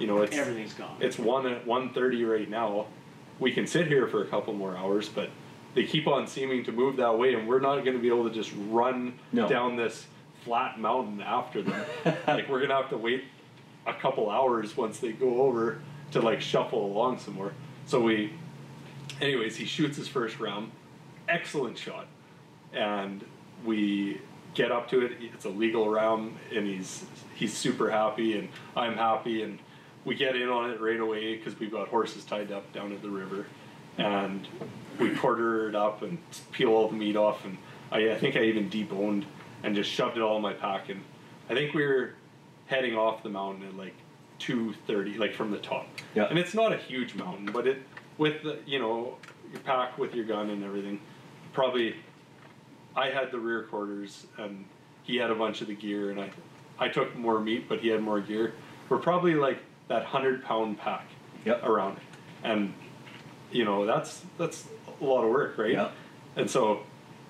you 0.00 0.06
know, 0.06 0.22
it's 0.22 0.36
Everything's 0.36 0.74
gone. 0.74 0.96
it's 1.00 1.18
one 1.18 1.46
at 1.46 1.66
one 1.66 1.92
thirty 1.92 2.24
right 2.24 2.48
now. 2.48 2.86
We 3.40 3.52
can 3.52 3.66
sit 3.66 3.86
here 3.86 4.06
for 4.06 4.22
a 4.22 4.26
couple 4.26 4.52
more 4.54 4.76
hours, 4.76 5.08
but 5.08 5.30
they 5.74 5.84
keep 5.84 6.06
on 6.06 6.26
seeming 6.26 6.64
to 6.64 6.72
move 6.72 6.96
that 6.96 7.16
way, 7.18 7.34
and 7.34 7.46
we're 7.46 7.60
not 7.60 7.84
going 7.84 7.96
to 7.96 8.02
be 8.02 8.08
able 8.08 8.28
to 8.28 8.34
just 8.34 8.52
run 8.68 9.18
No. 9.32 9.48
down 9.48 9.76
this 9.76 10.06
flat 10.44 10.78
mountain 10.80 11.20
after 11.20 11.62
them. 11.62 11.84
like 12.26 12.48
we're 12.48 12.58
going 12.58 12.70
to 12.70 12.76
have 12.76 12.90
to 12.90 12.96
wait 12.98 13.24
a 13.86 13.94
couple 13.94 14.30
hours 14.30 14.76
once 14.76 14.98
they 14.98 15.12
go 15.12 15.42
over 15.42 15.80
to 16.12 16.20
like 16.20 16.40
shuffle 16.40 16.84
along 16.84 17.18
some 17.18 17.34
more. 17.34 17.52
So 17.86 18.00
we, 18.00 18.32
anyways, 19.20 19.56
he 19.56 19.64
shoots 19.64 19.96
his 19.96 20.08
first 20.08 20.40
round, 20.40 20.72
excellent 21.28 21.78
shot, 21.78 22.06
and 22.72 23.24
we 23.64 24.20
get 24.54 24.72
up 24.72 24.88
to 24.90 25.04
it. 25.04 25.12
It's 25.20 25.44
a 25.44 25.48
legal 25.50 25.88
round, 25.88 26.36
and 26.54 26.66
he's 26.66 27.04
he's 27.34 27.56
super 27.56 27.90
happy, 27.90 28.36
and 28.38 28.48
I'm 28.76 28.94
happy, 28.94 29.42
and 29.42 29.58
we 30.08 30.14
get 30.14 30.34
in 30.34 30.48
on 30.48 30.70
it 30.70 30.80
right 30.80 30.98
away 30.98 31.36
because 31.36 31.58
we've 31.60 31.70
got 31.70 31.88
horses 31.88 32.24
tied 32.24 32.50
up 32.50 32.72
down 32.72 32.92
at 32.92 33.02
the 33.02 33.10
river, 33.10 33.46
and 33.98 34.48
we 34.98 35.14
quarter 35.14 35.68
it 35.68 35.74
up 35.74 36.02
and 36.02 36.18
peel 36.50 36.70
all 36.70 36.88
the 36.88 36.96
meat 36.96 37.14
off, 37.14 37.44
and 37.44 37.58
I, 37.92 38.12
I 38.12 38.18
think 38.18 38.34
I 38.34 38.44
even 38.44 38.70
deboned 38.70 39.24
and 39.62 39.74
just 39.74 39.90
shoved 39.90 40.16
it 40.16 40.22
all 40.22 40.36
in 40.36 40.42
my 40.42 40.54
pack, 40.54 40.88
and 40.88 41.02
I 41.50 41.54
think 41.54 41.74
we 41.74 41.86
were 41.86 42.14
heading 42.66 42.96
off 42.96 43.22
the 43.22 43.28
mountain 43.28 43.68
at 43.68 43.76
like 43.76 43.94
two 44.38 44.72
thirty, 44.86 45.18
like 45.18 45.34
from 45.34 45.50
the 45.50 45.58
top. 45.58 45.86
Yeah. 46.14 46.24
And 46.24 46.38
it's 46.38 46.54
not 46.54 46.72
a 46.72 46.76
huge 46.78 47.14
mountain, 47.14 47.50
but 47.52 47.66
it 47.66 47.82
with 48.16 48.42
the 48.42 48.58
you 48.64 48.78
know 48.78 49.16
your 49.52 49.60
pack 49.60 49.98
with 49.98 50.14
your 50.14 50.24
gun 50.24 50.48
and 50.48 50.64
everything, 50.64 51.00
probably 51.52 51.96
I 52.96 53.10
had 53.10 53.30
the 53.30 53.38
rear 53.38 53.64
quarters 53.64 54.26
and 54.38 54.64
he 55.02 55.16
had 55.16 55.30
a 55.30 55.34
bunch 55.34 55.60
of 55.60 55.68
the 55.68 55.74
gear 55.74 56.10
and 56.10 56.20
I 56.20 56.30
I 56.78 56.88
took 56.88 57.14
more 57.16 57.40
meat 57.40 57.68
but 57.68 57.80
he 57.80 57.88
had 57.88 58.02
more 58.02 58.20
gear. 58.20 58.54
We're 58.88 58.98
probably 58.98 59.34
like 59.34 59.58
that 59.88 60.04
hundred 60.04 60.44
pound 60.44 60.78
pack 60.78 61.06
Yep. 61.44 61.64
around. 61.64 61.98
And 62.44 62.74
you 63.50 63.64
know, 63.64 63.86
that's 63.86 64.22
that's 64.36 64.66
a 65.00 65.04
lot 65.04 65.24
of 65.24 65.30
work, 65.30 65.56
right? 65.58 65.72
Yep. 65.72 65.92
And 66.36 66.50
so 66.50 66.80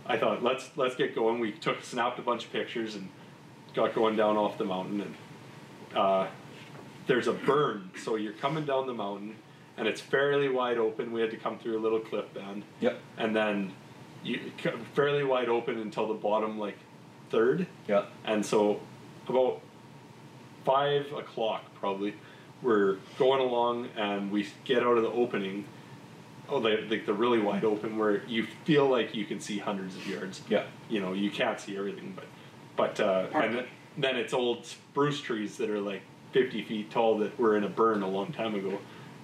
I 0.06 0.16
thought 0.16 0.42
let's 0.42 0.70
let's 0.76 0.96
get 0.96 1.14
going. 1.14 1.38
We 1.40 1.52
took 1.52 1.82
snapped 1.82 2.18
a 2.18 2.22
bunch 2.22 2.44
of 2.46 2.52
pictures 2.52 2.94
and 2.94 3.08
got 3.74 3.94
going 3.94 4.16
down 4.16 4.36
off 4.36 4.58
the 4.58 4.64
mountain 4.64 5.00
and 5.02 5.14
uh, 5.96 6.26
there's 7.06 7.28
a 7.28 7.32
burn. 7.32 7.90
So 8.02 8.16
you're 8.16 8.32
coming 8.34 8.64
down 8.64 8.86
the 8.86 8.94
mountain 8.94 9.36
and 9.76 9.86
it's 9.86 10.00
fairly 10.00 10.48
wide 10.48 10.78
open. 10.78 11.12
We 11.12 11.20
had 11.20 11.30
to 11.30 11.36
come 11.36 11.58
through 11.58 11.78
a 11.78 11.82
little 11.82 12.00
cliff 12.00 12.24
bend. 12.34 12.64
Yep. 12.80 12.98
and 13.18 13.36
then 13.36 13.72
you 14.24 14.40
fairly 14.94 15.22
wide 15.22 15.48
open 15.48 15.78
until 15.78 16.08
the 16.08 16.14
bottom 16.14 16.58
like 16.58 16.76
third 17.30 17.66
Yeah. 17.86 18.06
and 18.24 18.44
so 18.44 18.80
about 19.28 19.60
five 20.64 21.06
o'clock 21.12 21.62
probably 21.78 22.14
we're 22.62 22.96
going 23.18 23.40
along 23.40 23.88
and 23.96 24.30
we 24.30 24.48
get 24.64 24.82
out 24.82 24.96
of 24.96 25.02
the 25.02 25.10
opening 25.10 25.64
oh 26.48 26.58
the, 26.60 26.84
the, 26.88 26.98
the 27.00 27.12
really 27.12 27.38
wide 27.38 27.64
open 27.64 27.96
where 27.98 28.24
you 28.26 28.46
feel 28.64 28.88
like 28.88 29.14
you 29.14 29.24
can 29.24 29.38
see 29.40 29.58
hundreds 29.58 29.94
of 29.96 30.06
yards 30.06 30.42
Yeah. 30.48 30.64
you 30.88 31.00
know 31.00 31.12
you 31.12 31.30
can't 31.30 31.60
see 31.60 31.76
everything 31.76 32.14
but 32.16 32.24
But 32.76 33.00
uh, 33.00 33.26
and 33.34 33.54
then- 33.54 33.66
then 33.96 34.14
it's 34.16 34.32
old 34.32 34.64
spruce 34.64 35.20
trees 35.20 35.56
that 35.56 35.68
are 35.70 35.80
like 35.80 36.02
50 36.32 36.62
feet 36.62 36.90
tall 36.90 37.18
that 37.18 37.36
were 37.38 37.56
in 37.56 37.64
a 37.64 37.68
burn 37.68 38.02
a 38.02 38.08
long 38.08 38.32
time 38.32 38.54
ago. 38.54 38.78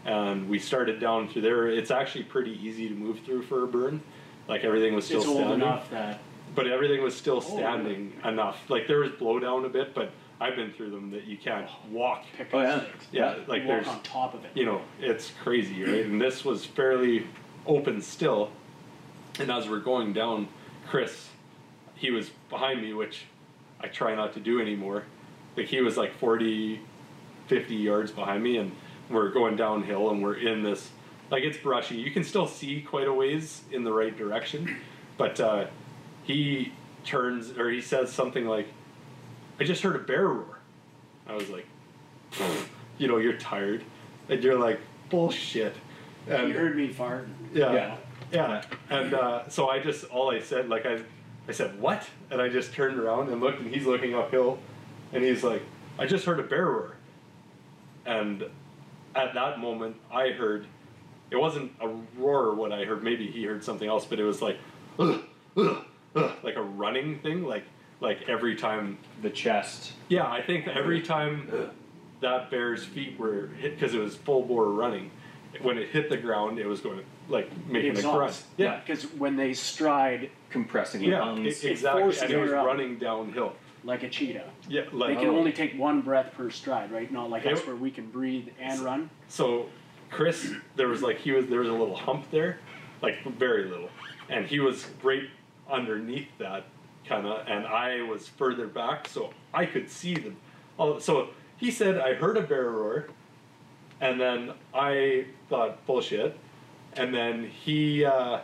And 0.05 0.49
we 0.49 0.59
started 0.59 0.99
down 0.99 1.28
through 1.28 1.43
there. 1.43 1.68
It's 1.68 1.93
actually 1.93 2.24
pretty 2.24 2.59
easy 2.61 2.89
to 2.89 2.95
move 2.95 3.20
through 3.20 3.43
for 3.43 3.62
a 3.62 3.68
burn. 3.68 4.03
Like 4.49 4.64
everything 4.64 4.93
was 4.95 5.05
still 5.05 5.18
It's 5.20 5.28
old 5.28 5.37
standing, 5.37 5.61
enough 5.61 5.89
that 5.91 6.18
but 6.57 6.66
everything 6.66 7.03
was 7.05 7.14
still 7.14 7.37
Oh, 7.37 7.57
standing 7.57 8.14
enough. 8.24 8.68
Like 8.68 8.89
there 8.89 8.99
was 8.99 9.11
blowdown 9.12 9.64
a 9.64 9.68
bit, 9.68 9.95
but 9.95 10.11
I've 10.41 10.57
been 10.57 10.72
through 10.72 10.91
them 10.91 11.11
that 11.12 11.24
you 11.24 11.37
can't 11.37 11.68
walk. 11.91 12.24
pick 12.37 12.49
Oh, 12.53 12.59
up 12.59 12.64
yeah. 12.66 12.80
sticks. 12.89 13.07
Yeah, 13.12 13.28
like 13.47 13.61
walk 13.64 13.66
there's 13.66 13.87
on 13.89 14.03
top 14.03 14.35
of 14.35 14.45
it. 14.45 14.51
you 14.55 14.64
know, 14.64 14.82
it's 15.01 15.30
crazy, 15.43 15.82
right? 15.85 16.05
And 16.07 16.20
this 16.20 16.45
was 16.45 16.64
fairly 16.64 17.26
open 17.66 18.01
still. 18.03 18.51
And 19.39 19.51
as 19.51 19.68
we're 19.68 19.80
going 19.80 20.12
down, 20.12 20.49
Chris, 20.89 21.28
he 21.95 22.11
was 22.11 22.30
behind 22.51 22.82
me, 22.82 22.93
which 22.93 23.22
I 23.80 23.89
try 23.89 24.14
not 24.14 24.32
to 24.35 24.41
do 24.41 24.61
anymore. 24.61 25.05
Like 25.57 25.66
he 25.66 25.80
was 25.80 25.97
like 25.97 26.14
40, 26.18 26.80
50 27.47 27.74
yards 27.74 28.11
behind 28.11 28.43
me, 28.43 28.57
and 28.59 28.72
we're 29.09 29.30
going 29.30 29.55
downhill, 29.57 30.11
and 30.11 30.22
we're 30.22 30.37
in 30.37 30.62
this, 30.62 30.91
like 31.30 31.45
it's 31.45 31.59
brushy. 31.59 31.97
You 31.97 32.11
can 32.11 32.24
still 32.24 32.47
see 32.49 32.80
quite 32.80 33.07
a 33.07 33.12
ways 33.12 33.62
in 33.70 33.85
the 33.85 33.93
right 33.93 34.16
direction, 34.16 34.78
but 35.16 35.39
uh, 35.41 35.66
he 36.24 36.72
turns 37.05 37.51
or 37.57 37.70
he 37.70 37.80
says 37.80 38.12
something 38.12 38.47
like, 38.47 38.66
I 39.61 39.64
just 39.64 39.82
heard 39.82 39.96
a 39.96 40.00
bear 40.00 40.26
roar. 40.28 40.59
I 41.26 41.34
was 41.34 41.48
like, 41.48 41.66
you 42.98 43.09
know, 43.09 43.18
you're 43.18 43.38
tired, 43.38 43.82
and 44.28 44.42
you're 44.42 44.59
like, 44.59 44.80
bullshit. 45.11 45.74
And 46.28 46.48
you 46.48 46.55
heard 46.55 46.76
me 46.76 46.88
fart. 46.88 47.28
yeah, 47.52 47.72
Yeah. 47.72 47.96
yeah, 48.32 48.62
And 48.90 49.14
uh, 49.14 49.48
so 49.48 49.68
I 49.68 49.78
just 49.78 50.05
all 50.07 50.30
I 50.30 50.40
said, 50.40 50.68
like 50.68 50.86
I, 50.86 51.00
I 51.48 51.52
said 51.52 51.78
what, 51.80 52.09
and 52.30 52.40
I 52.40 52.48
just 52.48 52.72
turned 52.72 52.98
around 52.98 53.28
and 53.30 53.40
looked, 53.40 53.61
and 53.61 53.72
he's 53.72 53.86
looking 53.86 54.14
uphill, 54.14 54.59
and 55.12 55.22
he's 55.22 55.44
like, 55.44 55.62
I 55.98 56.07
just 56.07 56.24
heard 56.24 56.40
a 56.40 56.42
bear 56.42 56.66
roar. 56.66 56.96
And 58.07 58.44
at 59.14 59.34
that 59.34 59.61
moment, 59.61 59.96
I 60.12 60.30
heard, 60.30 60.66
it 61.30 61.36
wasn't 61.36 61.72
a 61.80 61.88
roar 62.18 62.55
what 62.55 62.72
I 62.72 62.84
heard. 62.84 63.02
Maybe 63.05 63.30
he 63.30 63.44
heard 63.44 63.62
something 63.62 63.88
else, 63.88 64.05
but 64.05 64.18
it 64.18 64.24
was 64.24 64.42
like, 64.42 64.59
"Ugh, 64.98 65.20
ugh, 65.57 65.84
ugh," 66.16 66.32
like 66.42 66.57
a 66.57 66.62
running 66.62 67.18
thing, 67.20 67.44
like 67.44 67.64
like 68.05 68.28
every 68.28 68.55
time 68.55 68.98
The 69.22 69.30
chest. 69.30 69.92
yeah, 70.09 70.30
I 70.30 70.42
think 70.42 70.68
every 70.68 71.00
time 71.00 71.70
that 72.20 72.50
bear's 72.50 72.84
feet 72.84 73.18
were 73.18 73.48
hit 73.59 73.74
because 73.74 73.94
it 73.94 73.98
was 74.00 74.14
full 74.14 74.42
bore 74.42 74.68
running, 74.68 75.11
when 75.62 75.78
it 75.78 75.88
hit 75.88 76.09
the 76.11 76.16
ground, 76.16 76.59
it 76.59 76.66
was 76.66 76.80
going 76.80 77.00
like 77.28 77.48
making 77.66 77.90
a 77.92 77.94
crunch. 77.94 78.05
Exhaust. 78.05 78.44
Yeah, 78.59 78.78
Because 78.80 79.05
when 79.14 79.34
they 79.36 79.55
stride 79.55 80.30
Compressing 80.50 81.02
yeah, 81.02 81.20
lungs. 81.24 81.64
e- 81.64 81.68
exactly. 81.70 82.02
forces 82.02 82.22
And 82.22 82.30
it 82.32 82.36
was 82.38 82.52
up. 82.52 82.66
running 82.66 82.98
downhill. 82.98 83.55
like 83.82 84.02
a 84.02 84.09
cheetah, 84.09 84.48
Yeah, 84.68 84.82
like, 84.92 85.11
they 85.16 85.24
can 85.24 85.34
Oh. 85.34 85.38
only 85.38 85.52
take 85.52 85.76
one 85.78 86.00
breath 86.02 86.32
per 86.34 86.48
stride, 86.50 86.90
right? 86.92 87.11
Not 87.12 87.28
like 87.30 87.44
us 87.46 87.66
where 87.66 87.76
we 87.76 87.90
can 87.90 88.07
breathe 88.07 88.48
and 88.61 88.80
run. 88.80 89.11
so. 89.28 89.66
Chris, 90.11 90.52
there 90.76 90.86
was 90.86 91.02
like 91.02 91.18
he 91.18 91.32
was 91.32 91.46
there 91.46 91.59
was 91.61 91.68
a 91.68 91.72
little 91.72 91.96
hump 91.96 92.30
there, 92.30 92.59
like 93.02 93.16
very 93.36 93.64
little, 93.64 93.88
and 94.28 94.46
he 94.46 94.61
was 94.61 94.86
right 95.02 95.24
underneath 95.68 96.28
that 96.38 96.66
kind 97.07 97.26
of, 97.26 97.46
and 97.46 97.66
I 97.66 98.02
was 98.02 98.28
further 98.28 98.66
back, 98.66 99.09
so 99.09 99.32
I 99.52 99.66
could 99.66 99.90
see 99.90 100.14
them. 100.14 100.36
Oh, 100.78 100.98
so 100.98 101.28
he 101.57 101.70
said 101.70 101.98
I 101.98 102.14
heard 102.14 102.36
a 102.36 102.42
bear 102.42 102.70
roar, 102.70 103.09
and 104.00 104.20
then 104.20 104.52
I 104.72 105.26
thought 105.48 105.84
bullshit, 105.86 106.36
and 106.94 107.14
then 107.14 107.44
he 107.44 108.05
uh, 108.05 108.40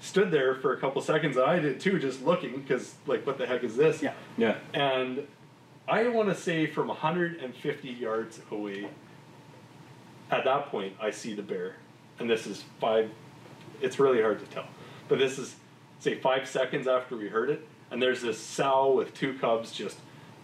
stood 0.00 0.30
there 0.30 0.54
for 0.54 0.74
a 0.74 0.80
couple 0.80 1.02
seconds, 1.02 1.36
and 1.36 1.46
I 1.46 1.58
did 1.58 1.80
too, 1.80 1.98
just 1.98 2.24
looking 2.24 2.60
because 2.60 2.94
like 3.06 3.26
what 3.26 3.38
the 3.38 3.46
heck 3.46 3.64
is 3.64 3.76
this? 3.76 4.02
Yeah. 4.02 4.12
Yeah. 4.36 4.56
And 4.72 5.26
I 5.88 6.08
want 6.08 6.28
to 6.28 6.34
say 6.34 6.66
from 6.66 6.88
150 6.88 7.88
yards 7.88 8.40
away, 8.50 8.88
at 10.30 10.44
that 10.44 10.66
point, 10.66 10.94
I 11.00 11.10
see 11.10 11.34
the 11.34 11.42
bear. 11.42 11.76
And 12.18 12.28
this 12.28 12.46
is 12.46 12.64
five, 12.80 13.10
it's 13.80 13.98
really 13.98 14.20
hard 14.20 14.40
to 14.40 14.46
tell. 14.46 14.66
But 15.08 15.18
this 15.18 15.38
is, 15.38 15.56
say, 15.98 16.18
five 16.20 16.48
seconds 16.48 16.86
after 16.86 17.16
we 17.16 17.28
heard 17.28 17.50
it. 17.50 17.66
And 17.90 18.00
there's 18.02 18.20
this 18.20 18.38
sow 18.38 18.92
with 18.92 19.14
two 19.14 19.34
cubs 19.38 19.72
just 19.72 19.98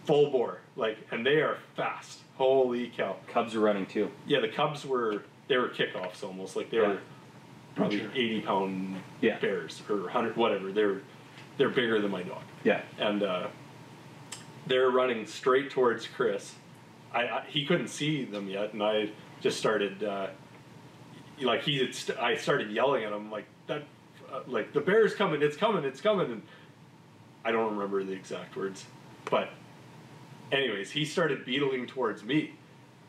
full 0.05 0.31
bore. 0.31 0.59
Like, 0.75 0.97
and 1.11 1.25
they 1.25 1.41
are 1.41 1.57
fast. 1.75 2.19
Holy 2.37 2.87
cow. 2.89 3.15
Cubs 3.27 3.55
are 3.55 3.59
running 3.59 3.85
too. 3.85 4.09
Yeah, 4.27 4.39
the 4.41 4.49
cubs 4.49 4.85
were, 4.85 5.23
they 5.47 5.57
were 5.57 5.69
kickoffs 5.69 6.23
almost. 6.23 6.55
Like 6.55 6.69
they 6.71 6.77
Yeah. 6.77 6.87
were 6.89 6.99
probably 7.75 7.99
Sure. 7.99 8.09
80 8.13 8.41
pound 8.41 9.01
Yeah. 9.21 9.39
bears 9.39 9.81
or 9.89 9.97
100, 10.07 10.35
whatever. 10.35 10.71
They're, 10.71 11.01
they're 11.57 11.69
bigger 11.69 12.01
than 12.01 12.11
my 12.11 12.23
dog 12.23 12.41
Yeah. 12.63 12.81
and 12.97 13.23
uh, 13.23 13.47
they're 14.67 14.89
running 14.89 15.25
straight 15.25 15.69
towards 15.69 16.07
Chris. 16.07 16.55
I, 17.13 17.21
I 17.27 17.43
he 17.47 17.65
couldn't 17.65 17.87
see 17.89 18.25
them 18.25 18.49
yet, 18.49 18.73
and 18.73 18.83
I 18.83 19.09
just 19.39 19.57
started 19.57 20.03
uh, 20.03 20.27
like 21.41 21.61
he 21.61 21.89
st- 21.91 22.17
I 22.17 22.35
started 22.35 22.71
yelling 22.71 23.03
at 23.05 23.13
him 23.13 23.31
like 23.31 23.45
that, 23.67 23.83
uh, 24.35 24.41
like 24.47 24.73
the 24.73 24.81
bear's 24.81 25.13
coming, 25.13 25.41
it's 25.41 25.57
coming, 25.57 25.83
it's 25.83 26.01
coming, 26.01 26.31
and 26.31 26.41
I 27.43 27.51
don't 27.51 27.73
remember 27.73 28.03
the 28.03 28.13
exact 28.13 28.55
words, 28.55 28.85
but 29.29 29.49
anyways, 30.51 30.91
he 30.91 31.05
started 31.05 31.45
beetling 31.45 31.87
towards 31.87 32.23
me, 32.23 32.53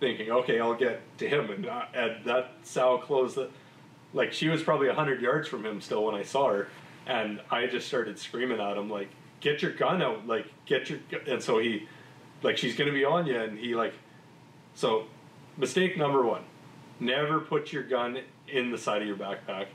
thinking, 0.00 0.30
okay, 0.30 0.60
I'll 0.60 0.74
get 0.74 1.00
to 1.18 1.28
him, 1.28 1.50
and, 1.50 1.66
uh, 1.66 1.84
and 1.94 2.24
that 2.24 2.52
sow 2.62 2.98
closed 2.98 3.36
the, 3.36 3.50
like 4.12 4.32
she 4.32 4.48
was 4.48 4.62
probably 4.62 4.88
hundred 4.88 5.20
yards 5.20 5.48
from 5.48 5.64
him 5.64 5.80
still 5.80 6.04
when 6.04 6.14
I 6.14 6.22
saw 6.22 6.52
her, 6.52 6.68
and 7.06 7.40
I 7.50 7.66
just 7.66 7.86
started 7.86 8.18
screaming 8.18 8.60
at 8.60 8.76
him 8.76 8.90
like, 8.90 9.08
get 9.40 9.62
your 9.62 9.72
gun 9.72 10.02
out, 10.02 10.26
like 10.26 10.46
get 10.64 10.88
your, 10.90 10.98
gu-" 11.10 11.30
and 11.30 11.42
so 11.42 11.58
he, 11.58 11.88
like 12.42 12.56
she's 12.56 12.76
gonna 12.76 12.92
be 12.92 13.04
on 13.04 13.26
you, 13.26 13.40
and 13.40 13.58
he 13.58 13.74
like, 13.74 13.94
so 14.74 15.06
mistake 15.56 15.96
number 15.96 16.22
one, 16.22 16.42
never 17.00 17.40
put 17.40 17.72
your 17.72 17.82
gun 17.82 18.18
in 18.48 18.70
the 18.70 18.78
side 18.78 19.02
of 19.02 19.08
your 19.08 19.16
backpack, 19.16 19.66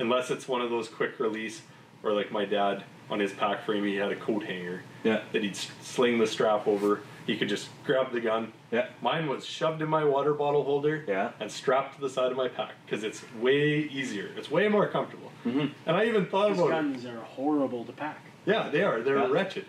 unless 0.00 0.30
it's 0.30 0.48
one 0.48 0.60
of 0.60 0.70
those 0.70 0.88
quick 0.88 1.18
release, 1.18 1.62
or 2.02 2.12
like 2.12 2.30
my 2.30 2.44
dad 2.44 2.84
on 3.10 3.18
his 3.20 3.32
pack 3.32 3.64
frame, 3.64 3.84
he 3.84 3.96
had 3.96 4.12
a 4.12 4.16
coat 4.16 4.44
hanger 4.44 4.82
Yeah. 5.02 5.22
that 5.32 5.42
he'd 5.42 5.56
sling 5.56 6.18
the 6.18 6.26
strap 6.26 6.66
over. 6.68 7.00
He 7.26 7.36
could 7.36 7.48
just 7.48 7.68
grab 7.84 8.12
the 8.12 8.20
gun. 8.20 8.52
Yeah. 8.70 8.86
Mine 9.02 9.28
was 9.28 9.44
shoved 9.46 9.82
in 9.82 9.88
my 9.88 10.04
water 10.04 10.34
bottle 10.34 10.62
holder 10.64 11.04
Yeah. 11.08 11.30
and 11.40 11.50
strapped 11.50 11.94
to 11.96 12.00
the 12.00 12.10
side 12.10 12.30
of 12.30 12.36
my 12.36 12.48
pack 12.48 12.72
because 12.84 13.04
it's 13.04 13.22
way 13.40 13.78
easier. 13.80 14.30
It's 14.36 14.50
way 14.50 14.68
more 14.68 14.86
comfortable. 14.88 15.30
Mm-hmm. 15.46 15.66
And 15.86 15.96
I 15.96 16.04
even 16.06 16.26
thought 16.26 16.48
These 16.50 16.58
about 16.58 16.68
it. 16.68 16.70
guns 16.72 17.06
are 17.06 17.20
horrible 17.20 17.84
to 17.84 17.92
pack. 17.92 18.20
Yeah, 18.46 18.68
they 18.70 18.82
are. 18.82 19.00
They're 19.00 19.18
Yeah. 19.18 19.30
wretched. 19.30 19.64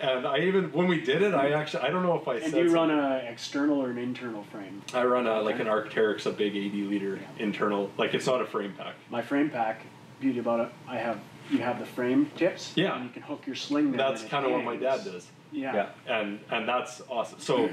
And 0.00 0.26
I 0.26 0.38
even 0.40 0.72
when 0.72 0.86
we 0.86 1.00
did 1.00 1.22
it, 1.22 1.34
I 1.34 1.50
actually 1.52 1.82
I 1.82 1.90
don't 1.90 2.02
know 2.02 2.16
if 2.18 2.26
I 2.28 2.34
And 2.36 2.44
said 2.44 2.52
do 2.52 2.58
you 2.64 2.70
run 2.74 2.88
something. 2.88 2.98
an 2.98 3.26
external 3.26 3.82
or 3.82 3.90
an 3.90 3.98
internal 3.98 4.44
frame? 4.44 4.82
I 4.94 5.04
run 5.04 5.26
a, 5.26 5.40
like 5.42 5.58
an 5.60 5.66
Arc'teryx, 5.66 6.26
a 6.26 6.30
big 6.30 6.56
80 6.56 6.82
liter 6.84 7.20
internal. 7.38 7.90
Like 7.96 8.14
it's 8.14 8.26
not 8.26 8.40
a 8.40 8.46
frame 8.46 8.74
pack. 8.76 8.94
My 9.10 9.22
frame 9.22 9.50
pack, 9.50 9.82
beauty 10.20 10.38
about 10.38 10.60
it, 10.60 10.72
I 10.86 10.96
have 10.98 11.20
you 11.50 11.58
have 11.60 11.78
the 11.78 11.86
frame 11.86 12.30
tips. 12.36 12.72
Yeah. 12.76 12.94
And 12.96 13.04
you 13.04 13.10
can 13.10 13.22
hook 13.22 13.46
your 13.46 13.56
sling 13.56 13.92
down. 13.92 13.96
That's 14.12 14.22
kind 14.24 14.44
of 14.46 14.52
what 14.52 14.64
my 14.64 14.76
dad 14.76 15.04
does. 15.04 15.26
Yeah. 15.50 15.74
Yeah. 15.74 15.88
And 16.20 16.40
and 16.50 16.68
that's 16.68 17.00
awesome. 17.08 17.40
So 17.40 17.70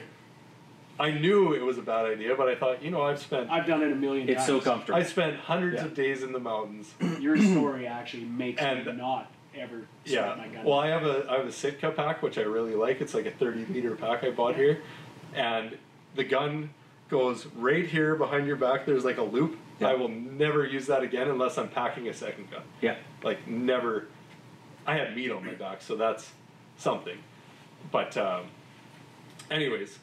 I 0.97 1.12
knew 1.12 1.54
it 1.54 1.62
was 1.62 1.78
a 1.78 1.82
bad 1.82 2.05
idea, 2.05 2.36
but 2.36 2.47
I 2.47 2.55
thought, 2.55 2.82
you 2.82 2.89
know, 2.89 3.01
I've 3.01 3.20
spent 3.20 3.51
I've 3.51 3.67
done 3.67 3.83
it 3.83 3.91
a 3.91 3.95
million 3.95 4.29
It's 4.29 4.45
times. 4.45 4.49
It's 4.49 4.63
so 4.66 4.71
comfortable. 4.71 4.97
I 4.99 5.04
spent 5.04 5.36
hundreds 5.37 5.75
Yeah. 5.82 5.86
of 5.87 5.93
days 5.93 6.24
in 6.24 6.32
the 6.32 6.39
mountains. 6.39 6.93
Your 7.20 7.36
story 7.51 7.86
actually 7.86 8.24
makes 8.24 8.62
me 8.62 8.83
not 8.93 9.29
ever 9.59 9.83
Yeah. 10.05 10.36
my 10.37 10.47
gun. 10.47 10.63
Well, 10.63 10.79
I 10.79 10.87
have 10.87 11.03
a 11.05 11.25
I 11.29 11.37
have 11.37 11.47
a 11.47 11.51
Sitka 11.51 11.91
pack 11.91 12.21
which 12.21 12.37
I 12.37 12.41
really 12.41 12.75
like. 12.75 13.01
It's 13.01 13.13
like 13.13 13.25
a 13.25 13.32
30 13.32 13.65
liter 13.65 13.95
pack 13.95 14.23
I 14.23 14.32
bought 14.32 14.55
here, 14.55 14.82
and 15.33 15.77
the 16.15 16.23
gun 16.23 16.69
goes 17.09 17.45
right 17.55 17.86
here 17.86 18.15
behind 18.15 18.47
your 18.47 18.55
back. 18.55 18.86
There's 18.86 19.05
like 19.05 19.17
a 19.17 19.23
loop. 19.23 19.57
Yeah. 19.79 19.89
I 19.89 19.93
will 19.95 20.09
never 20.09 20.65
use 20.65 20.87
that 20.87 21.03
again 21.03 21.27
unless 21.29 21.57
I'm 21.57 21.69
packing 21.69 22.07
a 22.07 22.13
second 22.13 22.49
gun. 22.49 22.63
Yeah. 22.82 22.95
Like 23.23 23.47
never. 23.47 24.07
I 24.87 24.97
have 24.97 25.15
meat 25.15 25.32
on 25.32 25.45
my 25.45 25.53
back, 25.53 25.82
so 25.82 25.95
that's 25.95 26.32
something. 26.77 27.17
But 27.91 28.15
um, 28.17 28.45
anyways, 29.51 29.99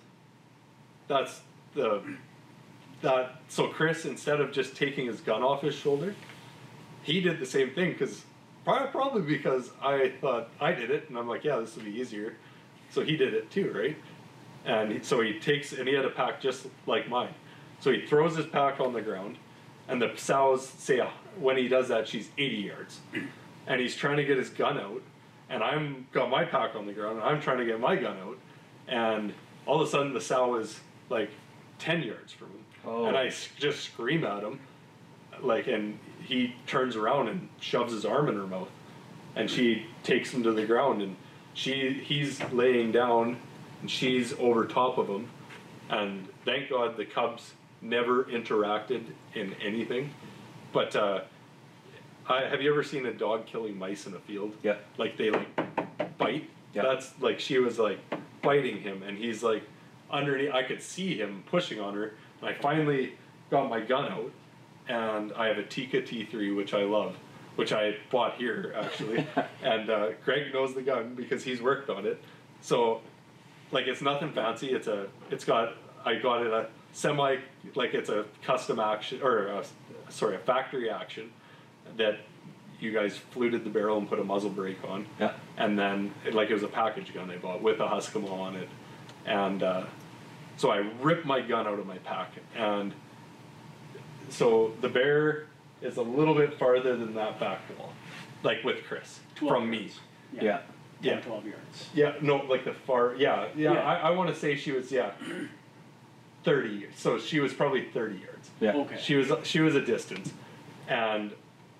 that's 1.08 1.40
the 1.74 2.02
that. 3.02 3.40
So 3.48 3.68
Chris, 3.68 4.04
instead 4.04 4.40
of 4.40 4.52
just 4.52 4.76
taking 4.76 5.06
his 5.06 5.20
gun 5.20 5.42
off 5.42 5.62
his 5.62 5.74
shoulder, 5.74 6.14
he 7.02 7.20
did 7.20 7.38
the 7.38 7.46
same 7.46 7.70
thing 7.70 7.92
because 7.92 8.22
probably 8.64 9.22
because 9.22 9.70
I 9.82 10.12
thought 10.20 10.48
I 10.60 10.72
did 10.72 10.90
it, 10.90 11.08
and 11.08 11.18
I'm 11.18 11.28
like, 11.28 11.44
yeah, 11.44 11.58
this 11.58 11.76
will 11.76 11.84
be 11.84 11.90
easier. 11.98 12.36
So 12.90 13.02
he 13.02 13.16
did 13.16 13.34
it 13.34 13.50
too, 13.50 13.72
right? 13.72 13.96
And 14.64 15.04
so 15.04 15.20
he 15.20 15.38
takes 15.40 15.72
and 15.72 15.88
he 15.88 15.94
had 15.94 16.04
a 16.04 16.10
pack 16.10 16.40
just 16.40 16.66
like 16.86 17.08
mine. 17.08 17.34
So 17.80 17.90
he 17.90 18.06
throws 18.06 18.36
his 18.36 18.46
pack 18.46 18.78
on 18.80 18.92
the 18.92 19.02
ground, 19.02 19.36
and 19.88 20.00
the 20.00 20.12
sow's 20.16 20.66
say 20.68 21.00
uh, 21.00 21.08
when 21.40 21.56
he 21.56 21.66
does 21.68 21.88
that, 21.88 22.06
she's 22.06 22.30
80 22.38 22.56
yards, 22.56 23.00
and 23.66 23.80
he's 23.80 23.96
trying 23.96 24.18
to 24.18 24.24
get 24.24 24.36
his 24.38 24.50
gun 24.50 24.78
out, 24.78 25.02
and 25.50 25.62
I'm 25.64 26.06
got 26.12 26.30
my 26.30 26.44
pack 26.44 26.76
on 26.76 26.86
the 26.86 26.92
ground, 26.92 27.16
and 27.18 27.26
I'm 27.26 27.40
trying 27.40 27.58
to 27.58 27.64
get 27.64 27.80
my 27.80 27.96
gun 27.96 28.16
out, 28.18 28.38
and 28.86 29.32
all 29.66 29.80
of 29.80 29.88
a 29.88 29.90
sudden 29.90 30.12
the 30.14 30.20
sow 30.20 30.56
is 30.56 30.78
like 31.10 31.30
10 31.80 32.02
yards 32.04 32.32
from 32.32 32.48
him, 32.48 32.64
Oh. 32.84 33.06
and 33.06 33.16
I 33.16 33.30
just 33.58 33.80
scream 33.80 34.24
at 34.24 34.42
him, 34.44 34.60
like, 35.40 35.66
and 35.66 35.98
he 36.24 36.54
turns 36.66 36.96
around 36.96 37.28
and 37.28 37.48
shoves 37.60 37.92
his 37.92 38.04
arm 38.04 38.28
in 38.28 38.36
her 38.36 38.46
mouth, 38.46 38.68
and 39.36 39.50
she 39.50 39.86
takes 40.02 40.32
him 40.32 40.42
to 40.42 40.52
the 40.52 40.64
ground, 40.66 41.02
and 41.02 41.16
she 41.54 41.92
he's 42.04 42.42
laying 42.52 42.92
down 42.92 43.36
and 43.82 43.90
she's 43.90 44.32
over 44.38 44.64
top 44.64 44.96
of 44.96 45.06
him 45.08 45.28
and 45.90 46.26
thank 46.46 46.70
god 46.70 46.96
the 46.96 47.04
cubs 47.04 47.52
never 47.82 48.24
interacted 48.24 49.02
in 49.34 49.52
anything 49.62 50.08
but 50.72 50.96
uh, 50.96 51.20
I, 52.26 52.42
have 52.44 52.62
you 52.62 52.72
ever 52.72 52.82
seen 52.82 53.04
a 53.04 53.12
dog 53.12 53.44
killing 53.44 53.78
mice 53.78 54.06
in 54.06 54.14
a 54.14 54.18
field 54.20 54.54
Yeah. 54.62 54.76
like 54.96 55.18
they 55.18 55.30
like 55.30 56.16
bite 56.16 56.48
Yeah. 56.72 56.82
that's 56.84 57.12
like 57.20 57.38
she 57.38 57.58
was 57.58 57.78
like 57.78 57.98
biting 58.40 58.80
him 58.80 59.02
and 59.02 59.18
he's 59.18 59.42
like 59.42 59.64
underneath 60.10 60.52
i 60.54 60.62
could 60.62 60.80
see 60.80 61.18
him 61.18 61.42
pushing 61.50 61.80
on 61.80 61.92
her 61.94 62.14
and 62.40 62.48
i 62.48 62.54
finally 62.54 63.12
got 63.50 63.68
my 63.68 63.80
gun 63.80 64.10
out 64.10 64.30
and 64.88 65.32
i 65.34 65.46
have 65.46 65.58
a 65.58 65.62
Tikka 65.62 66.02
T3 66.02 66.54
which 66.56 66.74
i 66.74 66.82
love 66.82 67.16
which 67.56 67.72
i 67.72 67.94
bought 68.10 68.34
here 68.34 68.74
actually. 68.76 69.26
And 69.62 69.88
uh, 69.90 70.08
greg 70.24 70.52
knows 70.52 70.74
the 70.74 70.82
gun 70.82 71.14
because 71.14 71.44
he's 71.44 71.62
worked 71.62 71.88
on 71.88 72.04
it. 72.04 72.20
So 72.62 73.00
like 73.70 73.86
it's 73.86 74.02
nothing 74.02 74.32
fancy. 74.32 74.70
It's 74.72 74.88
a 74.88 75.06
it's 75.30 75.44
got 75.44 75.74
i 76.04 76.16
got 76.16 76.44
it 76.44 76.52
a 76.52 76.66
semi 76.92 77.36
like 77.74 77.94
it's 77.94 78.08
a 78.08 78.24
custom 78.42 78.80
action 78.80 79.20
or 79.22 79.46
a, 79.46 79.64
sorry 80.08 80.34
a 80.34 80.38
factory 80.38 80.90
action 80.90 81.30
that 81.96 82.18
you 82.80 82.92
guys 82.92 83.16
fluted 83.16 83.62
the 83.64 83.70
barrel 83.70 83.98
and 83.98 84.08
put 84.08 84.18
a 84.18 84.24
muzzle 84.24 84.50
brake 84.50 84.82
on. 84.88 85.06
Yeah. 85.20 85.32
and 85.56 85.78
then 85.78 86.12
it, 86.26 86.34
like 86.34 86.50
it 86.50 86.54
was 86.54 86.64
a 86.64 86.68
package 86.68 87.14
gun 87.14 87.30
I 87.30 87.36
bought 87.36 87.62
with 87.62 87.78
a 87.80 87.86
Huskemaw 87.86 88.32
on 88.32 88.56
it, 88.56 88.68
and 89.24 89.62
uh, 89.62 89.84
so 90.56 90.70
I 90.70 90.78
ripped 91.00 91.24
my 91.24 91.40
gun 91.40 91.66
out 91.68 91.78
of 91.78 91.86
my 91.86 91.98
pack, 91.98 92.32
and 92.56 92.92
so 94.32 94.72
the 94.80 94.88
bear 94.88 95.46
is 95.82 95.96
a 95.96 96.02
little 96.02 96.34
bit 96.34 96.58
farther 96.58 96.96
than 96.96 97.14
that 97.14 97.38
back 97.38 97.60
wall, 97.78 97.92
like 98.42 98.64
with 98.64 98.84
Chris 98.84 99.20
12 99.36 99.52
from 99.54 99.70
me. 99.70 99.90
Yeah. 100.32 100.42
Yeah. 100.42 100.60
10, 101.02 101.18
Yeah. 101.18 101.20
12 101.20 101.44
yards. 101.46 101.88
Yeah, 101.94 102.12
no, 102.22 102.36
like 102.48 102.64
the 102.64 102.72
far. 102.72 103.14
Yeah, 103.16 103.48
yeah. 103.56 103.72
Yeah. 103.74 103.80
I, 103.80 103.96
I 103.96 104.10
want 104.10 104.28
to 104.30 104.34
say 104.34 104.54
she 104.56 104.72
was 104.72 104.90
yeah, 104.92 105.10
thirty. 106.44 106.86
So 106.96 107.18
she 107.18 107.40
was 107.40 107.52
probably 107.52 107.84
thirty 107.92 108.16
yards. 108.18 108.50
Yeah. 108.60 108.74
Okay. 108.76 108.96
She 109.00 109.16
was 109.16 109.30
she 109.44 109.60
was 109.60 109.74
a 109.74 109.80
distance, 109.80 110.32
and 110.88 111.32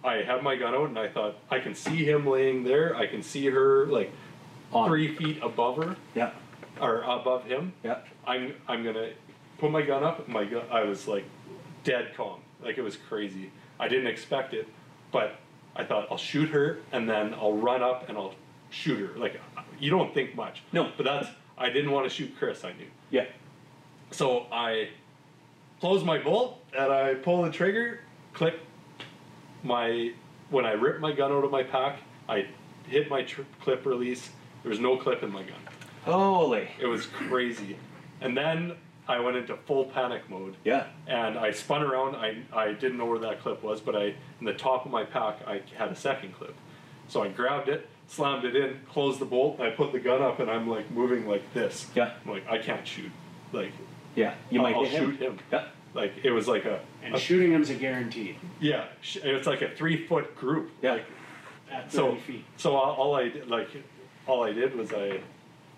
I 0.05 0.17
had 0.17 0.43
my 0.43 0.57
gun 0.57 0.75
out, 0.75 0.89
and 0.89 0.99
I 0.99 1.09
thought 1.09 1.37
I 1.51 1.61
can 1.61 1.75
see 1.75 2.05
him 2.05 2.27
laying 2.27 2.65
there. 2.65 2.97
I 2.97 3.07
can 3.07 3.23
see 3.23 3.47
her 3.47 3.87
like 3.87 4.11
On. 4.73 4.89
three 4.89 5.15
feet 5.15 5.39
above 5.43 5.77
her 5.83 5.97
Yeah. 6.15 6.31
or 6.81 7.03
above 7.03 7.45
him. 7.45 7.73
Yeah. 7.85 7.99
I'm 8.27 8.55
I'm 8.69 8.83
gonna 8.85 9.11
put 9.59 9.71
my 9.71 9.83
gun 9.83 10.03
up. 10.05 10.29
My 10.29 10.45
gun, 10.45 10.63
I 10.71 10.83
was 10.83 11.07
like 11.09 11.25
dead 11.85 12.15
calm, 12.17 12.41
like 12.63 12.79
it 12.79 12.83
was 12.83 12.97
crazy. 12.97 13.51
I 13.79 13.89
didn't 13.89 14.07
expect 14.07 14.55
it, 14.55 14.69
but 15.11 15.37
I 15.75 15.85
thought 15.85 16.09
I'll 16.11 16.17
shoot 16.19 16.49
her 16.51 16.79
and 16.93 17.09
then 17.09 17.35
I'll 17.35 17.57
run 17.57 17.83
up 17.83 18.09
and 18.09 18.17
I'll 18.17 18.35
shoot 18.71 18.99
her. 18.99 19.19
Like 19.19 19.41
you 19.79 19.91
don't 19.91 20.13
think 20.15 20.35
much. 20.35 20.63
No. 20.73 20.91
but 20.97 21.05
that's 21.05 21.29
I 21.59 21.71
didn't 21.71 21.91
want 21.91 22.09
to 22.09 22.11
shoot 22.11 22.35
Chris. 22.39 22.65
I 22.65 22.73
knew. 22.73 22.87
Yeah. 23.11 23.27
So 24.11 24.47
I 24.53 24.89
close 25.81 26.05
my 26.05 26.19
bolt 26.19 26.59
and 26.77 26.93
I 26.93 27.15
pull 27.15 27.43
the 27.43 27.51
trigger. 27.51 28.01
Click. 28.33 28.55
My 29.63 30.13
when 30.51 30.65
I 30.67 30.73
ripped 30.73 31.01
my 31.01 31.13
gun 31.13 31.33
out 31.33 31.45
of 31.45 31.51
my 31.51 31.63
pack, 31.63 32.01
I 32.29 32.47
hit 32.87 33.09
my 33.09 33.23
tr- 33.23 33.43
clip 33.61 33.87
release. 33.87 34.31
There 34.63 34.71
was 34.71 34.81
no 34.81 34.97
clip 34.97 35.23
in 35.23 35.33
my 35.33 35.43
gun. 35.43 35.59
Holy. 36.05 36.69
It 36.81 36.87
was 36.87 37.07
crazy. 37.07 37.77
And 38.21 38.37
then 38.37 38.77
I 39.09 39.19
went 39.21 39.37
into 39.37 39.57
full 39.57 39.87
panic 39.87 40.29
mode. 40.31 40.57
Yeah. 40.65 40.87
And 41.07 41.39
I 41.39 41.51
spun 41.51 41.83
around. 41.83 42.15
I, 42.17 42.37
I 42.53 42.73
didn't 42.73 42.99
know 42.99 43.07
where 43.07 43.19
that 43.19 43.41
clip 43.41 43.63
was, 43.63 43.81
but 43.81 43.97
I 43.97 44.15
in 44.41 44.47
the 44.47 44.55
top 44.55 44.85
of 44.87 44.93
my 44.93 45.05
pack 45.05 45.41
I 45.47 45.61
had 45.77 45.91
a 45.91 45.97
second 45.97 46.35
clip. 46.35 46.55
So 47.09 47.23
I 47.23 47.29
grabbed 47.29 47.69
it, 47.69 47.89
slammed 48.07 48.45
it 48.45 48.55
in, 48.57 48.79
closed 48.89 49.19
the 49.19 49.25
bolt, 49.25 49.59
and 49.59 49.67
I 49.67 49.71
put 49.71 49.93
the 49.93 49.99
gun 49.99 50.23
up 50.23 50.39
and 50.39 50.51
I'm 50.51 50.69
like 50.69 50.91
moving 50.91 51.27
like 51.27 51.53
this. 51.53 51.87
Yeah. 51.95 52.13
I'm 52.25 52.31
like, 52.31 52.49
I 52.49 52.59
can't 52.59 52.87
shoot. 52.87 53.11
Like 53.53 53.73
Yeah. 54.15 54.35
You 54.51 54.61
might 54.63 54.75
I'll 54.77 54.85
hit 54.85 54.93
him. 55.03 55.11
shoot 55.11 55.21
him. 55.21 55.39
Yeah. 55.51 55.65
Like 55.95 56.13
it 56.23 56.31
was 56.31 56.47
like 56.49 56.65
a, 56.65 56.81
And 57.03 57.15
a- 57.15 57.19
shooting 57.19 57.51
him's 57.53 57.71
a 57.71 57.75
guarantee. 57.75 58.39
yeah, 58.61 58.87
sh- 59.03 59.19
it's 59.23 59.47
like 59.47 59.63
a 59.63 59.71
three 59.75 60.07
foot 60.07 60.35
group. 60.37 60.71
Yeah. 60.81 60.93
Like, 60.93 61.05
at 61.71 61.91
30 61.91 61.97
so 61.97 62.17
feet. 62.23 62.45
so 62.57 62.77
all, 62.77 62.95
all 62.95 63.15
I 63.17 63.29
did, 63.31 63.49
like 63.49 63.69
all 64.27 64.45
I 64.45 64.53
did 64.53 64.75
was 64.77 64.93
I 64.93 65.21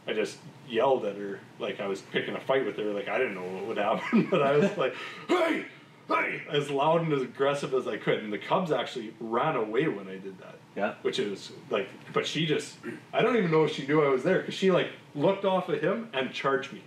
I 0.06 0.12
just 0.12 0.39
yelled 0.68 1.05
at 1.05 1.16
her 1.16 1.40
like 1.59 1.81
I 1.81 1.86
was 1.86 2.01
picking 2.01 2.35
a 2.35 2.40
fight 2.40 2.64
with 2.64 2.76
her 2.78 2.85
like 2.93 3.09
I 3.09 3.18
didn't 3.18 3.35
know 3.35 3.44
what 3.44 3.66
would 3.66 3.76
happen 3.78 4.26
but 4.31 4.43
I 4.43 4.56
was 4.56 4.76
like 4.76 4.94
hey 5.28 5.66
hey 6.09 6.43
as 6.51 6.70
loud 6.70 7.02
and 7.02 7.12
as 7.12 7.22
aggressive 7.22 7.72
as 7.74 7.86
I 7.86 7.97
could 7.98 8.18
and 8.22 8.32
the 8.32 8.39
cubs 8.39 8.70
actually 8.72 9.14
ran 9.20 9.56
away 9.56 9.89
when 9.89 10.09
I 10.09 10.16
did 10.18 10.39
that 10.39 10.56
Yeah. 10.76 10.94
which 11.02 11.18
is 11.18 11.52
like 11.70 11.89
but 12.12 12.26
she 12.26 12.47
just 12.47 12.76
I 13.12 13.22
don't 13.22 13.36
even 13.36 13.51
know 13.51 13.64
if 13.64 13.72
she 13.72 13.86
knew 13.86 14.02
I 14.02 14.09
was 14.09 14.22
there 14.22 14.39
because 14.40 14.55
she 14.55 14.70
like 14.70 14.89
looked 15.14 15.44
off 15.44 15.68
at 15.70 15.82
him 15.82 16.09
and 16.12 16.32
charged 16.32 16.72
me 16.72 16.82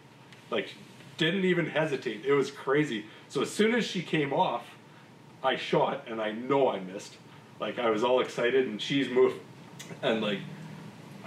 like 0.49 0.69
didn't 1.17 1.45
even 1.45 1.65
hesitate 1.67 2.25
it 2.25 2.33
was 2.33 2.51
crazy 2.51 3.05
so 3.29 3.41
as 3.41 3.49
soon 3.51 3.73
as 3.75 3.85
she 3.85 4.01
came 4.01 4.33
off 4.33 4.63
I 5.43 5.55
shot 5.55 6.05
and 6.07 6.19
I 6.19 6.31
know 6.31 6.69
I 6.69 6.79
missed. 6.79 7.15
Like 7.59 7.77
I 7.77 7.91
was 7.91 8.03
all 8.03 8.21
excited 8.21 8.67
and 8.67 8.81
she's 8.81 9.07
moved 9.07 9.35
and 10.01 10.19
like 10.21 10.39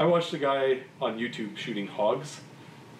I 0.01 0.05
watched 0.07 0.33
a 0.33 0.39
guy 0.39 0.79
on 1.01 1.19
YouTube 1.19 1.59
shooting 1.59 1.87
hogs. 1.87 2.41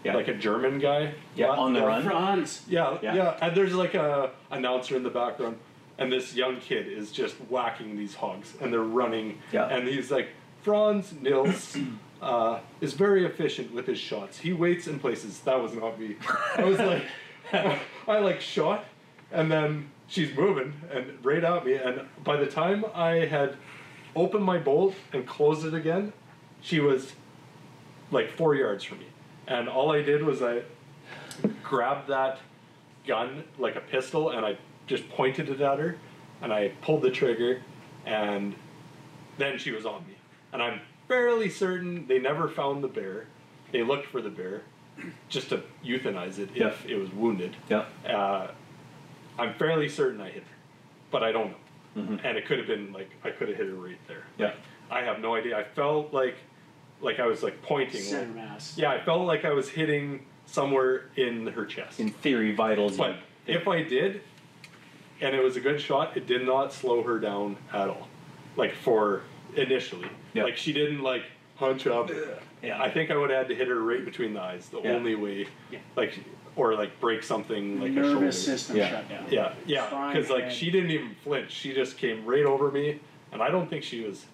Yeah. 0.05 0.15
Like 0.15 0.29
a 0.29 0.35
German 0.35 0.79
guy. 0.79 1.13
Yeah, 1.35 1.49
on 1.49 1.73
the 1.73 1.81
Yeah, 1.81 1.87
run. 1.87 2.03
Franz. 2.05 2.63
Yeah, 2.69 2.99
Yeah. 3.03 3.15
yeah, 3.15 3.39
And 3.41 3.57
there's 3.57 3.75
like 3.75 3.95
a 3.95 4.31
announcer 4.51 4.97
in 4.97 5.03
the 5.03 5.11
background 5.11 5.57
and 5.99 6.11
this 6.13 6.35
young 6.35 6.59
kid 6.61 6.87
is 6.89 7.11
just 7.11 7.35
whacking 7.51 7.97
these 7.97 8.15
hogs 8.15 8.55
and 8.61 8.73
they're 8.73 8.81
running 8.83 9.39
Yeah. 9.53 9.67
and 9.69 9.89
he's 9.89 10.11
like 10.11 10.29
Franz 10.63 11.13
Nils 11.21 11.77
uh, 12.23 12.61
is 12.83 12.93
very 12.93 13.25
efficient 13.25 13.73
with 13.73 13.87
his 13.87 13.99
shots. 13.99 14.39
He 14.39 14.53
waits 14.53 14.87
in 14.87 14.99
places. 14.99 15.41
That 15.41 15.61
was 15.61 15.73
not 15.75 15.99
me. 15.99 16.17
I 16.57 16.65
was 16.65 16.79
like, 16.79 17.05
I 18.09 18.19
like 18.19 18.43
shot, 18.43 18.85
and 19.33 19.51
then 19.51 19.91
she's 20.07 20.35
moving 20.37 20.75
and 20.93 21.19
right 21.25 21.43
at 21.43 21.65
me. 21.65 21.75
And 21.75 22.03
by 22.25 22.37
the 22.37 22.47
time 22.47 22.85
I 22.95 23.25
had 23.27 23.57
opened 24.15 24.45
my 24.45 24.59
bolt 24.59 24.95
and 25.15 25.27
closed 25.27 25.65
it 25.65 25.73
again, 25.73 26.13
she 26.63 26.81
was 26.81 27.13
like 28.11 28.31
four 28.37 28.55
yards 28.55 28.85
from 28.85 28.99
me. 28.99 29.07
And 29.47 29.69
all 29.69 29.93
I 29.93 30.03
did 30.03 30.23
was 30.23 30.43
I 30.43 30.63
grabbed 31.63 32.09
that 32.09 32.39
gun 33.07 33.45
like 33.59 33.77
a 33.77 33.81
pistol 33.81 34.31
and 34.31 34.45
I 34.45 34.57
just 34.87 35.09
pointed 35.11 35.49
it 35.49 35.61
at 35.61 35.79
her 35.79 35.97
and 36.43 36.53
I 36.53 36.69
pulled 36.83 37.03
the 37.03 37.11
trigger 37.11 37.63
and 38.07 38.55
then 39.39 39.59
she 39.59 39.71
was 39.71 39.87
on 39.87 40.07
me. 40.07 40.15
And 40.53 40.63
I'm 40.63 40.81
fairly 41.09 41.49
certain 41.49 42.07
they 42.07 42.19
never 42.19 42.49
found 42.49 42.85
the 42.85 42.89
bear. 42.89 43.27
They 43.73 43.83
looked 43.83 44.07
for 44.07 44.21
the 44.21 44.31
bear 44.31 44.63
just 45.29 45.49
to 45.51 45.63
euthanize 45.85 46.39
it 46.39 46.51
if 46.55 46.85
it 46.87 46.97
was 46.97 47.11
wounded. 47.13 47.57
Yeah. 47.69 47.85
Uh, 48.07 48.51
I'm 49.39 49.55
fairly 49.55 49.89
certain 49.89 50.21
I 50.21 50.29
hit 50.31 50.43
her, 50.43 50.57
but 51.11 51.23
I 51.23 51.33
don't 51.33 51.51
know. 51.51 51.57
Mhm. 51.97 52.21
And 52.25 52.37
it 52.39 52.47
could 52.47 52.59
have 52.59 52.67
been 52.69 52.93
like 52.93 53.11
I 53.25 53.31
could 53.31 53.49
have 53.49 53.57
hit 53.57 53.67
her 53.69 53.75
right 53.75 53.99
there. 54.07 54.25
Yeah. 54.39 54.47
Like, 54.47 54.57
I 54.91 55.03
have 55.03 55.21
no 55.21 55.35
idea. 55.35 55.57
I 55.59 55.65
felt 55.65 56.13
like 56.13 56.37
like 57.01 57.19
I 57.21 57.27
was 57.27 57.43
like 57.43 57.61
pointing. 57.63 58.01
Center 58.01 58.33
mass. 58.35 58.77
Yeah, 58.77 58.91
I 58.91 59.01
felt 59.01 59.27
like 59.27 59.45
I 59.45 59.53
was 59.53 59.69
hitting 59.69 60.25
somewhere 60.47 61.07
in 61.17 61.47
her 61.49 61.65
chest. 61.65 62.01
In 62.01 62.11
theory, 62.11 62.55
vitals. 62.55 62.97
But 62.97 63.17
if 63.47 63.67
I 63.69 63.83
did, 63.83 64.21
and 65.21 65.35
it 65.35 65.43
was 65.43 65.57
a 65.57 65.61
good 65.61 65.81
shot, 65.81 66.17
it 66.17 66.27
did 66.27 66.45
not 66.47 66.73
slow 66.73 67.03
her 67.03 67.19
down 67.19 67.57
at 67.73 67.89
all. 67.89 68.09
Like 68.57 68.75
for 68.75 69.23
initially, 69.57 70.09
Yeah. 70.35 70.45
like 70.45 70.57
she 70.57 70.73
didn't 70.73 71.03
like 71.03 71.23
hunch 71.57 71.87
up. 71.87 72.11
Yeah. 72.63 72.83
I 72.83 72.91
think 72.91 73.11
I 73.11 73.17
would 73.17 73.31
have 73.31 73.39
had 73.41 73.49
to 73.49 73.55
hit 73.55 73.69
her 73.69 73.81
right 73.83 74.05
between 74.05 74.35
the 74.35 74.41
eyes. 74.41 74.69
The 74.69 74.81
Yeah. 74.81 74.93
only 74.93 75.15
way, 75.15 75.47
Yeah. 75.71 75.79
like, 75.97 76.19
or 76.57 76.75
like 76.75 76.99
break 77.01 77.23
something 77.23 77.81
like 77.81 77.93
a 77.93 77.95
shoulder. 77.95 78.15
Nervous 78.21 78.45
system 78.45 78.77
Yeah. 78.77 78.91
shut 78.91 79.09
down. 79.09 79.25
Yeah, 79.31 79.53
yeah, 79.67 79.87
Spine, 79.87 80.13
because 80.15 80.31
like 80.31 80.51
she 80.51 80.71
didn't 80.71 80.91
even 80.91 81.15
flinch. 81.23 81.53
She 81.53 81.73
just 81.73 81.97
came 81.97 82.25
right 82.27 82.45
over 82.45 82.71
me, 82.71 82.99
and 83.33 83.41
I 83.43 83.51
don't 83.51 83.69
think 83.71 83.85
she 83.85 84.03
was. 84.05 84.27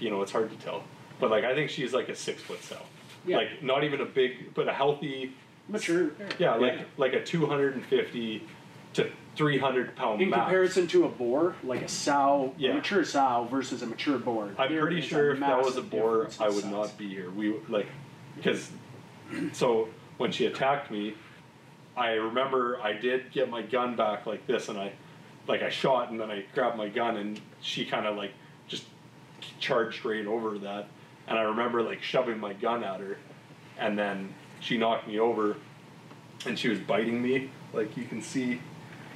You 0.00 0.10
know, 0.10 0.20
it's 0.22 0.32
hard 0.32 0.50
to 0.50 0.56
tell, 0.56 0.84
but 1.20 1.30
like 1.30 1.44
I 1.44 1.54
think 1.54 1.70
she's 1.70 1.92
like 1.92 2.08
a 2.08 2.14
six 2.14 2.42
foot 2.42 2.62
sow. 2.62 2.78
Yeah. 3.26 3.38
Like 3.38 3.62
not 3.62 3.84
even 3.84 4.00
a 4.00 4.04
big, 4.04 4.54
but 4.54 4.68
a 4.68 4.72
healthy. 4.72 5.32
Mature. 5.68 6.10
Yeah, 6.38 6.54
like 6.54 6.74
Yeah. 6.74 6.84
like 6.96 7.12
a 7.12 7.24
two 7.24 7.46
hundred 7.46 7.74
and 7.74 7.84
fifty 7.84 8.46
to 8.94 9.10
three 9.34 9.58
hundred 9.58 9.96
pound. 9.96 10.22
In 10.22 10.30
max. 10.30 10.42
comparison 10.42 10.86
to 10.88 11.04
a 11.06 11.08
boar, 11.08 11.54
like 11.64 11.82
a 11.82 11.88
sow, 11.88 12.54
Yeah. 12.56 12.70
a 12.70 12.74
mature 12.74 13.04
sow 13.04 13.48
versus 13.50 13.82
a 13.82 13.86
mature 13.86 14.18
boar. 14.18 14.50
I'm 14.58 14.70
there 14.72 14.82
pretty 14.82 15.00
sure 15.00 15.32
if 15.32 15.40
that 15.40 15.62
was 15.62 15.76
a 15.76 15.82
boar, 15.82 16.28
I 16.38 16.48
would 16.48 16.62
size. 16.62 16.64
not 16.70 16.96
be 16.96 17.08
here. 17.08 17.30
We 17.30 17.54
like 17.68 17.88
because 18.36 18.70
so 19.52 19.88
when 20.18 20.30
she 20.30 20.46
attacked 20.46 20.90
me, 20.90 21.14
I 21.96 22.10
remember 22.12 22.78
I 22.80 22.92
did 22.92 23.32
get 23.32 23.50
my 23.50 23.62
gun 23.62 23.96
back 23.96 24.24
like 24.26 24.46
this, 24.46 24.68
and 24.68 24.78
I 24.78 24.92
like 25.48 25.62
I 25.62 25.68
shot, 25.68 26.10
and 26.10 26.20
then 26.20 26.30
I 26.30 26.44
grabbed 26.54 26.76
my 26.76 26.88
gun, 26.88 27.16
and 27.16 27.40
she 27.60 27.84
kind 27.84 28.06
of 28.06 28.16
like 28.16 28.30
just 28.68 28.84
charged 29.58 30.04
right 30.04 30.26
over 30.26 30.58
that, 30.60 30.88
and 31.28 31.38
I 31.38 31.42
remember 31.42 31.82
like 31.82 32.02
shoving 32.02 32.38
my 32.38 32.52
gun 32.52 32.84
at 32.84 33.00
her, 33.00 33.18
and 33.78 33.98
then 33.98 34.32
she 34.60 34.78
knocked 34.78 35.08
me 35.08 35.18
over, 35.18 35.56
and 36.46 36.58
she 36.58 36.68
was 36.68 36.78
biting 36.78 37.20
me, 37.22 37.50
like 37.72 37.96
you 37.96 38.04
can 38.04 38.22
see 38.22 38.60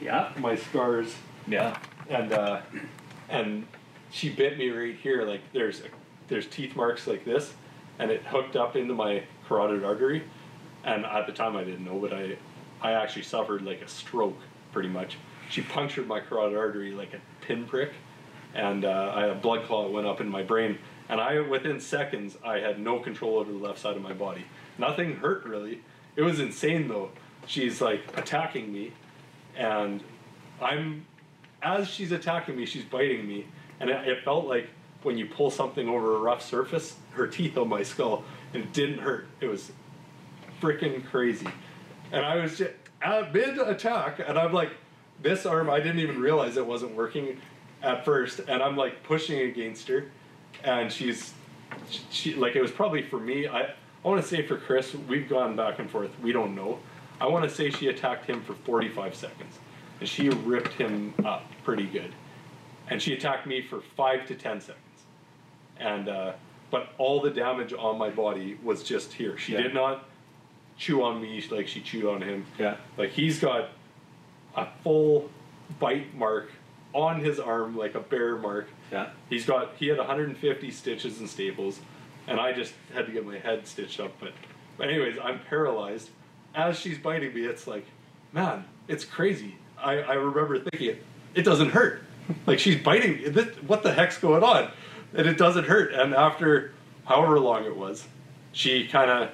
Yeah. 0.01 0.33
my 0.39 0.57
scars 0.57 1.15
yeah. 1.47 1.77
and 2.09 2.33
uh, 2.33 2.61
and 3.29 3.67
she 4.11 4.29
bit 4.31 4.59
me 4.59 4.71
right 4.71 4.95
here. 4.97 5.25
Like 5.25 5.41
there's 5.53 5.83
there's 6.29 6.47
teeth 6.47 6.77
marks 6.77 7.07
like 7.07 7.25
this, 7.25 7.55
and 7.99 8.11
it 8.11 8.23
hooked 8.25 8.57
up 8.57 8.77
into 8.77 8.95
my 8.95 9.23
carotid 9.49 9.85
artery. 9.85 10.23
And 10.85 11.05
at 11.05 11.27
the 11.27 11.33
time, 11.33 11.57
I 11.57 11.65
didn't 11.65 11.85
know, 11.85 11.99
but 11.99 12.13
I, 12.15 12.37
I 12.81 12.93
actually 12.93 13.25
suffered 13.25 13.61
like 13.63 13.83
a 13.83 13.89
stroke, 13.89 14.39
pretty 14.73 14.89
much. 14.89 15.19
She 15.51 15.61
punctured 15.61 16.07
my 16.07 16.21
carotid 16.21 16.57
artery 16.57 16.93
like 16.93 17.13
a 17.13 17.21
pinprick, 17.45 17.93
and 18.55 18.85
uh, 18.85 19.13
I 19.15 19.27
a 19.27 19.35
blood 19.35 19.67
clot 19.67 19.93
went 19.93 20.07
up 20.07 20.21
in 20.21 20.29
my 20.29 20.43
brain. 20.43 20.79
And 21.11 21.21
I, 21.21 21.41
within 21.41 21.81
seconds, 21.81 22.39
I 22.45 22.59
had 22.59 22.79
no 22.79 23.01
control 23.01 23.39
over 23.39 23.51
the 23.51 23.59
left 23.59 23.81
side 23.81 23.97
of 23.97 24.03
my 24.03 24.13
body. 24.13 24.45
Nothing 24.79 25.17
hurt 25.17 25.45
really. 25.45 25.83
It 26.15 26.23
was 26.23 26.39
insane 26.39 26.87
though. 26.87 27.11
She's 27.47 27.81
like 27.81 28.17
attacking 28.17 28.73
me, 28.73 28.93
and 29.57 30.05
I'm, 30.63 31.05
as 31.63 31.89
she's 31.89 32.13
attacking 32.13 32.57
me, 32.57 32.65
she's 32.65 32.85
biting 32.85 33.27
me, 33.27 33.47
and 33.81 33.91
it, 33.91 34.07
it 34.07 34.25
felt 34.25 34.47
like 34.47 34.69
when 35.03 35.19
you 35.19 35.27
pull 35.27 35.51
something 35.51 35.89
over 35.89 36.15
a 36.15 36.19
rough 36.21 36.43
surface, 36.43 36.95
her 37.13 37.27
teeth 37.27 37.59
on 37.59 37.69
my 37.69 37.83
skull, 37.83 38.25
and 38.55 38.63
it 38.63 38.73
didn't 38.73 38.99
hurt. 38.99 39.27
It 39.41 39.47
was 39.47 39.73
freaking 40.61 41.05
crazy. 41.05 41.49
And 42.13 42.25
I 42.25 42.37
was 42.37 42.57
just 42.59 42.73
at 43.03 43.35
mid 43.35 43.59
attack, 43.59 44.21
and 44.25 44.39
I'm 44.39 44.53
like, 44.53 44.71
this 45.23 45.45
arm, 45.45 45.71
I 45.71 45.81
didn't 45.81 46.01
even 46.01 46.21
realize 46.21 46.57
it 46.57 46.67
wasn't 46.67 46.95
working 46.95 47.41
at 47.83 48.05
first, 48.05 48.41
and 48.47 48.63
I'm 48.63 48.77
like 48.77 49.03
pushing 49.03 49.41
against 49.41 49.89
her, 49.89 50.11
and 50.65 50.91
she's, 50.93 51.33
she 52.11 52.35
like 52.35 52.57
it 52.57 52.63
was 52.63 52.71
probably 52.71 53.03
for 53.03 53.19
me. 53.21 53.47
I 53.47 53.63
I 54.05 54.09
want 54.09 54.23
to 54.23 54.27
say 54.27 54.47
for 54.47 54.57
Chris, 54.57 54.95
we've 54.95 55.29
gone 55.29 55.57
back 55.57 55.79
and 55.79 55.91
forth. 55.91 56.11
We 56.23 56.33
don't 56.33 56.55
know. 56.55 56.79
I 57.21 57.27
want 57.27 57.45
to 57.45 57.51
say 57.51 57.69
she 57.71 57.89
attacked 57.89 58.25
him 58.25 58.43
for 58.43 58.55
45 58.55 59.15
seconds, 59.15 59.59
and 60.01 60.09
she 60.09 60.31
ripped 60.31 60.73
him 60.73 61.13
up 61.25 61.45
pretty 61.65 61.85
good, 61.87 62.15
and 62.89 63.01
she 63.03 63.13
attacked 63.13 63.47
me 63.47 63.61
for 63.61 63.83
five 63.97 64.27
to 64.29 64.35
10 64.35 64.61
seconds, 64.63 64.85
and 65.79 66.09
uh, 66.09 66.33
but 66.71 66.91
all 66.99 67.21
the 67.21 67.31
damage 67.31 67.75
on 67.75 67.99
my 67.99 68.09
body 68.09 68.59
was 68.63 68.83
just 68.83 69.13
here. 69.13 69.37
She 69.37 69.53
Yeah. 69.53 69.63
did 69.65 69.75
not 69.75 70.09
chew 70.79 71.03
on 71.03 71.21
me 71.21 71.45
like 71.51 71.69
she 71.69 71.81
chewed 71.83 72.07
on 72.07 72.23
him. 72.23 72.47
Yeah. 72.59 72.77
Like 72.97 73.11
he's 73.11 73.39
got 73.39 73.69
a 74.57 74.67
full 74.83 75.29
bite 75.79 76.15
mark 76.15 76.51
on 76.95 77.21
his 77.21 77.39
arm, 77.39 77.77
like 77.77 77.95
a 77.95 78.01
bear 78.01 78.37
mark. 78.37 78.69
Yeah. 78.91 79.11
He's 79.29 79.47
got 79.47 79.75
he 79.77 79.89
had 79.89 79.99
150 79.99 80.71
stitches 80.71 81.21
and 81.21 81.29
staples, 81.29 81.81
and 82.27 82.41
I 82.41 82.53
just 82.53 82.73
had 82.95 83.07
to 83.07 83.13
get 83.13 83.27
my 83.27 83.39
head 83.39 83.67
stitched 83.67 84.01
up. 84.01 84.13
But, 84.21 84.33
but 84.77 84.89
anyways, 84.89 85.17
I'm 85.23 85.41
paralyzed. 85.49 86.11
As 86.55 86.79
she's 86.79 86.99
biting 86.99 87.33
me, 87.33 87.47
it's 87.47 87.67
like, 87.67 87.87
man, 88.33 88.65
it's 88.89 89.05
crazy. 89.05 89.57
I, 89.79 89.99
I 89.99 90.15
remember 90.15 90.59
thinking, 90.59 90.89
it 90.89 91.05
it 91.35 91.43
doesn't 91.43 91.71
hurt. 91.71 92.03
Like 92.47 92.59
she's 92.59 92.81
biting. 92.81 93.15
me. 93.15 93.29
This, 93.29 93.57
what 93.67 93.83
the 93.83 93.93
heck's 93.93 94.19
going 94.19 94.43
on? 94.43 94.71
And 95.15 95.27
it 95.27 95.37
doesn't 95.37 95.65
hurt. 95.65 95.93
And 95.93 96.15
after 96.15 96.73
however 97.05 97.41
long 97.41 97.65
it 97.65 97.77
was, 97.77 98.07
she 98.53 98.87
kind 98.87 99.11
of 99.11 99.31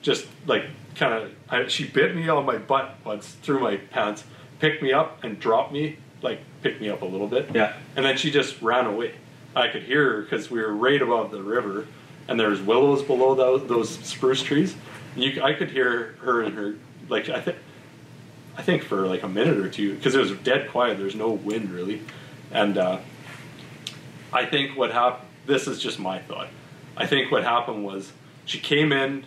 just 0.00 0.26
like 0.46 0.64
kind 0.94 1.32
of 1.50 1.70
she 1.70 1.86
bit 1.86 2.14
me 2.14 2.28
on 2.28 2.44
my 2.46 2.56
butt 2.56 2.96
once 3.04 3.36
through 3.42 3.60
my 3.60 3.76
pants, 3.76 4.24
picked 4.58 4.82
me 4.82 4.92
up 4.92 5.22
and 5.22 5.38
dropped 5.38 5.72
me, 5.72 5.98
like 6.22 6.40
picked 6.62 6.80
me 6.80 6.88
up 6.88 7.02
a 7.02 7.06
little 7.06 7.28
bit. 7.28 7.50
Yeah. 7.54 7.74
And 7.96 8.04
then 8.04 8.16
she 8.16 8.30
just 8.30 8.60
ran 8.62 8.86
away. 8.86 9.14
I 9.54 9.68
could 9.68 9.82
hear 9.82 10.12
her 10.12 10.22
because 10.22 10.50
we 10.50 10.60
were 10.60 10.74
right 10.74 11.00
above 11.00 11.30
the 11.30 11.42
river, 11.42 11.86
and 12.28 12.38
there's 12.38 12.60
willows 12.60 13.02
below 13.02 13.34
those, 13.34 13.66
those 13.66 13.90
spruce 13.90 14.42
trees. 14.42 14.74
And 15.14 15.24
you, 15.24 15.42
I 15.42 15.54
could 15.54 15.70
hear 15.70 16.16
her 16.20 16.42
and 16.42 16.54
her 16.54 16.74
like 17.08 17.28
I 17.28 17.40
think. 17.40 17.58
I 18.56 18.62
think 18.62 18.82
for 18.82 19.06
like 19.06 19.22
a 19.22 19.28
minute 19.28 19.58
or 19.58 19.70
two 19.70 19.94
because 19.94 20.16
it 20.16 20.18
was 20.18 20.32
dead 20.32 20.68
quiet. 20.68 20.98
There's 20.98 21.14
no 21.14 21.30
wind 21.30 21.70
really, 21.70 22.02
and 22.50 22.76
uh, 22.76 22.98
I 24.32 24.46
think 24.46 24.76
what 24.76 24.90
happened. 24.90 25.28
This 25.46 25.68
is 25.68 25.78
just 25.78 26.00
my 26.00 26.18
thought. 26.18 26.48
I 26.96 27.06
think 27.06 27.30
what 27.30 27.44
happened 27.44 27.84
was 27.84 28.12
she 28.46 28.58
came 28.58 28.92
in 28.92 29.24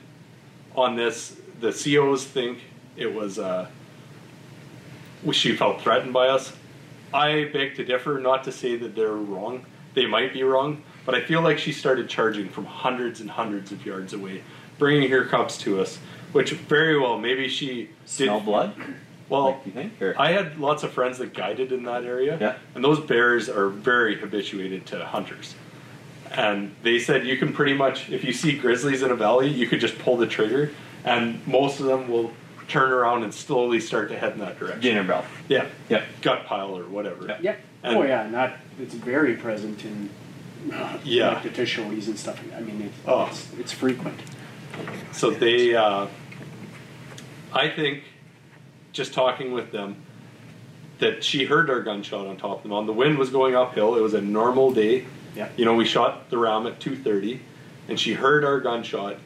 on 0.75 0.97
this. 0.97 1.37
The 1.61 1.71
COs 1.71 2.25
think 2.25 2.59
it 2.97 3.13
was. 3.13 3.39
Uh, 3.39 3.69
she 5.31 5.55
felt 5.55 5.81
threatened 5.81 6.11
by 6.11 6.27
us. 6.27 6.51
I 7.13 7.45
beg 7.53 7.75
to 7.75 7.83
differ. 7.85 8.19
Not 8.19 8.43
to 8.45 8.51
say 8.51 8.75
that 8.77 8.95
they're 8.95 9.11
wrong. 9.13 9.65
They 9.93 10.05
might 10.05 10.33
be 10.33 10.43
wrong, 10.43 10.83
but 11.05 11.15
I 11.15 11.21
feel 11.21 11.41
like 11.41 11.57
she 11.59 11.71
started 11.73 12.07
charging 12.07 12.47
from 12.49 12.65
hundreds 12.65 13.19
and 13.19 13.29
hundreds 13.29 13.71
of 13.73 13.85
yards 13.85 14.13
away, 14.13 14.41
bringing 14.77 15.09
her 15.11 15.25
cubs 15.25 15.57
to 15.59 15.81
us. 15.81 15.99
Which 16.31 16.51
very 16.51 16.97
well, 16.97 17.17
maybe 17.17 17.49
she 17.49 17.89
Smell 18.05 18.37
did. 18.39 18.45
blood? 18.45 18.73
Well, 19.27 19.61
Like, 19.65 19.73
think? 19.73 20.17
I 20.17 20.31
had 20.31 20.59
lots 20.59 20.83
of 20.83 20.91
friends 20.93 21.17
that 21.17 21.33
guided 21.33 21.71
in 21.73 21.83
that 21.83 22.05
area, 22.05 22.37
Yeah. 22.39 22.55
and 22.73 22.83
those 22.83 22.99
bears 23.01 23.49
are 23.49 23.67
very 23.67 24.15
habituated 24.15 24.85
to 24.87 25.05
hunters. 25.05 25.55
And 26.31 26.73
they 26.83 26.99
said 26.99 27.27
you 27.27 27.35
can 27.37 27.51
pretty 27.51 27.73
much, 27.73 28.09
if 28.09 28.23
you 28.23 28.31
see 28.31 28.57
grizzlies 28.57 29.01
in 29.01 29.11
a 29.11 29.15
valley, 29.15 29.49
you 29.49 29.67
could 29.67 29.81
just 29.81 29.99
pull 29.99 30.15
the 30.15 30.27
trigger, 30.27 30.71
and 31.03 31.45
most 31.45 31.81
of 31.81 31.85
them 31.85 32.07
will 32.09 32.31
turn 32.71 32.91
around 32.91 33.23
and 33.23 33.33
slowly 33.33 33.79
start 33.81 34.09
to 34.09 34.17
head 34.17 34.33
in 34.33 34.39
that 34.39 34.57
direction. 34.57 34.81
Dinner 34.81 35.03
bell. 35.03 35.25
Yeah, 35.49 35.65
Yep. 35.89 36.03
gut 36.21 36.45
pile 36.45 36.77
or 36.77 36.83
whatever. 36.85 37.25
Yeah. 37.27 37.37
Yep. 37.41 37.59
And- 37.83 37.97
oh 37.97 38.03
yeah, 38.03 38.29
not 38.29 38.53
it's 38.79 38.93
very 38.93 39.35
present 39.35 39.83
in 39.83 40.09
uh, 40.73 40.97
Yeah. 41.03 41.33
like 41.33 41.43
the 41.53 41.61
and 42.07 42.17
stuff. 42.17 42.39
I 42.55 42.61
mean, 42.61 42.81
it, 42.83 42.91
Oh. 43.07 43.25
it's, 43.25 43.47
it's 43.59 43.71
frequent. 43.71 44.19
So 45.11 45.31
they, 45.31 45.75
uh, 45.75 46.07
I 47.51 47.67
think, 47.67 48.03
just 48.93 49.13
talking 49.13 49.51
with 49.51 49.71
them, 49.71 49.95
that 50.99 51.23
she 51.23 51.45
heard 51.45 51.69
our 51.69 51.81
gunshot 51.81 52.27
on 52.27 52.37
top 52.37 52.57
of 52.57 52.63
them. 52.63 52.73
On 52.73 52.85
the 52.85 52.93
wind 52.93 53.17
was 53.17 53.31
going 53.31 53.55
uphill. 53.55 53.95
It 53.95 54.01
was 54.01 54.13
a 54.13 54.21
normal 54.21 54.71
day. 54.71 55.05
Yeah. 55.35 55.49
You 55.57 55.65
know, 55.65 55.73
we 55.73 55.83
shot 55.83 56.29
the 56.29 56.37
ram 56.37 56.67
at 56.67 56.79
two 56.79 56.95
thirty, 56.95 57.41
and 57.89 57.99
she 57.99 58.13
heard 58.13 58.45
our 58.45 58.59
gunshot 58.59 59.17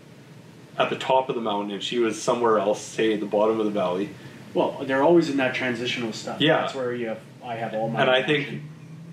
at 0.77 0.89
the 0.89 0.95
top 0.95 1.29
of 1.29 1.35
the 1.35 1.41
mountain, 1.41 1.71
and 1.71 1.83
she 1.83 1.99
was 1.99 2.21
somewhere 2.21 2.59
else, 2.59 2.81
say 2.81 3.13
at 3.13 3.19
the 3.19 3.25
bottom 3.25 3.59
of 3.59 3.65
the 3.65 3.71
valley. 3.71 4.09
Well, 4.53 4.83
they're 4.85 5.03
always 5.03 5.29
in 5.29 5.37
that 5.37 5.55
transitional 5.55 6.13
stuff. 6.13 6.41
Yeah. 6.41 6.61
That's 6.61 6.75
where 6.75 6.93
you 6.93 7.07
have, 7.07 7.19
I 7.43 7.55
have 7.55 7.73
all 7.73 7.89
my. 7.89 8.01
And 8.01 8.09
I 8.09 8.23
think 8.23 8.61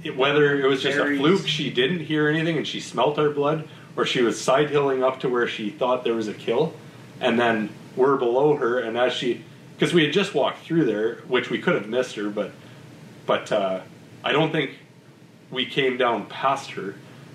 it, 0.05 0.17
whether 0.17 0.61
it 0.61 0.67
was 0.67 0.83
just 0.83 0.99
a 0.99 1.17
fluke, 1.17 1.47
she 1.47 1.71
didn't 1.71 2.01
hear 2.01 2.29
anything 2.29 2.57
and 2.57 2.67
she 2.67 2.81
smelt 2.81 3.19
our 3.19 3.31
blood, 3.31 3.69
or 3.97 4.07
she 4.07 4.23
was 4.23 4.41
side 4.41 4.71
hilling 4.71 5.03
up 5.03 5.21
to 5.21 5.29
where 5.29 5.47
she 5.47 5.71
thought 5.71 6.05
there 6.05 6.15
was 6.15 6.29
a 6.29 6.35
kill, 6.35 6.75
and 7.21 7.39
then 7.39 7.71
we're 7.97 8.17
below 8.17 8.57
her, 8.57 8.79
and 8.79 8.97
as 8.97 9.13
she, 9.13 9.45
because 9.77 9.93
we 9.93 10.05
had 10.05 10.13
just 10.13 10.35
walked 10.35 10.65
through 10.65 10.85
there, 10.85 11.17
which 11.29 11.51
we 11.51 11.59
could 11.59 11.75
have 11.75 11.89
missed 11.89 12.17
her, 12.17 12.31
but, 12.31 12.53
but 13.27 13.53
uh, 13.53 13.81
I 14.25 14.33
don't 14.33 14.51
think 14.51 14.79
we 15.51 15.67
came 15.67 15.97
down 15.97 16.27
past 16.27 16.73
her. 16.73 16.95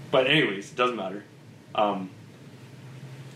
But 0.09 0.27
anyways, 0.27 0.71
it 0.71 0.75
doesn't 0.75 0.95
matter. 0.95 1.25
Um, 1.75 2.09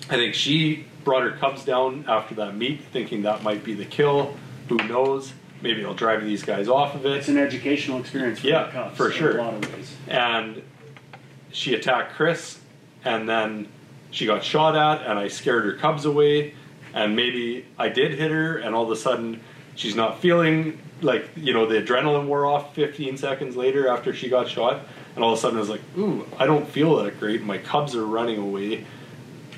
I 0.10 0.15
think 0.15 0.34
she 0.34 0.86
brought 1.03 1.23
her 1.23 1.32
cubs 1.32 1.64
down 1.65 2.06
after 2.07 2.36
that 2.36 2.56
meet, 2.56 2.82
thinking 2.91 3.23
that 3.23 3.44
might 3.44 3.64
be 3.64 3.73
the 3.73 3.86
kill. 3.86 4.36
Who 4.69 4.78
knows? 4.78 5.34
Maybe 5.61 5.82
they'll 5.82 5.94
drive 5.94 6.23
these 6.23 6.44
guys 6.44 6.68
off 6.68 6.95
of 6.95 7.06
it 7.06 7.11
it's 7.18 7.28
an 7.28 7.38
educational 7.38 7.99
experience 7.99 8.40
for 8.40 8.48
Yeah, 8.48 8.65
the 8.65 8.72
Cubs 8.72 8.98
for 8.98 9.11
sure. 9.11 9.38
a 9.38 9.44
lot 9.44 9.53
of 9.53 9.73
ways. 9.76 9.95
and 10.07 10.61
she 11.52 11.76
attacked 11.76 12.14
Chris, 12.15 12.60
and 13.06 13.28
then 13.30 13.68
she 14.10 14.26
got 14.26 14.44
shot 14.44 14.76
at, 14.76 15.06
and 15.07 15.19
I 15.19 15.28
scared 15.28 15.65
her 15.65 15.73
cubs 15.73 16.06
away, 16.06 16.56
and 16.94 17.15
maybe 17.15 17.65
I 17.78 17.90
did 17.90 18.18
hit 18.18 18.32
her, 18.32 18.57
and 18.57 18.73
all 18.73 18.84
of 18.86 18.91
a 18.91 18.95
sudden 18.95 19.41
she's 19.76 19.95
not 19.95 20.19
feeling 20.19 20.80
like 21.02 21.30
you 21.36 21.53
know 21.53 21.65
the 21.65 21.76
adrenaline 21.82 22.26
wore 22.28 22.45
off 22.45 22.73
15 22.76 23.18
seconds 23.18 23.56
later 23.56 23.88
after 23.88 24.14
she 24.14 24.30
got 24.30 24.48
shot, 24.48 24.82
and 25.15 25.23
all 25.23 25.34
of 25.34 25.38
a 25.38 25.41
sudden 25.41 25.57
I 25.57 25.61
was 25.61 25.69
like, 25.69 25.82
ooh, 25.98 26.26
I 26.40 26.45
don't 26.48 26.68
feel 26.68 26.95
that 27.03 27.19
great. 27.19 27.44
My 27.44 27.57
cubs 27.60 27.95
are 27.95 28.06
running 28.06 28.40
away. 28.40 28.86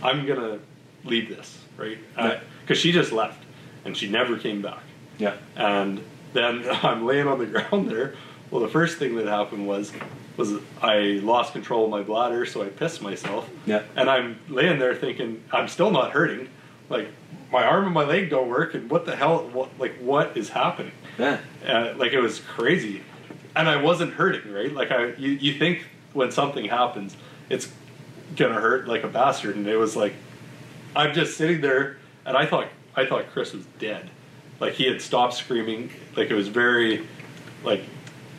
I'm 0.03 0.25
gonna 0.27 0.59
leave 1.05 1.29
this 1.29 1.57
right 1.77 1.97
Yeah. 2.17 2.39
because 2.61 2.77
she 2.77 2.91
just 2.91 3.11
left, 3.11 3.43
and 3.85 3.95
she 3.97 4.07
never 4.09 4.37
came 4.37 4.61
back. 4.61 4.83
Yeah. 5.17 5.35
And 5.55 6.03
then 6.33 6.65
I'm 6.83 7.05
laying 7.05 7.27
on 7.27 7.39
the 7.39 7.45
ground 7.45 7.89
there. 7.89 8.15
Well, 8.51 8.61
the 8.61 8.67
first 8.67 8.97
thing 8.99 9.15
that 9.15 9.25
happened 9.27 9.67
was 9.67 9.91
was 10.37 10.53
I 10.81 11.19
lost 11.23 11.53
control 11.53 11.85
of 11.85 11.91
my 11.91 12.01
bladder, 12.01 12.45
so 12.45 12.63
I 12.63 12.69
pissed 12.69 13.01
myself. 13.01 13.47
Yeah. 13.65 13.83
And 13.95 14.09
I'm 14.09 14.39
laying 14.49 14.79
there 14.79 14.95
thinking 14.95 15.43
I'm 15.51 15.67
still 15.67 15.91
not 15.91 16.11
hurting. 16.11 16.49
Like 16.89 17.07
my 17.51 17.63
arm 17.63 17.85
and 17.85 17.93
my 17.93 18.03
leg 18.03 18.29
don't 18.29 18.49
work, 18.49 18.73
and 18.73 18.89
what 18.89 19.05
the 19.05 19.15
hell? 19.15 19.47
What 19.53 19.69
like 19.79 19.95
what 19.99 20.35
is 20.37 20.49
happening? 20.49 20.91
Yeah. 21.17 21.39
Uh, 21.65 21.93
like 21.97 22.11
it 22.13 22.19
was 22.19 22.39
crazy, 22.39 23.01
and 23.55 23.69
I 23.69 23.77
wasn't 23.81 24.13
hurting. 24.13 24.51
Right? 24.51 24.71
Like 24.73 24.91
I 24.91 25.13
you, 25.13 25.31
you 25.31 25.53
think 25.53 25.85
when 26.13 26.31
something 26.31 26.65
happens, 26.65 27.15
it's 27.49 27.71
gonna 28.35 28.59
hurt 28.59 28.87
like 28.87 29.03
a 29.03 29.07
bastard, 29.07 29.55
and 29.55 29.67
it 29.67 29.77
was 29.77 29.95
like 29.95 30.13
I'm 30.95 31.13
just 31.13 31.37
sitting 31.37 31.61
there, 31.61 31.97
and 32.25 32.37
I 32.37 32.45
thought 32.45 32.67
I 32.95 33.05
thought 33.05 33.29
Chris 33.31 33.53
was 33.53 33.65
dead. 33.79 34.09
Like 34.59 34.73
he 34.73 34.85
had 34.85 35.01
stopped 35.01 35.33
screaming. 35.33 35.89
Like 36.15 36.29
it 36.29 36.35
was 36.35 36.47
very, 36.47 37.07
like 37.63 37.83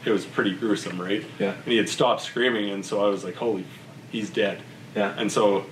it 0.05 0.11
was 0.11 0.25
pretty 0.25 0.55
gruesome, 0.55 1.01
right? 1.01 1.25
Yeah. 1.39 1.53
And 1.53 1.67
he 1.67 1.77
had 1.77 1.89
stopped 1.89 2.23
screaming, 2.23 2.71
and 2.71 2.85
so 2.85 3.05
I 3.05 3.09
was 3.09 3.25
like, 3.25 3.35
"Holy, 3.35 3.65
he's 4.11 4.31
dead." 4.31 4.61
Yeah. 4.95 5.15
And 5.17 5.31
so, 5.31 5.67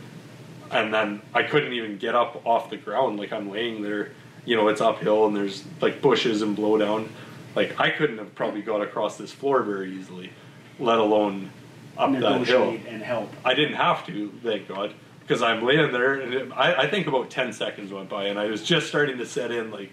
and 0.71 0.93
then 0.93 1.23
I 1.35 1.45
couldn't 1.45 1.73
even 1.73 1.99
get 1.99 2.15
up 2.15 2.45
off 2.45 2.71
the 2.71 2.77
ground. 2.77 3.19
Like 3.19 3.33
I'm 3.33 3.51
laying 3.51 3.83
there, 3.83 4.11
you 4.45 4.57
know, 4.57 4.69
it's 4.69 4.81
uphill, 4.81 5.27
and 5.27 5.37
there's 5.37 5.65
like 5.81 6.03
bushes 6.03 6.43
and 6.43 6.57
blowdown. 6.57 7.09
Like 7.55 7.79
I 7.79 7.91
couldn't 7.91 8.19
have 8.19 8.35
probably 8.35 8.63
got 8.63 8.81
across 8.81 9.17
this 9.17 9.31
floor 9.31 9.63
very 9.63 9.93
easily, 9.93 10.33
let 10.81 10.99
alone 10.99 11.51
up 11.99 12.13
that 12.13 12.21
hill. 12.47 12.67
Negotiate 12.73 12.87
and 12.89 13.03
help. 13.03 13.31
I 13.45 13.55
didn't 13.55 13.75
have 13.77 14.07
to, 14.07 14.31
thank 14.43 14.69
God. 14.69 14.95
because 15.21 15.43
I'm 15.43 15.63
laying 15.65 15.93
there, 15.93 16.15
and 16.21 16.35
it, 16.35 16.53
I, 16.55 16.75
I 16.83 16.87
think 16.91 17.07
about 17.07 17.31
ten 17.31 17.53
seconds 17.53 17.93
went 17.93 18.09
by, 18.09 18.25
and 18.25 18.39
I 18.39 18.47
was 18.47 18.63
just 18.63 18.87
starting 18.89 19.19
to 19.19 19.27
set 19.27 19.51
in, 19.51 19.71
like, 19.71 19.91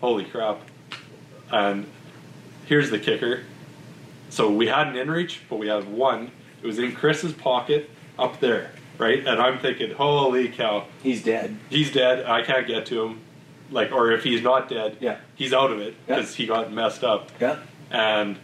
holy 0.00 0.24
crap! 0.24 0.60
And 1.50 1.86
here's 2.66 2.90
the 2.90 2.98
kicker: 2.98 3.42
so 4.30 4.50
we 4.50 4.66
had 4.66 4.88
an 4.88 4.94
inReach, 4.94 5.38
but 5.48 5.56
we 5.56 5.68
had 5.68 5.90
one. 5.90 6.30
It 6.62 6.66
was 6.66 6.78
in 6.78 6.92
Chris's 6.92 7.32
pocket 7.32 7.90
up 8.18 8.40
there, 8.40 8.70
right? 8.98 9.18
And 9.26 9.40
I'm 9.40 9.58
thinking, 9.58 9.92
holy 9.92 10.48
cow, 10.48 10.84
He's 11.02 11.22
dead. 11.24 11.56
he's 11.70 11.92
dead. 11.92 12.24
I 12.26 12.42
can't 12.42 12.66
get 12.66 12.86
to 12.86 13.02
him. 13.04 13.20
Like, 13.70 13.90
or 13.90 14.12
if 14.12 14.22
he's 14.22 14.42
not 14.42 14.68
dead, 14.68 14.98
Yeah. 15.00 15.16
he's 15.34 15.52
out 15.54 15.70
of 15.72 15.80
it 15.80 15.94
Yeah. 16.06 16.16
because 16.16 16.34
he 16.34 16.46
got 16.46 16.70
messed 16.72 17.02
up. 17.02 17.30
Yeah. 17.40 17.56
And 17.90 18.36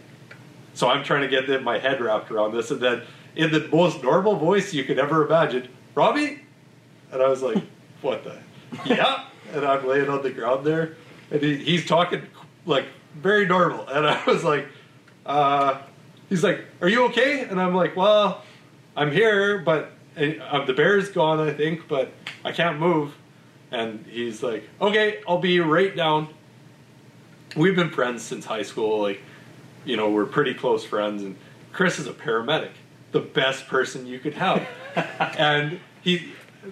so 0.73 0.89
I'm 0.89 1.03
trying 1.03 1.21
to 1.21 1.27
get 1.27 1.63
my 1.63 1.77
head 1.77 2.01
wrapped 2.01 2.31
around 2.31 2.53
this, 2.53 2.71
and 2.71 2.79
then 2.79 3.03
in 3.35 3.51
the 3.51 3.67
most 3.67 4.03
normal 4.03 4.35
voice 4.35 4.73
you 4.73 4.83
could 4.83 4.99
ever 4.99 5.25
imagine, 5.25 5.67
Robbie, 5.95 6.41
and 7.11 7.21
I 7.21 7.27
was 7.27 7.41
like, 7.41 7.63
what 8.01 8.23
the? 8.23 8.37
Yeah. 8.85 9.25
And 9.53 9.65
I'm 9.65 9.87
laying 9.87 10.09
on 10.09 10.21
the 10.21 10.29
ground 10.29 10.65
there, 10.65 10.95
and 11.31 11.41
he, 11.41 11.57
he's 11.57 11.85
talking 11.85 12.23
like 12.65 12.85
very 13.15 13.45
normal, 13.45 13.87
and 13.87 14.05
I 14.05 14.23
was 14.25 14.43
like, 14.43 14.67
uh, 15.25 15.81
he's 16.29 16.43
like, 16.43 16.65
are 16.81 16.89
you 16.89 17.05
okay? 17.05 17.41
And 17.41 17.59
I'm 17.59 17.73
like, 17.73 17.95
well, 17.95 18.43
I'm 18.95 19.11
here, 19.11 19.59
but 19.59 19.91
uh, 20.17 20.65
the 20.65 20.73
bear's 20.73 21.09
gone, 21.09 21.39
I 21.39 21.53
think, 21.53 21.87
but 21.87 22.11
I 22.43 22.51
can't 22.51 22.79
move. 22.79 23.15
And 23.71 24.05
he's 24.07 24.41
like, 24.41 24.67
okay, 24.81 25.21
I'll 25.27 25.39
be 25.39 25.59
right 25.59 25.95
down. 25.95 26.27
We've 27.55 27.75
been 27.75 27.91
friends 27.91 28.23
since 28.23 28.45
high 28.45 28.63
school. 28.63 29.01
Like, 29.01 29.21
you 29.85 29.97
know, 29.97 30.09
we're 30.09 30.25
pretty 30.25 30.53
close 30.53 30.83
friends. 30.83 31.23
And 31.23 31.35
Chris 31.71 31.99
is 31.99 32.07
a 32.07 32.13
paramedic, 32.13 32.71
the 33.11 33.19
best 33.19 33.67
person 33.67 34.05
you 34.05 34.19
could 34.19 34.33
have. 34.35 34.67
and 35.37 35.79
he, 36.01 36.31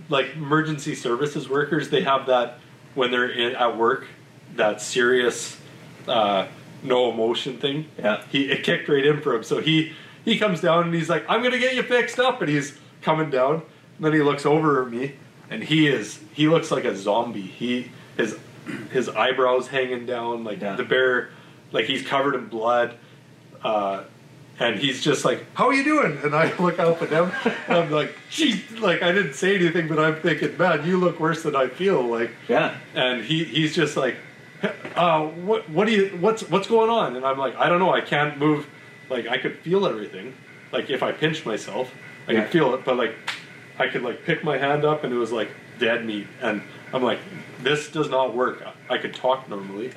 like, 0.10 0.34
emergency 0.36 0.96
services 0.96 1.50
workers, 1.50 1.90
they 1.90 2.02
have 2.02 2.26
that 2.28 2.60
when 2.96 3.12
they're 3.12 3.30
in, 3.30 3.56
at 3.56 3.78
work, 3.78 4.08
that 4.56 4.82
serious, 4.82 5.58
uh, 6.08 6.48
no 6.84 7.12
emotion 7.12 7.58
thing. 7.60 7.86
Yeah. 7.98 8.24
He 8.32 8.50
it 8.52 8.64
kicked 8.64 8.88
right 8.90 9.06
in 9.06 9.22
for 9.22 9.34
him. 9.36 9.44
So 9.44 9.60
he 9.60 9.94
he 10.24 10.38
comes 10.38 10.62
down 10.62 10.84
and 10.86 10.94
he's 10.94 11.10
like, 11.10 11.26
"I'm 11.28 11.42
gonna 11.44 11.58
get 11.60 11.76
you 11.76 11.84
fixed 11.84 12.20
up," 12.20 12.42
and 12.42 12.50
he's 12.50 12.78
coming 13.02 13.30
down. 13.30 13.56
And 13.98 14.06
then 14.06 14.14
he 14.14 14.22
looks 14.22 14.46
over 14.46 14.84
at 14.84 14.92
me, 14.92 15.14
and 15.50 15.64
he 15.64 15.88
is 15.88 16.20
he 16.34 16.48
looks 16.48 16.70
like 16.72 16.86
a 16.86 16.96
zombie. 16.96 17.42
He 17.42 17.92
his 18.16 18.38
his 18.92 19.10
eyebrows 19.10 19.68
hanging 19.68 20.06
down 20.06 20.44
like 20.44 20.62
Yeah. 20.62 20.76
the 20.76 20.84
bear, 20.84 21.30
like 21.72 21.86
he's 21.86 22.06
covered 22.06 22.36
in 22.36 22.48
blood. 22.48 22.96
Uh, 23.64 24.04
and 24.60 24.80
he's 24.80 25.04
just 25.04 25.24
like, 25.24 25.46
"How 25.54 25.68
are 25.68 25.74
you 25.74 25.84
doing?" 25.84 26.18
And 26.24 26.34
I 26.36 26.52
look 26.60 26.80
up 26.80 27.02
at 27.04 27.10
him, 27.10 27.32
and 27.68 27.78
I'm 27.78 27.92
like, 27.92 28.16
"Geez," 28.32 28.72
like 28.80 29.04
I 29.04 29.12
didn't 29.12 29.34
say 29.34 29.56
anything, 29.56 29.88
but 29.88 30.00
I'm 30.00 30.16
thinking, 30.16 30.58
"Man, 30.58 30.84
you 30.86 30.98
look 30.98 31.20
worse 31.20 31.44
than 31.44 31.56
I 31.56 31.68
feel." 31.68 32.02
Like, 32.02 32.32
Yeah. 32.48 32.76
and 32.96 33.24
he 33.24 33.44
he's 33.44 33.76
just 33.76 33.96
like, 33.98 34.16
uh, 34.96 35.26
what 35.28 35.70
what 35.70 35.86
do 35.86 35.94
you 35.94 36.18
what's 36.20 36.42
what's 36.50 36.68
going 36.68 36.90
on? 36.90 37.16
And 37.16 37.24
I'm 37.26 37.38
like, 37.38 37.56
I 37.56 37.70
don't 37.70 37.80
know, 37.80 37.94
I 37.94 38.02
can't 38.02 38.38
move. 38.40 38.68
Like 39.10 39.28
I 39.28 39.38
could 39.38 39.58
feel 39.60 39.86
everything. 39.86 40.34
Like 40.72 40.90
if 40.90 41.04
I 41.04 41.12
pinched 41.12 41.46
myself, 41.46 41.94
I 42.28 42.32
Yeah. 42.32 42.42
could 42.44 42.52
feel 42.52 42.74
it. 42.74 42.84
But 42.84 42.98
like 42.98 43.16
I 43.78 43.88
could 43.88 44.02
like 44.02 44.24
pick 44.26 44.44
my 44.44 44.58
hand 44.58 44.84
up 44.86 45.04
and 45.04 45.14
it 45.14 45.18
was 45.18 45.32
like 45.32 45.50
dead 45.80 46.04
meat. 46.04 46.26
And 46.42 46.62
I'm 46.94 47.04
like, 47.04 47.20
this 47.62 47.90
does 47.92 48.10
not 48.10 48.34
work. 48.34 48.64
I 48.90 48.98
could 48.98 49.14
talk 49.14 49.48
normally, 49.48 49.92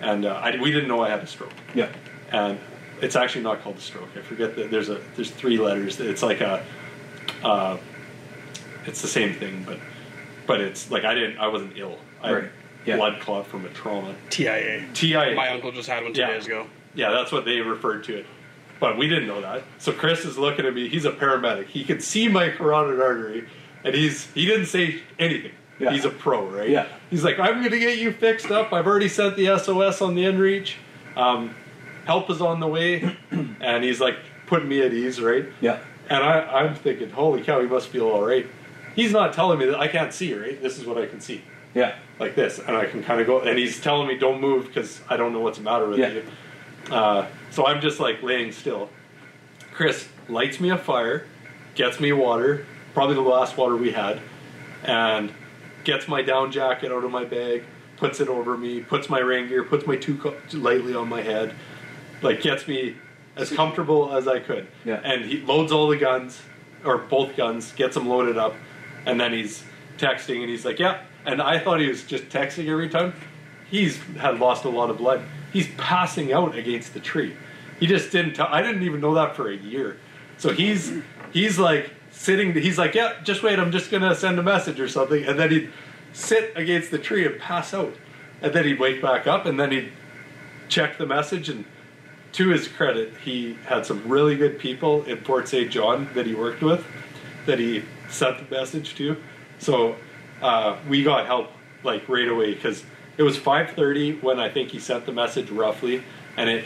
and 0.00 0.24
uh, 0.24 0.34
I, 0.34 0.56
we 0.60 0.70
didn't 0.70 0.88
know 0.88 1.02
I 1.02 1.08
had 1.10 1.20
a 1.20 1.26
stroke. 1.26 1.52
Yeah. 1.74 1.88
And 2.32 2.58
it's 3.00 3.16
actually 3.16 3.42
not 3.44 3.62
called 3.62 3.76
a 3.76 3.80
stroke. 3.80 4.08
I 4.16 4.20
forget 4.22 4.56
that 4.56 4.70
there's 4.70 4.88
a 4.88 5.00
there's 5.16 5.30
three 5.30 5.58
letters. 5.58 5.98
It's 6.00 6.22
like 6.22 6.40
a 6.40 6.64
uh, 7.42 7.78
it's 8.86 9.02
the 9.02 9.08
same 9.08 9.34
thing, 9.34 9.64
but 9.64 9.78
but 10.46 10.60
it's 10.60 10.90
like 10.90 11.04
I 11.04 11.14
didn't 11.14 11.38
I 11.38 11.48
wasn't 11.48 11.76
ill. 11.76 11.98
I 12.22 12.32
Right. 12.32 12.42
had 12.44 12.50
Yeah. 12.86 12.96
blood 12.96 13.20
clot 13.20 13.46
from 13.46 13.64
a 13.64 13.68
trauma. 13.70 14.14
TIA. 14.30 14.86
TIA. 14.94 15.34
My 15.34 15.48
uncle 15.50 15.72
just 15.72 15.88
had 15.88 16.02
one 16.02 16.12
two 16.12 16.20
Yeah. 16.20 16.28
days 16.32 16.46
ago. 16.46 16.66
Yeah, 16.94 17.10
that's 17.10 17.30
what 17.32 17.44
they 17.44 17.60
referred 17.60 18.04
to 18.04 18.18
it. 18.18 18.26
But 18.80 18.96
we 18.96 19.06
didn't 19.08 19.28
know 19.28 19.40
that. 19.42 19.62
So 19.78 19.92
Chris 19.92 20.24
is 20.24 20.38
looking 20.38 20.64
at 20.66 20.74
me. 20.74 20.88
He's 20.88 21.04
a 21.04 21.12
paramedic. 21.12 21.66
He 21.66 21.84
can 21.84 22.00
see 22.00 22.28
my 22.28 22.48
carotid 22.48 23.00
artery, 23.00 23.44
and 23.84 23.94
he's 23.94 24.30
he 24.32 24.46
didn't 24.46 24.66
say 24.66 25.02
anything. 25.18 25.52
Yeah. 25.80 25.90
He's 25.92 26.04
a 26.04 26.10
pro, 26.10 26.46
right? 26.46 26.68
Yeah. 26.68 26.86
He's 27.08 27.24
like, 27.24 27.38
I'm 27.38 27.60
going 27.60 27.70
to 27.70 27.78
get 27.78 27.98
you 27.98 28.12
fixed 28.12 28.50
up. 28.50 28.72
I've 28.72 28.86
already 28.86 29.08
sent 29.08 29.36
the 29.36 29.58
SOS 29.58 30.00
on 30.02 30.14
the 30.14 30.24
inReach. 30.24 30.74
Um, 31.16 31.54
help 32.04 32.28
is 32.30 32.40
on 32.42 32.60
the 32.60 32.66
way, 32.68 33.16
and 33.60 33.82
he's 33.82 34.00
like 34.00 34.16
putting 34.46 34.68
me 34.68 34.82
at 34.82 34.92
ease, 34.92 35.20
right? 35.20 35.46
Yeah. 35.60 35.78
And 36.10 36.22
I, 36.22 36.40
I'm 36.60 36.74
thinking, 36.74 37.08
holy 37.10 37.42
cow, 37.42 37.60
he 37.60 37.66
must 37.66 37.88
feel 37.88 38.08
all 38.08 38.22
right. 38.24 38.46
He's 38.94 39.12
not 39.12 39.32
telling 39.32 39.58
me 39.58 39.66
that 39.66 39.78
I 39.80 39.88
can't 39.88 40.12
see, 40.12 40.34
right? 40.34 40.60
This 40.60 40.78
is 40.78 40.84
what 40.86 40.98
I 40.98 41.06
can 41.06 41.20
see 41.20 41.42
Yeah. 41.74 41.94
like 42.18 42.34
this, 42.34 42.58
and 42.58 42.76
I 42.76 42.84
can 42.86 43.02
kind 43.02 43.20
of 43.20 43.26
go. 43.26 43.40
And 43.40 43.58
he's 43.58 43.80
telling 43.80 44.06
me 44.08 44.16
don't 44.18 44.40
move 44.40 44.66
because 44.66 45.00
I 45.08 45.16
don't 45.16 45.32
know 45.32 45.40
what's 45.40 45.58
the 45.58 45.64
matter 45.64 45.86
with 45.88 45.98
Yeah. 45.98 46.08
you. 46.10 46.24
Uh, 46.92 47.26
so 47.50 47.66
I'm 47.66 47.80
just 47.80 48.00
like 48.00 48.22
laying 48.22 48.52
still. 48.52 48.90
Chris 49.72 50.08
lights 50.28 50.60
me 50.60 50.70
a 50.70 50.76
fire, 50.78 51.24
gets 51.74 52.00
me 52.00 52.12
water, 52.12 52.66
probably 52.92 53.14
the 53.14 53.20
last 53.22 53.56
water 53.56 53.76
we 53.76 53.92
had, 53.92 54.20
and 54.84 55.32
gets 55.90 56.06
my 56.06 56.22
down 56.22 56.52
jacket 56.52 56.92
out 56.92 57.02
of 57.02 57.10
my 57.10 57.24
bag, 57.24 57.64
puts 57.96 58.20
it 58.20 58.28
over 58.28 58.56
me, 58.56 58.80
puts 58.80 59.10
my 59.10 59.18
rain 59.18 59.48
gear, 59.48 59.64
puts 59.64 59.88
my 59.88 59.96
two 59.96 60.16
co- 60.16 60.36
lightly 60.52 60.94
on 60.94 61.08
my 61.08 61.20
head, 61.20 61.52
like 62.22 62.40
gets 62.42 62.68
me 62.68 62.94
as 63.34 63.50
comfortable 63.50 64.14
as 64.16 64.28
I 64.28 64.38
could. 64.38 64.68
Yeah. 64.84 65.00
And 65.02 65.24
he 65.24 65.40
loads 65.40 65.72
all 65.72 65.88
the 65.88 65.96
guns, 65.96 66.40
or 66.84 66.96
both 66.98 67.36
guns, 67.36 67.72
gets 67.72 67.94
them 67.94 68.08
loaded 68.08 68.38
up, 68.38 68.54
and 69.04 69.20
then 69.20 69.32
he's 69.32 69.64
texting 69.98 70.42
and 70.42 70.48
he's 70.48 70.64
like, 70.64 70.78
"Yeah." 70.78 71.02
And 71.26 71.42
I 71.42 71.58
thought 71.58 71.80
he 71.80 71.88
was 71.88 72.04
just 72.04 72.28
texting 72.28 72.68
every 72.68 72.88
time. 72.88 73.12
He's 73.68 73.98
had 74.16 74.38
lost 74.38 74.64
a 74.64 74.68
lot 74.68 74.90
of 74.90 74.98
blood. 74.98 75.22
He's 75.52 75.66
passing 75.76 76.32
out 76.32 76.56
against 76.56 76.94
the 76.94 77.00
tree. 77.00 77.36
He 77.80 77.86
just 77.88 78.12
didn't. 78.12 78.34
Tell, 78.34 78.46
I 78.48 78.62
didn't 78.62 78.84
even 78.84 79.00
know 79.00 79.14
that 79.14 79.34
for 79.34 79.50
a 79.50 79.56
year. 79.56 79.98
So 80.38 80.52
he's 80.52 80.92
he's 81.32 81.58
like 81.58 81.90
sitting. 82.10 82.54
He's 82.54 82.78
like, 82.78 82.94
"Yeah, 82.94 83.14
just 83.22 83.42
wait. 83.42 83.58
I'm 83.58 83.72
just 83.72 83.90
gonna 83.90 84.14
send 84.14 84.38
a 84.38 84.42
message 84.42 84.80
or 84.80 84.88
something," 84.88 85.24
and 85.24 85.38
then 85.38 85.50
he'd 85.50 85.70
sit 86.12 86.52
against 86.56 86.90
the 86.90 86.98
tree 86.98 87.24
and 87.24 87.38
pass 87.38 87.72
out, 87.72 87.94
and 88.42 88.52
then 88.52 88.64
he'd 88.64 88.78
wake 88.78 89.00
back 89.00 89.26
up, 89.26 89.46
and 89.46 89.58
then 89.58 89.70
he'd 89.70 89.92
check 90.68 90.98
the 90.98 91.06
message 91.06 91.48
and 91.48 91.64
to 92.32 92.48
his 92.50 92.68
credit, 92.68 93.12
he 93.24 93.58
had 93.66 93.84
some 93.84 94.06
really 94.08 94.36
good 94.36 94.58
people 94.58 95.02
in 95.04 95.18
Fort 95.18 95.48
St. 95.48 95.70
John 95.70 96.08
that 96.14 96.26
he 96.26 96.34
worked 96.34 96.62
with 96.62 96.84
that 97.46 97.58
he 97.58 97.82
sent 98.08 98.48
the 98.48 98.54
message 98.54 98.94
to. 98.96 99.16
So 99.58 99.96
uh, 100.40 100.78
we 100.88 101.02
got 101.02 101.26
help 101.26 101.50
like 101.82 102.08
right 102.08 102.28
away 102.28 102.54
because 102.54 102.84
it 103.16 103.22
was 103.22 103.36
5:30 103.36 104.22
when 104.22 104.38
I 104.38 104.48
think 104.48 104.70
he 104.70 104.78
sent 104.78 105.06
the 105.06 105.12
message 105.12 105.50
roughly, 105.50 106.02
and 106.36 106.48
it 106.48 106.64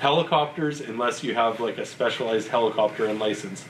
helicopters 0.00 0.80
unless 0.80 1.22
you 1.22 1.34
have 1.34 1.60
like 1.60 1.78
a 1.78 1.86
specialized 1.86 2.48
helicopter 2.48 3.06
and 3.06 3.18
license. 3.18 3.64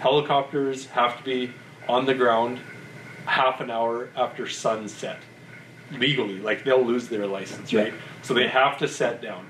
Helicopters 0.00 0.86
have 0.86 1.18
to 1.18 1.22
be 1.24 1.52
on 1.88 2.04
the 2.06 2.14
ground 2.14 2.58
half 3.24 3.60
an 3.60 3.70
hour 3.70 4.08
after 4.16 4.48
sunset 4.48 5.18
legally. 5.92 6.38
Like 6.38 6.64
they'll 6.64 6.84
lose 6.84 7.08
their 7.08 7.26
license 7.26 7.72
Yeah. 7.72 7.82
right? 7.84 7.94
So 8.22 8.34
they 8.34 8.48
have 8.48 8.78
to 8.78 8.88
set 8.88 9.22
down. 9.22 9.48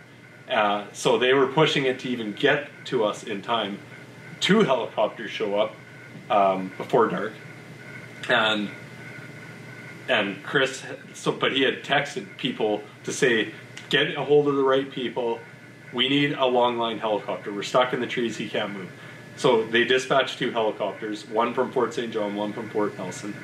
Uh, 0.51 0.87
so 0.93 1.19
they 1.19 1.33
were 1.35 1.49
pushing 1.49 1.85
it 1.87 1.99
to 2.01 2.09
even 2.09 2.33
get 2.33 2.69
to 2.87 3.05
us 3.05 3.25
in 3.25 3.43
time 3.43 3.79
two 4.39 4.61
helicopters 4.63 5.31
show 5.31 5.59
up 5.59 5.75
um, 6.31 6.71
before 6.77 7.09
dark. 7.09 7.33
And 8.29 8.69
and 10.09 10.41
chris 10.45 10.85
so 11.15 11.33
but 11.33 11.51
he 11.53 11.63
had 11.63 11.83
texted 11.83 12.25
people 12.37 12.81
to 13.03 13.13
say 13.13 13.53
get 13.89 14.17
a 14.17 14.23
hold 14.25 14.47
of 14.49 14.55
the 14.57 14.63
right 14.63 14.91
people. 14.91 15.41
We 15.93 16.09
need 16.09 16.33
a 16.33 16.47
long 16.47 16.79
line 16.79 16.99
helicopter. 16.99 17.53
We're 17.53 17.63
stuck 17.63 17.93
in 17.93 18.01
the 18.01 18.07
trees. 18.07 18.37
He 18.37 18.49
can't 18.49 18.73
move 18.73 18.91
so 19.37 19.65
they 19.65 19.85
dispatched 19.85 20.39
two 20.39 20.51
helicopters 20.51 21.27
one 21.29 21.55
from 21.55 21.71
fort 21.73 21.93
st 21.95 22.13
john 22.13 22.35
one 22.35 22.53
from 22.53 22.69
fort 22.71 22.97
nelson 22.99 23.35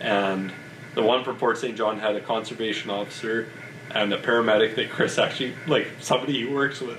and 0.00 0.52
the 0.96 1.02
one 1.02 1.22
from 1.22 1.36
Fort 1.36 1.58
St. 1.58 1.76
John 1.76 2.00
had 2.00 2.16
a 2.16 2.20
conservation 2.20 2.90
officer 2.90 3.48
and 3.94 4.12
a 4.12 4.18
paramedic 4.18 4.74
that 4.76 4.90
Chris 4.90 5.18
actually, 5.18 5.54
like 5.66 5.86
somebody 6.00 6.32
he 6.32 6.46
works 6.46 6.80
with. 6.80 6.98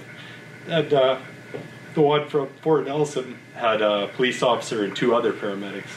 And 0.68 0.94
uh, 0.94 1.20
the 1.96 2.02
one 2.02 2.30
from 2.30 2.50
Fort 2.62 2.86
Nelson 2.86 3.40
had 3.56 3.82
a 3.82 4.08
police 4.10 4.44
officer 4.44 4.84
and 4.84 4.96
two 4.96 5.16
other 5.16 5.34
paramedics. 5.34 5.90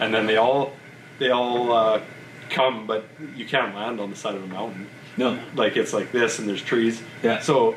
And 0.00 0.12
then 0.12 0.26
they 0.26 0.38
all, 0.38 0.72
they 1.18 1.30
all 1.30 1.72
uh, 1.72 2.00
come, 2.48 2.86
but 2.86 3.04
you 3.36 3.44
can't 3.44 3.74
land 3.74 4.00
on 4.00 4.08
the 4.08 4.16
side 4.16 4.34
of 4.34 4.42
a 4.42 4.46
mountain. 4.46 4.88
No. 5.18 5.38
Like 5.54 5.76
it's 5.76 5.92
like 5.92 6.10
this, 6.10 6.38
and 6.38 6.48
there's 6.48 6.62
trees. 6.62 7.02
Yeah. 7.22 7.40
So 7.40 7.74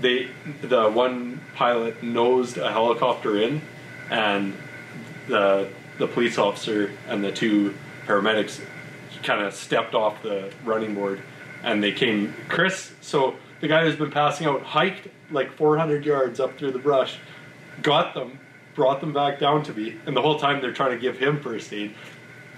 they, 0.00 0.28
the 0.62 0.90
one 0.90 1.40
pilot 1.54 2.02
nosed 2.02 2.58
a 2.58 2.70
helicopter 2.70 3.36
in, 3.36 3.62
and 4.10 4.56
the 5.28 5.68
the 5.98 6.06
police 6.06 6.38
officer 6.38 6.92
and 7.08 7.24
the 7.24 7.32
two 7.32 7.74
paramedics 8.06 8.60
kind 9.22 9.42
of 9.42 9.52
stepped 9.52 9.94
off 9.94 10.22
the 10.22 10.50
running 10.64 10.94
board 10.94 11.20
and 11.64 11.82
they 11.82 11.92
came 11.92 12.32
chris 12.48 12.92
so 13.00 13.34
the 13.60 13.66
guy 13.68 13.84
who's 13.84 13.96
been 13.96 14.10
passing 14.10 14.46
out 14.46 14.62
hiked 14.62 15.08
like 15.32 15.52
400 15.54 16.04
yards 16.06 16.38
up 16.40 16.56
through 16.56 16.70
the 16.70 16.78
brush 16.78 17.18
got 17.82 18.14
them 18.14 18.38
brought 18.76 19.00
them 19.00 19.12
back 19.12 19.40
down 19.40 19.62
to 19.64 19.74
me 19.74 19.96
and 20.06 20.16
the 20.16 20.22
whole 20.22 20.38
time 20.38 20.60
they're 20.60 20.72
trying 20.72 20.92
to 20.92 20.98
give 20.98 21.18
him 21.18 21.40
first 21.40 21.72
aid 21.72 21.94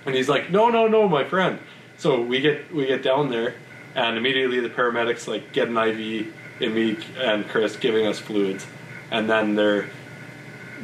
And 0.06 0.14
he's 0.14 0.28
like, 0.28 0.50
"No, 0.50 0.68
no, 0.68 0.86
no, 0.86 1.08
my 1.08 1.24
friend." 1.24 1.58
So 1.98 2.20
we 2.20 2.40
get 2.40 2.74
we 2.74 2.86
get 2.86 3.02
down 3.02 3.30
there, 3.30 3.54
and 3.94 4.16
immediately 4.16 4.60
the 4.60 4.70
paramedics 4.70 5.28
like 5.28 5.52
get 5.52 5.68
an 5.68 5.76
IV 5.76 6.32
in 6.60 6.74
me 6.74 6.98
and 7.18 7.48
Chris, 7.48 7.76
giving 7.76 8.06
us 8.06 8.18
fluids, 8.18 8.66
and 9.10 9.28
then 9.28 9.54
they're 9.54 9.88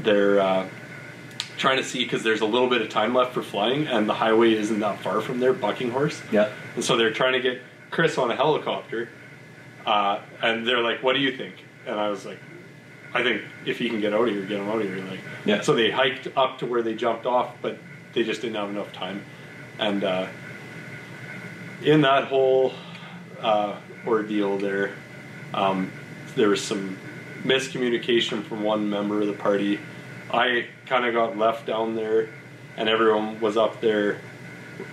they're 0.02 0.40
uh, 0.40 0.68
trying 1.56 1.76
to 1.78 1.84
see 1.84 2.02
because 2.04 2.22
there's 2.22 2.40
a 2.40 2.46
little 2.46 2.68
bit 2.68 2.82
of 2.82 2.88
time 2.88 3.14
left 3.14 3.32
for 3.32 3.42
flying, 3.42 3.86
and 3.86 4.08
the 4.08 4.14
highway 4.14 4.54
isn't 4.54 4.80
that 4.80 5.00
far 5.00 5.20
from 5.20 5.40
there, 5.40 5.52
Buckinghorse. 5.52 6.20
Yeah. 6.32 6.50
And 6.74 6.84
so 6.84 6.96
they're 6.96 7.12
trying 7.12 7.32
to 7.34 7.40
get 7.40 7.62
Chris 7.90 8.18
on 8.18 8.30
a 8.30 8.36
helicopter, 8.36 9.08
uh, 9.84 10.20
and 10.42 10.66
they're 10.66 10.82
like, 10.82 11.02
"What 11.02 11.14
do 11.14 11.20
you 11.20 11.36
think?" 11.36 11.54
And 11.86 11.98
I 11.98 12.08
was 12.08 12.24
like, 12.26 12.38
"I 13.14 13.22
think 13.22 13.42
if 13.64 13.78
he 13.78 13.88
can 13.88 14.00
get 14.00 14.12
out 14.12 14.28
of 14.28 14.34
here, 14.34 14.42
get 14.42 14.60
him 14.60 14.68
out 14.68 14.80
of 14.80 14.82
here." 14.82 15.04
Like, 15.04 15.20
Yeah. 15.44 15.60
So 15.60 15.74
they 15.74 15.90
hiked 15.90 16.28
up 16.36 16.58
to 16.58 16.66
where 16.66 16.82
they 16.82 16.94
jumped 16.94 17.26
off, 17.26 17.54
but 17.62 17.78
they 18.12 18.22
just 18.24 18.40
didn't 18.40 18.56
have 18.56 18.70
enough 18.70 18.92
time, 18.92 19.22
and 19.78 20.04
uh, 20.04 20.26
in 21.82 22.00
that 22.02 22.24
whole 22.24 22.72
uh, 23.40 23.76
ordeal 24.06 24.58
there, 24.58 24.92
um, 25.54 25.92
there 26.34 26.48
was 26.48 26.62
some 26.62 26.98
miscommunication 27.42 28.42
from 28.44 28.62
one 28.62 28.90
member 28.90 29.20
of 29.20 29.26
the 29.26 29.32
party. 29.32 29.78
I 30.32 30.66
kind 30.86 31.04
of 31.04 31.14
got 31.14 31.38
left 31.38 31.66
down 31.66 31.94
there, 31.94 32.28
and 32.76 32.88
everyone 32.88 33.40
was 33.40 33.56
up 33.56 33.80
there 33.80 34.20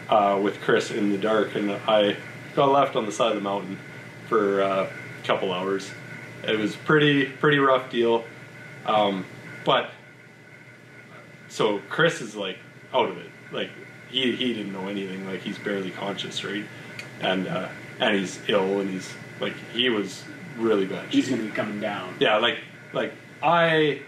uh, 0.09 0.39
with 0.41 0.61
Chris 0.61 0.91
in 0.91 1.11
the 1.11 1.17
dark, 1.17 1.55
and 1.55 1.71
I 1.71 2.15
got 2.55 2.71
left 2.71 2.95
on 2.95 3.05
the 3.05 3.11
side 3.11 3.29
of 3.29 3.35
the 3.35 3.41
mountain 3.41 3.79
for 4.27 4.61
uh, 4.61 4.89
a 5.21 5.25
couple 5.25 5.51
hours. 5.51 5.89
It 6.47 6.57
was 6.59 6.75
pretty 6.75 7.25
pretty 7.25 7.59
rough 7.59 7.89
deal, 7.89 8.25
um, 8.85 9.25
but 9.65 9.91
so 11.47 11.79
Chris 11.89 12.21
is 12.21 12.35
like 12.35 12.57
out 12.93 13.09
of 13.09 13.17
it. 13.17 13.29
Like 13.51 13.69
he 14.09 14.35
he 14.35 14.53
didn't 14.53 14.73
know 14.73 14.87
anything. 14.87 15.25
Like 15.25 15.41
he's 15.41 15.57
barely 15.57 15.91
conscious, 15.91 16.43
right? 16.43 16.65
And 17.21 17.47
uh, 17.47 17.69
and 17.99 18.17
he's 18.17 18.39
ill, 18.47 18.81
and 18.81 18.89
he's 18.89 19.13
like 19.39 19.55
he 19.73 19.89
was 19.89 20.23
really 20.57 20.85
bad. 20.85 21.09
He's 21.09 21.29
going 21.29 21.41
to 21.41 21.47
be 21.47 21.53
coming 21.53 21.79
down. 21.79 22.15
Yeah, 22.19 22.37
like 22.37 22.59
like 22.93 23.13
I 23.41 24.01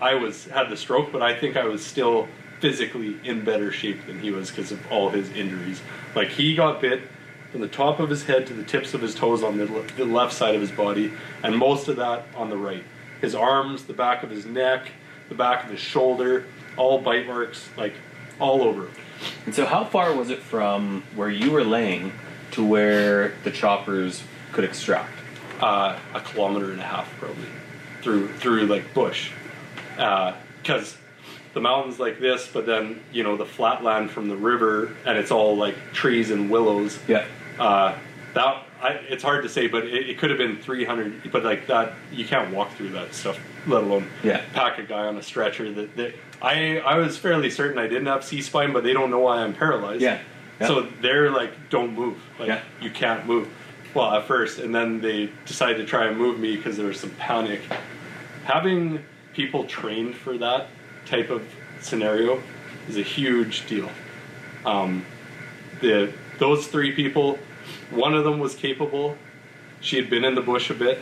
I 0.00 0.14
was 0.14 0.46
had 0.46 0.68
the 0.68 0.76
stroke, 0.76 1.12
but 1.12 1.22
I 1.22 1.38
think 1.38 1.56
I 1.56 1.64
was 1.64 1.84
still 1.84 2.28
physically 2.60 3.18
in 3.24 3.44
better 3.44 3.70
shape 3.70 4.06
than 4.06 4.18
he 4.20 4.30
was 4.30 4.50
because 4.50 4.72
of 4.72 4.80
all 4.90 5.10
his 5.10 5.30
injuries. 5.30 5.82
Like 6.14 6.28
he 6.28 6.54
got 6.54 6.80
bit 6.80 7.02
from 7.52 7.60
the 7.60 7.68
top 7.68 8.00
of 8.00 8.10
his 8.10 8.24
head 8.24 8.46
to 8.48 8.54
the 8.54 8.64
tips 8.64 8.94
of 8.94 9.00
his 9.00 9.14
toes 9.14 9.42
on 9.42 9.58
the, 9.58 9.66
le- 9.66 9.86
the 9.96 10.04
left 10.04 10.32
side 10.32 10.54
of 10.54 10.60
his 10.60 10.72
body, 10.72 11.12
and 11.42 11.56
most 11.56 11.88
of 11.88 11.96
that 11.96 12.26
on 12.34 12.50
the 12.50 12.56
right. 12.56 12.82
His 13.20 13.34
arms, 13.34 13.84
the 13.84 13.92
back 13.92 14.22
of 14.22 14.30
his 14.30 14.44
neck, 14.44 14.90
the 15.28 15.34
back 15.34 15.64
of 15.64 15.70
his 15.70 15.80
shoulder, 15.80 16.46
all 16.76 17.00
bite 17.00 17.26
marks, 17.26 17.68
like 17.76 17.94
all 18.40 18.62
over. 18.62 18.88
And 19.46 19.54
so, 19.54 19.66
how 19.66 19.84
far 19.84 20.14
was 20.14 20.30
it 20.30 20.40
from 20.40 21.04
where 21.14 21.30
you 21.30 21.50
were 21.50 21.64
laying 21.64 22.12
to 22.52 22.64
where 22.64 23.34
the 23.44 23.50
choppers 23.50 24.22
could 24.52 24.64
extract? 24.64 25.12
Uh, 25.64 25.98
a 26.14 26.20
kilometer 26.20 26.70
and 26.72 26.80
a 26.80 26.84
half 26.84 27.08
probably 27.18 27.46
through 28.02 28.28
through 28.34 28.66
like 28.66 28.92
bush 28.92 29.30
because 29.96 30.96
the 31.54 31.60
mountains 31.60 31.98
like 31.98 32.18
this 32.20 32.46
but 32.52 32.66
then 32.66 33.00
you 33.12 33.22
know 33.22 33.36
the 33.36 33.46
flat 33.46 33.82
land 33.82 34.10
from 34.10 34.28
the 34.28 34.36
river 34.36 34.94
and 35.06 35.16
it's 35.16 35.30
all 35.30 35.56
like 35.56 35.74
trees 35.92 36.30
and 36.30 36.50
willows 36.50 36.98
Yeah. 37.08 37.24
uh, 37.58 37.96
that 38.34 38.66
I, 38.82 38.88
it's 39.08 39.22
hard 39.22 39.42
to 39.44 39.48
say 39.48 39.66
but 39.68 39.84
it, 39.86 40.10
it 40.10 40.18
could 40.18 40.28
have 40.30 40.38
been 40.38 40.58
300 40.58 41.30
but 41.32 41.44
like 41.44 41.66
that 41.68 41.94
you 42.12 42.26
can't 42.26 42.52
walk 42.54 42.72
through 42.74 42.90
that 42.90 43.14
stuff 43.14 43.38
let 43.66 43.84
alone 43.84 44.06
Yeah. 44.22 44.42
pack 44.52 44.78
a 44.78 44.82
guy 44.82 45.06
on 45.06 45.16
a 45.16 45.22
stretcher 45.22 45.72
that, 45.72 45.96
that 45.96 46.14
I 46.42 46.78
I 46.80 46.98
was 46.98 47.16
fairly 47.16 47.48
certain 47.50 47.78
I 47.78 47.86
didn't 47.86 48.06
have 48.06 48.22
C 48.24 48.42
spine 48.42 48.72
but 48.74 48.82
they 48.84 48.92
don't 48.92 49.10
know 49.10 49.20
why 49.20 49.38
I'm 49.38 49.54
paralyzed 49.54 50.02
Yeah. 50.02 50.18
Yeah. 50.60 50.66
so 50.66 50.82
they're 51.00 51.30
like 51.30 51.52
don't 51.70 51.94
move 51.94 52.18
like 52.38 52.48
Yeah. 52.48 52.60
you 52.82 52.90
can't 52.90 53.24
move 53.26 53.48
well 53.94 54.12
at 54.14 54.26
first 54.26 54.58
and 54.58 54.74
then 54.74 55.00
they 55.00 55.30
decided 55.46 55.78
to 55.78 55.84
try 55.84 56.06
and 56.06 56.18
move 56.18 56.38
me 56.38 56.56
because 56.56 56.76
there 56.76 56.86
was 56.86 56.98
some 57.00 57.10
panic. 57.10 57.60
Having 58.44 59.02
people 59.32 59.64
trained 59.64 60.14
for 60.16 60.36
that 60.38 60.68
type 61.06 61.30
of 61.30 61.42
scenario 61.80 62.42
is 62.88 62.96
a 62.96 63.02
huge 63.02 63.66
deal. 63.66 63.90
Um, 64.66 65.04
the 65.80 66.12
those 66.38 66.66
three 66.66 66.92
people 66.92 67.38
one 67.90 68.14
of 68.14 68.24
them 68.24 68.38
was 68.38 68.54
capable. 68.54 69.16
She 69.80 69.96
had 69.96 70.08
been 70.10 70.24
in 70.24 70.34
the 70.34 70.40
bush 70.40 70.70
a 70.70 70.74
bit. 70.74 70.98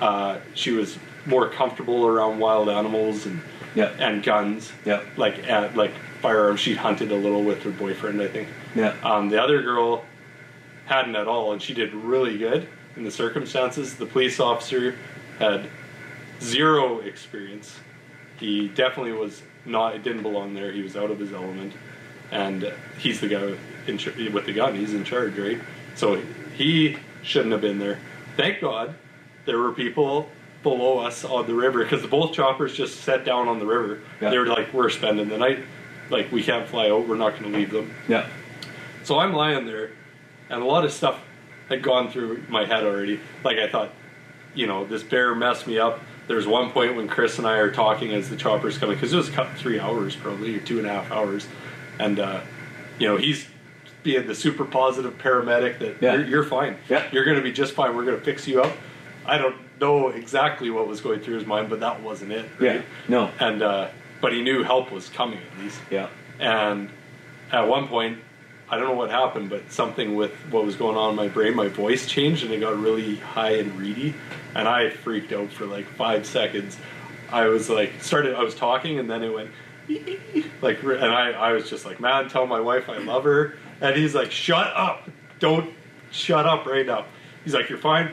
Uh, 0.00 0.38
she 0.54 0.70
was 0.72 0.98
more 1.26 1.48
comfortable 1.48 2.06
around 2.06 2.38
wild 2.38 2.68
animals 2.68 3.26
and 3.26 3.40
Yeah. 3.74 3.90
and 3.98 4.22
guns. 4.22 4.72
Yeah. 4.84 5.02
like 5.16 5.46
at, 5.48 5.76
like 5.76 5.92
firearms. 6.22 6.60
She 6.60 6.74
hunted 6.74 7.12
a 7.12 7.16
little 7.16 7.42
with 7.44 7.62
her 7.62 7.70
boyfriend 7.70 8.20
i 8.22 8.28
think. 8.28 8.48
Yeah. 8.74 8.94
um, 9.02 9.28
the 9.28 9.42
other 9.42 9.62
girl 9.62 10.04
hadn't 10.88 11.16
at 11.16 11.28
all, 11.28 11.52
and 11.52 11.60
she 11.60 11.74
did 11.74 11.92
really 11.94 12.38
good 12.38 12.66
in 12.96 13.04
the 13.04 13.10
circumstances. 13.10 13.94
The 13.94 14.06
police 14.06 14.40
officer 14.40 14.96
had 15.38 15.68
zero 16.40 17.00
experience. 17.00 17.78
He 18.40 18.68
definitely 18.68 19.12
was 19.12 19.42
not. 19.66 19.94
It 19.94 20.02
didn't 20.02 20.22
belong 20.22 20.54
there. 20.54 20.72
He 20.72 20.80
was 20.82 20.96
out 20.96 21.10
of 21.10 21.18
his 21.18 21.32
element, 21.32 21.74
and 22.30 22.72
he's 22.98 23.20
the 23.20 23.28
guy 23.28 23.54
in, 23.86 24.32
with 24.32 24.46
the 24.46 24.52
gun. 24.54 24.74
He's 24.74 24.94
in 24.94 25.04
charge, 25.04 25.38
right? 25.38 25.60
So 25.94 26.22
he 26.56 26.96
shouldn't 27.22 27.52
have 27.52 27.60
been 27.60 27.78
there. 27.78 27.98
Thank 28.36 28.60
God 28.60 28.94
there 29.44 29.58
were 29.58 29.72
people 29.72 30.30
below 30.62 30.98
us 30.98 31.24
on 31.24 31.46
the 31.46 31.54
river 31.54 31.82
because 31.82 32.00
the 32.00 32.08
both 32.08 32.32
choppers 32.32 32.74
just 32.74 33.00
sat 33.02 33.24
down 33.24 33.46
on 33.46 33.58
the 33.58 33.66
river. 33.66 34.00
Yeah. 34.22 34.30
They 34.30 34.38
were 34.38 34.46
like, 34.46 34.72
"We're 34.72 34.88
spending 34.88 35.28
the 35.28 35.38
night. 35.38 35.64
Like 36.08 36.32
we 36.32 36.42
can't 36.42 36.66
fly 36.66 36.88
out. 36.88 37.06
We're 37.06 37.16
not 37.16 37.38
going 37.38 37.52
to 37.52 37.58
leave 37.58 37.70
them." 37.70 37.94
Yeah. 38.08 38.26
So 39.04 39.18
I'm 39.18 39.32
lying 39.32 39.66
there, 39.66 39.92
and 40.50 40.62
a 40.62 40.64
lot 40.64 40.84
of 40.84 40.92
stuff 40.92 41.20
had 41.68 41.82
gone 41.82 42.10
through 42.10 42.44
my 42.48 42.64
head 42.64 42.84
already. 42.84 43.20
Like 43.44 43.58
I 43.58 43.68
thought, 43.68 43.90
you 44.54 44.66
know, 44.66 44.84
this 44.86 45.02
bear 45.02 45.34
messed 45.34 45.66
me 45.66 45.78
up. 45.78 46.00
There's 46.26 46.46
one 46.46 46.70
point 46.70 46.96
when 46.96 47.08
Chris 47.08 47.38
and 47.38 47.46
I 47.46 47.56
are 47.58 47.70
talking 47.70 48.12
as 48.12 48.28
the 48.28 48.36
chopper's 48.36 48.76
coming 48.78 48.96
because 48.96 49.12
it 49.12 49.16
was 49.16 49.30
cut 49.30 49.48
three 49.56 49.78
hours 49.80 50.14
probably 50.16 50.56
or 50.56 50.60
two 50.60 50.78
and 50.78 50.86
a 50.86 50.90
half 50.90 51.10
hours, 51.10 51.46
and 51.98 52.18
uh, 52.20 52.40
you 52.98 53.06
know 53.08 53.16
he's 53.16 53.46
being 54.02 54.26
the 54.26 54.34
super 54.34 54.64
positive 54.64 55.16
paramedic 55.18 55.78
that 55.80 55.96
Yeah. 56.00 56.14
you're, 56.14 56.26
you're 56.26 56.44
fine. 56.44 56.76
Yeah. 56.88 57.04
You're 57.12 57.24
going 57.24 57.36
to 57.36 57.42
be 57.42 57.52
just 57.52 57.72
fine. 57.72 57.96
We're 57.96 58.04
going 58.04 58.18
to 58.18 58.24
fix 58.24 58.46
you 58.46 58.62
up. 58.62 58.72
I 59.26 59.36
don't 59.38 59.56
know 59.80 60.08
exactly 60.08 60.70
what 60.70 60.86
was 60.86 61.00
going 61.00 61.20
through 61.20 61.34
his 61.34 61.46
mind, 61.46 61.68
but 61.68 61.80
that 61.80 62.00
wasn't 62.02 62.32
it. 62.32 62.48
Yeah. 62.60 62.68
right? 62.76 62.84
No. 63.08 63.30
And 63.40 63.60
uh, 63.62 63.88
but 64.20 64.32
he 64.32 64.40
knew 64.42 64.62
help 64.62 64.92
was 64.92 65.08
coming 65.08 65.38
at 65.52 65.58
least. 65.62 65.80
Yeah. 65.90 66.08
And 66.38 66.90
at 67.50 67.66
one 67.66 67.88
point, 67.88 68.18
I 68.70 68.76
don't 68.76 68.88
know 68.88 68.94
what 68.94 69.10
happened, 69.10 69.48
but 69.50 69.72
something 69.72 70.14
with 70.14 70.32
what 70.50 70.64
was 70.64 70.76
going 70.76 70.96
on 70.96 71.10
in 71.10 71.16
my 71.16 71.28
brain, 71.28 71.54
my 71.56 71.68
voice 71.68 72.06
changed 72.06 72.44
and 72.44 72.52
it 72.52 72.60
got 72.60 72.76
really 72.78 73.16
high 73.16 73.52
and 73.56 73.78
reedy. 73.78 74.14
And 74.54 74.68
I 74.68 74.90
freaked 74.90 75.32
out 75.32 75.50
for 75.50 75.64
like 75.66 75.86
five 75.94 76.26
seconds. 76.26 76.76
I 77.30 77.46
was 77.46 77.70
like, 77.70 78.02
started, 78.02 78.34
I 78.34 78.42
was 78.42 78.54
talking 78.54 78.98
and 78.98 79.10
then 79.10 79.22
it 79.22 79.32
went, 79.32 79.50
like, 80.62 80.82
and 80.82 81.04
I, 81.04 81.30
I 81.32 81.52
was 81.52 81.68
just 81.70 81.86
like, 81.86 81.98
man, 82.00 82.28
tell 82.28 82.46
my 82.46 82.60
wife 82.60 82.88
I 82.88 82.98
love 82.98 83.24
her. 83.24 83.56
And 83.80 83.96
he's 83.96 84.14
like, 84.14 84.30
shut 84.30 84.66
up. 84.74 85.08
Don't 85.38 85.72
shut 86.10 86.44
up 86.46 86.66
right 86.66 86.84
now. 86.86 87.06
He's 87.44 87.54
like, 87.54 87.68
you're 87.68 87.78
fine. 87.78 88.10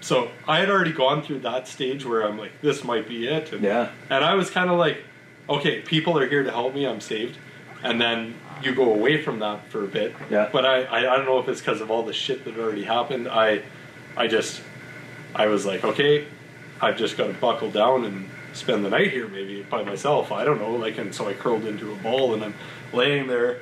So 0.00 0.30
I 0.46 0.58
had 0.58 0.68
already 0.68 0.92
gone 0.92 1.22
through 1.22 1.40
that 1.40 1.66
stage 1.66 2.04
where 2.04 2.26
I'm 2.26 2.36
like, 2.36 2.60
this 2.60 2.84
might 2.84 3.08
be 3.08 3.26
it. 3.26 3.52
And, 3.54 3.62
Yeah. 3.62 3.90
and 4.10 4.22
I 4.22 4.34
was 4.34 4.50
kind 4.50 4.68
of 4.68 4.78
like, 4.78 5.02
okay, 5.48 5.80
people 5.80 6.18
are 6.18 6.26
here 6.28 6.42
to 6.42 6.50
help 6.50 6.74
me. 6.74 6.86
I'm 6.86 7.00
saved. 7.00 7.38
And 7.82 7.98
then 8.00 8.34
you 8.62 8.74
go 8.74 8.92
away 8.92 9.22
from 9.22 9.38
that 9.40 9.66
for 9.68 9.84
a 9.84 9.88
bit. 9.88 10.14
Yeah. 10.30 10.48
But 10.52 10.64
I, 10.64 10.82
I, 10.84 10.98
I 11.12 11.16
don't 11.16 11.26
know 11.26 11.38
if 11.38 11.48
it's 11.48 11.60
because 11.60 11.80
of 11.80 11.90
all 11.90 12.02
the 12.02 12.12
shit 12.12 12.44
that 12.44 12.58
already 12.58 12.84
happened. 12.84 13.28
I, 13.28 13.62
I 14.16 14.26
just, 14.26 14.62
I 15.34 15.46
was 15.46 15.66
like, 15.66 15.84
okay, 15.84 16.26
I've 16.80 16.96
just 16.96 17.16
got 17.16 17.26
to 17.26 17.32
buckle 17.34 17.70
down 17.70 18.04
and 18.04 18.28
spend 18.52 18.84
the 18.84 18.90
night 18.90 19.10
here 19.10 19.28
maybe 19.28 19.62
by 19.62 19.82
myself. 19.82 20.30
I 20.32 20.44
don't 20.44 20.60
know. 20.60 20.72
Like, 20.72 20.98
and 20.98 21.14
so 21.14 21.28
I 21.28 21.34
curled 21.34 21.64
into 21.64 21.92
a 21.92 21.96
ball 21.96 22.34
and 22.34 22.44
I'm 22.44 22.54
laying 22.92 23.26
there 23.26 23.60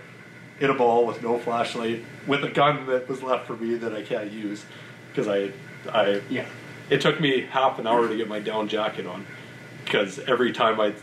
in 0.60 0.70
a 0.70 0.74
ball 0.74 1.06
with 1.06 1.22
no 1.22 1.38
flashlight 1.38 2.04
with 2.26 2.44
a 2.44 2.50
gun 2.50 2.86
that 2.86 3.08
was 3.08 3.22
left 3.22 3.46
for 3.46 3.56
me 3.56 3.74
that 3.76 3.94
I 3.94 4.02
can't 4.02 4.30
use 4.30 4.64
because 5.08 5.26
I, 5.28 5.50
I, 5.90 6.20
Yeah. 6.28 6.46
it 6.90 7.00
took 7.00 7.20
me 7.20 7.40
half 7.40 7.78
an 7.78 7.86
hour 7.86 8.06
to 8.08 8.16
get 8.16 8.28
my 8.28 8.38
down 8.38 8.68
jacket 8.68 9.06
on 9.06 9.26
because 9.84 10.18
every 10.20 10.52
time 10.52 10.78
I'd, 10.78 10.94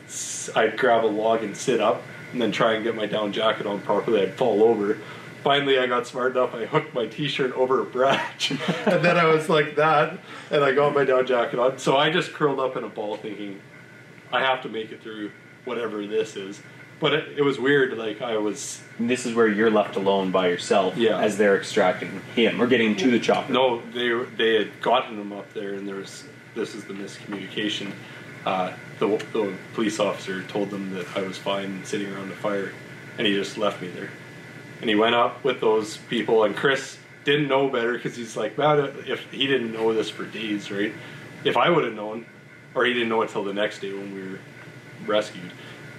I'd 0.56 0.78
grab 0.78 1.04
a 1.04 1.08
log 1.08 1.44
and 1.44 1.58
sit 1.58 1.82
up 1.82 2.02
and 2.32 2.42
then 2.42 2.52
try 2.52 2.74
and 2.74 2.84
get 2.84 2.96
my 2.96 3.06
down 3.06 3.32
jacket 3.34 3.66
on 3.66 3.80
properly, 3.82 4.22
I'd 4.22 4.34
fall 4.36 4.64
over. 4.64 4.98
Finally, 5.44 5.80
I 5.80 5.88
got 5.88 6.06
smart 6.06 6.34
enough. 6.36 6.54
I 6.54 6.66
hooked 6.66 6.94
my 6.94 7.06
t-shirt 7.08 7.54
over 7.54 7.82
a 7.82 7.86
branch, 7.86 8.52
and 8.86 9.04
then 9.04 9.18
I 9.18 9.26
was 9.26 9.48
like 9.50 9.76
that, 9.78 10.20
and 10.52 10.64
I 10.64 10.74
got 10.74 10.94
my 10.94 11.06
down 11.06 11.26
jacket 11.26 11.60
on. 11.60 11.78
So 11.80 11.96
I 11.98 12.10
just 12.10 12.34
curled 12.34 12.60
up 12.60 12.76
in 12.76 12.84
a 12.84 12.90
ball, 12.90 13.16
thinking, 13.18 13.60
I 14.32 14.42
have 14.42 14.62
to 14.64 14.70
make 14.70 14.92
it 14.92 15.02
through 15.02 15.32
whatever 15.66 16.06
this 16.06 16.36
is. 16.36 16.62
But 17.00 17.14
it, 17.14 17.38
it 17.38 17.42
was 17.44 17.58
weird. 17.58 17.98
Like 17.98 18.22
I 18.22 18.36
was 18.38 18.82
And 18.98 19.10
this 19.10 19.26
is 19.26 19.34
where 19.34 19.48
you're 19.48 19.72
left 19.72 19.96
alone 19.96 20.32
by 20.32 20.50
yourself 20.50 20.98
Yeah. 20.98 21.18
as 21.18 21.38
they're 21.38 21.56
extracting 21.56 22.20
him 22.36 22.62
or 22.62 22.68
getting 22.68 22.94
to 22.98 23.10
the 23.10 23.20
chopper. 23.20 23.54
No, 23.54 23.82
they 23.94 24.10
they 24.36 24.56
had 24.56 24.82
gotten 24.82 25.18
him 25.18 25.32
up 25.32 25.54
there, 25.54 25.76
and 25.76 25.88
there 25.88 25.96
was 25.96 26.26
this 26.56 26.76
is 26.76 26.84
the 26.84 26.94
miscommunication. 26.94 27.94
Uh, 28.46 28.74
the, 29.00 29.08
the 29.34 29.54
police 29.74 30.00
officer 30.00 30.44
told 30.44 30.70
them 30.70 30.94
that 30.94 31.06
I 31.16 31.22
was 31.22 31.38
fine 31.38 31.84
sitting 31.86 32.12
around 32.14 32.30
the 32.30 32.36
fire, 32.36 32.72
and 33.18 33.26
he 33.28 33.34
just 33.34 33.58
left 33.58 33.82
me 33.82 33.90
there. 33.90 34.10
and 34.82 34.90
he 34.90 34.96
went 34.96 35.16
up 35.16 35.44
with 35.44 35.60
those 35.62 35.98
people. 36.10 36.44
And 36.46 36.56
Chris 36.56 36.98
didn't 37.26 37.48
know 37.48 37.70
better 37.70 37.94
because 37.94 38.16
he's 38.16 38.36
like, 38.38 38.58
man, 38.58 38.80
if 39.08 39.22
he 39.32 39.46
didn't 39.48 39.74
know 39.74 39.94
this 39.94 40.10
for 40.10 40.26
days, 40.26 40.72
right? 40.72 40.94
If 41.44 41.58
I 41.58 41.70
would 41.70 41.84
have 41.86 41.94
known, 41.94 42.26
or 42.76 42.86
he 42.86 42.94
didn't 42.94 43.10
know 43.10 43.22
it 43.22 43.30
till 43.30 43.44
the 43.44 43.54
next 43.54 43.80
day 43.80 43.94
when 43.94 44.14
we 44.16 44.22
were 44.32 44.40
rescued, 45.06 45.52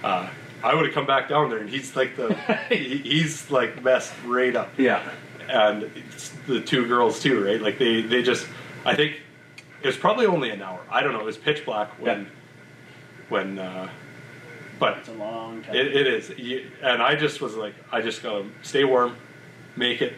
uh, 0.03 0.29
I 0.63 0.75
would 0.75 0.85
have 0.85 0.93
come 0.93 1.05
back 1.07 1.27
down 1.29 1.49
there. 1.49 1.59
And 1.59 1.69
he's 1.69 1.95
like 1.95 2.15
the 2.15 2.33
he, 2.69 2.97
he's 2.97 3.49
like 3.51 3.83
messed 3.83 4.13
right 4.25 4.55
up 4.55 4.69
Yeah. 4.77 5.01
and 5.49 5.89
the 6.47 6.61
two 6.61 6.87
girls 6.87 7.19
too, 7.21 7.43
right? 7.43 7.61
Like 7.61 7.77
they 7.79 8.01
they 8.01 8.21
just 8.23 8.47
I 8.85 8.95
think 8.95 9.19
it 9.81 9.87
was 9.87 9.97
probably 9.97 10.25
only 10.25 10.49
an 10.51 10.61
hour. 10.61 10.79
I 10.89 11.01
don't 11.01 11.13
know. 11.13 11.19
It 11.21 11.25
was 11.25 11.37
pitch 11.37 11.65
black 11.65 11.89
when 11.99 12.21
Yeah. 12.21 12.27
when 13.29 13.59
uh, 13.59 13.89
but 14.79 14.97
It's 14.97 15.09
a 15.09 15.13
long 15.13 15.61
time. 15.63 15.75
it, 15.75 15.95
it 15.95 16.07
is. 16.07 16.29
You, 16.37 16.69
and 16.81 17.01
I 17.01 17.15
just 17.15 17.39
was 17.41 17.55
like, 17.55 17.75
I 17.91 18.01
just 18.01 18.23
gotta 18.23 18.45
stay 18.63 18.83
warm, 18.83 19.15
make 19.75 20.01
it 20.01 20.13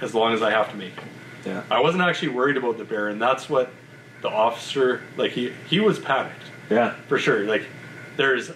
as 0.00 0.14
long 0.14 0.32
as 0.34 0.42
I 0.42 0.50
have 0.50 0.68
to 0.70 0.76
make 0.76 0.96
it. 0.96 1.04
Yeah. 1.46 1.62
I 1.70 1.80
wasn't 1.80 2.02
actually 2.02 2.28
worried 2.28 2.56
about 2.56 2.76
the 2.78 2.84
bear, 2.84 3.08
and 3.08 3.20
that's 3.22 3.48
what 3.48 3.70
the 4.20 4.28
officer 4.28 5.02
like. 5.16 5.32
He 5.32 5.52
he 5.68 5.80
was 5.80 5.98
panicked 5.98 6.42
Yeah. 6.70 6.94
for 7.08 7.18
sure. 7.18 7.44
Like 7.44 7.66
there's 8.16 8.50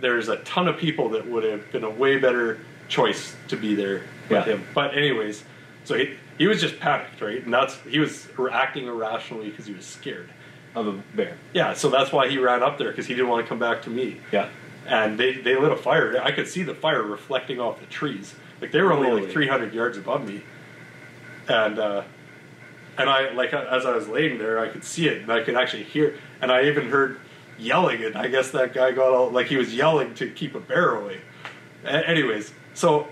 there's 0.00 0.28
a 0.28 0.36
ton 0.38 0.68
of 0.68 0.76
people 0.76 1.08
that 1.10 1.26
would 1.26 1.44
have 1.44 1.70
been 1.72 1.84
a 1.84 1.90
way 1.90 2.18
better 2.18 2.58
choice 2.88 3.34
to 3.48 3.56
be 3.56 3.74
there 3.74 4.02
with 4.28 4.46
Yeah. 4.46 4.54
him. 4.54 4.64
But 4.74 4.94
anyways, 4.96 5.44
so 5.84 5.94
he 5.96 6.16
he 6.38 6.46
was 6.46 6.60
just 6.60 6.78
panicked, 6.80 7.20
right? 7.20 7.42
And 7.44 7.52
that's 7.52 7.76
he 7.88 7.98
was 7.98 8.28
acting 8.50 8.86
irrationally 8.86 9.50
because 9.50 9.66
he 9.66 9.72
was 9.74 9.86
scared. 9.86 10.30
Of 10.74 10.88
a 10.88 10.92
bear. 11.14 11.36
Yeah, 11.52 11.72
so 11.74 11.88
that's 11.88 12.10
why 12.10 12.28
he 12.28 12.36
ran 12.38 12.60
up 12.64 12.78
there 12.78 12.90
because 12.90 13.06
he 13.06 13.14
didn't 13.14 13.28
want 13.28 13.44
to 13.46 13.48
come 13.48 13.60
back 13.60 13.82
to 13.82 13.90
me. 13.90 14.20
Yeah. 14.32 14.48
And 14.88 15.16
they 15.18 15.34
they 15.34 15.54
lit 15.56 15.70
a 15.70 15.76
fire. 15.76 16.20
I 16.20 16.32
could 16.32 16.48
see 16.48 16.64
the 16.64 16.74
fire 16.74 17.02
reflecting 17.02 17.60
off 17.60 17.78
the 17.78 17.86
trees. 17.86 18.34
Like 18.60 18.72
they 18.72 18.82
were 18.82 18.92
only 18.92 19.08
Holy. 19.08 19.22
like 19.22 19.30
300 19.30 19.72
yards 19.72 19.96
above 19.96 20.26
me. 20.26 20.42
And 21.48 21.78
uh, 21.78 22.02
and 22.98 23.08
I 23.08 23.30
like 23.32 23.52
as 23.52 23.86
I 23.86 23.94
was 23.94 24.08
laying 24.08 24.38
there, 24.38 24.58
I 24.58 24.68
could 24.68 24.82
see 24.82 25.06
it 25.06 25.22
and 25.22 25.30
I 25.30 25.42
could 25.44 25.54
actually 25.54 25.84
hear. 25.84 26.18
And 26.42 26.50
I 26.50 26.64
even 26.64 26.88
heard 26.88 27.20
yelling. 27.56 28.02
And 28.04 28.16
I 28.16 28.26
guess 28.26 28.50
that 28.50 28.74
guy 28.74 28.90
got 28.90 29.12
all 29.12 29.30
like 29.30 29.46
he 29.46 29.56
was 29.56 29.72
yelling 29.72 30.14
to 30.16 30.28
keep 30.30 30.56
a 30.56 30.60
bear 30.60 30.96
away. 30.96 31.20
A- 31.84 32.08
anyways, 32.08 32.52
so 32.74 33.06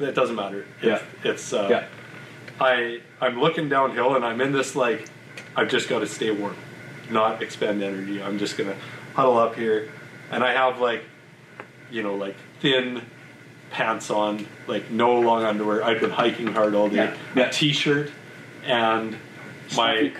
it 0.00 0.14
doesn't 0.14 0.36
matter. 0.36 0.64
It's, 0.80 1.02
It's 1.24 1.52
uh, 1.52 1.66
Yeah. 1.70 1.86
I 2.62 3.00
I'm 3.20 3.40
looking 3.40 3.68
downhill 3.68 4.14
and 4.16 4.24
I'm 4.24 4.40
in 4.40 4.52
this 4.52 4.74
like 4.76 5.08
I've 5.56 5.68
just 5.68 5.88
got 5.88 5.98
to 6.00 6.06
stay 6.06 6.30
warm, 6.30 6.56
not 7.10 7.42
expend 7.42 7.82
energy. 7.82 8.22
I'm 8.22 8.38
just 8.38 8.56
gonna 8.56 8.76
huddle 9.14 9.38
up 9.38 9.54
here, 9.54 9.90
and 10.30 10.42
I 10.42 10.52
have 10.52 10.80
like 10.80 11.02
you 11.90 12.02
know 12.02 12.14
like 12.14 12.36
thin 12.60 13.02
pants 13.70 14.10
on, 14.10 14.46
like 14.66 14.90
no 14.90 15.18
long 15.20 15.44
underwear. 15.44 15.82
I've 15.82 16.00
been 16.00 16.10
hiking 16.10 16.46
hard 16.48 16.74
all 16.74 16.88
day. 16.88 16.96
Yeah. 16.96 17.16
Yeah. 17.34 17.48
T-shirt 17.50 18.10
and 18.64 19.16
my 19.76 20.12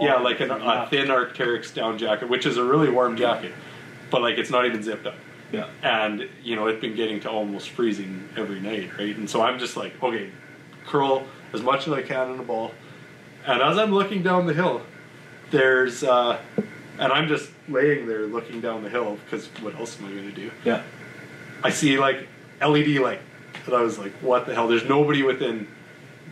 yeah 0.00 0.16
like 0.16 0.40
an, 0.40 0.50
a 0.52 0.86
thin 0.88 1.08
Arc'teryx 1.08 1.74
down 1.74 1.98
jacket, 1.98 2.28
which 2.28 2.46
is 2.46 2.56
a 2.56 2.64
really 2.64 2.88
warm 2.90 3.16
jacket, 3.16 3.52
but 4.10 4.22
like 4.22 4.38
it's 4.38 4.50
not 4.50 4.64
even 4.66 4.82
zipped 4.82 5.06
up 5.06 5.16
Yeah. 5.52 5.66
and 5.82 6.28
you 6.42 6.54
know 6.56 6.66
it's 6.68 6.80
been 6.80 6.94
getting 6.94 7.20
to 7.20 7.30
almost 7.30 7.70
freezing 7.70 8.28
every 8.36 8.60
night 8.60 8.96
right 8.98 9.16
and 9.16 9.28
so 9.28 9.40
i'm 9.42 9.58
just 9.58 9.76
like 9.76 10.00
okay 10.02 10.30
curl 10.86 11.24
as 11.52 11.62
much 11.62 11.86
as 11.86 11.92
i 11.92 12.02
can 12.02 12.30
in 12.30 12.36
the 12.36 12.42
ball 12.42 12.72
and 13.46 13.60
as 13.62 13.78
i'm 13.78 13.92
looking 13.92 14.22
down 14.22 14.46
the 14.46 14.54
hill 14.54 14.82
there's 15.50 16.02
uh 16.04 16.38
and 16.98 17.12
i'm 17.12 17.28
just 17.28 17.50
laying 17.68 18.06
there 18.06 18.26
looking 18.26 18.60
down 18.60 18.82
the 18.82 18.90
hill 18.90 19.18
because 19.24 19.46
what 19.62 19.74
else 19.76 19.98
am 19.98 20.06
i 20.06 20.10
going 20.10 20.24
to 20.26 20.32
do 20.32 20.50
Yeah. 20.64 20.82
i 21.62 21.70
see 21.70 21.98
like 21.98 22.26
led 22.60 22.86
light 22.88 23.20
and 23.66 23.74
i 23.74 23.82
was 23.82 23.98
like 23.98 24.12
what 24.20 24.46
the 24.46 24.54
hell 24.54 24.68
there's 24.68 24.84
nobody 24.88 25.22
within 25.22 25.66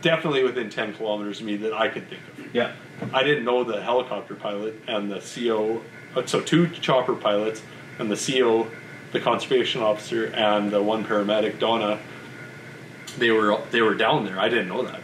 definitely 0.01 0.43
within 0.43 0.69
10 0.69 0.93
kilometers 0.95 1.39
of 1.41 1.45
me 1.45 1.57
that 1.57 1.73
i 1.73 1.87
could 1.89 2.07
think 2.09 2.21
of 2.37 2.55
Yeah. 2.55 2.71
I 3.13 3.23
didn't 3.23 3.45
know 3.45 3.63
the 3.63 3.81
helicopter 3.81 4.35
pilot 4.35 4.75
and 4.87 5.09
the 5.09 5.19
CO. 5.21 5.81
uh, 6.17 6.25
So 6.25 6.41
two 6.41 6.67
chopper 6.67 7.15
pilots 7.15 7.61
and 7.97 8.11
the 8.11 8.17
CO, 8.17 8.67
the 9.13 9.21
conservation 9.21 9.81
officer, 9.81 10.25
and 10.35 10.69
the 10.69 10.81
one 10.83 11.05
paramedic, 11.05 11.59
Donna. 11.59 11.97
They 13.17 13.31
were 13.31 13.57
they 13.71 13.81
were 13.81 13.95
down 13.95 14.25
there. 14.25 14.37
I 14.37 14.49
didn't 14.49 14.67
know 14.67 14.81
that, 14.83 14.99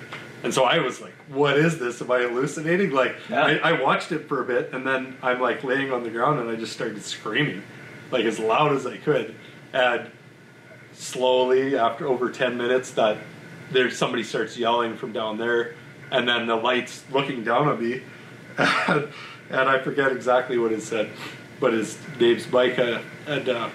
and 0.46 0.54
so 0.54 0.64
I 0.64 0.78
was 0.78 1.02
like, 1.02 1.14
"What 1.28 1.58
is 1.58 1.80
this? 1.80 2.02
Am 2.02 2.12
I 2.12 2.20
hallucinating?" 2.20 2.92
Like 2.92 3.16
Yeah. 3.30 3.44
I, 3.44 3.72
I 3.72 3.82
watched 3.82 4.12
it 4.12 4.30
for 4.30 4.42
a 4.42 4.46
bit, 4.46 4.72
and 4.74 4.86
then 4.86 5.18
I'm 5.22 5.42
like 5.42 5.64
laying 5.64 5.92
on 5.92 6.04
the 6.04 6.10
ground, 6.12 6.40
and 6.40 6.50
I 6.50 6.56
just 6.56 6.72
started 6.72 7.02
screaming, 7.04 7.64
like 8.12 8.26
as 8.26 8.40
loud 8.40 8.72
as 8.74 8.86
I 8.86 8.98
could, 8.98 9.36
and 9.74 10.10
slowly 10.94 11.78
after 11.78 12.08
over 12.08 12.30
10 12.30 12.58
minutes 12.58 12.92
that 12.92 13.18
there's 13.72 13.98
somebody 13.98 14.24
starts 14.24 14.58
yelling 14.58 14.96
from 14.96 15.12
down 15.12 15.38
there 15.38 15.76
and 16.12 16.28
then 16.28 16.48
the 16.48 16.56
lights 16.56 17.04
looking 17.12 17.44
down 17.44 17.68
at 17.68 17.82
me 17.82 18.02
and, 18.58 19.10
and 19.50 19.70
i 19.70 19.78
forget 19.78 20.12
exactly 20.12 20.58
what 20.58 20.72
it 20.72 20.82
said 20.82 21.10
but 21.60 21.74
his 21.74 21.98
name's 22.20 22.50
micah 22.50 23.04
and 23.28 23.50
uh, 23.50 23.70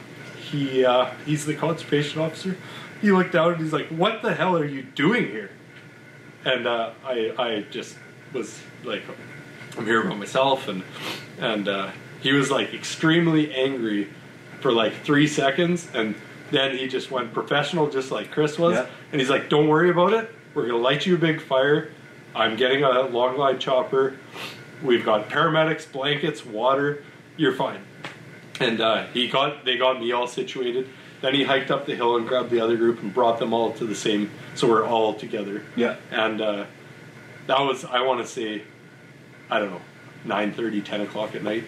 he 0.51 0.85
uh, 0.85 1.11
he's 1.27 1.45
the 1.45 1.55
conservation 1.55 2.21
officer 2.21 2.57
he 3.03 3.13
looked 3.13 3.33
down 3.33 3.53
and 3.53 3.63
he's 3.63 3.73
like 3.73 3.89
what 3.89 4.23
the 4.23 4.35
hell 4.35 4.57
are 4.57 4.65
you 4.65 4.83
doing 4.83 5.27
here 5.27 5.51
and 6.45 6.67
uh, 6.67 6.91
I, 7.05 7.33
I 7.39 7.65
just 7.71 7.97
was 8.33 8.61
like 8.85 9.03
i'm 9.77 9.85
here 9.85 10.03
by 10.03 10.15
myself 10.15 10.69
and 10.69 10.83
and 11.39 11.69
uh, 11.69 11.91
he 12.21 12.33
was 12.33 12.51
like 12.51 12.75
extremely 12.75 13.53
angry 13.55 14.09
for 14.61 14.73
like 14.73 14.95
three 15.03 15.27
seconds 15.27 15.89
and 15.95 16.15
then 16.51 16.77
he 16.77 16.89
just 16.89 17.11
went 17.11 17.33
professional 17.33 17.89
just 17.89 18.11
like 18.11 18.31
chris 18.31 18.59
was. 18.59 18.75
Yeah. 18.75 18.87
and 19.13 19.21
he's 19.21 19.31
like 19.31 19.49
don't 19.49 19.69
worry 19.69 19.91
about 19.91 20.13
it. 20.13 20.31
We're 20.55 20.67
going 20.67 20.75
to 20.75 20.83
light 20.83 21.07
you 21.07 21.15
a 21.15 21.19
big 21.19 21.41
fire. 21.41 21.93
I'm 22.35 22.57
getting 22.57 22.83
a 22.83 23.03
long 23.03 23.37
line 23.37 23.59
chopper. 23.61 24.19
We've 24.83 25.05
got 25.05 25.29
paramedics 25.29 25.91
blankets 25.91 26.45
water. 26.45 27.05
You're 27.37 27.55
fine. 27.55 27.81
And 28.59 28.81
uh, 28.81 29.07
he 29.07 29.29
got 29.29 29.65
they 29.65 29.77
got 29.77 30.01
me 30.01 30.13
all 30.13 30.27
situated 30.27 30.89
then 31.21 31.35
he 31.35 31.45
hiked 31.45 31.71
up 31.71 31.87
the 31.87 31.95
hill 31.95 32.17
and 32.17 32.27
grabbed 32.27 32.51
the 32.51 32.61
other 32.61 32.77
group 32.77 33.03
and 33.03 33.13
brought 33.13 33.39
them 33.39 33.53
all 33.53 33.73
to 33.75 33.85
the 33.85 33.95
same 33.95 34.31
so 34.55 34.69
we're 34.69 34.85
all 34.87 35.15
together. 35.15 35.65
Yeah. 35.77 35.97
and 36.11 36.41
uh, 36.41 36.65
that 37.47 37.61
was 37.61 37.85
i 37.85 38.01
want 38.03 38.21
to 38.21 38.27
say 38.27 38.63
i 39.51 39.59
don't 39.59 39.71
know 39.71 39.81
9.30 40.27 40.85
10 40.85 41.01
o'clock 41.03 41.35
at 41.35 41.43
night. 41.43 41.65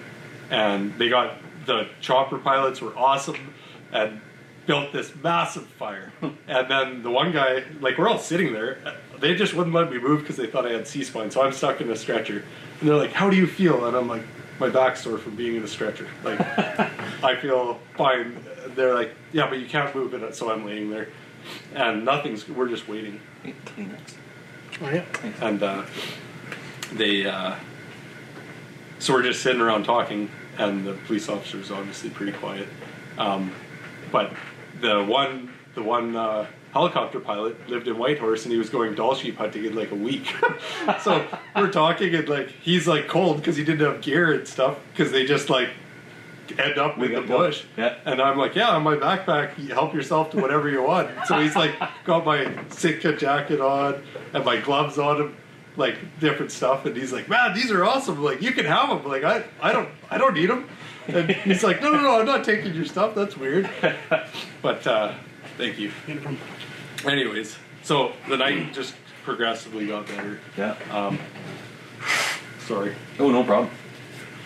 And 0.50 0.96
they 0.98 1.08
got 1.08 1.38
the 1.66 1.88
chopper 2.00 2.38
pilots 2.38 2.80
were 2.80 2.96
awesome 2.96 3.54
and 3.92 4.20
built 4.66 4.92
this 4.92 5.12
massive 5.22 5.66
fire. 5.66 6.12
And 6.48 6.70
then 6.70 7.02
the 7.02 7.10
one 7.10 7.32
guy 7.32 7.64
like 7.80 7.98
we're 7.98 8.08
all 8.08 8.18
sitting 8.18 8.52
there. 8.52 8.78
They 9.20 9.34
just 9.34 9.54
wouldn't 9.54 9.74
let 9.74 9.90
me 9.90 9.98
move 9.98 10.20
because 10.20 10.36
they 10.36 10.46
thought 10.46 10.66
i 10.66 10.70
had 10.72 10.86
c-spine 10.86 11.30
so 11.30 11.42
i'm 11.42 11.52
stuck 11.52 11.80
in 11.80 11.90
a 11.90 11.96
stretcher. 11.96 12.44
And 12.80 12.88
they're 12.88 12.96
like 12.96 13.12
how 13.12 13.30
do 13.30 13.36
you 13.36 13.46
feel? 13.46 13.86
And 13.86 13.96
i'm 13.96 14.08
like 14.08 14.22
my 14.60 14.68
back's 14.68 15.02
sore 15.02 15.18
from 15.18 15.34
being 15.34 15.56
in 15.56 15.62
a 15.62 15.68
stretcher. 15.68 16.08
Like 16.22 16.40
i 17.24 17.36
feel 17.40 17.78
fine 17.96 18.36
they're 18.68 18.94
like 18.94 19.14
yeah 19.32 19.48
but 19.48 19.58
you 19.58 19.66
can't 19.66 19.94
move 19.94 20.14
it 20.14 20.34
so 20.34 20.50
i'm 20.50 20.64
laying 20.64 20.90
there 20.90 21.08
and 21.74 22.04
nothing's 22.04 22.48
we're 22.48 22.68
just 22.68 22.88
waiting 22.88 23.20
Kleenex. 23.44 24.14
Oh, 24.80 24.90
yeah. 24.90 25.04
and 25.40 25.62
uh, 25.62 25.84
they 26.92 27.26
uh, 27.26 27.54
so 28.98 29.12
we're 29.12 29.22
just 29.22 29.42
sitting 29.42 29.60
around 29.60 29.84
talking 29.84 30.30
and 30.58 30.86
the 30.86 30.94
police 31.06 31.28
officer 31.28 31.58
is 31.58 31.70
obviously 31.70 32.10
pretty 32.10 32.32
quiet 32.32 32.68
um, 33.18 33.52
but 34.10 34.32
the 34.80 35.02
one 35.04 35.52
the 35.74 35.82
one 35.82 36.16
uh, 36.16 36.46
helicopter 36.72 37.20
pilot 37.20 37.68
lived 37.68 37.88
in 37.88 37.98
Whitehorse 37.98 38.44
and 38.44 38.52
he 38.52 38.58
was 38.58 38.70
going 38.70 38.94
Dall 38.94 39.14
sheep 39.14 39.36
hunting 39.36 39.64
in 39.64 39.74
like 39.74 39.90
a 39.90 39.96
week 39.96 40.34
so 41.02 41.26
we're 41.56 41.70
talking 41.70 42.14
and 42.14 42.28
like 42.28 42.48
he's 42.48 42.86
like 42.86 43.08
cold 43.08 43.38
because 43.38 43.56
he 43.56 43.64
didn't 43.64 43.86
have 43.86 44.00
gear 44.00 44.32
and 44.32 44.46
stuff 44.46 44.78
because 44.92 45.12
they 45.12 45.26
just 45.26 45.50
like 45.50 45.70
end 46.58 46.78
up 46.78 46.98
with 46.98 47.12
the 47.12 47.20
bush 47.22 47.64
Yeah. 47.76 47.96
and 48.04 48.20
I'm 48.20 48.36
like, 48.38 48.54
yeah, 48.54 48.68
on 48.70 48.82
my 48.82 48.96
backpack, 48.96 49.54
help 49.70 49.94
yourself 49.94 50.30
to 50.30 50.38
whatever 50.40 50.68
you 50.68 50.82
want. 50.82 51.10
So 51.26 51.40
he's 51.40 51.56
like, 51.56 51.74
got 52.04 52.24
my 52.26 52.48
Sitka 52.70 53.16
jacket 53.16 53.60
on 53.60 54.02
and 54.32 54.44
my 54.44 54.58
gloves 54.60 54.98
on 54.98 55.20
him, 55.20 55.36
like 55.76 55.96
different 56.20 56.50
stuff. 56.52 56.84
And 56.86 56.96
he's 56.96 57.12
like, 57.12 57.28
man, 57.28 57.54
these 57.54 57.70
are 57.70 57.84
awesome. 57.84 58.22
Like, 58.22 58.42
you 58.42 58.52
can 58.52 58.64
have 58.66 58.88
them. 58.88 59.04
Like, 59.10 59.24
I, 59.24 59.44
I 59.60 59.72
don't, 59.72 59.88
I 60.10 60.18
don't 60.18 60.34
need 60.34 60.50
them. 60.50 60.68
And 61.08 61.30
he's 61.30 61.64
like, 61.64 61.82
no, 61.82 61.90
no, 61.90 62.00
no, 62.00 62.20
I'm 62.20 62.26
not 62.26 62.44
taking 62.44 62.74
your 62.74 62.84
stuff. 62.84 63.14
That's 63.14 63.36
weird. 63.36 63.68
But 64.62 64.86
uh, 64.86 65.14
thank 65.58 65.78
you. 65.80 65.90
Anyways, 67.04 67.56
so 67.82 68.12
the 68.28 68.36
night 68.36 68.72
just 68.72 68.94
progressively 69.24 69.88
got 69.88 70.06
better. 70.06 70.38
Yeah. 70.56 70.76
Um, 70.92 71.18
sorry 72.60 72.94
Oh, 73.18 73.30
no 73.30 73.42
problem. 73.42 73.70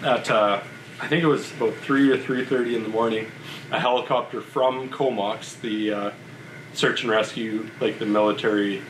at 0.02 0.30
uh, 0.30 0.62
I 1.00 1.08
think 1.08 1.22
it 1.22 1.26
was 1.26 1.52
about 1.52 1.74
three 1.76 2.10
or 2.10 2.16
three 2.18 2.44
thirty 2.44 2.74
in 2.74 2.82
the 2.82 2.88
morning. 2.88 3.26
A 3.70 3.78
helicopter 3.80 4.40
from 4.40 4.88
Comox, 4.88 5.54
the 5.60 5.92
uh, 5.92 6.10
search 6.72 7.02
and 7.02 7.10
rescue, 7.10 7.68
like 7.80 7.98
the 7.98 8.06
military. 8.06 8.82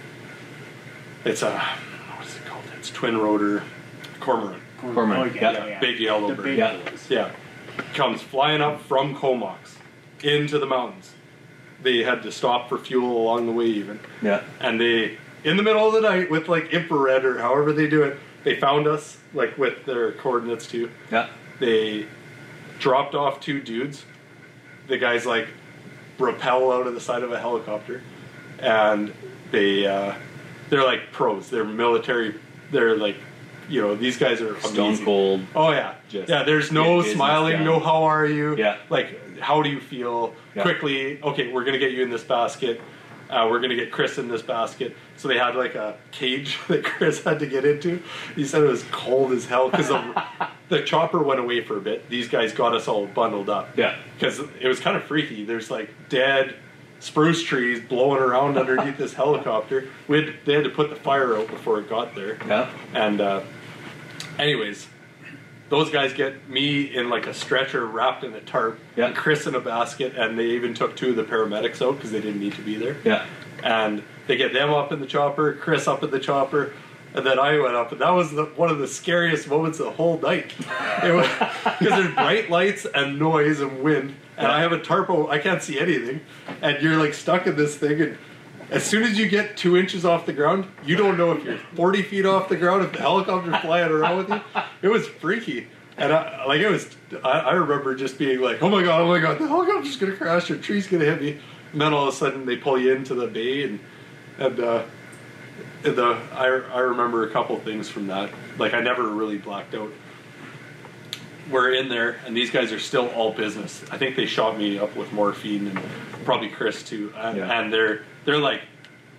It's 1.24 1.42
a 1.42 1.58
what 2.16 2.26
is 2.26 2.36
it 2.36 2.44
called? 2.46 2.64
It's 2.78 2.90
twin 2.90 3.18
rotor 3.18 3.62
cormorant. 4.20 4.62
Cormorant, 4.80 5.32
Oh, 5.32 5.34
yeah. 5.34 5.80
Big 5.80 5.98
yellow 5.98 6.28
The 6.28 6.34
bird. 6.34 6.44
big 6.44 6.58
Yeah. 6.58 6.78
Yeah, 7.08 7.30
comes 7.94 8.22
flying 8.22 8.60
up 8.60 8.82
from 8.82 9.14
Comox 9.16 9.76
into 10.22 10.58
the 10.58 10.66
mountains. 10.66 11.12
they 11.82 12.02
had 12.02 12.22
to 12.22 12.32
stop 12.32 12.68
for 12.68 12.78
fuel 12.78 13.16
along 13.22 13.46
the 13.46 13.52
way 13.52 13.66
even, 13.66 14.00
Yeah. 14.22 14.42
and 14.60 14.80
they 14.80 15.18
in 15.44 15.56
the 15.56 15.62
middle 15.62 15.86
of 15.86 15.92
the 15.92 16.00
night 16.00 16.30
with 16.30 16.48
like 16.48 16.72
infrared 16.72 17.24
or 17.24 17.38
however 17.38 17.72
they 17.72 17.86
do 17.88 18.02
it, 18.02 18.18
they 18.44 18.56
found 18.58 18.86
us 18.86 19.18
like 19.34 19.56
with 19.58 19.84
their 19.84 20.12
coordinates 20.12 20.66
too. 20.66 20.90
Yeah. 21.12 21.28
They 21.58 22.06
dropped 22.78 23.14
off 23.14 23.40
two 23.40 23.60
dudes. 23.60 24.04
The 24.88 24.98
guys 24.98 25.26
like 25.26 25.48
rappel 26.18 26.72
out 26.72 26.86
of 26.86 26.94
the 26.94 27.00
side 27.00 27.22
of 27.22 27.32
a 27.32 27.38
helicopter, 27.38 28.02
and 28.58 29.12
they 29.50 29.86
uh, 29.86 30.14
they're 30.70 30.84
like 30.84 31.12
pros. 31.12 31.50
They're 31.50 31.64
military. 31.64 32.34
They're 32.70 32.96
like 32.96 33.16
you 33.68 33.80
know 33.80 33.94
these 33.94 34.16
guys 34.16 34.40
are 34.40 34.58
Stone 34.60 35.04
cold. 35.04 35.42
Oh 35.54 35.70
yeah, 35.70 35.94
Just 36.08 36.28
yeah. 36.28 36.42
There's 36.42 36.70
no 36.70 36.98
business 36.98 37.14
smiling, 37.14 37.64
no 37.64 37.80
how 37.80 38.04
are 38.04 38.26
you. 38.26 38.56
Yeah. 38.56 38.76
Like 38.90 39.40
how 39.40 39.62
do 39.62 39.68
you 39.68 39.80
feel? 39.80 40.34
Yeah. 40.54 40.62
Quickly, 40.62 41.22
okay, 41.22 41.52
we're 41.52 41.64
gonna 41.64 41.78
get 41.78 41.92
you 41.92 42.02
in 42.02 42.10
this 42.10 42.24
basket. 42.24 42.80
Uh, 43.28 43.46
we're 43.50 43.60
gonna 43.60 43.74
get 43.74 43.90
Chris 43.90 44.18
in 44.18 44.28
this 44.28 44.42
basket. 44.42 44.96
So 45.16 45.28
they 45.28 45.38
had 45.38 45.56
like 45.56 45.74
a 45.74 45.96
cage 46.12 46.58
that 46.68 46.84
Chris 46.84 47.22
had 47.24 47.38
to 47.40 47.46
get 47.46 47.64
into. 47.64 48.02
He 48.34 48.44
said 48.44 48.62
it 48.62 48.68
was 48.68 48.84
cold 48.90 49.32
as 49.32 49.46
hell 49.46 49.70
because 49.70 49.88
the, 49.88 50.24
the 50.68 50.82
chopper 50.82 51.22
went 51.22 51.40
away 51.40 51.62
for 51.64 51.76
a 51.76 51.80
bit. 51.80 52.08
These 52.08 52.28
guys 52.28 52.52
got 52.52 52.74
us 52.74 52.88
all 52.88 53.06
bundled 53.06 53.48
up. 53.48 53.76
Yeah. 53.76 53.96
because 54.14 54.40
it 54.60 54.68
was 54.68 54.80
kind 54.80 54.96
of 54.96 55.04
freaky. 55.04 55.44
There's 55.44 55.70
like 55.70 55.90
dead 56.08 56.56
spruce 57.00 57.42
trees 57.42 57.80
blowing 57.86 58.20
around 58.22 58.56
underneath 58.58 58.96
this 58.96 59.12
helicopter. 59.14 59.88
We 60.08 60.24
had, 60.24 60.34
they 60.44 60.54
had 60.54 60.64
to 60.64 60.70
put 60.70 60.90
the 60.90 60.96
fire 60.96 61.36
out 61.36 61.48
before 61.48 61.80
it 61.80 61.88
got 61.88 62.14
there. 62.14 62.38
Yeah. 62.46 62.70
And 62.94 63.20
uh, 63.20 63.42
anyways, 64.38 64.88
those 65.68 65.90
guys 65.90 66.12
get 66.12 66.48
me 66.48 66.82
in 66.94 67.10
like 67.10 67.26
a 67.26 67.34
stretcher 67.34 67.84
wrapped 67.86 68.22
in 68.24 68.32
a 68.34 68.40
tarp, 68.40 68.78
Yeah. 68.94 69.06
and 69.06 69.16
Chris 69.16 69.46
in 69.46 69.54
a 69.54 69.60
basket, 69.60 70.14
and 70.16 70.38
they 70.38 70.46
even 70.50 70.74
took 70.74 70.94
two 70.96 71.10
of 71.10 71.16
the 71.16 71.24
paramedics 71.24 71.82
out 71.84 71.96
because 71.96 72.12
they 72.12 72.20
didn't 72.20 72.40
need 72.40 72.54
to 72.54 72.62
be 72.62 72.76
there. 72.76 72.96
Yeah. 73.04 73.26
And 73.62 74.02
they 74.26 74.36
get 74.36 74.52
them 74.52 74.70
up 74.72 74.92
in 74.92 75.00
the 75.00 75.06
chopper, 75.06 75.54
Chris 75.54 75.88
up 75.88 76.02
in 76.02 76.10
the 76.10 76.20
chopper, 76.20 76.72
and 77.14 77.24
then 77.26 77.38
I 77.38 77.58
went 77.58 77.74
up, 77.74 77.92
and 77.92 78.00
that 78.00 78.10
was 78.10 78.30
the, 78.32 78.44
one 78.56 78.70
of 78.70 78.78
the 78.78 78.86
scariest 78.86 79.48
moments 79.48 79.80
of 79.80 79.86
the 79.86 79.92
whole 79.92 80.18
night. 80.20 80.52
Because 80.58 81.78
there's 81.80 82.14
bright 82.14 82.50
lights 82.50 82.86
and 82.94 83.18
noise 83.18 83.60
and 83.60 83.82
wind, 83.82 84.14
and 84.36 84.46
I 84.48 84.60
have 84.60 84.72
a 84.72 84.78
tarp. 84.78 85.08
I 85.10 85.38
can't 85.38 85.62
see 85.62 85.80
anything, 85.80 86.20
and 86.62 86.80
you're 86.82 86.96
like 86.96 87.14
stuck 87.14 87.46
in 87.46 87.56
this 87.56 87.76
thing, 87.76 88.00
and 88.02 88.18
as 88.70 88.84
soon 88.84 89.02
as 89.04 89.18
you 89.18 89.28
get 89.28 89.56
two 89.56 89.76
inches 89.76 90.04
off 90.04 90.26
the 90.26 90.32
ground, 90.32 90.66
you 90.84 90.96
don't 90.96 91.16
know 91.16 91.32
if 91.32 91.44
you're 91.44 91.58
40 91.74 92.02
feet 92.02 92.26
off 92.26 92.48
the 92.48 92.56
ground, 92.56 92.84
if 92.84 92.92
the 92.92 92.98
helicopter's 92.98 93.56
flying 93.60 93.90
around 93.90 94.16
with 94.18 94.28
you. 94.28 94.40
It 94.82 94.88
was 94.88 95.06
freaky. 95.06 95.68
And 95.98 96.12
I, 96.12 96.44
like 96.44 96.60
it 96.60 96.68
was, 96.70 96.88
I, 97.24 97.30
I 97.40 97.52
remember 97.54 97.94
just 97.94 98.18
being 98.18 98.40
like, 98.40 98.62
"Oh 98.62 98.68
my 98.68 98.82
god, 98.82 99.00
oh 99.00 99.08
my 99.08 99.18
god, 99.18 99.38
the 99.38 99.48
helicopter's 99.48 99.96
gonna 99.96 100.14
crash, 100.14 100.50
or 100.50 100.58
tree's 100.58 100.86
gonna 100.86 101.06
hit 101.06 101.22
me." 101.22 101.38
And 101.72 101.80
then 101.80 101.94
all 101.94 102.06
of 102.08 102.12
a 102.12 102.16
sudden, 102.16 102.44
they 102.44 102.56
pull 102.56 102.78
you 102.78 102.92
into 102.94 103.14
the 103.14 103.26
bay, 103.26 103.62
and 103.64 103.80
and 104.38 104.60
uh, 104.60 104.82
the 105.82 106.18
I, 106.34 106.44
I 106.46 106.80
remember 106.80 107.26
a 107.26 107.30
couple 107.30 107.58
things 107.60 107.88
from 107.88 108.08
that. 108.08 108.28
Like 108.58 108.74
I 108.74 108.80
never 108.80 109.08
really 109.08 109.38
blacked 109.38 109.74
out. 109.74 109.90
We're 111.50 111.72
in 111.72 111.88
there, 111.88 112.18
and 112.26 112.36
these 112.36 112.50
guys 112.50 112.72
are 112.72 112.78
still 112.80 113.08
all 113.10 113.32
business. 113.32 113.82
I 113.90 113.96
think 113.96 114.16
they 114.16 114.26
shot 114.26 114.58
me 114.58 114.78
up 114.78 114.94
with 114.96 115.10
morphine, 115.14 115.68
and 115.68 115.80
probably 116.26 116.48
Chris 116.48 116.82
too. 116.82 117.10
And, 117.16 117.38
Yeah. 117.38 117.58
and 117.60 117.72
they're 117.72 118.02
they're 118.26 118.38
like 118.38 118.60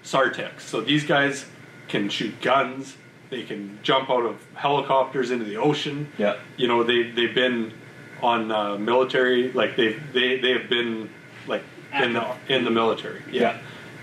SAR 0.04 0.30
Techs. 0.30 0.64
So 0.66 0.82
these 0.82 1.04
guys 1.04 1.46
can 1.88 2.10
shoot 2.10 2.40
guns. 2.42 2.96
They 3.30 3.44
can 3.44 3.80
jump 3.82 4.10
out 4.10 4.26
of 4.26 4.46
helicopters 4.54 5.32
into 5.32 5.46
the 5.46 5.58
ocean. 5.58 6.12
Yeah. 6.18 6.38
You 6.58 6.68
know 6.68 6.84
they 6.84 7.10
they've 7.12 7.34
been 7.34 7.74
on 8.22 8.52
uh, 8.52 8.78
military 8.78 9.52
like 9.54 9.76
they 9.76 9.94
they 10.14 10.40
they 10.40 10.52
have 10.52 10.70
been 10.70 11.10
like 11.48 11.64
in 11.94 12.14
the 12.14 12.36
in 12.48 12.64
the 12.64 12.72
military. 12.72 13.24
Yeah. 13.32 13.60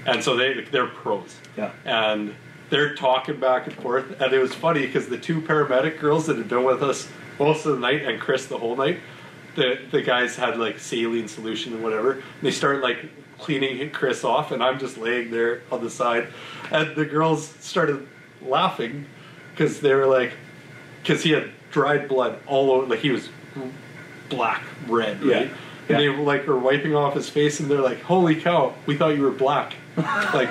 And 0.06 0.22
so 0.22 0.36
they 0.36 0.64
they're 0.64 0.86
pros. 0.86 1.36
Yeah. 1.56 1.70
And 1.84 2.34
they're 2.70 2.94
talking 2.94 3.38
back 3.38 3.66
and 3.66 3.76
forth, 3.76 4.20
and 4.20 4.32
it 4.32 4.38
was 4.38 4.54
funny 4.54 4.86
because 4.86 5.08
the 5.08 5.18
two 5.18 5.40
paramedic 5.40 6.00
girls 6.00 6.26
that 6.26 6.36
had 6.36 6.48
been 6.48 6.64
with 6.64 6.82
us 6.82 7.08
most 7.38 7.66
of 7.66 7.74
the 7.74 7.78
night 7.78 8.02
and 8.02 8.20
Chris 8.20 8.46
the 8.46 8.58
whole 8.58 8.76
night, 8.76 9.00
the 9.54 9.78
the 9.90 10.02
guys 10.02 10.36
had 10.36 10.58
like 10.58 10.78
saline 10.78 11.28
solution 11.28 11.72
and 11.74 11.82
whatever. 11.82 12.12
And 12.12 12.22
they 12.42 12.50
start 12.50 12.82
like 12.82 13.08
cleaning 13.38 13.90
Chris 13.90 14.24
off, 14.24 14.50
and 14.52 14.62
I'm 14.62 14.78
just 14.78 14.96
laying 14.98 15.30
there 15.30 15.62
on 15.70 15.82
the 15.82 15.90
side, 15.90 16.28
and 16.70 16.94
the 16.96 17.04
girls 17.04 17.46
started 17.60 18.06
laughing 18.42 19.06
because 19.52 19.80
they 19.80 19.94
were 19.94 20.06
like, 20.06 20.32
because 21.02 21.22
he 21.22 21.30
had 21.30 21.50
dried 21.70 22.08
blood 22.08 22.38
all 22.46 22.70
over, 22.70 22.86
like 22.86 23.00
he 23.00 23.10
was 23.10 23.28
black 24.28 24.62
red, 24.88 25.20
Yeah. 25.22 25.34
right? 25.34 25.46
Yeah. 25.48 25.96
And 25.96 25.98
they 25.98 26.08
were 26.08 26.22
like 26.24 26.46
were 26.46 26.58
wiping 26.58 26.94
off 26.94 27.14
his 27.14 27.28
face, 27.28 27.60
and 27.60 27.70
they're 27.70 27.80
like, 27.80 28.00
"Holy 28.00 28.36
cow, 28.36 28.72
we 28.86 28.96
thought 28.96 29.14
you 29.16 29.22
were 29.22 29.30
black." 29.30 29.74
like 29.96 30.48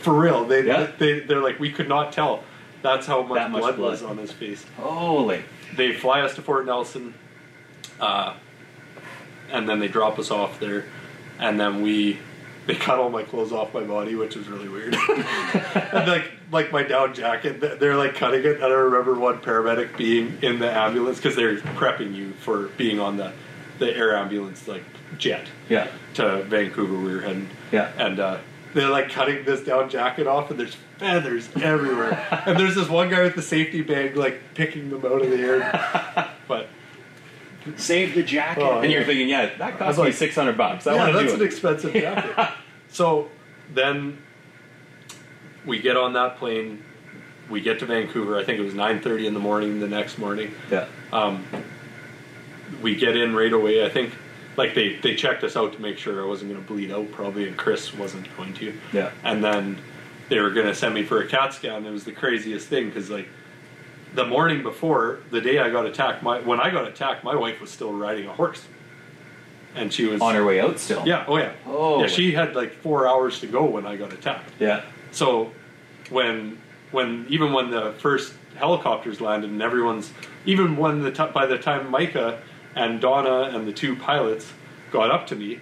for 0.00 0.14
real, 0.18 0.44
they 0.46 0.64
Yeah. 0.66 0.90
they 0.98 1.20
they're 1.20 1.42
like, 1.42 1.60
we 1.60 1.70
could 1.70 1.88
not 1.88 2.12
tell. 2.12 2.42
That's 2.80 3.06
how 3.06 3.22
much, 3.22 3.36
That 3.36 3.50
much 3.50 3.60
blood, 3.60 3.76
blood. 3.76 3.90
was 3.92 4.02
on 4.02 4.16
his 4.18 4.32
face. 4.32 4.64
Holy. 4.78 5.44
They 5.76 5.92
fly 5.92 6.22
us 6.22 6.34
to 6.36 6.42
Fort 6.42 6.64
Nelson, 6.66 7.14
uh, 8.00 8.34
and 9.50 9.68
then 9.68 9.78
they 9.78 9.88
drop 9.88 10.18
us 10.18 10.30
off 10.30 10.58
there, 10.58 10.86
and 11.42 11.58
then 11.60 11.82
we 11.82 12.18
they 12.66 12.76
cut 12.76 12.98
all 13.00 13.10
my 13.10 13.24
clothes 13.24 13.50
off 13.52 13.74
my 13.74 13.82
body, 13.82 14.14
which 14.14 14.36
was 14.36 14.46
really 14.48 14.68
weird. 14.68 14.94
and 15.74 16.08
like 16.08 16.30
like 16.52 16.70
my 16.72 16.82
down 16.84 17.12
jacket, 17.12 17.60
they're 17.80 17.96
like 17.96 18.14
cutting 18.14 18.40
it. 18.44 18.56
And 18.56 18.64
I 18.64 18.68
remember 18.68 19.14
one 19.14 19.38
paramedic 19.40 19.96
being 19.96 20.38
in 20.42 20.58
the 20.60 20.70
ambulance 20.70 21.16
because 21.18 21.34
they're 21.34 21.56
prepping 21.56 22.14
you 22.14 22.32
for 22.34 22.68
being 22.78 23.00
on 23.00 23.16
the 23.16 23.32
the 23.78 23.94
air 23.96 24.16
ambulance 24.16 24.68
like 24.68 24.84
jet 25.18 25.46
Yeah. 25.68 25.88
to 26.14 26.44
Vancouver. 26.44 26.94
We 26.96 27.14
were 27.16 27.20
heading, 27.20 27.48
Yeah. 27.72 27.90
and 27.98 28.20
uh, 28.20 28.38
they're 28.74 28.88
like 28.90 29.10
cutting 29.10 29.44
this 29.44 29.62
down 29.64 29.90
jacket 29.90 30.26
off, 30.28 30.50
and 30.50 30.60
there's 30.60 30.76
feathers 30.98 31.48
everywhere. 31.60 32.12
and 32.46 32.56
there's 32.58 32.76
this 32.76 32.88
one 32.88 33.10
guy 33.10 33.22
with 33.22 33.34
the 33.34 33.42
safety 33.42 33.82
bag 33.82 34.16
like 34.16 34.40
picking 34.54 34.88
them 34.90 35.04
out 35.04 35.20
of 35.22 35.30
the 35.30 35.36
air. 35.38 36.28
but 36.48 36.68
Save 37.76 38.14
the 38.14 38.22
jacket. 38.22 38.62
Oh, 38.62 38.80
And 38.80 38.90
you're 38.90 39.04
thinking, 39.04 39.28
yeah, 39.28 39.46
that 39.58 39.60
I 39.62 39.70
was 39.70 39.78
cost 39.78 39.98
me 39.98 40.04
like- 40.04 40.14
six 40.14 40.34
hundred 40.34 40.56
bucks. 40.56 40.86
I 40.86 40.94
yeah, 40.94 41.00
want 41.00 41.12
to 41.12 41.18
that's 41.18 41.32
do 41.32 41.36
an 41.36 41.42
it. 41.42 41.46
expensive 41.46 41.92
jacket. 41.92 42.48
so 42.88 43.28
then 43.72 44.18
we 45.64 45.80
get 45.80 45.96
on 45.96 46.12
that 46.14 46.38
plane. 46.38 46.82
We 47.50 47.60
get 47.60 47.78
to 47.80 47.86
Vancouver. 47.86 48.38
I 48.38 48.44
think 48.44 48.58
it 48.58 48.62
was 48.62 48.74
9:30 48.74 49.26
in 49.26 49.34
the 49.34 49.40
morning 49.40 49.80
the 49.80 49.88
next 49.88 50.18
morning. 50.18 50.52
yeah. 50.70 50.86
Um, 51.12 51.44
we 52.80 52.94
get 52.96 53.16
in 53.16 53.34
right 53.34 53.52
away. 53.52 53.84
I 53.84 53.88
think 53.88 54.12
like 54.56 54.74
they 54.74 54.96
they 54.96 55.14
checked 55.14 55.44
us 55.44 55.56
out 55.56 55.72
to 55.74 55.80
make 55.80 55.98
sure 55.98 56.22
I 56.22 56.26
wasn't 56.26 56.50
going 56.52 56.62
to 56.62 56.66
bleed 56.72 56.90
out 56.90 57.10
probably, 57.12 57.46
and 57.46 57.56
Chris 57.56 57.92
wasn't 57.94 58.34
going 58.36 58.54
to. 58.54 58.72
Yeah. 58.92 59.10
And 59.24 59.42
then 59.44 59.78
they 60.28 60.40
were 60.40 60.50
going 60.50 60.66
to 60.66 60.74
send 60.74 60.94
me 60.94 61.02
for 61.04 61.20
a 61.20 61.26
CAT 61.28 61.52
scan. 61.54 61.84
It 61.84 61.90
was 61.90 62.04
the 62.04 62.12
craziest 62.12 62.68
thing 62.68 62.86
because 62.88 63.10
like 63.10 63.28
the 64.14 64.26
morning 64.26 64.62
before, 64.62 65.20
the 65.30 65.40
day 65.40 65.58
I 65.58 65.70
got 65.70 65.86
attacked, 65.86 66.22
my 66.22 66.40
when 66.40 66.60
I 66.60 66.70
got 66.70 66.86
attacked, 66.86 67.24
my 67.24 67.34
wife 67.34 67.60
was 67.60 67.70
still 67.70 67.92
riding 67.92 68.26
a 68.26 68.32
horse, 68.32 68.66
and 69.74 69.92
she 69.92 70.06
was 70.06 70.20
On 70.20 70.34
her 70.34 70.44
way 70.44 70.60
out 70.60 70.78
still. 70.78 71.06
Yeah. 71.06 71.24
Oh 71.26 71.38
yeah. 71.38 71.52
Oh. 71.66 72.00
Yeah. 72.00 72.06
She 72.06 72.32
had 72.32 72.54
like 72.54 72.72
four 72.74 73.08
hours 73.08 73.40
to 73.40 73.46
go 73.46 73.64
when 73.64 73.86
I 73.86 73.96
got 73.96 74.12
attacked. 74.12 74.50
Yeah. 74.58 74.82
So 75.10 75.52
when 76.10 76.60
when 76.90 77.26
even 77.28 77.52
when 77.52 77.70
the 77.70 77.92
first 77.98 78.34
helicopters 78.56 79.20
landed 79.20 79.50
and 79.50 79.62
everyone's 79.62 80.12
even 80.44 80.76
when 80.76 81.02
the 81.02 81.10
t- 81.10 81.32
by 81.32 81.46
the 81.46 81.58
time 81.58 81.90
Micah 81.90 82.40
and 82.74 83.00
Donna 83.00 83.56
and 83.56 83.66
the 83.66 83.72
two 83.72 83.96
pilots 83.96 84.52
got 84.90 85.10
up 85.10 85.26
to 85.28 85.36
me, 85.36 85.60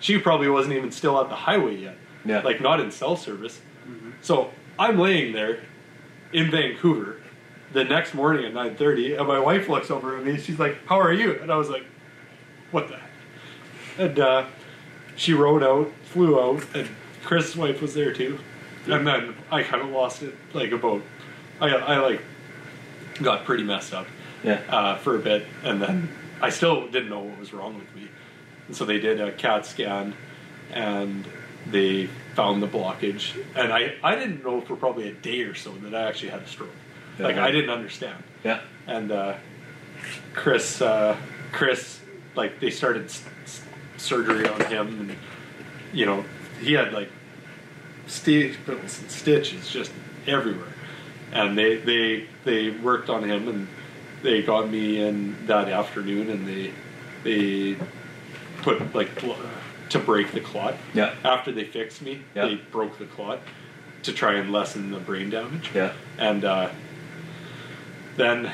she 0.00 0.18
probably 0.18 0.48
wasn't 0.48 0.74
even 0.74 0.90
still 0.90 1.18
at 1.20 1.28
the 1.30 1.34
highway 1.36 1.76
yet. 1.76 1.96
Yeah. 2.24 2.40
Like 2.40 2.60
not 2.60 2.80
in 2.80 2.90
cell 2.90 3.16
service. 3.16 3.60
Mm-hmm. 3.88 4.10
So 4.20 4.50
I'm 4.78 4.98
laying 4.98 5.32
there 5.32 5.60
in 6.32 6.50
Vancouver 6.50 7.22
the 7.72 7.84
next 7.84 8.14
morning 8.14 8.44
at 8.44 8.52
9:30 8.54 9.18
and 9.18 9.28
my 9.28 9.38
wife 9.38 9.68
looks 9.68 9.90
over 9.90 10.16
at 10.16 10.24
me 10.24 10.38
she's 10.38 10.58
like 10.58 10.76
how 10.86 10.98
are 11.00 11.12
you 11.12 11.38
and 11.42 11.50
I 11.52 11.56
was 11.56 11.68
like 11.68 11.84
what 12.70 12.88
the 12.88 12.96
heck? 12.96 13.10
and 13.98 14.18
uh, 14.18 14.46
she 15.16 15.32
rode 15.34 15.62
out 15.62 15.90
flew 16.04 16.40
out 16.40 16.62
and 16.74 16.88
chris's 17.24 17.56
wife 17.56 17.82
was 17.82 17.94
there 17.94 18.12
too 18.12 18.38
and 18.86 19.06
then 19.06 19.34
I 19.50 19.62
kind 19.62 19.82
of 19.82 19.90
lost 19.90 20.22
it 20.22 20.34
like 20.54 20.72
about 20.72 21.02
I, 21.60 21.68
I 21.70 21.98
like 21.98 22.22
got 23.22 23.44
pretty 23.44 23.64
messed 23.64 23.92
up 23.92 24.06
Yeah. 24.44 24.60
uh, 24.68 24.96
for 24.96 25.16
a 25.16 25.18
bit, 25.18 25.44
and 25.64 25.82
then 25.82 26.08
I 26.40 26.50
still 26.50 26.86
didn't 26.86 27.08
know 27.08 27.18
what 27.20 27.36
was 27.38 27.52
wrong 27.52 27.74
with 27.76 27.92
me. 27.96 28.08
And 28.68 28.76
so 28.76 28.84
they 28.84 29.00
did 29.00 29.20
a 29.20 29.32
CAT 29.32 29.66
scan, 29.66 30.14
and 30.72 31.26
they 31.66 32.06
found 32.36 32.62
the 32.62 32.68
blockage. 32.68 33.36
And 33.56 33.72
I, 33.72 33.94
I 34.04 34.14
didn't 34.14 34.44
know 34.44 34.60
for 34.60 34.76
probably 34.76 35.08
a 35.08 35.12
day 35.12 35.40
or 35.42 35.54
so 35.56 35.72
that 35.82 35.92
I 35.96 36.02
actually 36.08 36.28
had 36.30 36.42
a 36.42 36.46
stroke. 36.46 36.70
Like 37.24 37.36
I 37.36 37.50
didn't 37.50 37.70
understand. 37.70 38.22
Yeah. 38.44 38.60
And 38.86 39.10
uh, 39.10 39.34
Chris, 40.34 40.80
uh, 40.80 41.16
Chris, 41.52 42.00
like 42.36 42.60
they 42.60 42.70
started 42.70 43.06
s- 43.06 43.24
s- 43.44 43.62
surgery 43.96 44.48
on 44.48 44.60
him, 44.66 44.86
and 45.00 45.16
you 45.92 46.06
know 46.06 46.24
he 46.60 46.72
had 46.74 46.92
like 46.92 47.10
and 48.06 48.90
stitches 48.90 49.68
just 49.70 49.92
everywhere. 50.26 50.72
And 51.32 51.58
they 51.58 51.76
they 51.76 52.26
they 52.44 52.70
worked 52.70 53.10
on 53.10 53.24
him, 53.24 53.48
and 53.48 53.68
they 54.22 54.42
got 54.42 54.70
me 54.70 55.00
in 55.02 55.46
that 55.46 55.68
afternoon, 55.68 56.30
and 56.30 56.46
they 56.46 56.72
they 57.24 57.76
put 58.62 58.94
like 58.94 59.10
to 59.90 59.98
break 59.98 60.32
the 60.32 60.40
clot. 60.40 60.74
Yeah. 60.94 61.14
After 61.24 61.50
they 61.52 61.64
fixed 61.64 62.00
me, 62.02 62.22
Yeah. 62.34 62.46
they 62.46 62.54
broke 62.56 62.98
the 62.98 63.06
clot 63.06 63.40
to 64.04 64.12
try 64.12 64.34
and 64.34 64.52
lessen 64.52 64.90
the 64.90 64.98
brain 65.00 65.28
damage. 65.30 65.70
Yeah. 65.74 65.92
And 66.18 66.44
uh, 66.44 66.70
then 68.18 68.52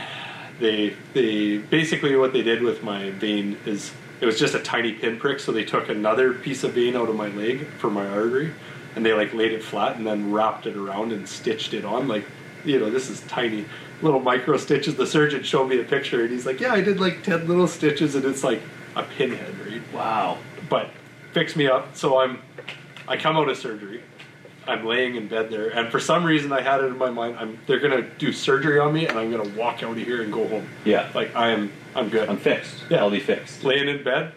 they 0.61 0.95
they 1.15 1.59
basically 1.59 2.15
what 2.15 2.33
they 2.33 2.43
did 2.43 2.63
with 2.63 2.85
my 2.85 3.11
vein 3.11 3.59
is 3.67 3.93
it 4.21 4.27
was 4.27 4.39
just 4.39 4.55
a 4.55 4.61
tiny 4.61 4.93
pinprick. 4.93 5.41
So 5.41 5.51
they 5.51 5.65
took 5.65 5.89
another 5.89 6.33
piece 6.35 6.63
of 6.63 6.75
vein 6.75 6.95
out 6.95 7.09
of 7.09 7.17
my 7.17 7.29
leg 7.29 7.67
for 7.79 7.91
my 7.91 8.07
artery, 8.07 8.53
and 8.95 9.05
they 9.05 9.13
like 9.13 9.35
laid 9.35 9.53
it 9.53 9.65
flat 9.65 9.97
and 9.97 10.07
then 10.07 10.33
wrapped 10.33 10.67
it 10.67 10.77
around 10.77 11.13
and 11.13 11.29
stitched 11.29 11.75
it 11.75 11.85
on. 11.85 12.07
Like 12.07 12.25
you 12.65 12.79
know, 12.79 12.91
this 12.91 13.11
is 13.11 13.21
tiny 13.23 13.65
little 14.01 14.21
micro 14.21 14.57
stitches. 14.57 14.95
The 14.95 15.07
surgeon 15.07 15.43
showed 15.43 15.69
me 15.69 15.81
a 15.81 15.85
picture, 15.85 16.23
and 16.23 16.31
he's 16.31 16.47
like, 16.47 16.61
"Yeah, 16.61 16.73
I 16.73 16.81
did 16.81 17.01
like 17.01 17.23
ten 17.23 17.49
little 17.49 17.67
stitches, 17.67 18.15
and 18.15 18.25
it's 18.25 18.45
like 18.45 18.63
a 18.95 19.03
pinhead, 19.03 19.59
right?" 19.67 19.83
Wow. 19.93 20.39
but 20.69 20.91
fix 21.33 21.57
me 21.57 21.67
up. 21.67 21.97
So 21.97 22.21
I'm, 22.21 22.39
I 23.09 23.17
come 23.17 23.37
out 23.37 23.49
of 23.49 23.57
surgery. 23.59 24.03
I'm 24.67 24.85
laying 24.85 25.17
in 25.17 25.29
bed 25.29 25.51
there, 25.51 25.69
and 25.69 25.91
for 25.91 26.01
some 26.01 26.25
reason 26.25 26.53
I 26.53 26.61
had 26.61 26.81
it 26.81 26.87
in 26.87 26.99
my 26.99 27.11
mind. 27.11 27.37
I'm 27.39 27.59
they're 27.67 27.81
gonna 27.81 28.03
do 28.19 28.33
surgery 28.33 28.79
on 28.79 28.93
me, 28.93 29.07
and 29.07 29.19
I'm 29.19 29.31
gonna 29.31 29.49
walk 29.57 29.83
out 29.83 29.93
of 29.93 29.97
here 29.97 30.23
and 30.23 30.33
go 30.33 30.47
home. 30.49 30.67
Yeah. 30.85 31.11
like 31.15 31.35
I 31.35 31.51
am. 31.51 31.73
I'm 31.95 32.09
good. 32.09 32.29
I'm 32.29 32.39
fixed. 32.39 32.85
Yeah. 32.91 32.99
I'll 32.99 33.11
be 33.11 33.21
fixed. 33.21 33.65
laying 33.65 33.89
in 33.89 34.03
bed, 34.03 34.33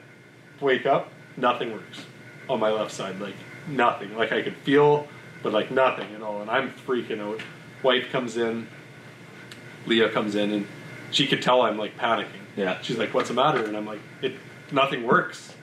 wake 0.62 0.86
up, 0.86 1.12
nothing 1.38 1.74
works 1.74 2.06
on 2.50 2.60
my 2.60 2.70
left 2.72 2.92
side. 2.92 3.20
Like 3.20 3.36
nothing. 3.68 4.16
Like 4.16 4.32
I 4.32 4.42
could 4.42 4.56
feel, 4.58 5.08
but 5.44 5.54
like 5.54 5.72
nothing 5.72 6.14
at 6.16 6.22
all. 6.22 6.42
And 6.42 6.50
I'm 6.50 6.72
freaking 6.72 7.20
out. 7.22 7.42
Wife 7.84 8.12
comes 8.12 8.38
in. 8.38 8.68
Leah 9.86 10.10
comes 10.10 10.36
in, 10.36 10.52
and 10.52 10.68
she 11.12 11.28
could 11.28 11.42
tell 11.42 11.62
I'm 11.62 11.78
like 11.78 11.98
panicking. 11.98 12.42
Yeah. 12.56 12.82
She's 12.82 12.98
like, 12.98 13.14
"What's 13.14 13.30
the 13.30 13.36
matter?" 13.36 13.64
And 13.64 13.78
I'm 13.78 13.86
like, 13.86 14.02
"It, 14.22 14.34
nothing 14.72 15.04
works." 15.04 15.54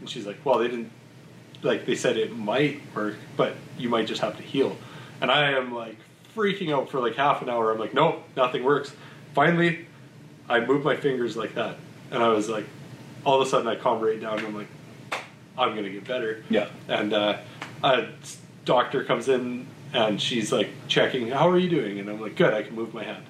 And 0.00 0.10
she's 0.10 0.26
like, 0.26 0.38
"Well, 0.44 0.58
they 0.58 0.68
didn't, 0.68 0.90
like 1.66 1.84
they 1.84 1.94
said 1.94 2.16
it 2.16 2.36
might 2.36 2.80
work, 2.94 3.16
but 3.36 3.54
you 3.76 3.88
might 3.88 4.06
just 4.06 4.20
have 4.22 4.36
to 4.36 4.42
heal." 4.42 4.76
And 5.20 5.30
I 5.30 5.52
am 5.52 5.74
like 5.74 5.96
freaking 6.34 6.72
out 6.72 6.90
for 6.90 7.00
like 7.00 7.16
half 7.16 7.42
an 7.42 7.48
hour. 7.48 7.72
I'm 7.72 7.78
like, 7.78 7.94
"Nope, 7.94 8.22
nothing 8.36 8.64
works." 8.64 8.92
Finally, 9.34 9.86
I 10.48 10.60
move 10.60 10.84
my 10.84 10.96
fingers 10.96 11.36
like 11.36 11.54
that, 11.54 11.76
and 12.10 12.22
I 12.22 12.28
was 12.28 12.48
like, 12.48 12.64
all 13.26 13.40
of 13.40 13.46
a 13.46 13.50
sudden 13.50 13.66
I 13.66 13.74
calm 13.74 14.00
right 14.00 14.18
down. 14.18 14.38
And 14.38 14.46
I'm 14.46 14.54
like, 14.54 14.68
"I'm 15.58 15.74
gonna 15.74 15.90
get 15.90 16.06
better." 16.06 16.44
Yeah. 16.48 16.68
And 16.88 17.12
uh, 17.12 17.38
a 17.82 18.06
doctor 18.64 19.04
comes 19.04 19.28
in 19.28 19.66
and 19.92 20.22
she's 20.22 20.52
like 20.52 20.70
checking, 20.88 21.28
"How 21.28 21.50
are 21.50 21.58
you 21.58 21.68
doing?" 21.68 21.98
And 21.98 22.08
I'm 22.08 22.20
like, 22.20 22.36
"Good. 22.36 22.54
I 22.54 22.62
can 22.62 22.74
move 22.74 22.94
my 22.94 23.04
hand." 23.04 23.24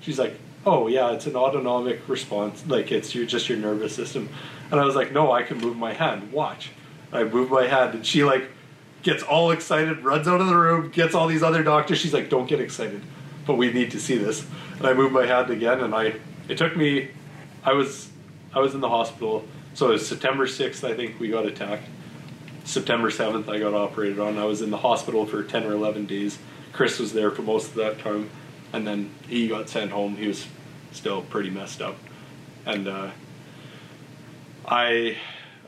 She's 0.00 0.18
like, 0.18 0.38
"Oh 0.66 0.86
yeah, 0.86 1.12
it's 1.12 1.26
an 1.26 1.34
autonomic 1.34 2.06
response. 2.08 2.64
Like 2.66 2.92
it's 2.92 3.14
your 3.14 3.24
just 3.26 3.48
your 3.48 3.58
nervous 3.58 3.94
system." 3.94 4.28
And 4.70 4.78
I 4.78 4.84
was 4.84 4.94
like, 4.94 5.12
"No, 5.12 5.32
I 5.32 5.42
can 5.42 5.58
move 5.58 5.76
my 5.76 5.94
hand. 5.94 6.30
Watch." 6.30 6.70
I 7.12 7.24
move 7.24 7.50
my 7.50 7.66
hand, 7.66 7.94
and 7.94 8.06
she 8.06 8.24
like 8.24 8.50
gets 9.02 9.22
all 9.22 9.50
excited, 9.50 10.04
runs 10.04 10.28
out 10.28 10.40
of 10.40 10.46
the 10.46 10.56
room, 10.56 10.90
gets 10.90 11.14
all 11.14 11.26
these 11.26 11.42
other 11.42 11.62
doctors. 11.62 11.98
She's 11.98 12.14
like, 12.14 12.28
"Don't 12.30 12.48
get 12.48 12.60
excited, 12.60 13.02
but 13.46 13.54
we 13.54 13.72
need 13.72 13.90
to 13.92 14.00
see 14.00 14.18
this." 14.18 14.46
And 14.78 14.86
I 14.86 14.94
move 14.94 15.12
my 15.12 15.26
hand 15.26 15.50
again, 15.50 15.80
and 15.80 15.94
I 15.94 16.14
it 16.48 16.58
took 16.58 16.76
me. 16.76 17.08
I 17.64 17.72
was 17.72 18.10
I 18.54 18.60
was 18.60 18.74
in 18.74 18.80
the 18.80 18.88
hospital, 18.88 19.44
so 19.74 19.88
it 19.88 19.92
was 19.92 20.06
September 20.06 20.46
sixth. 20.46 20.84
I 20.84 20.94
think 20.94 21.18
we 21.20 21.28
got 21.28 21.46
attacked. 21.46 21.84
September 22.68 23.08
7th, 23.08 23.48
I 23.48 23.58
got 23.58 23.72
operated 23.72 24.18
on. 24.18 24.36
I 24.36 24.44
was 24.44 24.60
in 24.60 24.70
the 24.70 24.76
hospital 24.76 25.24
for 25.24 25.42
10 25.42 25.64
or 25.64 25.72
11 25.72 26.04
days. 26.04 26.38
Chris 26.74 26.98
was 26.98 27.14
there 27.14 27.30
for 27.30 27.40
most 27.40 27.68
of 27.68 27.74
that 27.76 27.98
time. 27.98 28.28
And 28.74 28.86
then 28.86 29.10
he 29.26 29.48
got 29.48 29.70
sent 29.70 29.90
home. 29.90 30.16
He 30.16 30.28
was 30.28 30.46
still 30.92 31.22
pretty 31.22 31.48
messed 31.48 31.80
up. 31.80 31.96
And 32.66 32.86
uh, 32.86 33.10
I, 34.66 35.16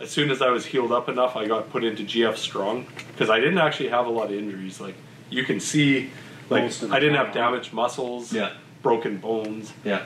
as 0.01 0.10
soon 0.10 0.31
as 0.31 0.40
I 0.43 0.51
was 0.51 0.64
healed 0.66 0.93
up 0.93 1.09
enough, 1.09 1.36
I 1.36 1.47
got 1.47 1.70
put 1.70 1.85
into 1.85 2.02
GF 2.02 2.36
Strong 2.36 2.86
because 3.12 3.31
I 3.31 3.39
didn't 3.40 3.59
actually 3.59 3.89
have 3.90 4.06
a 4.06 4.10
lot 4.10 4.27
of 4.27 4.39
injuries. 4.39 4.81
Like, 4.81 4.94
you 5.28 5.44
can 5.44 5.60
see, 5.60 6.10
like, 6.48 6.64
Most 6.64 6.82
of 6.82 6.89
the 6.89 6.94
I 6.97 7.01
didn't 7.01 7.16
have 7.16 7.32
damaged 7.35 7.72
muscles, 7.72 8.32
Yeah. 8.32 8.52
broken 8.82 9.18
bones. 9.18 9.72
Yeah. 9.85 10.05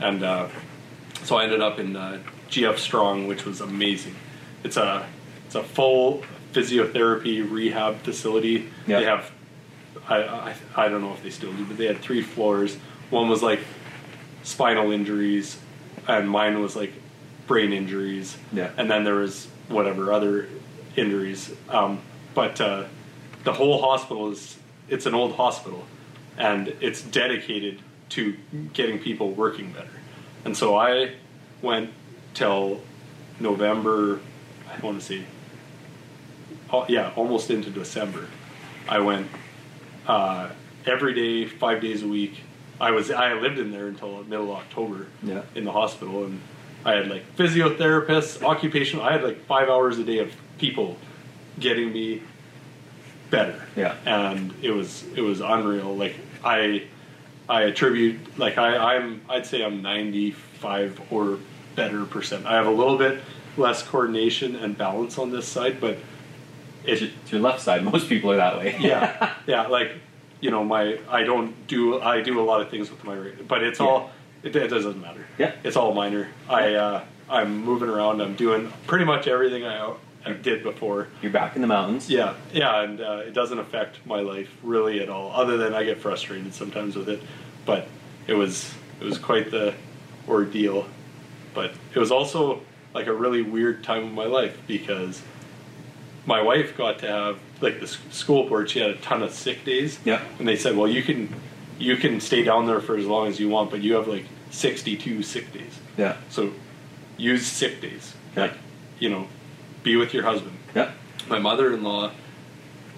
And 0.00 0.22
uh, 0.22 0.48
so 1.24 1.36
I 1.36 1.44
ended 1.44 1.60
up 1.60 1.78
in 1.78 1.96
uh, 1.96 2.20
GF 2.50 2.78
Strong, 2.78 3.26
which 3.26 3.44
was 3.44 3.60
amazing. 3.60 4.14
It's 4.64 4.76
a 4.76 5.06
it's 5.46 5.54
a 5.56 5.62
full 5.62 6.22
physiotherapy 6.52 7.48
rehab 7.50 7.96
facility. 8.02 8.68
Yeah. 8.86 9.00
They 9.00 9.04
have 9.06 9.30
I, 10.08 10.22
I 10.22 10.54
I 10.76 10.88
don't 10.88 11.00
know 11.02 11.12
if 11.12 11.22
they 11.22 11.30
still 11.30 11.52
do, 11.52 11.64
but 11.64 11.76
they 11.76 11.86
had 11.86 11.98
three 11.98 12.22
floors. 12.22 12.76
One 13.10 13.28
was 13.28 13.42
like 13.42 13.60
spinal 14.44 14.92
injuries, 14.92 15.58
and 16.08 16.28
mine 16.30 16.60
was 16.62 16.74
like 16.76 16.92
brain 17.46 17.72
injuries. 17.72 18.36
Yeah. 18.52 18.70
And 18.76 18.90
then 18.90 19.04
there 19.04 19.16
was 19.16 19.46
whatever 19.68 20.12
other 20.12 20.48
injuries. 20.96 21.52
Um, 21.68 22.00
but 22.34 22.60
uh, 22.60 22.84
the 23.44 23.52
whole 23.52 23.80
hospital 23.80 24.30
is 24.30 24.58
it's 24.88 25.06
an 25.06 25.14
old 25.14 25.36
hospital, 25.36 25.84
and 26.36 26.68
it's 26.80 27.02
dedicated 27.02 27.80
to 28.10 28.36
getting 28.72 28.98
people 28.98 29.30
working 29.32 29.72
better. 29.72 29.88
And 30.44 30.56
so 30.56 30.76
I 30.76 31.14
went 31.62 31.90
till 32.34 32.80
November. 33.40 34.20
I 34.70 34.80
want 34.84 35.00
to 35.00 35.04
see. 35.06 35.24
Oh, 36.70 36.86
yeah, 36.88 37.12
almost 37.16 37.50
into 37.50 37.70
December. 37.70 38.28
I 38.88 38.98
went 39.00 39.28
uh, 40.06 40.50
every 40.86 41.14
day, 41.14 41.46
five 41.46 41.80
days 41.80 42.02
a 42.02 42.08
week. 42.08 42.40
I 42.80 42.90
was 42.90 43.10
I 43.10 43.34
lived 43.34 43.58
in 43.58 43.70
there 43.70 43.86
until 43.86 44.22
middle 44.24 44.50
of 44.52 44.58
October 44.58 45.06
Yeah. 45.22 45.42
in 45.54 45.64
the 45.64 45.72
hospital, 45.72 46.24
and 46.24 46.40
I 46.84 46.92
had 46.94 47.08
like 47.08 47.36
physiotherapists, 47.36 48.42
occupational. 48.42 49.04
I 49.04 49.12
had 49.12 49.22
like 49.22 49.44
five 49.46 49.68
hours 49.68 49.98
a 49.98 50.04
day 50.04 50.18
of 50.18 50.32
people 50.58 50.96
getting 51.58 51.92
me 51.92 52.22
better. 53.30 53.62
Yeah. 53.76 53.96
and 54.04 54.52
it 54.62 54.70
was 54.70 55.04
it 55.16 55.20
was 55.22 55.40
unreal. 55.40 55.96
Like 55.96 56.16
I 56.44 56.84
I 57.48 57.62
attribute 57.62 58.38
like 58.38 58.58
I 58.58 58.96
I'm 58.96 59.20
I'd 59.28 59.46
say 59.46 59.64
I'm 59.64 59.82
95 59.82 61.00
or 61.10 61.38
better 61.76 62.04
percent. 62.04 62.46
I 62.46 62.54
have 62.54 62.66
a 62.66 62.70
little 62.70 62.98
bit 62.98 63.20
less 63.56 63.82
coordination 63.82 64.56
and 64.56 64.76
balance 64.76 65.18
on 65.18 65.30
this 65.30 65.46
side, 65.46 65.80
but 65.80 65.98
It's 66.84 67.02
it 67.02 67.12
your 67.30 67.40
left 67.40 67.60
side. 67.60 67.84
Most 67.92 68.08
people 68.08 68.30
are 68.32 68.36
that 68.36 68.58
way. 68.58 68.76
yeah 68.80 69.34
yeah 69.46 69.66
like 69.68 69.92
you 70.40 70.50
know 70.50 70.64
my 70.64 70.98
I 71.08 71.22
don't 71.22 71.54
do 71.68 72.00
I 72.00 72.20
do 72.22 72.40
a 72.40 72.42
lot 72.44 72.60
of 72.60 72.70
things 72.70 72.90
with 72.90 73.04
my 73.04 73.16
right, 73.16 73.46
but 73.48 73.62
it's 73.62 73.78
all 73.80 74.10
it, 74.42 74.54
it 74.54 74.68
doesn't 74.68 75.00
matter. 75.00 75.26
Yeah. 75.38 75.52
it's 75.64 75.76
all 75.76 75.94
minor. 75.94 76.28
I 76.48 76.74
uh, 76.74 77.04
I'm 77.28 77.64
moving 77.64 77.88
around. 77.88 78.20
I'm 78.20 78.34
doing 78.34 78.72
pretty 78.86 79.04
much 79.04 79.26
everything 79.26 79.64
I, 79.64 79.94
I 80.24 80.32
did 80.32 80.62
before. 80.62 81.08
You're 81.22 81.32
back 81.32 81.56
in 81.56 81.62
the 81.62 81.68
mountains. 81.68 82.10
Yeah, 82.10 82.34
yeah, 82.52 82.82
and 82.82 83.00
uh, 83.00 83.22
it 83.26 83.32
doesn't 83.32 83.58
affect 83.58 84.04
my 84.06 84.20
life 84.20 84.50
really 84.62 85.00
at 85.00 85.08
all. 85.08 85.32
Other 85.32 85.56
than 85.56 85.74
I 85.74 85.84
get 85.84 85.98
frustrated 85.98 86.54
sometimes 86.54 86.96
with 86.96 87.08
it, 87.08 87.22
but 87.64 87.88
it 88.26 88.34
was 88.34 88.74
it 89.00 89.04
was 89.04 89.18
quite 89.18 89.50
the 89.50 89.74
ordeal. 90.28 90.86
But 91.54 91.72
it 91.94 91.98
was 91.98 92.10
also 92.10 92.62
like 92.94 93.06
a 93.06 93.12
really 93.12 93.42
weird 93.42 93.82
time 93.82 94.04
of 94.04 94.12
my 94.12 94.24
life 94.24 94.58
because 94.66 95.22
my 96.26 96.40
wife 96.40 96.76
got 96.76 96.98
to 97.00 97.06
have 97.06 97.38
like 97.60 97.80
the 97.80 97.86
school 97.86 98.48
board. 98.48 98.70
She 98.70 98.80
had 98.80 98.90
a 98.90 98.96
ton 98.96 99.22
of 99.22 99.32
sick 99.32 99.64
days. 99.64 99.98
Yeah. 100.04 100.22
and 100.38 100.46
they 100.46 100.56
said, 100.56 100.76
well, 100.76 100.88
you 100.88 101.02
can 101.02 101.34
you 101.82 101.96
can 101.96 102.20
stay 102.20 102.42
down 102.44 102.66
there 102.66 102.80
for 102.80 102.96
as 102.96 103.06
long 103.06 103.26
as 103.26 103.40
you 103.40 103.48
want, 103.48 103.70
but 103.70 103.80
you 103.82 103.94
have 103.94 104.06
like 104.08 104.24
sixty 104.50 104.96
two 104.96 105.22
sick 105.22 105.52
days. 105.52 105.78
Yeah. 105.96 106.16
So 106.30 106.52
use 107.16 107.46
sick 107.46 107.80
days. 107.80 108.14
Yeah. 108.36 108.42
Like 108.42 108.54
you 108.98 109.08
know, 109.10 109.26
be 109.82 109.96
with 109.96 110.14
your 110.14 110.22
husband 110.22 110.56
Yeah. 110.74 110.92
my 111.28 111.38
mother-in-law 111.40 112.12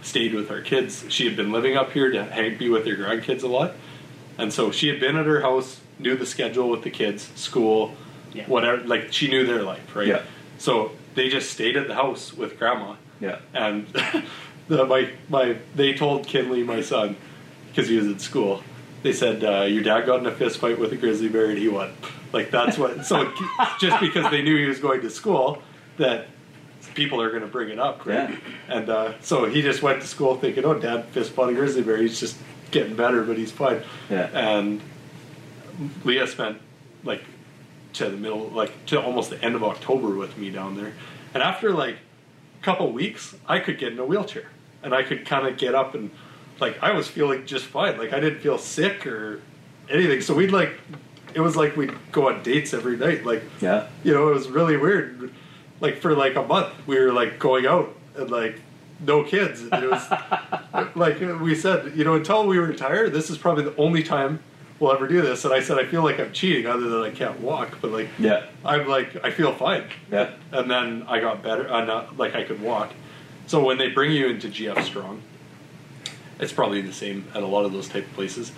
stayed 0.03 0.35
with 0.35 0.51
our 0.51 0.61
kids. 0.61 1.05
She 1.09 1.25
had 1.25 1.35
been 1.35 1.51
living 1.51 1.77
up 1.79 1.93
here 1.93 2.11
to 2.11 2.25
hang, 2.25 2.59
be 2.59 2.69
with 2.69 2.87
her 2.87 2.95
grandkids 2.95 3.43
a 3.43 3.47
lot, 3.47 3.73
and 4.37 4.53
so 4.53 4.71
she 4.71 4.89
had 4.89 5.01
been 5.01 5.17
at 5.17 5.25
her 5.25 5.41
house, 5.41 5.81
knew 5.99 6.15
the 6.17 6.27
schedule 6.27 6.69
with 6.69 6.83
the 6.83 6.91
kids, 6.91 7.31
school, 7.37 7.95
Yeah. 8.35 8.45
whatever. 8.47 8.83
Like 8.87 9.13
she 9.15 9.29
knew 9.29 9.47
their 9.47 9.63
life, 9.63 9.97
right? 9.97 10.07
Yeah. 10.09 10.23
So 10.59 10.91
they 11.15 11.29
just 11.31 11.51
stayed 11.51 11.77
at 11.79 11.89
the 11.89 11.95
house 11.95 12.35
with 12.35 12.59
grandma, 12.59 12.97
Yeah. 13.21 13.39
and 13.55 13.87
the, 14.69 14.85
my 14.85 15.09
my 15.31 15.57
they 15.75 15.95
told 15.95 16.27
Kinley, 16.27 16.63
my 16.63 16.83
son, 16.83 17.17
because 17.69 17.89
he 17.89 17.97
was 17.97 18.09
at 18.09 18.21
school. 18.21 18.63
They 19.05 19.13
said 19.13 19.45
uh, 19.45 19.65
your 19.65 19.83
dad 19.83 20.07
got 20.07 20.21
in 20.21 20.27
a 20.27 20.33
fist 20.33 20.57
fight 20.57 20.79
with 20.79 20.91
a 20.91 20.97
grizzly 20.97 21.29
bear 21.29 21.51
and 21.51 21.59
he 21.59 21.69
won. 21.69 21.93
Like 22.33 22.51
that's 22.51 22.79
what. 22.79 23.05
So 23.05 23.31
just 23.79 24.01
because 24.01 24.31
they 24.31 24.41
knew 24.41 24.57
he 24.57 24.65
was 24.65 24.81
going 24.81 25.03
to 25.03 25.11
school, 25.11 25.63
that 25.99 26.29
people 26.95 27.21
are 27.21 27.29
going 27.29 27.43
to 27.43 27.47
bring 27.47 27.69
it 27.69 27.79
up, 27.79 28.07
right? 28.07 28.31
Yeah. 28.31 28.39
And 28.69 28.89
uh, 28.89 29.13
so 29.21 29.45
he 29.45 29.61
just 29.61 29.83
went 29.83 30.01
to 30.01 30.07
school 30.07 30.37
thinking, 30.37 30.65
"Oh, 30.65 30.73
Dad 30.73 31.05
fist 31.09 31.33
fought 31.33 31.51
a 31.51 31.53
grizzly 31.53 31.83
bear. 31.83 31.99
He's 31.99 32.19
just 32.19 32.39
getting 32.71 32.97
better, 32.97 33.23
but 33.23 33.37
he's 33.37 33.53
fine." 33.53 33.83
Yeah. 34.09 34.31
And 34.33 34.81
Leah 36.03 36.27
spent 36.27 36.63
like 37.05 37.25
to 37.93 38.09
the 38.09 38.17
middle, 38.17 38.49
like 38.49 38.87
to 38.87 39.03
almost 39.03 39.29
the 39.29 39.45
end 39.45 39.55
of 39.55 39.63
October 39.63 40.17
with 40.17 40.39
me 40.39 40.49
down 40.49 40.79
there. 40.79 40.95
And 41.35 41.43
after 41.43 41.73
like 41.73 41.97
a 42.63 42.65
couple 42.65 42.91
weeks, 42.91 43.37
I 43.47 43.59
could 43.59 43.79
get 43.79 43.93
in 43.93 43.99
a 43.99 44.05
wheelchair 44.07 44.49
and 44.83 44.95
I 44.95 45.03
could 45.03 45.27
kind 45.27 45.47
of 45.47 45.59
get 45.59 45.75
up 45.75 45.95
and 45.95 46.11
like 46.61 46.83
I 46.83 46.93
was 46.93 47.09
feeling 47.09 47.47
just 47.47 47.65
fine. 47.67 47.99
Like 47.99 48.13
I 48.13 48.21
didn't 48.21 48.41
feel 48.41 48.59
sick 48.59 49.07
or 49.07 49.41
anything. 49.89 50.21
So 50.21 50.35
we'd 50.35 50.51
like 50.53 50.73
it 51.35 51.41
was 51.41 51.57
like 51.57 51.77
we'd 51.77 51.93
go 52.13 52.29
on 52.29 52.43
dates 52.43 52.73
every 52.75 52.97
night. 52.97 53.25
Like 53.25 53.43
Yeah. 53.61 53.89
you 54.03 54.13
know, 54.15 54.29
it 54.29 54.35
was 54.35 54.49
really 54.49 54.77
weird. 54.77 55.33
like 55.81 55.99
for 55.99 56.15
like 56.15 56.37
a 56.37 56.43
month 56.43 56.73
we 56.87 56.99
were 56.99 57.13
like 57.13 57.39
going 57.39 57.67
out 57.67 57.95
and 58.17 58.31
like 58.31 58.61
no 59.01 59.25
kids. 59.25 59.61
And 59.63 59.85
it 59.85 59.91
was 59.91 60.09
like 60.95 61.21
we 61.41 61.55
said, 61.55 61.93
you 61.97 62.05
know, 62.05 62.15
until 62.15 62.47
we 62.47 62.59
retire, 62.59 63.09
this 63.11 63.31
is 63.31 63.37
probably 63.39 63.65
the 63.65 63.77
only 63.77 64.03
time 64.03 64.41
we'll 64.81 64.93
ever 64.93 65.07
do 65.07 65.23
this. 65.23 65.45
And 65.45 65.53
I 65.55 65.61
said, 65.61 65.79
I 65.79 65.85
feel 65.87 66.03
like 66.03 66.19
I'm 66.19 66.33
cheating, 66.33 66.67
other 66.67 66.89
than 66.89 67.03
I 67.03 67.11
can't 67.11 67.39
walk. 67.41 67.79
But 67.81 67.93
like, 67.93 68.09
Yeah. 68.19 68.45
I'm 68.65 68.89
like, 68.89 69.25
I 69.25 69.31
feel 69.31 69.53
fine. 69.53 69.85
Yeah. 70.11 70.31
And 70.53 70.71
then 70.71 71.05
I 71.09 71.21
got 71.21 71.43
better, 71.43 71.69
uh, 71.71 71.85
not, 71.85 72.17
like 72.17 72.35
I 72.35 72.43
could 72.45 72.61
walk. 72.61 72.93
So 73.47 73.63
when 73.63 73.79
they 73.79 73.89
bring 73.91 74.11
you 74.13 74.27
into 74.29 74.49
GF 74.49 74.83
Strong, 74.85 75.23
it's 76.39 76.53
probably 76.53 76.81
the 76.81 76.93
same 76.93 77.27
at 77.35 77.43
a 77.43 77.47
lot 77.47 77.65
of 77.65 77.73
those 77.73 77.89
type 77.89 78.07
of 78.07 78.13
places. 78.15 78.53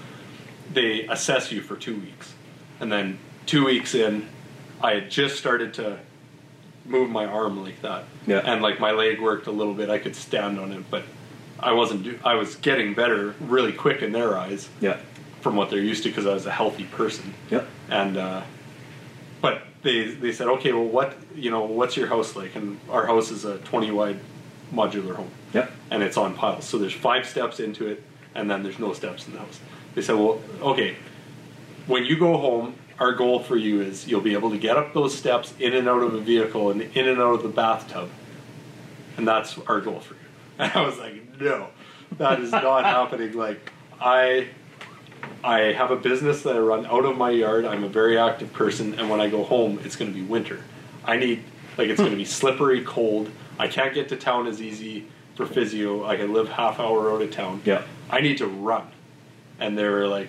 They 0.72 1.02
assess 1.06 1.52
you 1.52 1.60
for 1.60 1.76
two 1.76 1.96
weeks, 1.96 2.34
and 2.80 2.90
then 2.90 3.18
two 3.46 3.64
weeks 3.64 3.94
in, 3.94 4.26
I 4.82 4.94
had 4.94 5.10
just 5.10 5.36
started 5.36 5.74
to 5.74 5.98
move 6.84 7.10
my 7.10 7.24
arm 7.26 7.62
like 7.62 7.80
that, 7.82 8.04
Yeah. 8.26 8.38
and 8.44 8.62
like 8.62 8.78
my 8.80 8.90
leg 8.92 9.20
worked 9.20 9.46
a 9.46 9.50
little 9.50 9.74
bit. 9.74 9.90
I 9.90 9.98
could 9.98 10.14
stand 10.16 10.58
on 10.58 10.72
it, 10.72 10.84
but 10.90 11.02
I 11.58 11.72
wasn't. 11.72 12.02
Do- 12.04 12.18
I 12.24 12.34
was 12.34 12.56
getting 12.56 12.94
better 12.94 13.34
really 13.40 13.72
quick 13.72 14.02
in 14.02 14.12
their 14.12 14.36
eyes 14.36 14.68
Yeah. 14.80 14.96
from 15.40 15.56
what 15.56 15.70
they're 15.70 15.80
used 15.80 16.02
to 16.04 16.08
because 16.10 16.26
I 16.26 16.34
was 16.34 16.46
a 16.46 16.50
healthy 16.52 16.84
person 16.84 17.32
Yeah. 17.50 17.62
and 17.88 18.16
uh, 18.16 18.42
but 19.40 19.62
they 19.82 20.08
they 20.10 20.32
said 20.32 20.48
okay 20.48 20.72
well 20.72 20.84
what 20.84 21.14
you 21.34 21.50
know 21.50 21.64
what's 21.64 21.96
your 21.96 22.08
house 22.08 22.34
like 22.36 22.56
and 22.56 22.78
our 22.90 23.06
house 23.06 23.30
is 23.30 23.44
a 23.44 23.58
20 23.58 23.90
wide 23.92 24.18
modular 24.74 25.14
home 25.14 25.30
Yeah. 25.56 25.68
and 25.90 26.02
it's 26.02 26.16
on 26.16 26.34
piles 26.34 26.64
so 26.64 26.78
there's 26.78 26.92
five 26.92 27.26
steps 27.26 27.60
into 27.60 27.86
it 27.88 28.02
and 28.34 28.50
then 28.50 28.62
there's 28.62 28.78
no 28.78 28.92
steps 28.92 29.26
in 29.26 29.32
the 29.32 29.38
house 29.38 29.60
they 29.94 30.02
said 30.02 30.16
well 30.16 30.40
okay 30.60 30.96
when 31.86 32.04
you 32.04 32.18
go 32.18 32.36
home 32.36 32.74
our 32.98 33.12
goal 33.12 33.40
for 33.40 33.56
you 33.56 33.80
is 33.80 34.06
you'll 34.06 34.20
be 34.20 34.34
able 34.34 34.50
to 34.50 34.58
get 34.58 34.76
up 34.76 34.92
those 34.94 35.16
steps 35.16 35.54
in 35.58 35.74
and 35.74 35.88
out 35.88 36.02
of 36.02 36.14
a 36.14 36.20
vehicle 36.20 36.70
and 36.70 36.82
in 36.82 37.08
and 37.08 37.20
out 37.20 37.34
of 37.34 37.42
the 37.42 37.48
bathtub 37.48 38.08
and 39.16 39.26
that's 39.26 39.58
our 39.66 39.80
goal 39.80 40.00
for 40.00 40.14
you 40.14 40.20
and 40.58 40.72
i 40.72 40.84
was 40.84 40.98
like 40.98 41.40
no 41.40 41.68
that 42.18 42.40
is 42.40 42.52
not 42.52 42.84
happening 42.96 43.32
like 43.32 43.72
i 44.00 44.46
I 45.42 45.72
have 45.72 45.90
a 45.90 45.96
business 45.96 46.42
that 46.42 46.56
I 46.56 46.58
run 46.58 46.86
out 46.86 47.04
of 47.04 47.16
my 47.16 47.30
yard. 47.30 47.64
I'm 47.64 47.84
a 47.84 47.88
very 47.88 48.18
active 48.18 48.52
person, 48.52 48.98
and 48.98 49.08
when 49.08 49.20
I 49.20 49.28
go 49.28 49.44
home, 49.44 49.78
it's 49.84 49.96
going 49.96 50.12
to 50.12 50.14
be 50.14 50.24
winter. 50.24 50.62
I 51.04 51.16
need 51.16 51.42
like 51.78 51.88
it's 51.88 52.00
going 52.00 52.10
to 52.10 52.16
be 52.16 52.24
slippery, 52.40 52.82
cold. 52.84 53.30
I 53.58 53.68
can't 53.68 53.94
get 53.94 54.08
to 54.10 54.16
town 54.16 54.46
as 54.46 54.60
easy 54.60 55.06
for 55.36 55.46
physio. 55.46 56.04
I 56.04 56.16
can 56.16 56.32
live 56.32 56.48
half 56.48 56.80
hour 56.80 57.12
out 57.12 57.22
of 57.22 57.30
town. 57.30 57.62
Yeah. 57.64 57.82
I 58.10 58.20
need 58.20 58.38
to 58.38 58.46
run, 58.46 58.88
and 59.60 59.78
they 59.78 59.84
were 59.84 60.08
like, 60.08 60.28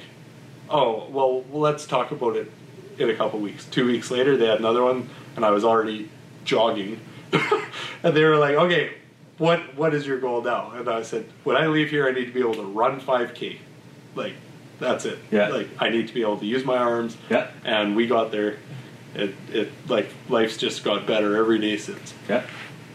"Oh, 0.69 1.07
well, 1.09 1.43
let's 1.51 1.85
talk 1.87 2.11
about 2.11 2.35
it 2.35 2.51
in 2.97 3.09
a 3.09 3.15
couple 3.15 3.39
weeks." 3.39 3.65
Two 3.65 3.87
weeks 3.87 4.11
later, 4.11 4.37
they 4.37 4.47
had 4.47 4.59
another 4.59 4.83
one, 4.83 5.09
and 5.35 5.45
I 5.45 5.51
was 5.51 5.63
already 5.63 6.09
jogging, 6.43 6.99
and 8.03 8.15
they 8.15 8.23
were 8.23 8.37
like, 8.37 8.55
"Okay, 8.55 8.91
what 9.37 9.75
what 9.75 9.93
is 9.93 10.05
your 10.05 10.19
goal 10.19 10.41
now?" 10.41 10.71
And 10.71 10.89
I 10.89 11.01
said, 11.03 11.25
"When 11.43 11.55
I 11.55 11.67
leave 11.67 11.89
here, 11.89 12.07
I 12.07 12.11
need 12.11 12.25
to 12.25 12.33
be 12.33 12.41
able 12.41 12.55
to 12.55 12.65
run 12.65 12.99
5K, 12.99 13.57
like." 14.15 14.33
That's 14.79 15.05
it. 15.05 15.17
Yeah. 15.31 15.47
Like 15.47 15.69
I 15.79 15.89
need 15.89 16.07
to 16.07 16.13
be 16.13 16.21
able 16.21 16.37
to 16.37 16.45
use 16.45 16.63
my 16.63 16.77
arms. 16.77 17.17
Yeah. 17.31 17.49
And 17.63 17.95
we 17.95 18.05
got 18.05 18.31
there. 18.31 18.57
It 19.15 19.33
it 19.51 19.71
like 19.87 20.09
life's 20.29 20.57
just 20.57 20.83
got 20.83 21.07
better 21.07 21.35
every 21.35 21.57
day 21.57 21.77
since. 21.77 22.13
Yeah. 22.29 22.45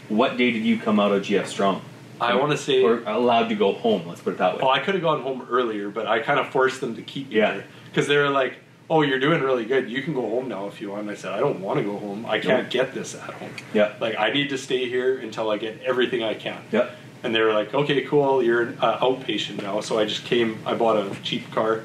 What 0.09 0.37
day 0.37 0.51
did 0.51 0.63
you 0.63 0.79
come 0.79 0.99
out 0.99 1.11
of 1.11 1.23
GF 1.23 1.45
Strong? 1.45 1.81
I 2.23 2.35
want 2.35 2.51
to 2.51 2.57
say. 2.57 2.83
Or 2.83 3.03
allowed 3.05 3.49
to 3.49 3.55
go 3.55 3.73
home, 3.73 4.07
let's 4.07 4.21
put 4.21 4.33
it 4.33 4.37
that 4.39 4.55
way. 4.55 4.61
Well, 4.63 4.71
I 4.71 4.79
could 4.79 4.93
have 4.95 5.03
gone 5.03 5.21
home 5.21 5.47
earlier, 5.49 5.89
but 5.89 6.07
I 6.07 6.19
kind 6.19 6.39
of 6.39 6.49
forced 6.49 6.81
them 6.81 6.95
to 6.95 7.01
keep 7.01 7.29
me 7.29 7.37
Yeah. 7.37 7.53
there 7.53 7.65
because 7.89 8.07
they 8.07 8.17
were 8.17 8.29
like, 8.29 8.55
"Oh, 8.89 9.01
you're 9.01 9.19
doing 9.19 9.41
really 9.41 9.65
good. 9.65 9.89
You 9.89 10.01
can 10.01 10.13
go 10.13 10.21
home 10.21 10.47
now 10.47 10.67
if 10.67 10.79
you 10.81 10.89
want." 10.89 11.01
And 11.03 11.11
I 11.11 11.15
said, 11.15 11.31
"I 11.33 11.39
don't 11.39 11.59
want 11.59 11.79
to 11.79 11.83
go 11.85 11.97
home. 11.97 12.25
I 12.25 12.39
can't 12.39 12.69
get 12.69 12.93
this 12.93 13.13
at 13.15 13.21
home. 13.35 13.51
Yeah. 13.73 13.93
Like 13.99 14.17
I 14.19 14.31
need 14.31 14.49
to 14.49 14.57
stay 14.57 14.87
here 14.89 15.17
until 15.17 15.49
I 15.51 15.57
get 15.57 15.81
everything 15.83 16.23
I 16.23 16.33
can." 16.33 16.61
Yeah. 16.71 16.89
And 17.23 17.33
they 17.33 17.41
were 17.41 17.53
like, 17.53 17.73
"Okay, 17.73 18.01
cool. 18.01 18.43
You're 18.43 18.61
an 18.63 18.77
uh, 18.81 18.97
outpatient 18.99 19.61
now." 19.61 19.79
So 19.81 19.97
I 19.99 20.05
just 20.05 20.25
came. 20.25 20.59
I 20.65 20.73
bought 20.73 20.97
a 20.97 21.15
cheap 21.23 21.51
car, 21.51 21.81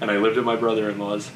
and 0.00 0.10
I 0.10 0.18
lived 0.18 0.36
at 0.38 0.44
my 0.44 0.56
brother-in-law's 0.56 1.30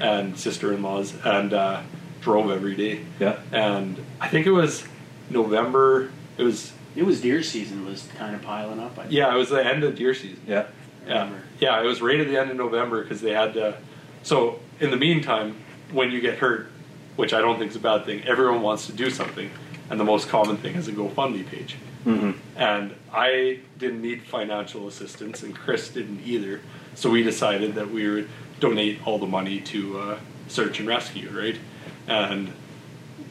and 0.00 0.38
sister-in-law's, 0.38 1.12
and 1.24 1.52
uh, 1.52 1.80
drove 2.20 2.50
every 2.50 2.74
day. 2.76 3.00
Yeah. 3.18 3.38
And 3.52 4.04
I 4.20 4.28
think 4.28 4.46
it 4.46 4.52
was 4.52 4.84
November. 5.28 6.10
It 6.36 6.42
was 6.44 6.72
It 6.98 7.06
was 7.06 7.20
deer 7.20 7.44
season 7.44 7.86
was 7.86 8.08
kind 8.16 8.34
of 8.34 8.42
piling 8.42 8.80
up. 8.80 8.98
I 8.98 9.02
think. 9.02 9.12
yeah. 9.12 9.32
It 9.32 9.38
was 9.38 9.50
the 9.50 9.64
end 9.64 9.84
of 9.84 9.94
deer 9.94 10.14
season. 10.14 10.40
Yeah. 10.48 10.66
Yeah, 11.06 11.30
yeah, 11.58 11.80
it 11.80 11.86
was 11.86 12.02
right 12.02 12.20
at 12.20 12.26
the 12.26 12.36
end 12.36 12.50
of 12.50 12.56
November 12.56 13.02
because 13.02 13.20
they 13.20 13.32
had 13.32 13.54
to. 13.54 13.78
So 14.24 14.58
in 14.80 14.90
the 14.90 14.96
meantime, 14.96 15.56
when 15.92 16.10
you 16.10 16.20
get 16.20 16.38
hurt, 16.38 16.70
which 17.16 17.32
I 17.32 17.40
don't 17.40 17.58
think 17.58 17.70
is 17.70 17.76
a 17.76 17.80
bad 17.80 18.04
thing, 18.04 18.24
everyone 18.24 18.62
wants 18.62 18.86
to 18.86 18.92
do 18.92 19.08
something, 19.08 19.50
and 19.88 19.98
the 19.98 20.04
most 20.04 20.28
common 20.28 20.56
thing 20.58 20.74
is 20.74 20.86
a 20.88 20.92
GoFundMe 20.92 21.46
page. 21.46 21.76
Mm-hmm. 22.04 22.32
And 22.56 22.94
I 23.12 23.60
didn't 23.78 24.02
need 24.02 24.22
financial 24.22 24.86
assistance, 24.86 25.42
and 25.42 25.54
Chris 25.54 25.88
didn't 25.88 26.20
either. 26.26 26.60
So 26.94 27.10
we 27.10 27.22
decided 27.22 27.74
that 27.76 27.90
we 27.90 28.08
would 28.08 28.28
donate 28.60 29.06
all 29.06 29.18
the 29.18 29.26
money 29.26 29.60
to 29.60 29.98
uh, 29.98 30.18
search 30.48 30.78
and 30.78 30.88
rescue, 30.88 31.30
right? 31.30 31.58
And 32.06 32.52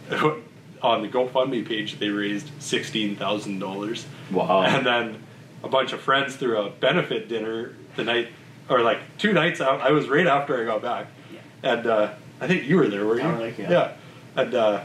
on 0.81 1.01
the 1.01 1.07
GoFundMe 1.07 1.65
page, 1.67 1.99
they 1.99 2.09
raised 2.09 2.49
sixteen 2.59 3.15
thousand 3.15 3.59
dollars. 3.59 4.05
Wow. 4.31 4.63
And 4.63 4.85
then 4.85 5.23
a 5.63 5.69
bunch 5.69 5.93
of 5.93 6.01
friends 6.01 6.35
threw 6.35 6.57
a 6.59 6.69
benefit 6.69 7.27
dinner 7.29 7.73
the 7.95 8.03
night, 8.03 8.29
or 8.69 8.81
like 8.81 8.99
two 9.17 9.33
nights 9.33 9.61
out. 9.61 9.81
I 9.81 9.91
was 9.91 10.07
right 10.07 10.27
after 10.27 10.61
I 10.61 10.65
got 10.65 10.81
back, 10.81 11.07
Yeah. 11.33 11.39
and 11.71 11.87
uh, 11.87 12.13
I 12.39 12.47
think 12.47 12.65
you 12.65 12.75
were 12.77 12.87
there, 12.87 13.05
were 13.05 13.19
you? 13.19 13.27
Like, 13.27 13.57
yeah. 13.57 13.69
yeah. 13.71 13.93
And 14.35 14.53
uh, 14.53 14.83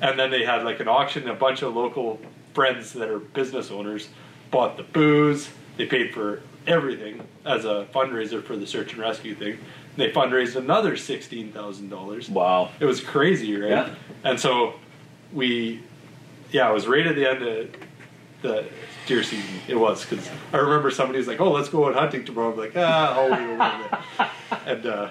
and 0.00 0.18
then 0.18 0.30
they 0.30 0.44
had 0.44 0.64
like 0.64 0.80
an 0.80 0.88
auction. 0.88 1.28
A 1.28 1.34
bunch 1.34 1.62
of 1.62 1.74
local 1.74 2.20
friends 2.54 2.92
that 2.94 3.08
are 3.08 3.18
business 3.20 3.70
owners 3.70 4.08
bought 4.50 4.76
the 4.76 4.82
booze. 4.82 5.48
They 5.76 5.86
paid 5.86 6.12
for 6.12 6.40
everything 6.66 7.26
as 7.44 7.64
a 7.64 7.86
fundraiser 7.94 8.42
for 8.42 8.56
the 8.56 8.66
search 8.66 8.92
and 8.92 9.00
rescue 9.00 9.34
thing. 9.34 9.58
They 9.96 10.10
fundraised 10.10 10.56
another 10.56 10.96
sixteen 10.96 11.52
thousand 11.52 11.88
dollars. 11.90 12.28
Wow. 12.28 12.70
It 12.80 12.84
was 12.84 13.00
crazy, 13.00 13.54
right? 13.56 13.70
Yeah. 13.70 13.94
And 14.24 14.40
so 14.40 14.74
we, 15.34 15.82
yeah, 16.52 16.70
it 16.70 16.72
was 16.72 16.86
right 16.86 17.06
at 17.06 17.16
the 17.16 17.28
end 17.28 17.42
of 17.42 17.70
the 18.42 18.64
deer 19.06 19.22
season. 19.22 19.60
It 19.68 19.74
was 19.74 20.04
because 20.04 20.30
I 20.52 20.58
remember 20.58 20.90
somebody 20.90 21.18
was 21.18 21.26
like, 21.26 21.40
"Oh, 21.40 21.50
let's 21.50 21.68
go 21.68 21.88
out 21.88 21.94
hunting 21.94 22.24
tomorrow." 22.24 22.52
I'm 22.52 22.58
like, 22.58 22.72
"Ah, 22.76 23.18
I'll 23.18 23.30
wait 23.30 23.40
a 23.40 23.52
little 23.52 23.88
bit." 23.88 24.28
And 24.66 24.86
uh, 24.86 25.08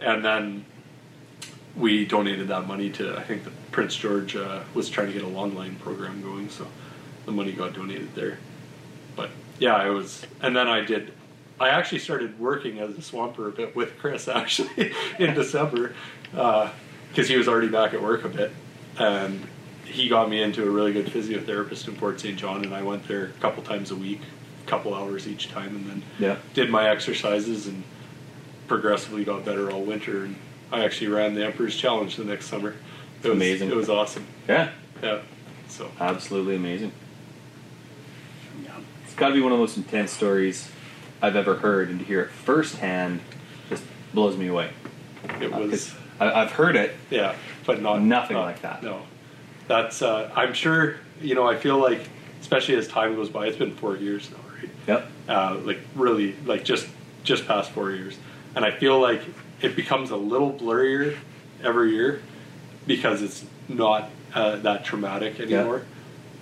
and 0.00 0.24
then 0.24 0.64
we 1.76 2.04
donated 2.04 2.48
that 2.48 2.66
money 2.66 2.90
to 2.90 3.16
I 3.16 3.22
think 3.22 3.44
the 3.44 3.50
Prince 3.72 3.96
George 3.96 4.36
uh, 4.36 4.60
was 4.74 4.88
trying 4.88 5.08
to 5.08 5.12
get 5.12 5.22
a 5.22 5.28
long 5.28 5.54
line 5.54 5.76
program 5.76 6.22
going, 6.22 6.48
so 6.48 6.66
the 7.26 7.32
money 7.32 7.52
got 7.52 7.74
donated 7.74 8.14
there. 8.14 8.38
But 9.16 9.30
yeah, 9.58 9.74
I 9.74 9.90
was, 9.90 10.24
and 10.40 10.54
then 10.54 10.68
I 10.68 10.80
did. 10.82 11.12
I 11.58 11.70
actually 11.70 12.00
started 12.00 12.38
working 12.38 12.80
as 12.80 12.96
a 12.98 13.02
swamper 13.02 13.48
a 13.48 13.52
bit 13.52 13.76
with 13.76 13.98
Chris 13.98 14.28
actually 14.28 14.92
in 15.18 15.34
December 15.34 15.94
because 16.30 17.28
he 17.28 17.36
was 17.36 17.48
already 17.48 17.68
back 17.68 17.94
at 17.94 18.02
work 18.02 18.24
a 18.24 18.28
bit, 18.28 18.52
and 18.98 19.46
he 19.84 20.08
got 20.08 20.28
me 20.28 20.42
into 20.42 20.66
a 20.66 20.70
really 20.70 20.92
good 20.92 21.06
physiotherapist 21.06 21.86
in 21.88 21.94
Fort 21.96 22.20
St. 22.20 22.36
John, 22.38 22.64
and 22.64 22.74
I 22.74 22.82
went 22.82 23.06
there 23.08 23.26
a 23.26 23.40
couple 23.40 23.62
times 23.62 23.90
a 23.90 23.96
week, 23.96 24.20
a 24.66 24.68
couple 24.70 24.94
hours 24.94 25.28
each 25.28 25.48
time, 25.48 25.76
and 25.76 25.86
then 25.88 26.02
Yeah. 26.18 26.36
did 26.54 26.70
my 26.70 26.88
exercises 26.88 27.66
and 27.66 27.82
progressively 28.66 29.24
got 29.24 29.44
better 29.44 29.70
all 29.70 29.82
winter. 29.82 30.24
And 30.24 30.36
I 30.72 30.84
actually 30.84 31.08
ran 31.08 31.34
the 31.34 31.44
Emperor's 31.44 31.76
Challenge 31.76 32.16
the 32.16 32.24
next 32.24 32.46
summer. 32.46 32.74
It 33.22 33.28
was, 33.28 33.36
Amazing. 33.36 33.70
It 33.70 33.76
was 33.76 33.88
awesome. 33.88 34.26
Yeah. 34.48 34.70
Yeah. 35.02 35.20
So 35.68 35.90
Absolutely 36.00 36.56
amazing. 36.56 36.92
Yeah. 38.62 38.70
It's 39.04 39.14
got 39.14 39.28
to 39.28 39.34
be 39.34 39.40
one 39.40 39.52
of 39.52 39.58
the 39.58 39.62
most 39.62 39.76
intense 39.76 40.10
stories 40.12 40.70
I've 41.22 41.36
ever 41.36 41.56
heard, 41.56 41.88
and 41.90 41.98
to 42.00 42.04
hear 42.04 42.20
it 42.22 42.30
firsthand 42.30 43.20
just 43.70 43.82
blows 44.12 44.36
me 44.36 44.48
away. 44.48 44.70
it 45.40 45.52
Uh, 45.52 45.58
'cause 45.58 45.70
was. 45.70 45.94
I, 46.20 46.42
I've 46.42 46.52
heard 46.52 46.76
it. 46.76 46.94
Yeah, 47.10 47.34
but 47.66 47.80
not 47.80 48.02
Nothing 48.02 48.36
not- 48.36 48.44
like 48.44 48.62
that. 48.62 48.82
No, 48.82 49.02
that's. 49.68 50.02
Uh, 50.02 50.30
I'm 50.34 50.52
sure. 50.54 50.96
You 51.20 51.34
know, 51.34 51.46
I 51.48 51.56
feel 51.56 51.78
like, 51.78 52.00
especially 52.40 52.74
as 52.76 52.88
time 52.88 53.14
goes 53.14 53.28
by, 53.30 53.46
it's 53.46 53.56
been 53.56 53.74
four 53.76 53.96
years 53.96 54.30
now, 54.30 54.36
right? 54.60 54.70
Yep. 54.86 55.10
Uh, 55.28 55.58
like 55.64 55.78
really, 55.94 56.34
like 56.44 56.64
just 56.64 56.86
just 57.22 57.46
past 57.46 57.70
four 57.70 57.90
years, 57.92 58.16
and 58.54 58.64
I 58.64 58.70
feel 58.70 59.00
like 59.00 59.22
it 59.62 59.76
becomes 59.76 60.10
a 60.10 60.16
little 60.16 60.52
blurrier 60.52 61.16
every 61.62 61.92
year 61.92 62.20
because 62.86 63.22
it's 63.22 63.44
not 63.68 64.10
uh, 64.34 64.56
that 64.56 64.84
traumatic 64.84 65.40
anymore. 65.40 65.82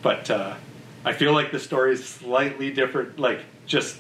But 0.03 0.29
uh, 0.31 0.55
I 1.05 1.13
feel 1.13 1.33
like 1.33 1.53
the 1.53 1.61
story 1.61 1.93
is 1.93 2.05
slightly 2.05 2.73
different, 2.73 3.19
like 3.21 3.41
just 3.67 3.97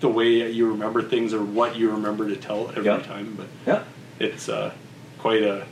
the 0.00 0.08
way 0.08 0.50
you 0.50 0.68
remember 0.70 1.02
things 1.02 1.32
or 1.34 1.44
what 1.44 1.76
you 1.76 1.90
remember 1.92 2.26
to 2.28 2.34
tell 2.36 2.70
every 2.70 2.84
Yeah. 2.86 2.98
time. 3.02 3.34
But 3.36 3.46
Yeah. 3.66 3.84
it's 4.18 4.48
uh, 4.48 4.72
quite 5.18 5.42
a. 5.42 5.66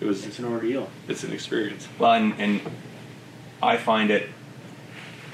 It 0.00 0.04
was. 0.06 0.24
It's 0.26 0.38
an 0.38 0.44
ordeal. 0.44 0.88
It's 1.08 1.24
an 1.24 1.32
experience. 1.32 1.88
Well, 1.98 2.12
and, 2.12 2.34
and 2.38 2.60
I 3.62 3.76
find 3.76 4.10
it 4.10 4.28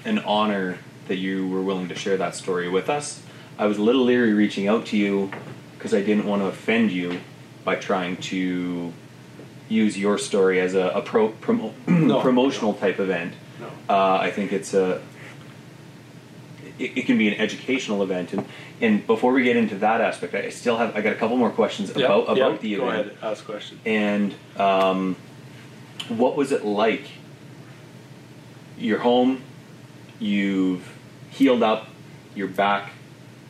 an 0.05 0.19
honor 0.21 0.79
that 1.09 1.17
you 1.17 1.47
were 1.49 1.61
willing 1.63 1.89
to 1.89 1.95
share 1.95 2.17
that 2.17 2.35
story 2.35 2.69
with 2.69 2.89
us. 2.89 3.23
I 3.59 3.67
was 3.67 3.79
a 3.79 3.83
little 3.83 4.05
leery 4.05 4.33
reaching 4.33 4.67
out 4.69 4.87
to 4.87 4.97
you 4.97 5.31
because 5.77 5.93
I 5.95 6.01
didn't 6.03 6.27
want 6.27 6.43
to 6.43 6.47
offend 6.47 6.91
you 6.93 7.21
by 7.65 7.77
trying 7.77 8.17
to 8.19 8.93
use 9.69 9.97
your 9.99 10.19
story 10.19 10.61
as 10.61 10.75
a, 10.75 10.89
a 10.89 11.03
pro, 11.03 11.31
promo, 11.31 11.73
No. 11.89 12.21
promotional 12.21 12.75
type 12.75 13.01
event. 13.01 13.35
No. 13.61 13.67
Uh, 13.89 14.19
I 14.21 14.31
think 14.31 14.53
it's 14.53 14.75
a 14.75 15.01
it, 16.79 16.99
it 16.99 17.07
can 17.07 17.19
be 17.19 17.29
an 17.29 17.35
educational 17.35 18.03
event, 18.03 18.33
and 18.33 18.45
and 18.81 19.07
before 19.07 19.33
we 19.33 19.43
get 19.45 19.57
into 19.57 19.77
that 19.77 20.01
aspect, 20.01 20.35
I 20.35 20.49
still 20.51 20.77
have 20.77 20.97
I 20.97 21.01
got 21.01 21.13
a 21.13 21.17
couple 21.17 21.37
more 21.37 21.51
questions 21.51 21.93
Yeah, 21.95 22.07
about 22.07 22.25
about 22.25 22.37
yeah, 22.37 22.57
the 22.59 22.77
Go 22.77 22.89
event. 22.89 23.07
ahead, 23.09 23.19
ask 23.23 23.45
question. 23.45 23.79
And 23.85 24.35
um, 24.57 25.17
what 26.09 26.37
was 26.37 26.53
it 26.53 26.65
like? 26.65 27.05
You're 28.77 28.99
home, 28.99 29.43
you've 30.19 30.97
healed 31.31 31.63
up, 31.63 31.87
you're 32.35 32.49
back 32.49 32.93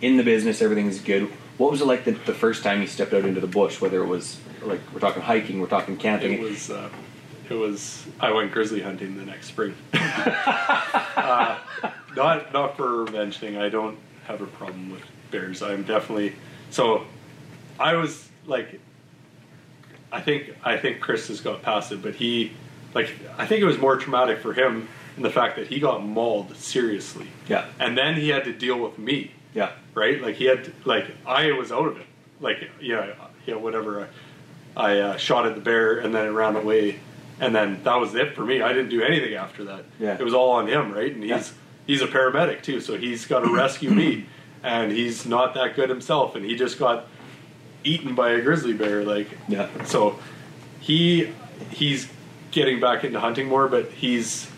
in 0.03 0.17
the 0.19 0.23
business, 0.23 0.61
everything's 0.61 1.01
good. 1.01 1.31
What 1.57 1.71
was 1.71 1.81
it 1.81 1.87
like 1.87 2.05
the, 2.05 2.11
the 2.13 2.35
first 2.35 2.63
time 2.63 2.83
you 2.83 2.87
stepped 2.87 3.15
out 3.15 3.25
into 3.25 3.41
the 3.41 3.47
bush? 3.47 3.81
Whether 3.81 4.03
it 4.03 4.07
was 4.07 4.39
like 4.63 4.81
we're 4.93 5.01
talking 5.01 5.23
hiking, 5.23 5.61
we're 5.61 5.67
talking 5.69 5.97
camping. 5.97 6.35
It 6.35 6.41
was. 6.41 6.71
Uh, 6.71 6.91
it 7.49 7.55
was. 7.55 8.05
I 8.21 8.33
went 8.33 8.53
grizzly 8.53 8.83
hunting 8.83 9.17
the 9.17 9.25
next 9.25 9.49
spring. 9.49 9.75
uh, 9.95 11.59
not 12.16 12.53
not 12.53 12.77
for 12.77 13.05
revenge 13.05 13.39
thing. 13.39 13.57
I 13.57 13.69
don't 13.69 13.99
have 14.27 14.41
a 14.41 14.47
problem 14.47 14.91
with 14.91 15.03
bears. 15.31 15.62
I'm 15.62 15.85
definitely 15.85 16.35
so. 16.70 17.05
I 17.78 17.95
was 17.95 18.28
like. 18.47 18.81
I 20.12 20.20
think 20.20 20.55
I 20.62 20.77
think 20.77 21.01
Chris 21.01 21.27
has 21.27 21.41
got 21.41 21.62
past 21.62 21.91
it, 21.91 22.01
but 22.01 22.15
he, 22.15 22.53
like, 22.95 23.11
I 23.36 23.47
think 23.47 23.62
it 23.62 23.65
was 23.65 23.78
more 23.78 23.97
traumatic 23.97 24.39
for 24.39 24.53
him 24.53 24.86
in 25.16 25.24
the 25.24 25.31
fact 25.31 25.57
that 25.57 25.66
he 25.66 25.81
got 25.81 26.05
mauled 26.05 26.57
seriously, 26.57 27.27
yeah, 27.49 27.66
and 27.81 27.99
then 27.99 28.15
he 28.15 28.28
had 28.28 28.45
to 28.45 28.53
deal 28.53 28.78
with 28.78 28.97
me 28.97 29.32
yeah, 29.55 29.70
right? 29.95 30.20
Like 30.20 30.35
he 30.35 30.45
had, 30.45 30.65
to, 30.65 30.73
like 30.85 31.07
I 31.24 31.53
was 31.53 31.73
out 31.73 31.86
of 31.86 31.97
it. 31.97 32.07
Like 32.41 32.69
yeah, 32.81 33.15
yeah, 33.47 33.55
whatever. 33.55 34.09
I, 34.77 34.93
I 34.93 34.99
uh, 34.99 35.16
shot 35.16 35.47
at 35.47 35.55
the 35.55 35.61
bear 35.61 35.99
and 35.99 36.15
then 36.15 36.27
it 36.27 36.31
ran 36.31 36.57
away, 36.57 36.99
and 37.41 37.55
then 37.55 37.82
that 37.85 37.95
was 37.95 38.15
it 38.15 38.35
for 38.35 38.45
me. 38.45 38.61
I 38.61 38.73
didn't 38.73 38.91
do 38.91 39.03
anything 39.03 39.35
after 39.35 39.65
that. 39.65 39.85
Yeah. 40.01 40.15
it 40.19 40.24
was 40.24 40.35
all 40.35 40.51
on 40.51 40.66
him, 40.66 40.93
right? 40.93 41.12
And 41.12 41.23
he's 41.23 41.31
Yeah. 41.31 41.43
He's 41.86 42.02
a 42.02 42.06
paramedic 42.06 42.62
too, 42.62 42.81
so 42.81 42.97
he's 42.97 43.27
got 43.27 43.40
to 43.40 43.55
rescue 43.55 43.90
me, 44.02 44.27
and 44.62 44.93
he's 44.93 45.27
not 45.27 45.55
that 45.55 45.77
good 45.77 45.89
himself, 45.89 46.35
and 46.35 46.44
he 46.44 46.56
just 46.56 46.78
got 46.78 47.06
eaten 47.82 48.15
by 48.15 48.31
a 48.31 48.40
grizzly 48.40 48.73
bear. 48.73 49.05
Like 49.05 49.28
yeah, 49.48 49.69
so, 49.85 50.19
he 50.81 51.32
he's 51.70 52.09
getting 52.51 52.81
back 52.81 53.05
into 53.05 53.20
hunting 53.20 53.48
more, 53.48 53.69
but 53.69 53.90
he's 53.90 54.51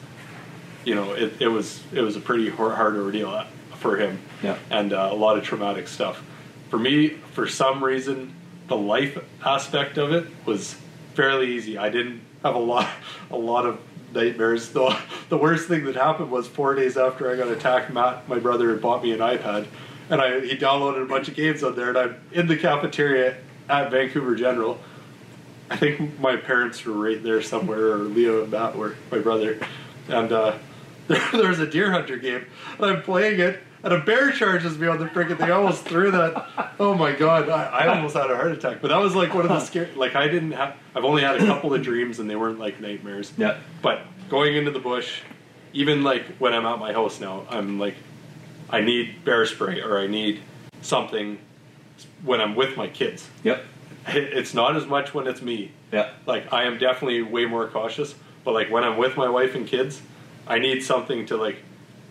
you 0.85 0.95
know 0.95 1.13
it, 1.13 1.41
it 1.41 1.49
was 1.49 1.83
it 1.93 2.01
was 2.01 2.17
a 2.17 2.21
pretty 2.21 2.49
hard 2.51 2.97
ordeal 2.97 3.45
for 3.79 3.97
him 3.97 4.19
yeah, 4.43 4.59
and 4.71 4.93
uh, 4.93 5.09
a 5.11 5.15
lot 5.15 5.39
of 5.39 5.45
traumatic 5.45 5.89
stuff. 5.89 6.23
For 6.71 6.79
me, 6.79 7.11
for 7.33 7.47
some 7.47 7.83
reason, 7.83 8.35
the 8.69 8.77
life 8.77 9.19
aspect 9.45 9.99
of 9.99 10.13
it 10.13 10.27
was 10.45 10.77
fairly 11.15 11.55
easy. 11.55 11.79
I 11.79 11.89
didn't 11.89 12.21
have 12.43 12.55
a 12.55 12.59
lot, 12.59 12.89
a 13.31 13.37
lot 13.37 13.67
of 13.67 13.79
nightmares. 14.13 14.71
The, 14.71 14.99
the 15.29 15.37
worst 15.37 15.69
thing 15.69 15.85
that 15.85 15.95
happened 15.95 16.31
was 16.31 16.47
four 16.47 16.75
days 16.75 16.97
after 16.97 17.31
I 17.31 17.37
got 17.37 17.49
attacked, 17.49 17.93
Matt, 17.93 18.29
my 18.29 18.39
brother, 18.39 18.75
bought 18.77 19.03
me 19.03 19.13
an 19.13 19.21
iPad, 19.21 19.67
and 20.11 20.21
I 20.21 20.41
he 20.41 20.57
downloaded 20.57 21.03
a 21.03 21.07
bunch 21.07 21.29
of 21.29 21.35
games 21.35 21.63
on 21.63 21.77
there, 21.77 21.89
and 21.89 21.99
I'm 21.99 22.21
in 22.33 22.47
the 22.47 22.57
cafeteria 22.57 23.37
at 23.69 23.91
Vancouver 23.91 24.35
General. 24.35 24.79
I 25.69 25.77
think 25.77 26.19
my 26.21 26.37
parents 26.37 26.85
were 26.85 26.93
right 26.93 27.23
there 27.23 27.43
somewhere, 27.43 27.93
or 27.93 27.99
Leah 27.99 28.43
and 28.43 28.53
Matt 28.53 28.77
were, 28.77 28.95
my 29.11 29.19
brother, 29.19 29.59
and 30.09 30.33
uh, 30.33 30.59
there, 31.09 31.23
there 31.33 31.49
was 31.49 31.61
a 31.61 31.67
deer 31.67 31.91
hunter 31.91 32.17
game, 32.17 32.47
and 32.79 32.87
I'm 32.87 33.03
playing 33.03 33.41
it, 33.41 33.61
and 33.87 33.95
a 33.95 34.01
bear 34.05 34.33
charges 34.33 34.77
me 34.77 34.89
on 34.89 34.99
the 34.99 35.07
freaking 35.07 35.39
thing. 35.39 35.47
I 35.47 35.51
almost 35.53 35.85
threw 35.85 36.11
that. 36.11 36.75
Oh 36.81 36.93
my 36.95 37.13
god, 37.13 37.49
I, 37.49 37.65
I 37.67 37.87
almost 37.97 38.17
had 38.17 38.31
a 38.31 38.37
heart 38.37 38.51
attack. 38.53 38.83
But 38.83 38.89
that 38.89 38.99
was 38.99 39.15
like 39.15 39.33
one 39.33 39.45
of 39.45 39.49
the 39.51 39.61
scary. 39.61 39.89
Like 39.95 40.17
I 40.17 40.27
didn't 40.29 40.53
have. 40.53 40.77
I've 40.95 41.05
only 41.05 41.23
had 41.23 41.37
a 41.37 41.47
couple 41.47 41.73
of 41.73 41.83
dreams, 41.83 42.19
and 42.19 42.29
they 42.29 42.37
weren't 42.37 42.59
like 42.59 42.81
nightmares. 42.81 43.33
yeah, 43.39 43.59
But 43.83 44.03
going 44.29 44.57
into 44.57 44.73
the 44.73 44.81
bush, 44.81 45.21
even 45.73 46.03
like 46.03 46.25
when 46.39 46.53
I'm 46.53 46.67
at 46.67 46.79
my 46.81 46.93
house 46.93 47.21
now, 47.21 47.47
I'm 47.49 47.79
like, 47.79 47.95
I 48.69 48.81
need 48.81 49.25
bear 49.25 49.47
spray 49.47 49.81
or 49.81 49.99
I 49.99 50.07
need 50.09 50.41
something 50.83 51.39
when 52.25 52.41
I'm 52.41 52.57
with 52.57 52.77
my 52.77 52.89
kids. 52.89 53.29
yep, 53.45 53.63
It's 54.09 54.53
not 54.53 54.77
as 54.77 54.87
much 54.87 55.15
when 55.15 55.27
it's 55.29 55.41
me. 55.43 55.71
yeah, 55.93 56.11
Like 56.27 56.53
I 56.53 56.65
am 56.65 56.77
definitely 56.79 57.23
way 57.23 57.47
more 57.47 57.69
cautious. 57.69 58.15
But 58.45 58.53
like 58.55 58.69
when 58.71 58.83
I'm 58.85 58.97
with 58.99 59.17
my 59.17 59.29
wife 59.29 59.55
and 59.55 59.67
kids, 59.67 60.01
I 60.47 60.59
need 60.59 60.81
something 60.83 61.25
to 61.27 61.37
like 61.37 61.57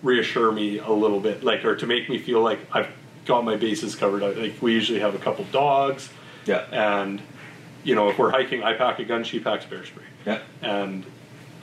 reassure 0.04 0.52
me 0.52 0.80
a 0.80 0.92
little 0.92 1.20
bit, 1.20 1.44
like 1.44 1.66
or 1.66 1.76
to 1.76 1.88
make 1.88 2.10
me 2.10 2.18
feel 2.18 2.42
like 2.42 2.60
I've 2.72 2.90
got 3.26 3.44
my 3.44 3.56
bases 3.56 3.96
covered. 3.96 4.22
Like 4.38 4.62
we 4.62 4.74
usually 4.74 5.00
have 5.00 5.16
a 5.16 5.20
couple 5.20 5.46
dogs, 5.46 6.10
yeah, 6.46 6.66
and 6.72 7.22
you 7.84 7.96
know 7.96 8.10
if 8.10 8.18
we're 8.18 8.32
hiking, 8.32 8.64
I 8.64 8.74
pack 8.74 9.00
a 9.00 9.06
gun, 9.06 9.24
she 9.24 9.40
packs 9.40 9.66
bear 9.66 9.86
spray 9.86 10.04
yeah, 10.26 10.40
and 10.62 11.06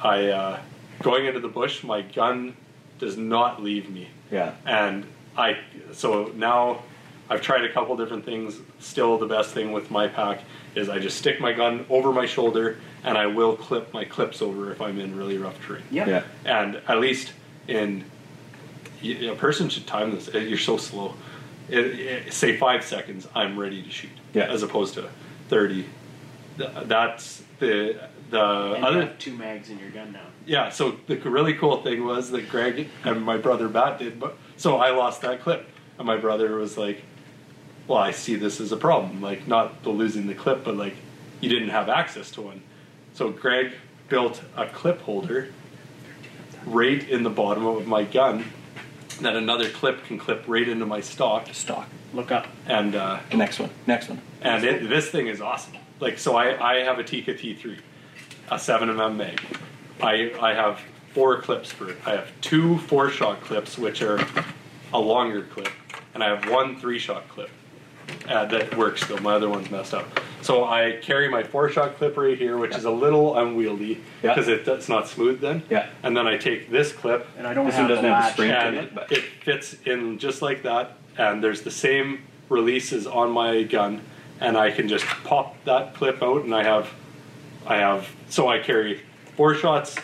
I 0.03 0.29
uh, 0.29 0.61
going 1.03 1.27
into 1.27 1.41
the 1.41 1.49
bush, 1.49 1.83
my 1.83 2.03
gun 2.03 2.57
does 2.99 3.17
not 3.17 3.63
leave 3.63 3.91
me, 3.91 4.09
yeah, 4.31 4.55
and 4.65 5.07
I 5.37 5.59
so 5.93 6.33
now 6.35 6.83
I've 7.29 7.41
tried 7.41 7.65
a 7.65 7.73
couple 7.73 7.97
different 7.97 8.25
things. 8.25 8.61
Still, 8.79 9.19
the 9.19 9.27
best 9.27 9.53
thing 9.53 9.73
with 9.73 9.91
my 9.91 10.09
pack 10.09 10.43
is 10.75 10.89
I 10.89 10.99
just 10.99 11.19
stick 11.19 11.41
my 11.41 11.53
gun 11.53 11.87
over 11.89 12.13
my 12.13 12.27
shoulder, 12.27 12.79
and 13.05 13.17
I 13.17 13.27
will 13.27 13.57
clip 13.57 13.93
my 13.93 14.05
clips 14.05 14.43
over 14.43 14.71
if 14.71 14.81
I'm 14.81 14.99
in 14.99 15.17
really 15.17 15.39
rough 15.39 15.61
terrain. 15.65 15.83
Yep. 15.91 16.09
yeah, 16.09 16.25
And 16.45 16.77
at 16.89 17.01
least 17.01 17.33
in 17.69 18.05
y- 19.03 19.27
a 19.31 19.35
person 19.37 19.69
should 19.69 19.87
time 19.87 20.15
this. 20.15 20.33
Uh, 20.35 20.39
You're 20.39 20.59
so 20.59 20.77
slow. 20.77 21.15
It, 21.69 21.79
it- 22.01 22.33
say 22.33 22.57
five 22.57 22.85
seconds, 22.85 23.27
I'm 23.35 23.59
ready 23.59 23.83
to 23.83 23.91
shoot. 23.91 24.11
Yeah. 24.35 24.45
As 24.45 24.63
opposed 24.63 24.95
to 24.95 25.09
thirty. 25.49 25.87
Th- 26.59 26.71
That's 26.85 27.43
the 27.59 27.99
the 28.31 28.41
And 28.75 28.79
you 28.79 28.87
other 28.87 29.01
have 29.03 29.19
two 29.19 29.37
mags 29.37 29.69
in 29.71 29.79
your 29.79 29.91
gun 29.91 30.13
now. 30.13 30.21
yeah, 30.47 30.71
so 30.71 30.97
the 31.07 31.17
really 31.17 31.53
cool 31.55 31.83
thing 31.83 32.05
was 32.05 32.31
that 32.31 32.49
Greg 32.49 32.89
and 33.05 33.23
my 33.23 33.37
brother 33.37 33.69
Matt 33.69 33.99
did, 33.99 34.19
but 34.19 34.37
so 34.57 34.79
I 34.79 34.91
lost 34.91 35.21
that 35.23 35.43
clip, 35.43 35.69
and 35.99 36.07
my 36.07 36.17
brother 36.17 36.57
was 36.57 36.79
like, 36.79 37.03
"Well, 37.87 37.99
I 37.99 38.11
see 38.11 38.37
this 38.37 38.59
as 38.61 38.73
a 38.73 38.77
problem, 38.77 39.21
like 39.21 39.47
not 39.47 39.83
the 39.83 39.91
losing 39.91 40.27
the 40.27 40.35
clip, 40.35 40.65
but 40.65 40.77
like 40.77 40.95
you 41.43 41.49
didn't 41.51 41.69
have 41.71 41.89
access 41.91 42.31
to 42.33 42.43
one." 42.43 42.63
So 43.15 43.31
Greg 43.31 43.73
built 44.09 44.43
a 44.57 44.67
clip 44.67 45.01
holder 45.03 45.49
right 46.67 47.07
in 47.09 47.23
the 47.23 47.31
bottom 47.31 47.67
of 47.67 47.87
my 47.87 48.05
gun 48.05 48.45
that 49.23 49.37
another 49.37 49.69
clip 49.71 50.05
can 50.05 50.19
clip 50.19 50.45
right 50.47 50.69
into 50.69 50.87
my 50.87 51.01
stock, 51.01 51.49
stock. 51.53 51.89
Look 52.13 52.31
up. 52.31 52.47
and 52.67 52.95
uh, 52.95 53.21
The 53.31 53.37
next 53.37 53.59
one, 53.59 53.71
next 53.87 54.09
one. 54.09 54.21
and 54.43 54.65
it, 54.65 54.89
this 54.89 55.09
thing 55.11 55.27
is 55.29 55.41
awesome. 55.41 55.75
Like, 56.01 56.19
so 56.19 56.37
I, 56.37 56.75
I 56.75 56.81
have 56.81 56.99
a 56.99 57.05
Tikka 57.05 57.35
T3, 57.35 57.79
a 58.51 58.55
7mm 58.57 59.17
mag. 59.17 59.41
I, 60.01 60.33
I 60.41 60.53
have 60.55 60.81
four 61.15 61.41
clips 61.41 61.71
for 61.71 61.91
it. 61.91 61.97
I 62.05 62.13
have 62.13 62.29
two 62.41 62.79
four 62.79 63.09
shot 63.11 63.41
clips, 63.43 63.79
which 63.79 64.03
are 64.03 64.25
a 64.93 64.99
longer 64.99 65.43
clip, 65.45 65.69
and 66.15 66.23
I 66.23 66.29
have 66.37 66.51
one 66.51 66.79
three 66.81 66.99
shot 66.99 67.29
clip 67.29 67.51
uh, 68.29 68.45
that 68.47 68.77
works 68.77 69.03
still. 69.03 69.19
My 69.19 69.35
other 69.35 69.49
one's 69.49 69.71
messed 69.71 69.95
up. 69.95 70.21
So 70.43 70.65
I 70.65 70.99
carry 71.03 71.29
my 71.29 71.43
four 71.43 71.69
shot 71.69 71.97
clip 71.97 72.17
right 72.17 72.37
here, 72.37 72.57
which 72.57 72.75
is 72.77 72.85
a 72.85 72.91
little 72.91 73.37
unwieldy 73.39 74.01
Yeah. 74.23 74.35
because 74.35 74.49
it, 74.49 74.67
it's 74.67 74.89
not 74.89 75.09
smooth 75.09 75.41
then. 75.41 75.63
Yeah. 75.71 75.89
And 76.03 76.17
then 76.17 76.27
I 76.27 76.37
take 76.37 76.71
this 76.71 76.93
clip 76.93 77.27
And 77.39 77.47
I 77.47 77.55
don't 77.55 77.67
This 77.67 77.77
have 77.77 77.85
one 77.89 77.97
doesn't 77.97 78.05
have 78.11 78.23
the 78.23 78.25
latch. 78.25 78.33
spring 78.33 78.51
to 78.51 78.57
and 78.59 78.77
it, 78.77 78.95
but- 78.95 79.13
it 79.13 79.23
fits 79.43 79.77
in 79.87 80.19
just 80.19 80.43
like 80.43 80.63
that. 80.63 80.97
And 81.19 81.43
there's 81.45 81.63
the 81.63 81.71
same 81.71 82.23
releases 82.49 83.07
on 83.07 83.31
my 83.31 83.63
gun, 83.63 84.01
and 84.41 84.57
I 84.57 84.71
can 84.71 84.89
just 84.89 85.05
pop 85.25 85.63
that 85.65 85.95
clip 85.95 86.23
out, 86.23 86.45
and 86.45 86.55
I 86.55 86.65
have, 86.65 86.89
I 87.67 87.77
have. 87.77 88.09
So 88.29 88.49
I 88.49 88.59
carry 88.59 89.03
four 89.37 89.55
shots 89.55 89.95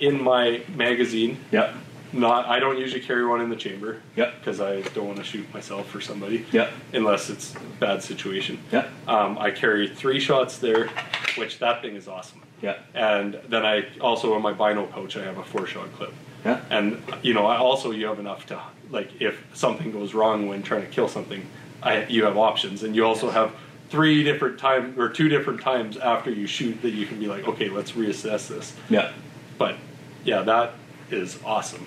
in 0.00 0.22
my 0.22 0.62
magazine. 0.76 1.38
Yep, 1.52 1.74
Not, 2.14 2.46
I 2.46 2.60
don't 2.60 2.78
usually 2.78 3.00
carry 3.00 3.26
one 3.26 3.40
in 3.40 3.50
the 3.50 3.56
chamber. 3.56 4.00
Yep. 4.16 4.34
Because 4.38 4.60
I 4.60 4.82
don't 4.82 5.06
want 5.06 5.18
to 5.18 5.24
shoot 5.24 5.52
myself 5.52 5.92
or 5.94 6.00
somebody. 6.00 6.46
Yep. 6.52 6.72
Unless 6.92 7.28
it's 7.30 7.54
a 7.56 7.58
bad 7.80 8.02
situation. 8.02 8.58
yep, 8.72 8.88
Um, 9.08 9.36
I 9.38 9.50
carry 9.50 9.88
three 9.88 10.20
shots 10.20 10.58
there, 10.58 10.88
which 11.36 11.58
that 11.58 11.82
thing 11.82 11.96
is 11.96 12.06
awesome. 12.08 12.40
yep, 12.62 12.80
And 12.94 13.40
then 13.48 13.66
I 13.66 13.86
also 14.00 14.36
in 14.36 14.42
my 14.42 14.52
bino 14.52 14.86
pouch 14.86 15.16
I 15.16 15.24
have 15.24 15.38
a 15.38 15.44
four 15.44 15.66
shot 15.66 15.92
clip. 15.94 16.12
yeah, 16.44 16.60
And 16.70 17.02
you 17.22 17.34
know, 17.34 17.46
I 17.46 17.56
also 17.56 17.90
you 17.90 18.06
have 18.06 18.18
enough 18.20 18.46
to 18.46 18.60
like 18.90 19.10
if 19.20 19.44
something 19.54 19.90
goes 19.90 20.14
wrong 20.14 20.46
when 20.46 20.62
trying 20.62 20.82
to 20.82 20.88
kill 20.88 21.08
something, 21.08 21.44
I 21.82 22.04
you 22.06 22.24
have 22.24 22.36
options, 22.36 22.82
and 22.84 22.94
you 22.94 23.04
also 23.04 23.30
have 23.30 23.52
three 23.90 24.22
different 24.22 24.58
times 24.58 24.96
or 24.98 25.08
two 25.08 25.28
different 25.28 25.60
times 25.60 25.96
after 25.96 26.30
you 26.30 26.46
shoot 26.46 26.80
that 26.82 26.90
you 26.90 27.06
can 27.06 27.18
be 27.18 27.26
like, 27.26 27.46
okay, 27.48 27.68
let's 27.68 27.92
reassess 27.92 28.46
this. 28.48 28.72
yeah. 28.88 29.12
But 29.58 29.76
yeah, 30.24 30.42
that 30.42 30.74
is 31.10 31.38
awesome. 31.44 31.86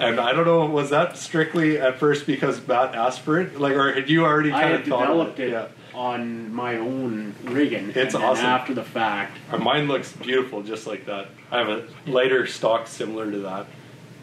And 0.00 0.18
I 0.18 0.32
don't 0.32 0.46
know, 0.46 0.64
was 0.66 0.90
that 0.90 1.16
strictly 1.18 1.78
at 1.78 1.98
first 1.98 2.26
because 2.26 2.66
Matt 2.66 2.94
asked 2.94 3.20
for 3.20 3.38
it, 3.40 3.60
like, 3.60 3.74
or 3.74 3.92
had 3.92 4.08
you 4.08 4.24
already 4.24 4.50
kind 4.50 4.64
had 4.72 4.80
of 4.80 4.86
thought 4.86 5.00
developed 5.02 5.38
of 5.38 5.44
it? 5.44 5.48
it 5.48 5.52
Yeah. 5.52 5.66
on 5.98 6.52
my 6.54 6.76
own 6.76 7.34
rigging. 7.44 7.92
It's 7.94 8.14
and 8.14 8.24
awesome. 8.24 8.46
After 8.46 8.72
the 8.74 8.82
fact, 8.84 9.36
Uh, 9.52 9.58
Mine 9.58 9.88
looks 9.88 10.12
beautiful, 10.12 10.62
just 10.62 10.86
like 10.86 11.04
that. 11.06 11.28
I 11.52 11.58
have 11.58 11.68
a 11.68 11.84
lighter 12.06 12.46
stock 12.46 12.86
similar 12.86 13.30
to 13.30 13.38
that, 13.40 13.66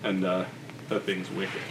and 0.04 0.26
uh, 0.26 0.46
that 0.90 1.04
thing's 1.04 1.30
wicked. 1.30 1.62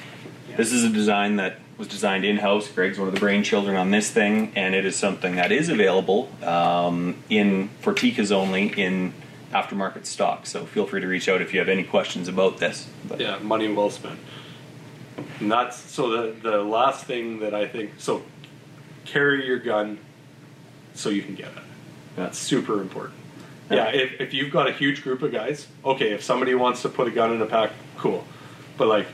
This 0.57 0.73
is 0.73 0.85
a 0.85 0.89
design 0.89 1.37
that 1.37 1.59
was 1.77 1.89
designed 1.89 2.25
in 2.25 2.37
house. 2.39 2.69
Greg's 2.69 2.99
one 2.99 3.09
of 3.09 3.15
the 3.15 3.21
brain 3.21 3.43
children 3.43 3.77
on 3.77 3.91
this 3.91 4.11
thing, 4.11 4.53
and 4.55 4.75
it 4.75 4.87
is 4.87 4.95
something 4.97 5.35
that 5.37 5.51
is 5.51 5.69
available 5.69 6.31
um, 6.45 7.17
in 7.29 7.69
for 7.81 7.93
Tikkas 7.93 8.31
only 8.31 8.69
in 8.69 9.13
aftermarket 9.53 10.07
stock. 10.07 10.47
So 10.47 10.67
feel 10.67 10.87
free 10.87 11.01
to 11.01 11.07
reach 11.07 11.29
out 11.29 11.41
if 11.41 11.53
you 11.53 11.61
have 11.61 11.69
any 11.69 11.85
questions 11.85 12.29
about 12.29 12.59
this. 12.59 12.89
But 13.07 13.21
Yeah, 13.21 13.39
money 13.39 13.73
well 13.73 13.91
spent. 13.91 14.19
And 15.41 15.51
that's 15.51 15.77
so 15.77 16.11
the 16.11 16.51
the 16.51 16.63
last 16.63 17.05
thing 17.05 17.41
that 17.41 17.55
I 17.55 17.67
think 17.67 17.93
so 17.99 18.23
carry 19.05 19.47
your 19.47 19.59
gun 19.59 19.99
so 20.95 21.09
you 21.09 21.23
can 21.23 21.35
get 21.35 21.49
it. 21.49 21.63
That's 22.17 22.39
super 22.39 22.81
important. 22.81 23.15
Yeah, 23.71 23.89
if, 23.89 24.21
if 24.21 24.33
you've 24.33 24.53
got 24.53 24.69
a 24.69 24.73
huge 24.73 25.03
group 25.03 25.23
of 25.23 25.33
guys, 25.33 25.67
okay, 25.85 26.13
if 26.13 26.23
somebody 26.23 26.55
wants 26.55 26.83
to 26.83 26.89
put 26.89 27.09
a 27.09 27.11
gun 27.11 27.33
in 27.33 27.43
a 27.43 27.47
pack, 27.47 27.73
cool. 27.97 28.25
But 28.77 28.87
like 28.87 29.07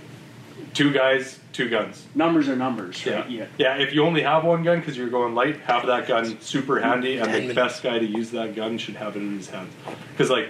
two 0.74 0.92
guys, 0.92 1.38
two 1.52 1.68
guns. 1.68 2.06
Numbers 2.14 2.48
are 2.48 2.56
numbers, 2.56 3.04
Yeah. 3.04 3.20
right? 3.20 3.30
Yeah. 3.30 3.44
Yeah, 3.58 3.76
if 3.76 3.92
you 3.92 4.04
only 4.04 4.22
have 4.22 4.44
one 4.44 4.62
gun 4.62 4.80
because 4.80 4.96
you're 4.96 5.08
going 5.10 5.34
light, 5.34 5.60
have 5.60 5.86
that 5.86 6.06
gun 6.08 6.40
super 6.40 6.80
handy, 6.80 7.18
and 7.18 7.48
the 7.50 7.54
best 7.54 7.82
guy 7.82 7.98
to 7.98 8.06
use 8.06 8.30
that 8.30 8.54
gun 8.54 8.78
should 8.78 8.96
have 8.96 9.16
it 9.16 9.20
in 9.20 9.36
his 9.36 9.48
hand. 9.50 9.68
Because, 10.12 10.30
like, 10.30 10.48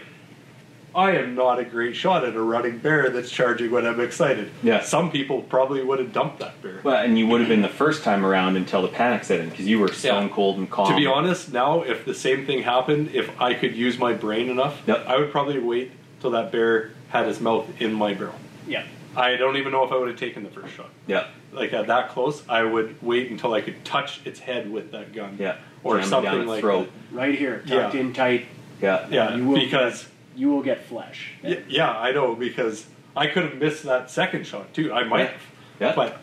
I 0.95 1.13
am 1.13 1.35
not 1.35 1.59
a 1.59 1.65
great 1.65 1.97
shot 1.97 2.23
at 2.23 2.35
a 2.35 2.41
running 2.43 2.77
bear 2.77 3.09
that's 3.09 3.31
charging 3.31 3.71
when 3.71 3.87
I'm 3.87 3.99
excited. 3.99 4.51
Yeah. 4.63 4.83
Some 4.83 5.11
people 5.11 5.41
probably 5.41 5.83
would 5.83 5.99
have 5.99 6.13
dumped 6.13 6.41
that 6.41 6.61
bear. 6.61 6.81
Well, 6.83 6.97
and 7.03 7.19
you 7.19 7.27
would 7.29 7.41
have 7.41 7.49
been 7.49 7.63
the 7.63 7.69
first 7.71 8.05
time 8.05 8.27
around 8.27 8.57
until 8.59 8.83
the 8.83 8.89
panic 8.89 9.25
set 9.25 9.41
in 9.41 9.49
because 9.49 9.67
you 9.67 9.79
were 9.79 9.89
stone 9.89 10.25
Yeah. 10.29 10.35
cold 10.35 10.59
and 10.59 10.71
calm. 10.71 10.91
To 10.91 10.95
be 10.97 11.07
honest, 11.07 11.51
now, 11.51 11.81
if 11.81 12.05
the 12.05 12.13
same 12.15 12.45
thing 12.45 12.63
happened, 12.63 13.11
if 13.15 13.31
I 13.41 13.55
could 13.55 13.75
use 13.75 13.99
my 13.99 14.13
brain 14.13 14.51
enough, 14.51 14.83
Yep. 14.87 15.05
I 15.09 15.17
would 15.17 15.33
probably 15.33 15.59
wait 15.61 15.93
till 16.21 16.33
that 16.33 16.53
bear 16.53 16.91
had 17.09 17.27
his 17.27 17.41
mouth 17.41 17.67
in 17.81 17.95
my 17.95 18.13
barrel. 18.13 18.35
Yeah. 18.69 18.83
I 19.17 19.37
don't 19.37 19.57
even 19.57 19.73
know 19.73 19.85
if 19.85 19.93
I 19.93 19.97
would 19.97 20.09
have 20.09 20.19
taken 20.19 20.43
the 20.43 20.51
first 20.51 20.75
shot. 20.75 20.91
yeah, 21.07 21.27
like 21.53 21.73
at 21.73 21.87
that 21.89 22.11
close, 22.11 22.43
I 22.49 22.63
would 22.65 23.01
wait 23.03 23.31
until 23.31 23.53
I 23.55 23.61
could 23.61 23.85
touch 23.85 24.21
its 24.25 24.41
head 24.41 24.71
with 24.71 24.91
that 24.93 25.13
gun. 25.13 25.37
yeah, 25.39 25.57
Or 25.85 25.97
Jam 25.97 26.05
it 26.05 26.09
something 26.09 26.41
its 26.41 26.49
like 26.49 26.61
throat. 26.61 26.91
Right 27.11 27.37
here, 27.39 27.59
tucked 27.67 27.95
Yeah. 27.95 28.01
in 28.01 28.13
tight. 28.13 28.47
Yeah, 28.81 29.07
Yeah, 29.11 29.37
You 29.37 29.47
will 29.47 29.55
because 29.59 30.09
You 30.35 30.51
will 30.51 30.63
get 30.63 30.85
flesh. 30.87 31.33
y- 31.43 31.59
yeah, 31.69 31.91
I 31.91 32.13
know 32.13 32.35
because 32.35 32.87
I 33.15 33.27
could 33.27 33.43
have 33.45 33.57
missed 33.57 33.83
that 33.85 34.11
second 34.11 34.47
shot 34.47 34.73
too. 34.73 34.93
I 34.93 35.05
might 35.05 35.19
Yeah. 35.21 35.27
have. 35.27 35.41
Yeah. 35.81 35.93
But 35.95 36.19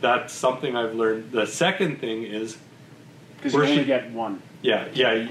that's 0.00 0.32
something 0.32 0.74
I've 0.76 0.94
learned. 0.94 1.30
The 1.32 1.46
second 1.46 2.00
thing 2.00 2.24
is, 2.24 2.58
Because 3.36 3.52
you 3.52 3.58
Where's 3.58 3.70
only 3.70 3.82
she- 3.82 3.86
get 3.86 4.10
one. 4.10 4.40
yeah, 4.62 4.86
yeah, 4.94 5.12
y- 5.14 5.28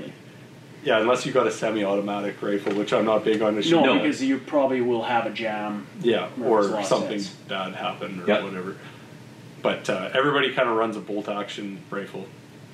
yeah. 0.85 0.99
Unless 0.99 1.25
you 1.25 1.33
got 1.33 1.47
a 1.47 1.51
semi-automatic 1.51 2.41
rifle, 2.41 2.73
which 2.75 2.93
I'm 2.93 3.05
not 3.05 3.25
big 3.25 3.41
on. 3.41 3.55
to 3.55 3.61
shoot 3.61 3.81
No, 3.81 3.95
because 3.99 4.23
you 4.23 4.37
probably 4.37 4.79
will 4.81 5.03
have 5.03 5.25
a 5.25 5.31
jam. 5.31 5.87
yeah, 6.01 6.29
or 6.41 6.83
something 6.83 7.19
sense. 7.19 7.29
bad 7.49 7.73
happen 7.73 8.21
or 8.21 8.27
Yeah. 8.27 8.43
whatever. 8.43 8.77
But 9.61 9.89
uh, 9.89 10.11
everybody 10.13 10.53
kind 10.53 10.69
of 10.69 10.77
runs 10.77 10.95
a 10.95 10.99
bolt-action 11.01 11.79
rifle. 11.89 12.27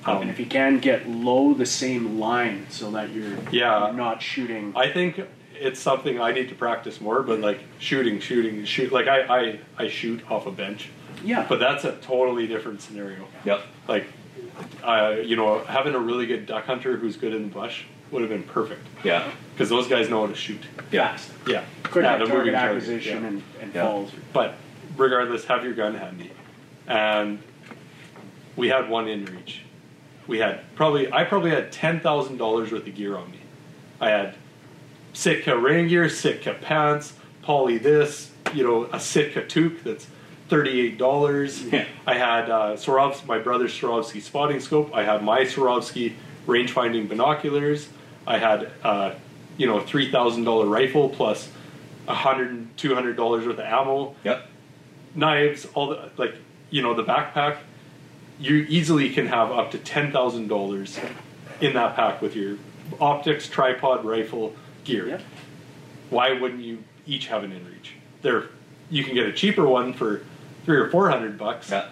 Um, 0.04 0.22
and 0.22 0.30
if 0.30 0.38
you 0.38 0.46
can 0.46 0.78
get 0.78 1.08
low 1.08 1.54
the 1.54 1.64
same 1.66 2.18
line 2.18 2.66
so 2.68 2.90
that 2.90 3.10
you're, 3.10 3.38
Yeah. 3.50 3.86
you're 3.86 3.92
not 3.96 4.20
shooting. 4.20 4.72
I 4.76 4.88
think 4.90 5.20
it's 5.58 5.78
something 5.80 6.20
I 6.20 6.32
need 6.32 6.48
to 6.48 6.54
practice 6.54 7.00
more, 7.00 7.22
but 7.22 7.38
like 7.40 7.60
shooting, 7.78 8.18
shooting, 8.20 8.64
shoot. 8.64 8.92
Like 8.92 9.06
I, 9.06 9.20
I, 9.22 9.58
I 9.78 9.88
shoot 9.88 10.28
off 10.30 10.46
a 10.46 10.50
bench, 10.50 10.90
yeah. 11.24 11.46
but 11.48 11.60
that's 11.60 11.84
a 11.84 11.92
totally 12.02 12.46
different 12.48 12.82
scenario. 12.82 13.26
Yep. 13.44 13.62
Like, 13.86 14.06
uh, 14.82 15.16
you 15.22 15.36
know, 15.36 15.60
having 15.60 15.94
a 15.94 15.98
really 16.00 16.26
good 16.26 16.46
duck 16.46 16.64
hunter 16.64 16.96
who's 16.96 17.16
good 17.16 17.32
in 17.32 17.42
the 17.44 17.48
bush 17.48 17.84
would 18.12 18.20
have 18.22 18.30
been 18.30 18.42
perfect 18.44 18.86
Yeah. 19.02 19.28
because 19.54 19.68
those 19.68 19.88
guys 19.88 20.08
know 20.08 20.20
how 20.20 20.26
to 20.26 20.34
shoot. 20.36 20.60
Yeah. 20.92 21.12
Fast. 21.12 21.32
Yeah, 21.46 21.64
Quick 21.84 22.04
yeah, 22.04 22.10
target 22.10 22.28
the 22.28 22.34
moving 22.34 22.52
target, 22.52 22.54
acquisition 22.76 23.22
yeah. 23.22 23.28
and, 23.28 23.42
and 23.60 23.74
Yeah. 23.74 23.86
falls. 23.86 24.12
But 24.32 24.54
regardless, 24.96 25.44
have 25.46 25.64
your 25.64 25.72
gun 25.74 25.94
handy. 25.94 26.30
And 26.86 27.40
we 28.56 28.68
had 28.68 28.88
one 28.88 29.08
in 29.08 29.24
reach. 29.24 29.62
We 30.26 30.38
had 30.38 30.60
probably 30.76 31.10
I 31.12 31.24
probably 31.24 31.50
had 31.50 31.72
ten 31.72 32.00
thousand 32.00 32.36
dollars 32.36 32.70
worth 32.70 32.86
of 32.86 32.94
gear 32.94 33.16
on 33.16 33.30
me. 33.30 33.38
I 34.00 34.10
had 34.10 34.34
Sitka 35.14 35.56
rain 35.58 35.88
gear, 35.88 36.08
Sitka 36.08 36.54
pants, 36.54 37.14
poly 37.42 37.78
this, 37.78 38.30
you 38.54 38.62
know, 38.62 38.84
a 38.92 39.00
Sitka 39.00 39.42
toque 39.42 39.82
that's 39.82 40.06
thirty-eight 40.48 40.98
dollars. 40.98 41.62
Yeah. 41.64 41.86
I 42.06 42.14
had 42.14 42.50
uh, 42.50 42.76
Swarovski, 42.76 43.26
my 43.26 43.38
brother's 43.38 43.72
Swarovski 43.78 44.20
spotting 44.20 44.60
scope. 44.60 44.94
I 44.94 45.02
had 45.02 45.22
my 45.24 45.40
Swarovski 45.40 46.14
range-finding 46.46 47.06
binoculars. 47.06 47.88
I 48.26 48.38
had, 48.38 48.70
uh, 48.82 49.14
you 49.56 49.66
know, 49.66 49.78
a 49.78 49.86
three 49.86 50.10
thousand 50.10 50.44
dollar 50.44 50.66
rifle 50.66 51.08
plus 51.08 51.48
a 52.08 52.14
hundred 52.14 52.50
and 52.50 52.76
two 52.76 52.94
hundred 52.94 53.16
dollars 53.16 53.46
worth 53.46 53.58
of 53.58 53.64
ammo 53.64 54.14
Yep. 54.24 54.46
knives, 55.14 55.66
all 55.74 55.88
the 55.88 56.10
like 56.16 56.34
you 56.70 56.82
know 56.82 56.94
the 56.94 57.04
backpack. 57.04 57.58
You 58.40 58.66
easily 58.68 59.10
can 59.10 59.26
have 59.26 59.50
up 59.52 59.70
to 59.72 59.78
ten 59.78 60.10
thousand 60.12 60.48
dollars 60.48 60.98
in 61.60 61.74
that 61.74 61.94
pack 61.96 62.20
with 62.22 62.34
your 62.34 62.56
optics, 63.00 63.48
tripod, 63.48 64.04
rifle, 64.04 64.54
gear. 64.84 65.08
Yep. 65.08 65.22
Why 66.10 66.32
wouldn't 66.32 66.62
you 66.62 66.82
each 67.06 67.28
have 67.28 67.44
an 67.44 67.52
inReach? 67.52 67.90
There, 68.22 68.48
you 68.90 69.04
can 69.04 69.14
get 69.14 69.26
a 69.26 69.32
cheaper 69.32 69.66
one 69.66 69.92
for 69.92 70.22
three 70.64 70.76
or 70.76 70.88
four 70.90 71.10
hundred 71.10 71.38
bucks. 71.38 71.70
Yeah. 71.70 71.88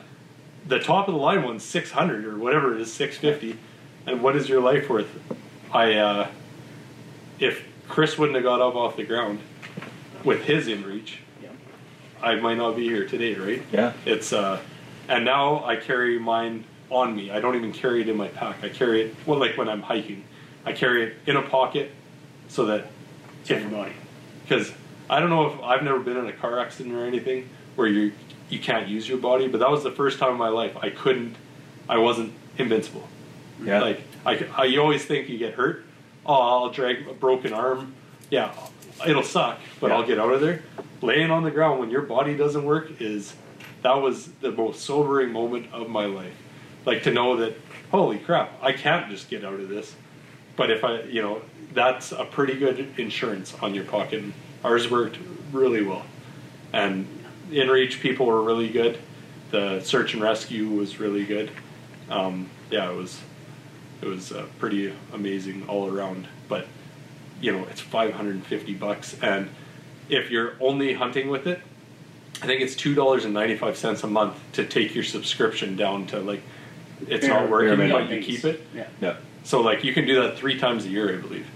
The 0.66 0.78
top 0.78 1.08
of 1.08 1.14
the 1.14 1.20
line 1.20 1.42
one's 1.42 1.64
six 1.64 1.90
hundred 1.90 2.24
or 2.24 2.36
whatever 2.38 2.74
it 2.74 2.80
is, 2.80 2.92
six 2.92 3.16
fifty. 3.16 3.56
And 4.06 4.22
what 4.22 4.34
is 4.34 4.48
your 4.48 4.60
life 4.60 4.88
worth? 4.88 5.08
I, 5.72 5.94
uh, 5.94 6.28
if 7.38 7.64
Chris 7.88 8.18
wouldn't 8.18 8.36
have 8.36 8.44
got 8.44 8.60
up 8.60 8.74
off 8.74 8.96
the 8.96 9.04
ground 9.04 9.40
with 10.24 10.42
his 10.44 10.66
inReach, 10.68 11.16
Yeah. 11.42 11.48
I 12.22 12.34
might 12.36 12.56
not 12.56 12.76
be 12.76 12.84
here 12.84 13.06
today, 13.06 13.34
right? 13.34 13.62
Yeah. 13.72 13.92
It's 14.04 14.32
uh, 14.32 14.60
and 15.08 15.24
now 15.24 15.64
I 15.64 15.76
carry 15.76 16.18
mine 16.18 16.64
on 16.90 17.14
me. 17.16 17.30
I 17.30 17.40
don't 17.40 17.56
even 17.56 17.72
carry 17.72 18.02
it 18.02 18.08
in 18.08 18.16
my 18.16 18.28
pack. 18.28 18.62
I 18.62 18.68
carry 18.68 19.02
it 19.02 19.14
well, 19.26 19.38
like 19.38 19.56
when 19.56 19.68
I'm 19.68 19.82
hiking. 19.82 20.24
I 20.64 20.72
carry 20.72 21.04
it 21.04 21.16
in 21.26 21.36
a 21.36 21.42
pocket 21.42 21.90
so 22.48 22.66
that 22.66 22.86
So 23.44 23.54
if 23.54 23.60
your 23.62 23.70
body. 23.70 23.92
because 24.42 24.72
I 25.08 25.18
don't 25.20 25.30
know 25.30 25.46
if 25.52 25.60
I've 25.62 25.82
never 25.82 25.98
been 26.00 26.16
in 26.16 26.26
a 26.26 26.32
car 26.32 26.58
accident 26.58 26.94
or 26.94 27.04
anything 27.06 27.48
where 27.76 27.86
you 27.88 28.12
you 28.50 28.58
can't 28.58 28.88
use 28.88 29.08
your 29.08 29.18
body, 29.18 29.46
but 29.48 29.58
that 29.60 29.70
was 29.70 29.82
the 29.84 29.90
first 29.92 30.18
time 30.18 30.32
in 30.32 30.38
my 30.38 30.48
life 30.48 30.76
I 30.76 30.90
couldn't. 30.90 31.36
I 31.88 31.98
wasn't 31.98 32.32
invincible. 32.58 33.08
Yeah. 33.62 33.80
Like 33.80 34.02
I, 34.24 34.46
I, 34.56 34.64
you 34.64 34.80
always 34.80 35.04
think 35.04 35.28
you 35.28 35.38
get 35.38 35.54
hurt. 35.54 35.84
Oh, 36.26 36.34
I'll 36.34 36.70
drag 36.70 37.06
a 37.08 37.14
broken 37.14 37.52
arm. 37.52 37.94
Yeah, 38.30 38.52
it'll 39.06 39.22
suck, 39.22 39.58
but 39.80 39.88
Yeah. 39.88 39.96
I'll 39.96 40.06
get 40.06 40.18
out 40.18 40.32
of 40.32 40.40
there. 40.40 40.62
Laying 41.02 41.30
on 41.30 41.42
the 41.44 41.50
ground 41.50 41.80
when 41.80 41.90
your 41.90 42.02
body 42.02 42.36
doesn't 42.36 42.64
work 42.64 43.00
is 43.00 43.34
that 43.82 43.94
was 43.94 44.26
the 44.40 44.52
most 44.52 44.82
sobering 44.82 45.32
moment 45.32 45.72
of 45.72 45.88
my 45.88 46.04
life. 46.04 46.34
Like 46.84 47.02
to 47.04 47.10
know 47.10 47.36
that, 47.36 47.54
holy 47.90 48.18
crap, 48.18 48.52
I 48.62 48.72
can't 48.72 49.10
just 49.10 49.30
get 49.30 49.44
out 49.44 49.54
of 49.54 49.68
this. 49.68 49.94
But 50.56 50.70
if 50.70 50.84
I, 50.84 51.02
you 51.02 51.22
know, 51.22 51.42
that's 51.72 52.12
a 52.12 52.24
pretty 52.24 52.54
good 52.54 52.92
insurance 52.98 53.54
on 53.62 53.74
your 53.74 53.84
pocket. 53.84 54.24
Ours 54.62 54.90
worked 54.90 55.18
really 55.52 55.82
well, 55.82 56.04
and 56.72 57.06
InReach 57.50 58.00
people 58.00 58.26
were 58.26 58.42
really 58.42 58.68
good. 58.68 58.98
The 59.50 59.80
search 59.80 60.12
and 60.12 60.22
rescue 60.22 60.68
was 60.68 61.00
really 61.00 61.24
good. 61.24 61.50
Um, 62.10 62.50
yeah, 62.70 62.90
it 62.90 62.94
was 62.96 63.20
it 64.02 64.06
was 64.06 64.32
uh, 64.32 64.46
pretty 64.58 64.92
amazing 65.12 65.66
all 65.68 65.88
around. 65.88 66.26
But 66.48 66.66
you 67.40 67.52
know, 67.52 67.66
it's 67.70 67.80
550 67.80 68.74
bucks, 68.74 69.16
and 69.22 69.48
if 70.08 70.30
you're 70.30 70.54
only 70.60 70.94
hunting 70.94 71.28
with 71.28 71.46
it, 71.46 71.60
I 72.42 72.46
think 72.46 72.60
it's 72.62 72.74
two 72.74 72.94
dollars 72.94 73.24
and 73.24 73.34
95 73.34 73.76
cents 73.76 74.02
a 74.02 74.06
month 74.06 74.36
to 74.52 74.64
take 74.64 74.94
your 74.94 75.04
subscription 75.04 75.76
down 75.76 76.06
to 76.08 76.20
like 76.20 76.42
it's 77.06 77.26
Bare- 77.26 77.40
not 77.40 77.50
working, 77.50 77.68
bare 77.68 77.76
but 77.88 77.98
minimum. 78.06 78.12
you 78.12 78.22
keep 78.22 78.44
it. 78.44 78.66
Yeah. 78.74 78.86
Yeah. 79.00 79.16
So 79.44 79.60
like 79.60 79.84
you 79.84 79.92
can 79.94 80.06
do 80.06 80.22
that 80.22 80.36
three 80.36 80.58
times 80.58 80.84
a 80.84 80.88
year, 80.88 81.12
I 81.16 81.20
believe. 81.20 81.46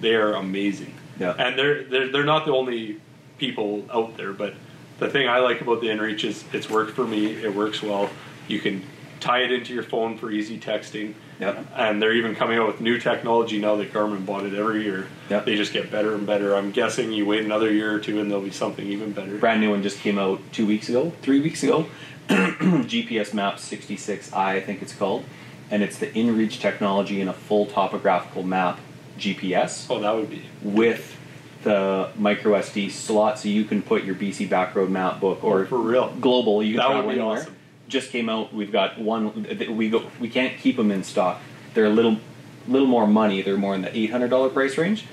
They 0.00 0.14
are 0.14 0.34
amazing. 0.34 0.94
Yeah. 1.18 1.34
And 1.38 1.58
they're 1.58 1.84
they're 1.84 2.08
they're 2.10 2.24
not 2.24 2.46
the 2.46 2.52
only 2.52 3.00
people 3.38 3.84
out 3.92 4.16
there, 4.16 4.32
but 4.32 4.54
the 4.98 5.08
thing 5.08 5.28
I 5.28 5.38
like 5.38 5.60
about 5.60 5.80
the 5.80 5.88
InReach 5.88 6.24
is 6.24 6.44
it's 6.52 6.70
worked 6.70 6.92
for 6.92 7.04
me. 7.06 7.26
It 7.42 7.52
works 7.54 7.82
well. 7.82 8.08
You 8.46 8.60
can 8.60 8.84
tie 9.20 9.40
it 9.40 9.50
into 9.50 9.72
your 9.74 9.82
phone 9.82 10.16
for 10.18 10.30
easy 10.30 10.58
texting. 10.58 11.14
Yep. 11.40 11.66
And 11.76 12.00
they're 12.00 12.12
even 12.12 12.34
coming 12.36 12.58
out 12.58 12.66
with 12.68 12.80
new 12.80 12.98
technology 12.98 13.58
now 13.60 13.76
that 13.76 13.92
Garmin 13.92 14.24
bought 14.24 14.44
it 14.44 14.54
every 14.54 14.84
year. 14.84 15.08
Yep. 15.30 15.44
They 15.46 15.56
just 15.56 15.72
get 15.72 15.90
better 15.90 16.14
and 16.14 16.26
better. 16.26 16.54
I'm 16.54 16.70
guessing 16.70 17.12
you 17.12 17.26
wait 17.26 17.44
another 17.44 17.72
year 17.72 17.92
or 17.94 17.98
two 17.98 18.20
and 18.20 18.30
there'll 18.30 18.44
be 18.44 18.50
something 18.50 18.86
even 18.86 19.12
better. 19.12 19.36
Brand 19.38 19.60
new 19.60 19.70
one 19.70 19.82
just 19.82 19.98
came 19.98 20.18
out 20.18 20.40
two 20.52 20.66
weeks 20.66 20.88
ago, 20.88 21.12
three 21.22 21.40
weeks 21.40 21.62
ago. 21.62 21.86
GPSMAP 22.28 23.54
66i, 23.54 24.32
I 24.34 24.60
think 24.60 24.80
it's 24.82 24.94
called, 24.94 25.24
and 25.70 25.82
it's 25.82 25.98
the 25.98 26.06
InReach 26.06 26.60
technology 26.60 27.20
in 27.20 27.28
a 27.28 27.32
full 27.34 27.66
topographical 27.66 28.42
map 28.42 28.78
GPS 29.18 29.86
Oh, 29.90 30.00
that 30.00 30.14
would 30.14 30.30
be. 30.30 30.42
with 30.62 31.16
the 31.64 32.10
micro 32.16 32.58
SD 32.60 32.90
slot, 32.90 33.38
so 33.38 33.48
you 33.48 33.64
can 33.64 33.82
put 33.82 34.04
your 34.04 34.14
BC 34.14 34.48
Backroad 34.48 34.88
map 34.90 35.20
book 35.20 35.42
or 35.44 35.60
oh, 35.60 35.66
For 35.66 35.78
real. 35.78 36.14
global. 36.20 36.62
You 36.62 36.78
can 36.78 36.90
That 36.90 37.04
would 37.04 37.14
be 37.14 37.20
anywhere. 37.20 37.38
awesome. 37.38 37.53
Just 37.88 38.10
came 38.10 38.28
out. 38.28 38.52
We've 38.54 38.72
got 38.72 38.98
one. 38.98 39.46
We 39.76 39.90
go. 39.90 40.10
We 40.20 40.28
can't 40.28 40.58
keep 40.58 40.76
them 40.76 40.90
in 40.90 41.04
stock. 41.04 41.40
They're 41.74 41.84
a 41.86 41.90
little, 41.90 42.18
little 42.66 42.86
more 42.88 43.06
money. 43.06 43.42
They're 43.42 43.56
more 43.58 43.74
in 43.74 43.82
the 43.82 43.96
eight 43.96 44.10
hundred 44.10 44.28
dollar 44.30 44.48
price 44.48 44.78
range. 44.78 45.04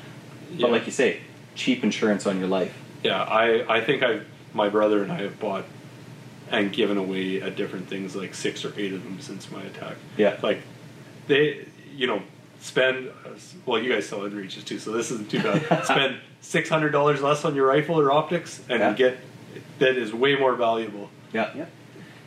Yeah. 0.51 0.61
But 0.61 0.71
like 0.71 0.85
you 0.85 0.91
say, 0.91 1.21
cheap 1.55 1.83
insurance 1.83 2.25
on 2.25 2.39
your 2.39 2.47
life. 2.47 2.73
Yeah, 3.03 3.21
I, 3.23 3.77
I 3.77 3.81
think 3.81 4.03
I 4.03 4.21
my 4.53 4.69
brother 4.69 5.03
and 5.03 5.11
I 5.11 5.21
have 5.23 5.39
bought 5.39 5.65
and 6.49 6.71
given 6.71 6.97
away 6.97 7.41
at 7.41 7.55
different 7.55 7.87
things 7.87 8.15
like 8.15 8.33
six 8.35 8.63
or 8.65 8.73
eight 8.77 8.93
of 8.93 9.03
them 9.03 9.19
since 9.21 9.49
my 9.51 9.61
attack. 9.63 9.95
Yeah. 10.17 10.37
Like 10.41 10.59
they, 11.27 11.65
you 11.95 12.07
know, 12.07 12.21
spend 12.59 13.09
well, 13.65 13.81
you 13.81 13.91
guys 13.91 14.07
sell 14.07 14.19
inReaches 14.19 14.63
too, 14.65 14.77
so 14.79 14.91
this 14.91 15.11
isn't 15.11 15.29
too 15.31 15.41
bad. 15.41 15.83
spend 15.85 16.17
six 16.41 16.69
hundred 16.69 16.91
dollars 16.91 17.21
less 17.21 17.43
on 17.45 17.55
your 17.55 17.67
rifle 17.67 17.99
or 17.99 18.11
optics 18.11 18.61
and 18.69 18.79
Yeah. 18.79 18.93
get 18.93 19.17
that 19.79 19.97
is 19.97 20.13
way 20.13 20.35
more 20.35 20.55
valuable. 20.55 21.09
Yeah. 21.33 21.51
Yeah. 21.55 21.65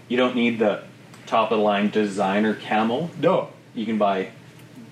You 0.08 0.16
don't 0.16 0.34
need 0.36 0.58
the 0.58 0.82
top 1.26 1.50
of 1.50 1.58
the 1.58 1.64
line 1.64 1.90
designer 1.90 2.54
camel. 2.54 3.10
No. 3.20 3.50
You 3.74 3.86
can 3.86 3.98
buy 3.98 4.30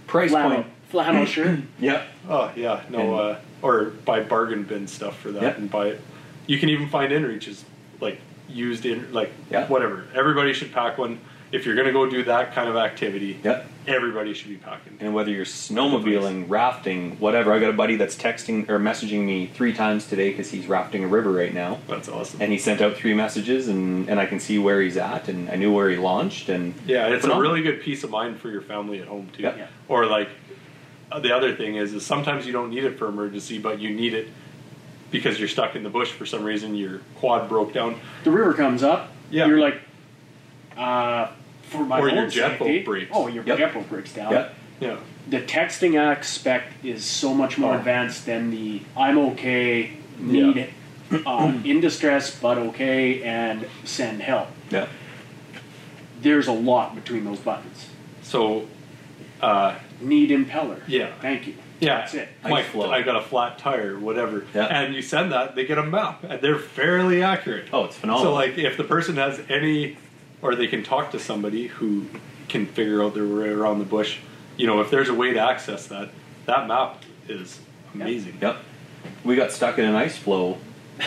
price 0.06 0.30
Flannel, 0.30 0.50
point. 0.62 0.66
flannel 0.88 1.26
shirt. 1.26 1.60
Yeah. 1.78 2.04
Oh 2.28 2.50
yeah, 2.56 2.82
no, 2.90 3.14
uh, 3.14 3.38
or 3.62 3.86
buy 4.04 4.20
bargain 4.20 4.62
bin 4.64 4.86
stuff 4.86 5.18
for 5.18 5.30
that 5.32 5.42
Yeah. 5.42 5.54
and 5.56 5.70
buy 5.70 5.88
it. 5.88 6.00
You 6.46 6.58
can 6.58 6.68
even 6.68 6.88
find 6.88 7.12
inReaches 7.12 7.62
like 8.00 8.20
used 8.48 8.84
in 8.86 9.12
like 9.12 9.32
Yeah. 9.50 9.66
whatever. 9.68 10.04
Everybody 10.14 10.52
should 10.52 10.72
pack 10.72 10.98
one. 10.98 11.18
If 11.52 11.66
you're 11.66 11.76
gonna 11.76 11.92
go 11.92 12.08
do 12.08 12.24
that 12.24 12.54
kind 12.54 12.68
of 12.68 12.76
activity, 12.76 13.38
Yeah. 13.44 13.62
Everybody 13.86 14.34
should 14.34 14.48
be 14.48 14.56
packing. 14.56 14.96
And 15.00 15.14
whether 15.14 15.30
you're 15.30 15.44
snowmobiling, 15.44 16.48
rafting, 16.48 17.18
whatever, 17.18 17.52
I 17.52 17.58
got 17.58 17.70
a 17.70 17.74
buddy 17.74 17.96
that's 17.96 18.16
texting 18.16 18.68
or 18.68 18.78
messaging 18.78 19.24
me 19.24 19.46
three 19.46 19.72
times 19.72 20.06
today 20.06 20.30
because 20.30 20.50
he's 20.50 20.66
rafting 20.66 21.04
a 21.04 21.08
river 21.08 21.32
right 21.32 21.52
now. 21.52 21.78
That's 21.88 22.08
awesome. 22.08 22.40
And 22.40 22.52
he 22.52 22.58
sent 22.58 22.80
out 22.80 22.96
three 22.96 23.14
messages, 23.14 23.68
and, 23.68 24.08
and 24.08 24.20
I 24.20 24.26
can 24.26 24.40
see 24.40 24.58
where 24.58 24.80
he's 24.80 24.96
at, 24.96 25.28
and 25.28 25.50
I 25.50 25.56
knew 25.56 25.72
where 25.72 25.90
he 25.90 25.96
launched. 25.96 26.48
And 26.48 26.74
yeah, 26.86 27.08
it's 27.08 27.24
a 27.24 27.38
really 27.38 27.62
good 27.62 27.80
peace 27.80 28.04
of 28.04 28.10
mind 28.10 28.38
for 28.40 28.50
your 28.50 28.62
family 28.62 29.00
at 29.00 29.08
home 29.08 29.28
too. 29.32 29.42
Yeah. 29.42 29.56
Yeah. 29.56 29.66
Or 29.88 30.06
like 30.06 30.28
uh, 31.10 31.20
the 31.20 31.34
other 31.34 31.54
thing 31.54 31.76
is, 31.76 31.92
is 31.92 32.06
sometimes 32.06 32.46
you 32.46 32.52
don't 32.52 32.70
need 32.70 32.84
it 32.84 32.98
for 32.98 33.06
emergency, 33.06 33.58
but 33.58 33.80
you 33.80 33.90
need 33.90 34.14
it 34.14 34.28
because 35.10 35.38
you're 35.38 35.48
stuck 35.48 35.76
in 35.76 35.82
the 35.82 35.90
bush 35.90 36.10
for 36.12 36.24
some 36.24 36.42
reason. 36.44 36.74
Your 36.74 37.00
quad 37.16 37.48
broke 37.48 37.72
down. 37.72 38.00
The 38.24 38.30
river 38.30 38.54
comes 38.54 38.82
up. 38.82 39.10
Yeah. 39.30 39.46
You're 39.46 39.60
like, 39.60 39.80
uh, 40.76 41.32
for 41.72 41.84
my 41.84 41.98
Or 42.00 42.08
own 42.10 42.14
your 42.16 42.26
jet 42.28 42.58
boat 42.58 42.66
safety- 42.66 42.82
breaks. 42.84 43.10
Oh, 43.12 43.26
your 43.28 43.44
Yep. 43.44 43.58
jet 43.58 43.88
breaks 43.88 44.12
down. 44.12 44.32
yeah, 44.32 44.48
Yeah. 44.80 44.96
The 45.28 45.40
texting 45.40 45.98
aspect 45.98 46.84
is 46.84 47.04
so 47.04 47.32
much 47.34 47.56
more 47.58 47.74
Oh. 47.74 47.78
advanced 47.78 48.26
than 48.26 48.50
the 48.50 48.82
I'm 48.96 49.18
okay, 49.18 49.90
need 50.18 50.68
uh, 51.26 51.52
in 51.64 51.80
distress 51.80 52.34
but 52.40 52.58
okay, 52.58 53.22
and 53.22 53.66
send 53.84 54.22
help. 54.22 54.48
yeah, 54.70 54.86
There's 56.20 56.46
a 56.48 56.52
lot 56.52 56.94
between 56.94 57.24
those 57.24 57.38
buttons. 57.40 57.88
So, 58.22 58.66
uh, 59.40 59.74
Need 60.00 60.30
impeller. 60.30 60.80
Yeah. 60.88 61.08
Thank 61.20 61.46
you. 61.46 61.54
yeah, 61.80 61.98
That's 61.98 62.14
it. 62.14 62.28
My, 62.44 62.62
flow. 62.62 62.90
I 62.90 63.02
got 63.02 63.14
a 63.16 63.20
flat 63.22 63.58
tire, 63.58 63.96
whatever. 63.98 64.44
Yeah. 64.54 64.66
And 64.66 64.94
you 64.94 65.02
send 65.02 65.30
that, 65.32 65.54
they 65.54 65.64
get 65.64 65.78
a 65.78 65.84
map, 65.84 66.24
and 66.24 66.40
they're 66.40 66.58
fairly 66.58 67.22
accurate. 67.22 67.66
Oh, 67.72 67.84
it's 67.84 67.96
phenomenal. 67.96 68.32
So, 68.32 68.34
like, 68.34 68.58
if 68.58 68.76
the 68.76 68.84
person 68.84 69.16
has 69.16 69.40
any, 69.48 69.96
or 70.42 70.54
they 70.54 70.66
can 70.66 70.82
talk 70.82 71.12
to 71.12 71.18
somebody 71.18 71.68
who 71.68 72.06
can 72.48 72.66
figure 72.66 73.02
out 73.02 73.14
their 73.14 73.26
way 73.26 73.48
around 73.48 73.78
the 73.78 73.84
bush, 73.84 74.18
you 74.56 74.66
know, 74.66 74.80
if 74.80 74.90
there's 74.90 75.08
a 75.08 75.14
way 75.14 75.32
to 75.32 75.40
access 75.40 75.86
that, 75.86 76.10
that 76.46 76.66
map 76.66 77.02
is 77.28 77.60
amazing. 77.94 78.36
Yep. 78.40 78.58
We 79.24 79.36
got 79.36 79.52
stuck 79.52 79.78
in 79.78 79.84
an 79.84 79.94
ice 79.94 80.16
floe. 80.16 80.58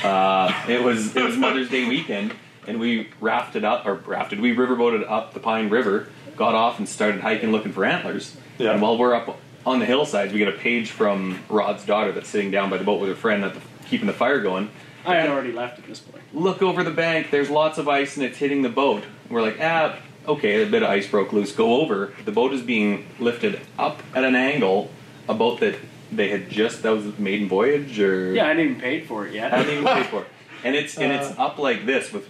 Uh, 0.04 0.52
it 0.68 0.82
was 0.82 1.16
it 1.16 1.24
was 1.24 1.38
Mother's 1.38 1.70
Day 1.70 1.88
weekend, 1.88 2.34
and 2.68 2.80
we 2.80 3.10
rafted 3.22 3.64
up 3.64 3.86
or 3.86 3.94
rafted. 3.94 4.40
We 4.40 4.56
riverboated 4.56 5.10
up 5.10 5.34
the 5.34 5.40
Pine 5.40 5.70
River, 5.70 6.08
got 6.36 6.56
off, 6.56 6.80
and 6.80 6.90
started 6.90 7.22
hiking 7.22 7.52
looking 7.52 7.72
for 7.72 7.86
antlers. 7.86 8.36
Yeah. 8.58 8.72
And 8.72 8.82
while 8.82 8.98
we're 8.98 9.14
up 9.14 9.40
on 9.66 9.80
the 9.80 9.86
hillsides, 9.86 10.34
we 10.34 10.40
get 10.40 10.48
a 10.48 10.58
page 10.58 10.90
from 10.90 11.40
Rod's 11.50 11.86
daughter 11.86 12.12
that's 12.12 12.30
sitting 12.30 12.52
down 12.52 12.70
by 12.70 12.78
the 12.78 12.84
boat 12.84 13.00
with 13.00 13.10
her 13.10 13.16
friend, 13.16 13.44
at 13.44 13.54
the, 13.54 13.62
keeping 13.88 14.08
the 14.08 14.14
fire 14.14 14.42
going. 14.42 14.70
I 15.06 15.16
had 15.16 15.30
already 15.30 15.52
left 15.52 15.78
at 15.78 15.86
this 15.86 16.00
point. 16.00 16.24
Look 16.34 16.62
over 16.62 16.84
the 16.84 16.92
bank. 16.92 17.30
There's 17.30 17.50
lots 17.50 17.78
of 17.78 17.88
ice, 17.88 18.18
and 18.18 18.26
it's 18.26 18.40
hitting 18.40 18.64
the 18.64 18.70
boat. 18.70 19.04
We're 19.30 19.42
like, 19.42 19.58
ah, 19.62 19.98
okay, 20.28 20.64
a 20.64 20.66
bit 20.70 20.84
of 20.84 20.90
ice 20.90 21.08
broke 21.08 21.34
loose. 21.34 21.52
Go 21.52 21.82
over. 21.82 22.14
The 22.26 22.32
boat 22.32 22.54
is 22.54 22.62
being 22.62 23.06
lifted 23.20 23.60
up 23.78 24.02
at 24.14 24.24
an 24.24 24.36
angle. 24.36 24.90
A 25.28 25.34
boat 25.34 25.60
that 25.62 25.76
they 26.12 26.30
had 26.30 26.50
just 26.50 26.84
that 26.84 26.92
was 26.92 27.04
the 27.06 27.22
maiden 27.22 27.48
voyage, 27.48 28.00
or 28.00 28.32
Yeah, 28.34 28.46
I 28.46 28.54
didn't 28.54 28.70
even 28.72 28.82
pay 28.82 29.02
for 29.02 29.26
it 29.28 29.34
yet. 29.34 29.54
I 29.54 29.64
didn't 29.64 29.80
even 29.84 29.86
pay 29.86 30.04
for 30.04 30.22
it. 30.22 30.28
And 30.64 30.76
it's 30.76 30.98
and 30.98 31.12
it's 31.12 31.38
up 31.38 31.60
like 31.60 31.86
this 31.86 32.12
with 32.12 32.28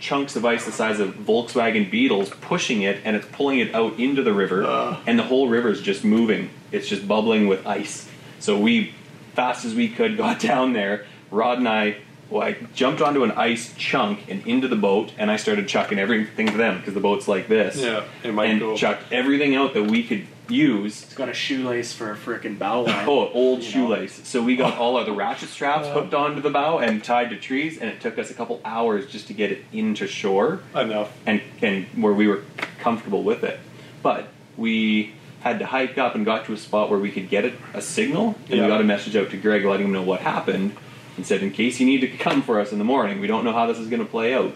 chunks 0.00 0.34
of 0.34 0.44
ice 0.44 0.64
the 0.64 0.72
size 0.72 0.98
of 0.98 1.14
Volkswagen 1.14 1.88
Beetles 1.88 2.30
pushing 2.40 2.82
it, 2.82 3.00
and 3.04 3.14
it's 3.14 3.26
pulling 3.30 3.60
it 3.60 3.74
out 3.76 3.96
into 4.00 4.22
the 4.24 4.32
river, 4.32 4.64
Uh. 4.64 4.96
and 5.06 5.16
the 5.16 5.22
whole 5.22 5.48
river 5.48 5.68
is 5.68 5.80
just 5.80 6.04
moving. 6.04 6.50
It's 6.72 6.88
just 6.88 7.06
bubbling 7.06 7.46
with 7.46 7.64
ice. 7.64 8.08
So 8.40 8.58
we, 8.58 8.92
fast 9.34 9.64
as 9.64 9.74
we 9.74 9.88
could, 9.88 10.16
got 10.24 10.40
down 10.40 10.72
there. 10.72 11.06
Rod 11.30 11.58
and 11.58 11.68
I, 11.68 11.98
well, 12.30 12.42
I 12.42 12.56
jumped 12.74 13.00
onto 13.00 13.22
an 13.24 13.30
ice 13.32 13.72
chunk 13.76 14.28
and 14.30 14.46
into 14.46 14.68
the 14.68 14.76
boat, 14.76 15.12
and 15.18 15.30
I 15.30 15.36
started 15.36 15.68
chucking 15.68 15.98
everything 15.98 16.46
to 16.48 16.56
them 16.56 16.78
because 16.78 16.94
the 16.94 17.00
boat's 17.00 17.28
like 17.28 17.48
this. 17.48 17.76
Yeah, 17.76 18.04
it 18.22 18.32
might 18.34 18.50
and 18.50 18.60
go. 18.60 18.76
chucked 18.76 19.12
everything 19.12 19.54
out 19.54 19.74
that 19.74 19.84
we 19.84 20.02
could 20.02 20.26
use 20.48 21.02
It's 21.02 21.14
got 21.14 21.28
a 21.28 21.34
shoelace 21.34 21.92
for 21.92 22.12
a 22.12 22.16
frickin' 22.16 22.56
bow 22.56 22.82
line. 22.82 23.04
Oh, 23.08 23.28
old 23.32 23.64
You 23.64 23.64
know? 23.64 23.70
shoelace. 23.88 24.20
So 24.28 24.40
we 24.42 24.54
got 24.54 24.78
all 24.78 24.96
of 24.96 25.04
the 25.06 25.12
ratchet 25.12 25.48
straps 25.48 25.88
hooked 25.88 26.14
onto 26.14 26.40
the 26.40 26.50
bow 26.50 26.78
and 26.78 27.02
tied 27.02 27.30
to 27.30 27.36
trees, 27.36 27.78
and 27.78 27.90
it 27.90 28.00
took 28.00 28.16
us 28.18 28.30
a 28.30 28.34
couple 28.34 28.60
hours 28.64 29.06
just 29.06 29.26
to 29.28 29.32
get 29.34 29.50
it 29.50 29.64
into 29.72 30.06
shore 30.06 30.60
Enough. 30.74 31.12
and, 31.26 31.40
and 31.62 31.86
where 32.00 32.12
we 32.12 32.28
were 32.28 32.42
comfortable 32.78 33.22
with 33.24 33.42
it. 33.44 33.58
But 34.04 34.28
we 34.56 35.14
had 35.40 35.58
to 35.60 35.66
hike 35.66 35.98
up 35.98 36.14
and 36.14 36.24
got 36.24 36.44
to 36.46 36.52
a 36.52 36.56
spot 36.56 36.90
where 36.90 36.98
we 36.98 37.10
could 37.10 37.28
get 37.28 37.44
it, 37.44 37.54
a 37.74 37.80
signal, 37.82 38.36
and 38.48 38.56
Yeah. 38.56 38.62
we 38.62 38.68
got 38.68 38.80
a 38.80 38.84
message 38.84 39.16
out 39.16 39.30
to 39.30 39.36
Greg 39.36 39.64
letting 39.64 39.86
him 39.86 39.92
know 39.92 40.02
what 40.02 40.20
happened 40.20 40.76
and 41.16 41.26
said, 41.26 41.42
in 41.42 41.50
case 41.50 41.80
you 41.80 41.86
need 41.86 42.00
to 42.02 42.08
come 42.08 42.42
for 42.42 42.60
us 42.60 42.72
in 42.72 42.78
the 42.78 42.84
morning, 42.84 43.20
we 43.20 43.26
don't 43.26 43.44
know 43.44 43.52
how 43.52 43.66
this 43.66 43.78
is 43.78 43.88
going 43.88 44.02
to 44.04 44.08
play 44.08 44.34
out. 44.34 44.52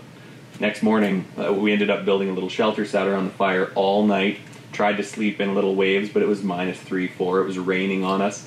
Next 0.58 0.82
morning, 0.82 1.24
uh, 1.38 1.52
we 1.54 1.72
ended 1.72 1.88
up 1.88 2.04
building 2.04 2.28
a 2.28 2.32
little 2.32 2.50
shelter, 2.50 2.84
sat 2.84 3.06
around 3.06 3.24
the 3.24 3.30
fire 3.32 3.72
all 3.74 4.06
night, 4.06 4.38
tried 4.72 4.98
to 4.98 5.02
sleep 5.02 5.40
in 5.40 5.54
little 5.54 5.74
waves, 5.74 6.10
but 6.10 6.22
it 6.22 6.28
was 6.28 6.42
minus 6.42 6.78
three, 6.78 7.08
four. 7.08 7.40
It 7.40 7.44
was 7.46 7.58
raining 7.58 8.04
on 8.04 8.20
us. 8.20 8.46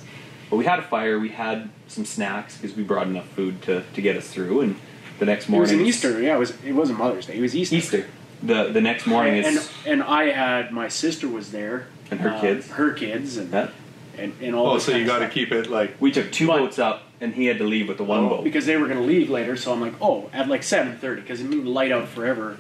But 0.49 0.57
we 0.57 0.65
had 0.65 0.77
a 0.77 0.83
fire, 0.83 1.19
we 1.19 1.29
had 1.29 1.69
some 1.87 2.05
snacks 2.05 2.55
because 2.57 2.77
we 2.77 2.83
brought 2.83 3.07
enough 3.07 3.27
food 3.29 3.61
to, 3.63 3.83
to 3.95 4.01
get 4.01 4.15
us 4.15 4.27
through. 4.29 4.61
And 4.61 4.75
the 5.17 5.25
next 5.25 5.49
morning, 5.49 5.61
It 5.61 5.61
was 5.61 5.71
morning, 5.71 5.81
an 5.81 5.87
Easter. 5.87 6.21
Yeah, 6.21 6.35
it 6.35 6.39
was. 6.39 6.53
It 6.63 6.73
wasn't 6.73 6.99
Mother's 6.99 7.25
Day. 7.25 7.37
It 7.37 7.41
was 7.41 7.55
Easter. 7.55 7.75
Easter. 7.77 8.07
The 8.43 8.71
the 8.71 8.81
next 8.81 9.07
morning 9.07 9.37
and, 9.37 9.55
is 9.55 9.71
and 9.85 10.01
and 10.01 10.03
I 10.03 10.25
had 10.25 10.71
my 10.73 10.89
sister 10.89 11.29
was 11.29 11.51
there 11.51 11.87
And 12.11 12.19
her 12.19 12.29
um, 12.31 12.41
kids? 12.41 12.67
her 12.71 12.91
kids, 12.91 13.37
and 13.37 13.51
Yeah. 13.53 13.69
and, 14.17 14.33
and 14.41 14.53
all. 14.53 14.71
Oh, 14.71 14.79
so 14.79 14.95
you 14.95 15.05
got 15.05 15.19
to 15.19 15.29
keep 15.29 15.51
it 15.53 15.69
like. 15.69 15.95
we 16.01 16.11
took 16.11 16.29
two 16.31 16.47
But- 16.47 16.57
boats 16.59 16.77
up, 16.77 17.03
and 17.23 17.33
he 17.33 17.45
had 17.45 17.57
to 17.57 17.63
leave 17.63 17.87
with 17.87 17.97
the 17.97 18.03
one 18.03 18.25
Oh, 18.25 18.29
boat. 18.29 18.43
because 18.43 18.65
they 18.65 18.75
were 18.77 18.85
going 18.87 18.99
to 18.99 19.05
leave 19.05 19.29
later. 19.29 19.55
So 19.55 19.71
I'm 19.71 19.79
like, 19.81 19.93
oh, 20.01 20.29
at 20.33 20.47
like 20.49 20.61
seven 20.63 20.97
thirty, 20.97 21.21
because 21.21 21.39
it 21.41 21.45
mean 21.45 21.65
light 21.65 21.91
out 21.91 22.07
forever. 22.09 22.57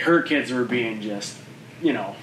Her 0.00 0.22
kids 0.22 0.50
were 0.50 0.64
being 0.64 1.00
just, 1.00 1.36
you 1.82 1.92
know, 1.92 2.16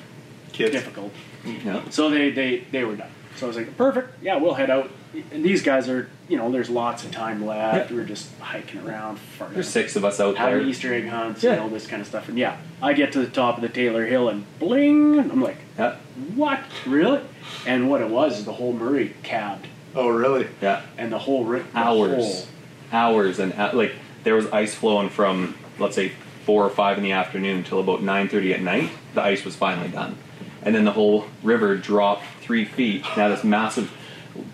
Kids. 0.52 0.72
difficult. 0.72 1.12
Mm-hmm. 1.44 1.68
Yeah. 1.68 1.90
So 1.90 2.10
they 2.10 2.32
they 2.32 2.60
they 2.72 2.84
were 2.84 2.96
done. 2.96 3.10
So 3.36 3.46
I 3.46 3.48
was 3.48 3.58
like, 3.58 3.76
perfect. 3.78 4.24
Yeah, 4.24 4.38
we'll 4.38 4.54
head 4.54 4.70
out. 4.70 4.92
And 5.32 5.44
these 5.46 5.62
guys 5.64 5.90
are, 5.90 6.10
you 6.28 6.38
know, 6.38 6.52
there's 6.52 6.70
lots 6.70 7.04
of 7.04 7.12
time 7.12 7.46
left. 7.46 7.90
Yeah. 7.92 7.98
We're 7.98 8.04
just 8.06 8.30
hiking 8.40 8.82
around, 8.82 9.20
farting. 9.40 9.54
There's 9.54 9.70
six 9.70 9.96
of 9.96 10.04
us 10.06 10.20
out 10.20 10.38
having 10.38 10.60
there. 10.60 10.68
Easter 10.68 10.94
egg 10.94 11.08
hunts 11.08 11.44
Yeah. 11.44 11.54
and 11.54 11.62
all 11.62 11.70
this 11.70 11.86
kind 11.88 12.02
of 12.02 12.08
stuff. 12.08 12.30
And 12.30 12.38
yeah, 12.38 12.58
I 12.82 12.94
get 12.94 13.12
to 13.14 13.20
the 13.20 13.28
top 13.28 13.56
of 13.58 13.62
the 13.62 13.70
Taylor 13.70 14.06
Hill 14.06 14.30
and 14.30 14.46
bling. 14.60 15.20
I'm 15.20 15.42
like, 15.42 15.58
Yeah. 15.78 15.96
what? 16.36 16.60
Really? 16.88 17.22
And 17.68 17.90
what 17.90 18.02
it 18.02 18.10
was 18.10 18.40
is 18.40 18.46
the 18.46 18.54
whole 18.54 18.74
Murray 18.74 19.16
cabbed, 19.24 19.68
Oh, 19.96 20.10
really? 20.10 20.48
Yeah. 20.62 20.82
and 20.98 21.12
the 21.12 21.20
whole 21.20 21.44
ri- 21.46 21.62
the 21.62 21.78
hours, 21.78 22.16
whole- 22.16 22.48
hours, 22.92 23.40
and 23.40 23.54
uh, 23.54 23.72
like 23.74 23.94
there 24.24 24.36
was 24.36 24.48
ice 24.48 24.74
flowing 24.74 25.10
from 25.10 25.56
let's 25.80 25.96
say 25.96 26.12
four 26.46 26.66
or 26.66 26.70
five 26.70 26.98
in 26.98 27.04
the 27.04 27.12
afternoon 27.12 27.58
until 27.58 27.80
about 27.80 28.02
nine 28.04 28.28
thirty 28.28 28.54
at 28.54 28.62
night. 28.62 28.90
The 29.14 29.22
ice 29.22 29.46
was 29.46 29.56
finally 29.56 29.90
done, 29.90 30.18
and 30.64 30.74
then 30.74 30.84
the 30.86 30.92
whole 30.92 31.26
river 31.44 31.76
dropped 31.78 32.24
three 32.42 32.66
feet. 32.66 33.04
Now 33.16 33.30
this 33.30 33.44
massive 33.44 33.92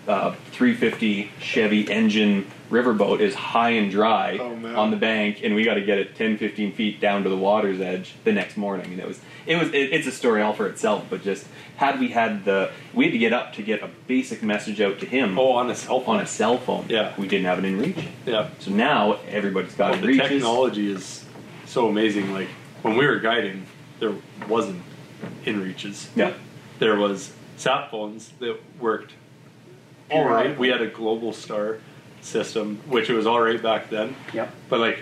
uh, 0.06 0.32
350 0.52 1.30
Chevy 1.40 1.90
engine 1.90 2.46
riverboat 2.70 3.20
is 3.20 3.34
high 3.34 3.70
and 3.70 3.90
dry 3.90 4.38
Oh, 4.40 4.76
on 4.80 4.90
the 4.90 4.96
bank, 4.96 5.40
and 5.42 5.54
we 5.54 5.64
got 5.64 5.74
to 5.74 5.82
get 5.82 5.98
it 5.98 6.14
10, 6.16 6.38
15 6.38 6.72
feet 6.72 7.00
down 7.00 7.24
to 7.24 7.28
the 7.28 7.36
water's 7.36 7.80
edge 7.80 8.14
the 8.24 8.32
next 8.32 8.56
morning. 8.56 8.92
And 8.92 9.00
it 9.00 9.06
was 9.06 9.20
it 9.46 9.56
was 9.56 9.68
it, 9.70 9.92
it's 9.92 10.06
a 10.06 10.12
story 10.12 10.40
all 10.42 10.52
for 10.54 10.66
itself. 10.66 11.04
But 11.10 11.22
just 11.22 11.46
had 11.76 11.98
we 12.00 12.08
had 12.08 12.44
the 12.44 12.70
we 12.94 13.06
had 13.06 13.12
to 13.12 13.18
get 13.18 13.32
up 13.32 13.52
to 13.54 13.62
get 13.62 13.82
a 13.82 13.90
basic 14.06 14.42
message 14.42 14.80
out 14.80 15.00
to 15.00 15.06
him 15.06 15.38
Oh, 15.38 15.52
on 15.52 15.68
a 15.70 15.74
cell 15.74 16.00
phone. 16.00 16.16
on 16.16 16.22
a 16.22 16.26
cell 16.26 16.58
phone. 16.58 16.86
Yeah. 16.88 17.12
We 17.18 17.26
didn't 17.28 17.46
have 17.46 17.58
it 17.58 17.64
in 17.64 17.78
reach. 17.80 17.96
Yeah. 18.24 18.50
So 18.60 18.70
now 18.70 19.18
everybody's 19.28 19.74
got 19.74 19.90
Well, 19.90 19.98
it 19.98 20.02
the 20.02 20.08
reaches. 20.08 20.28
technology 20.28 20.90
is 20.92 21.24
so 21.66 21.88
amazing. 21.88 22.32
Like 22.32 22.48
when 22.82 22.96
we 22.96 23.06
were 23.06 23.18
guiding, 23.18 23.66
there 23.98 24.14
wasn't 24.48 24.82
inReaches. 25.44 26.08
Yeah. 26.14 26.34
There 26.78 26.96
was 26.96 27.32
sat 27.56 27.90
phones 27.90 28.30
that 28.38 28.58
worked 28.78 29.12
all 30.10 30.24
right. 30.24 30.58
We 30.58 30.68
had 30.68 30.80
a 30.80 30.90
Globalstar 30.90 31.78
system, 32.20 32.76
which 32.88 33.08
it 33.10 33.14
was 33.14 33.26
all 33.26 33.40
right 33.40 33.62
back 33.62 33.90
then. 33.90 34.14
Yep. 34.32 34.50
But 34.68 34.80
like 34.80 34.98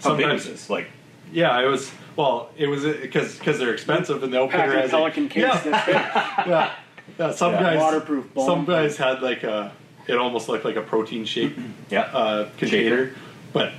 sometimes, 0.00 0.42
is 0.46 0.50
this? 0.52 0.70
Like 0.70 0.88
yeah, 1.32 1.60
it 1.60 1.66
was. 1.66 1.90
Well, 2.16 2.50
it 2.58 2.66
was 2.66 2.84
because 2.84 3.38
because 3.38 3.58
they're 3.58 3.72
expensive 3.72 4.22
and 4.22 4.32
the 4.32 4.40
outfitter 4.42 4.64
Packing 4.64 4.80
has 4.80 4.90
a- 4.90 4.96
Pelican 4.96 5.28
case 5.28 5.42
Yeah, 5.42 5.60
this 5.60 5.64
yeah, 5.88 6.74
yeah. 7.18 7.30
Some 7.32 7.52
Yeah. 7.54 7.62
guys 7.62 7.78
Waterproof 7.78 8.34
bone. 8.34 8.46
Some 8.46 8.64
guys 8.66 8.96
had 8.96 9.22
like 9.22 9.42
a. 9.44 9.72
It 10.06 10.16
almost 10.18 10.48
looked 10.48 10.64
like 10.64 10.76
a 10.76 10.82
protein 10.82 11.24
shake 11.24 11.54
yeah. 11.90 12.00
uh, 12.02 12.48
container, 12.58 13.12
but 13.52 13.72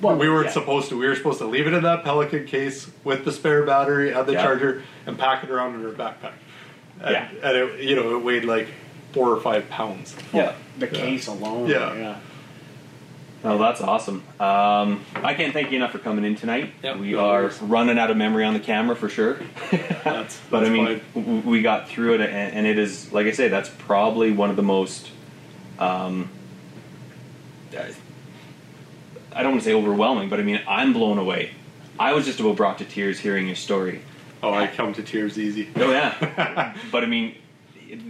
Well, 0.00 0.16
we 0.16 0.28
weren't 0.28 0.46
yeah. 0.46 0.52
supposed 0.52 0.88
to. 0.88 0.98
We 0.98 1.06
were 1.06 1.14
supposed 1.14 1.38
to 1.40 1.46
leave 1.46 1.66
it 1.66 1.74
in 1.74 1.82
that 1.82 2.04
Pelican 2.04 2.46
case 2.46 2.90
with 3.04 3.24
the 3.26 3.32
spare 3.32 3.64
battery 3.64 4.12
and 4.12 4.26
the 4.26 4.32
Yeah. 4.32 4.42
charger 4.42 4.82
and 5.06 5.18
pack 5.18 5.44
it 5.44 5.50
around 5.50 5.74
in 5.74 5.84
our 5.84 5.92
backpack. 5.92 6.32
And, 7.00 7.10
Yeah. 7.12 7.28
and 7.42 7.56
it, 7.56 7.80
you 7.80 7.94
know, 7.96 8.16
it 8.16 8.24
weighed 8.24 8.44
like 8.46 8.68
four 9.12 9.28
or 9.30 9.40
five 9.40 9.68
pounds. 9.68 10.16
Yeah. 10.32 10.54
The 10.78 10.86
case 10.88 11.26
alone. 11.26 11.68
Yeah. 11.68 12.18
Oh, 13.44 13.56
that's 13.56 13.80
awesome. 13.80 14.24
Um, 14.40 15.04
I 15.14 15.34
can't 15.34 15.52
thank 15.52 15.70
you 15.70 15.76
enough 15.76 15.92
for 15.92 16.00
coming 16.00 16.24
in 16.24 16.34
tonight. 16.34 16.72
Yep. 16.82 16.96
We 16.98 17.14
are 17.14 17.50
running 17.62 17.96
out 17.96 18.10
of 18.10 18.16
memory 18.16 18.44
on 18.44 18.52
the 18.52 18.60
camera 18.60 18.96
for 18.96 19.08
sure. 19.08 19.38
That's, 19.70 20.40
but 20.50 20.64
I 20.64 20.70
mean, 20.70 21.00
fine. 21.00 21.44
we 21.44 21.62
got 21.62 21.88
through 21.88 22.14
it, 22.14 22.20
and, 22.22 22.54
and 22.54 22.66
it 22.66 22.78
is, 22.78 23.12
like 23.12 23.26
I 23.26 23.30
say, 23.30 23.48
that's 23.48 23.68
probably 23.68 24.32
one 24.32 24.50
of 24.50 24.56
the 24.56 24.62
most. 24.62 25.10
Um, 25.78 26.30
I 29.32 29.42
don't 29.42 29.52
want 29.52 29.62
to 29.62 29.70
say 29.70 29.74
overwhelming, 29.74 30.28
but 30.28 30.40
I 30.40 30.42
mean, 30.42 30.60
I'm 30.66 30.92
blown 30.92 31.18
away. 31.18 31.52
I 31.98 32.12
was 32.14 32.24
just 32.24 32.40
about 32.40 32.56
brought 32.56 32.78
to 32.78 32.84
tears 32.84 33.20
hearing 33.20 33.46
your 33.46 33.56
story. 33.56 34.02
oh, 34.42 34.52
I 34.52 34.66
come 34.66 34.92
to 34.94 35.02
tears 35.02 35.38
easy. 35.38 35.68
Oh 35.76 35.90
yeah, 35.90 36.74
but 36.90 37.04
I 37.04 37.06
mean, 37.06 37.36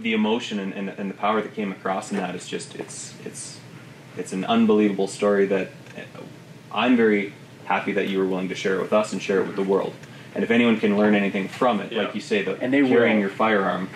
the 0.01 0.13
emotion 0.13 0.59
and, 0.59 0.73
and, 0.73 0.89
and 0.89 1.09
the 1.09 1.13
power 1.13 1.41
that 1.41 1.53
came 1.53 1.71
across 1.71 2.11
in 2.11 2.17
that 2.17 2.35
is 2.35 2.47
just 2.47 2.75
it's 2.75 3.13
it's 3.25 3.58
it's 4.19 4.33
an 4.33 4.43
unbelievable 4.45 5.07
story 5.07 5.45
that 5.47 5.69
uh, 5.97 6.01
I'm 6.71 6.95
very 6.95 7.33
happy 7.65 7.93
that 7.93 8.07
you 8.09 8.19
were 8.19 8.25
willing 8.27 8.49
to 8.49 8.55
share 8.55 8.75
it 8.75 8.81
with 8.81 8.93
us 8.93 9.13
and 9.13 9.21
share 9.21 9.39
it 9.41 9.47
with 9.47 9.55
the 9.55 9.63
world. 9.63 9.93
And 10.35 10.43
if 10.43 10.51
anyone 10.51 10.79
can 10.79 10.97
learn 10.97 11.15
anything 11.15 11.47
from 11.47 11.79
it, 11.79 11.91
Yeah. 11.91 12.03
like 12.03 12.15
you 12.15 12.21
say, 12.21 12.43
the 12.43 12.55
And 12.59 12.73
they 12.73 12.81
carrying 12.87 13.15
will. 13.15 13.21
your 13.21 13.29
firearm, 13.29 13.89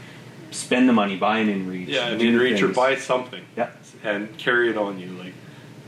spend 0.51 0.87
the 0.89 0.93
money, 0.93 1.15
buy 1.15 1.39
an 1.39 1.47
inReach, 1.47 1.87
Yeah, 1.87 2.07
and 2.07 2.19
do 2.19 2.29
in 2.29 2.37
reach 2.39 2.61
or 2.61 2.69
buy 2.69 2.95
something. 2.95 3.43
Yeah. 3.57 3.69
And 4.03 4.35
carry 4.37 4.69
it 4.69 4.77
on 4.77 4.99
you. 4.99 5.07
Like, 5.09 5.33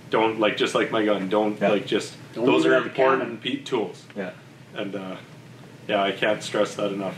don't 0.10 0.40
like 0.40 0.58
just 0.58 0.76
like 0.76 0.92
my 0.92 1.04
gun. 1.04 1.30
Don't 1.30 1.60
Yeah. 1.60 1.70
like 1.70 1.86
just. 1.88 2.16
Don't 2.34 2.46
those 2.46 2.66
are 2.66 2.76
important 2.76 3.66
tools. 3.66 4.04
Yeah. 4.16 4.32
And 4.76 4.96
uh, 4.96 5.16
yeah, 5.88 6.04
I 6.04 6.12
can't 6.12 6.44
stress 6.44 6.76
that 6.76 6.92
enough. 6.92 7.16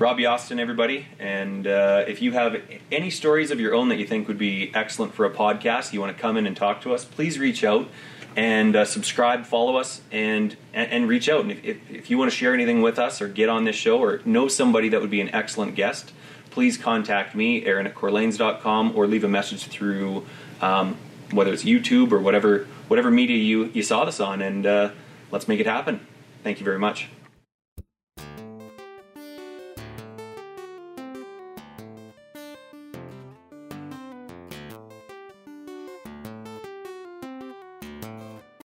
Robbie 0.00 0.24
Austin, 0.24 0.58
everybody. 0.58 1.06
And 1.18 1.66
uh, 1.66 2.06
if 2.08 2.22
you 2.22 2.32
have 2.32 2.56
any 2.90 3.10
stories 3.10 3.50
of 3.50 3.60
your 3.60 3.74
own 3.74 3.90
that 3.90 3.98
you 3.98 4.06
think 4.06 4.28
would 4.28 4.38
be 4.38 4.72
excellent 4.74 5.12
for 5.12 5.26
a 5.26 5.30
podcast, 5.30 5.92
you 5.92 6.00
want 6.00 6.16
to 6.16 6.20
come 6.20 6.38
in 6.38 6.46
and 6.46 6.56
talk 6.56 6.80
to 6.82 6.94
us, 6.94 7.04
please 7.04 7.38
reach 7.38 7.62
out 7.62 7.86
and 8.34 8.74
uh, 8.74 8.86
subscribe, 8.86 9.44
follow 9.44 9.76
us, 9.76 10.00
and, 10.10 10.56
and 10.72 10.90
and 10.90 11.08
reach 11.08 11.28
out. 11.28 11.42
And 11.42 11.50
if, 11.50 11.62
if, 11.62 11.90
if 11.90 12.10
you 12.10 12.16
want 12.16 12.30
to 12.30 12.36
share 12.36 12.54
anything 12.54 12.80
with 12.80 12.98
us 12.98 13.20
or 13.20 13.28
get 13.28 13.50
on 13.50 13.64
this 13.64 13.76
show 13.76 13.98
or 13.98 14.22
know 14.24 14.48
somebody 14.48 14.88
that 14.88 15.02
would 15.02 15.10
be 15.10 15.20
an 15.20 15.34
excellent 15.34 15.74
guest, 15.74 16.12
please 16.48 16.78
contact 16.78 17.34
me, 17.34 17.66
Aaron 17.66 17.86
at 17.86 17.94
corlanes.com, 17.94 18.96
or 18.96 19.06
leave 19.06 19.24
a 19.24 19.28
message 19.28 19.66
through 19.66 20.24
um, 20.62 20.96
whether 21.30 21.52
it's 21.52 21.64
YouTube 21.64 22.10
or 22.10 22.20
whatever 22.20 22.66
whatever 22.88 23.10
media 23.10 23.36
you, 23.36 23.66
you 23.74 23.82
saw 23.82 24.06
this 24.06 24.18
on, 24.18 24.40
and 24.40 24.64
uh, 24.64 24.92
let's 25.30 25.46
make 25.46 25.60
it 25.60 25.66
happen. 25.66 26.00
Thank 26.42 26.58
you 26.58 26.64
very 26.64 26.78
much. 26.78 27.10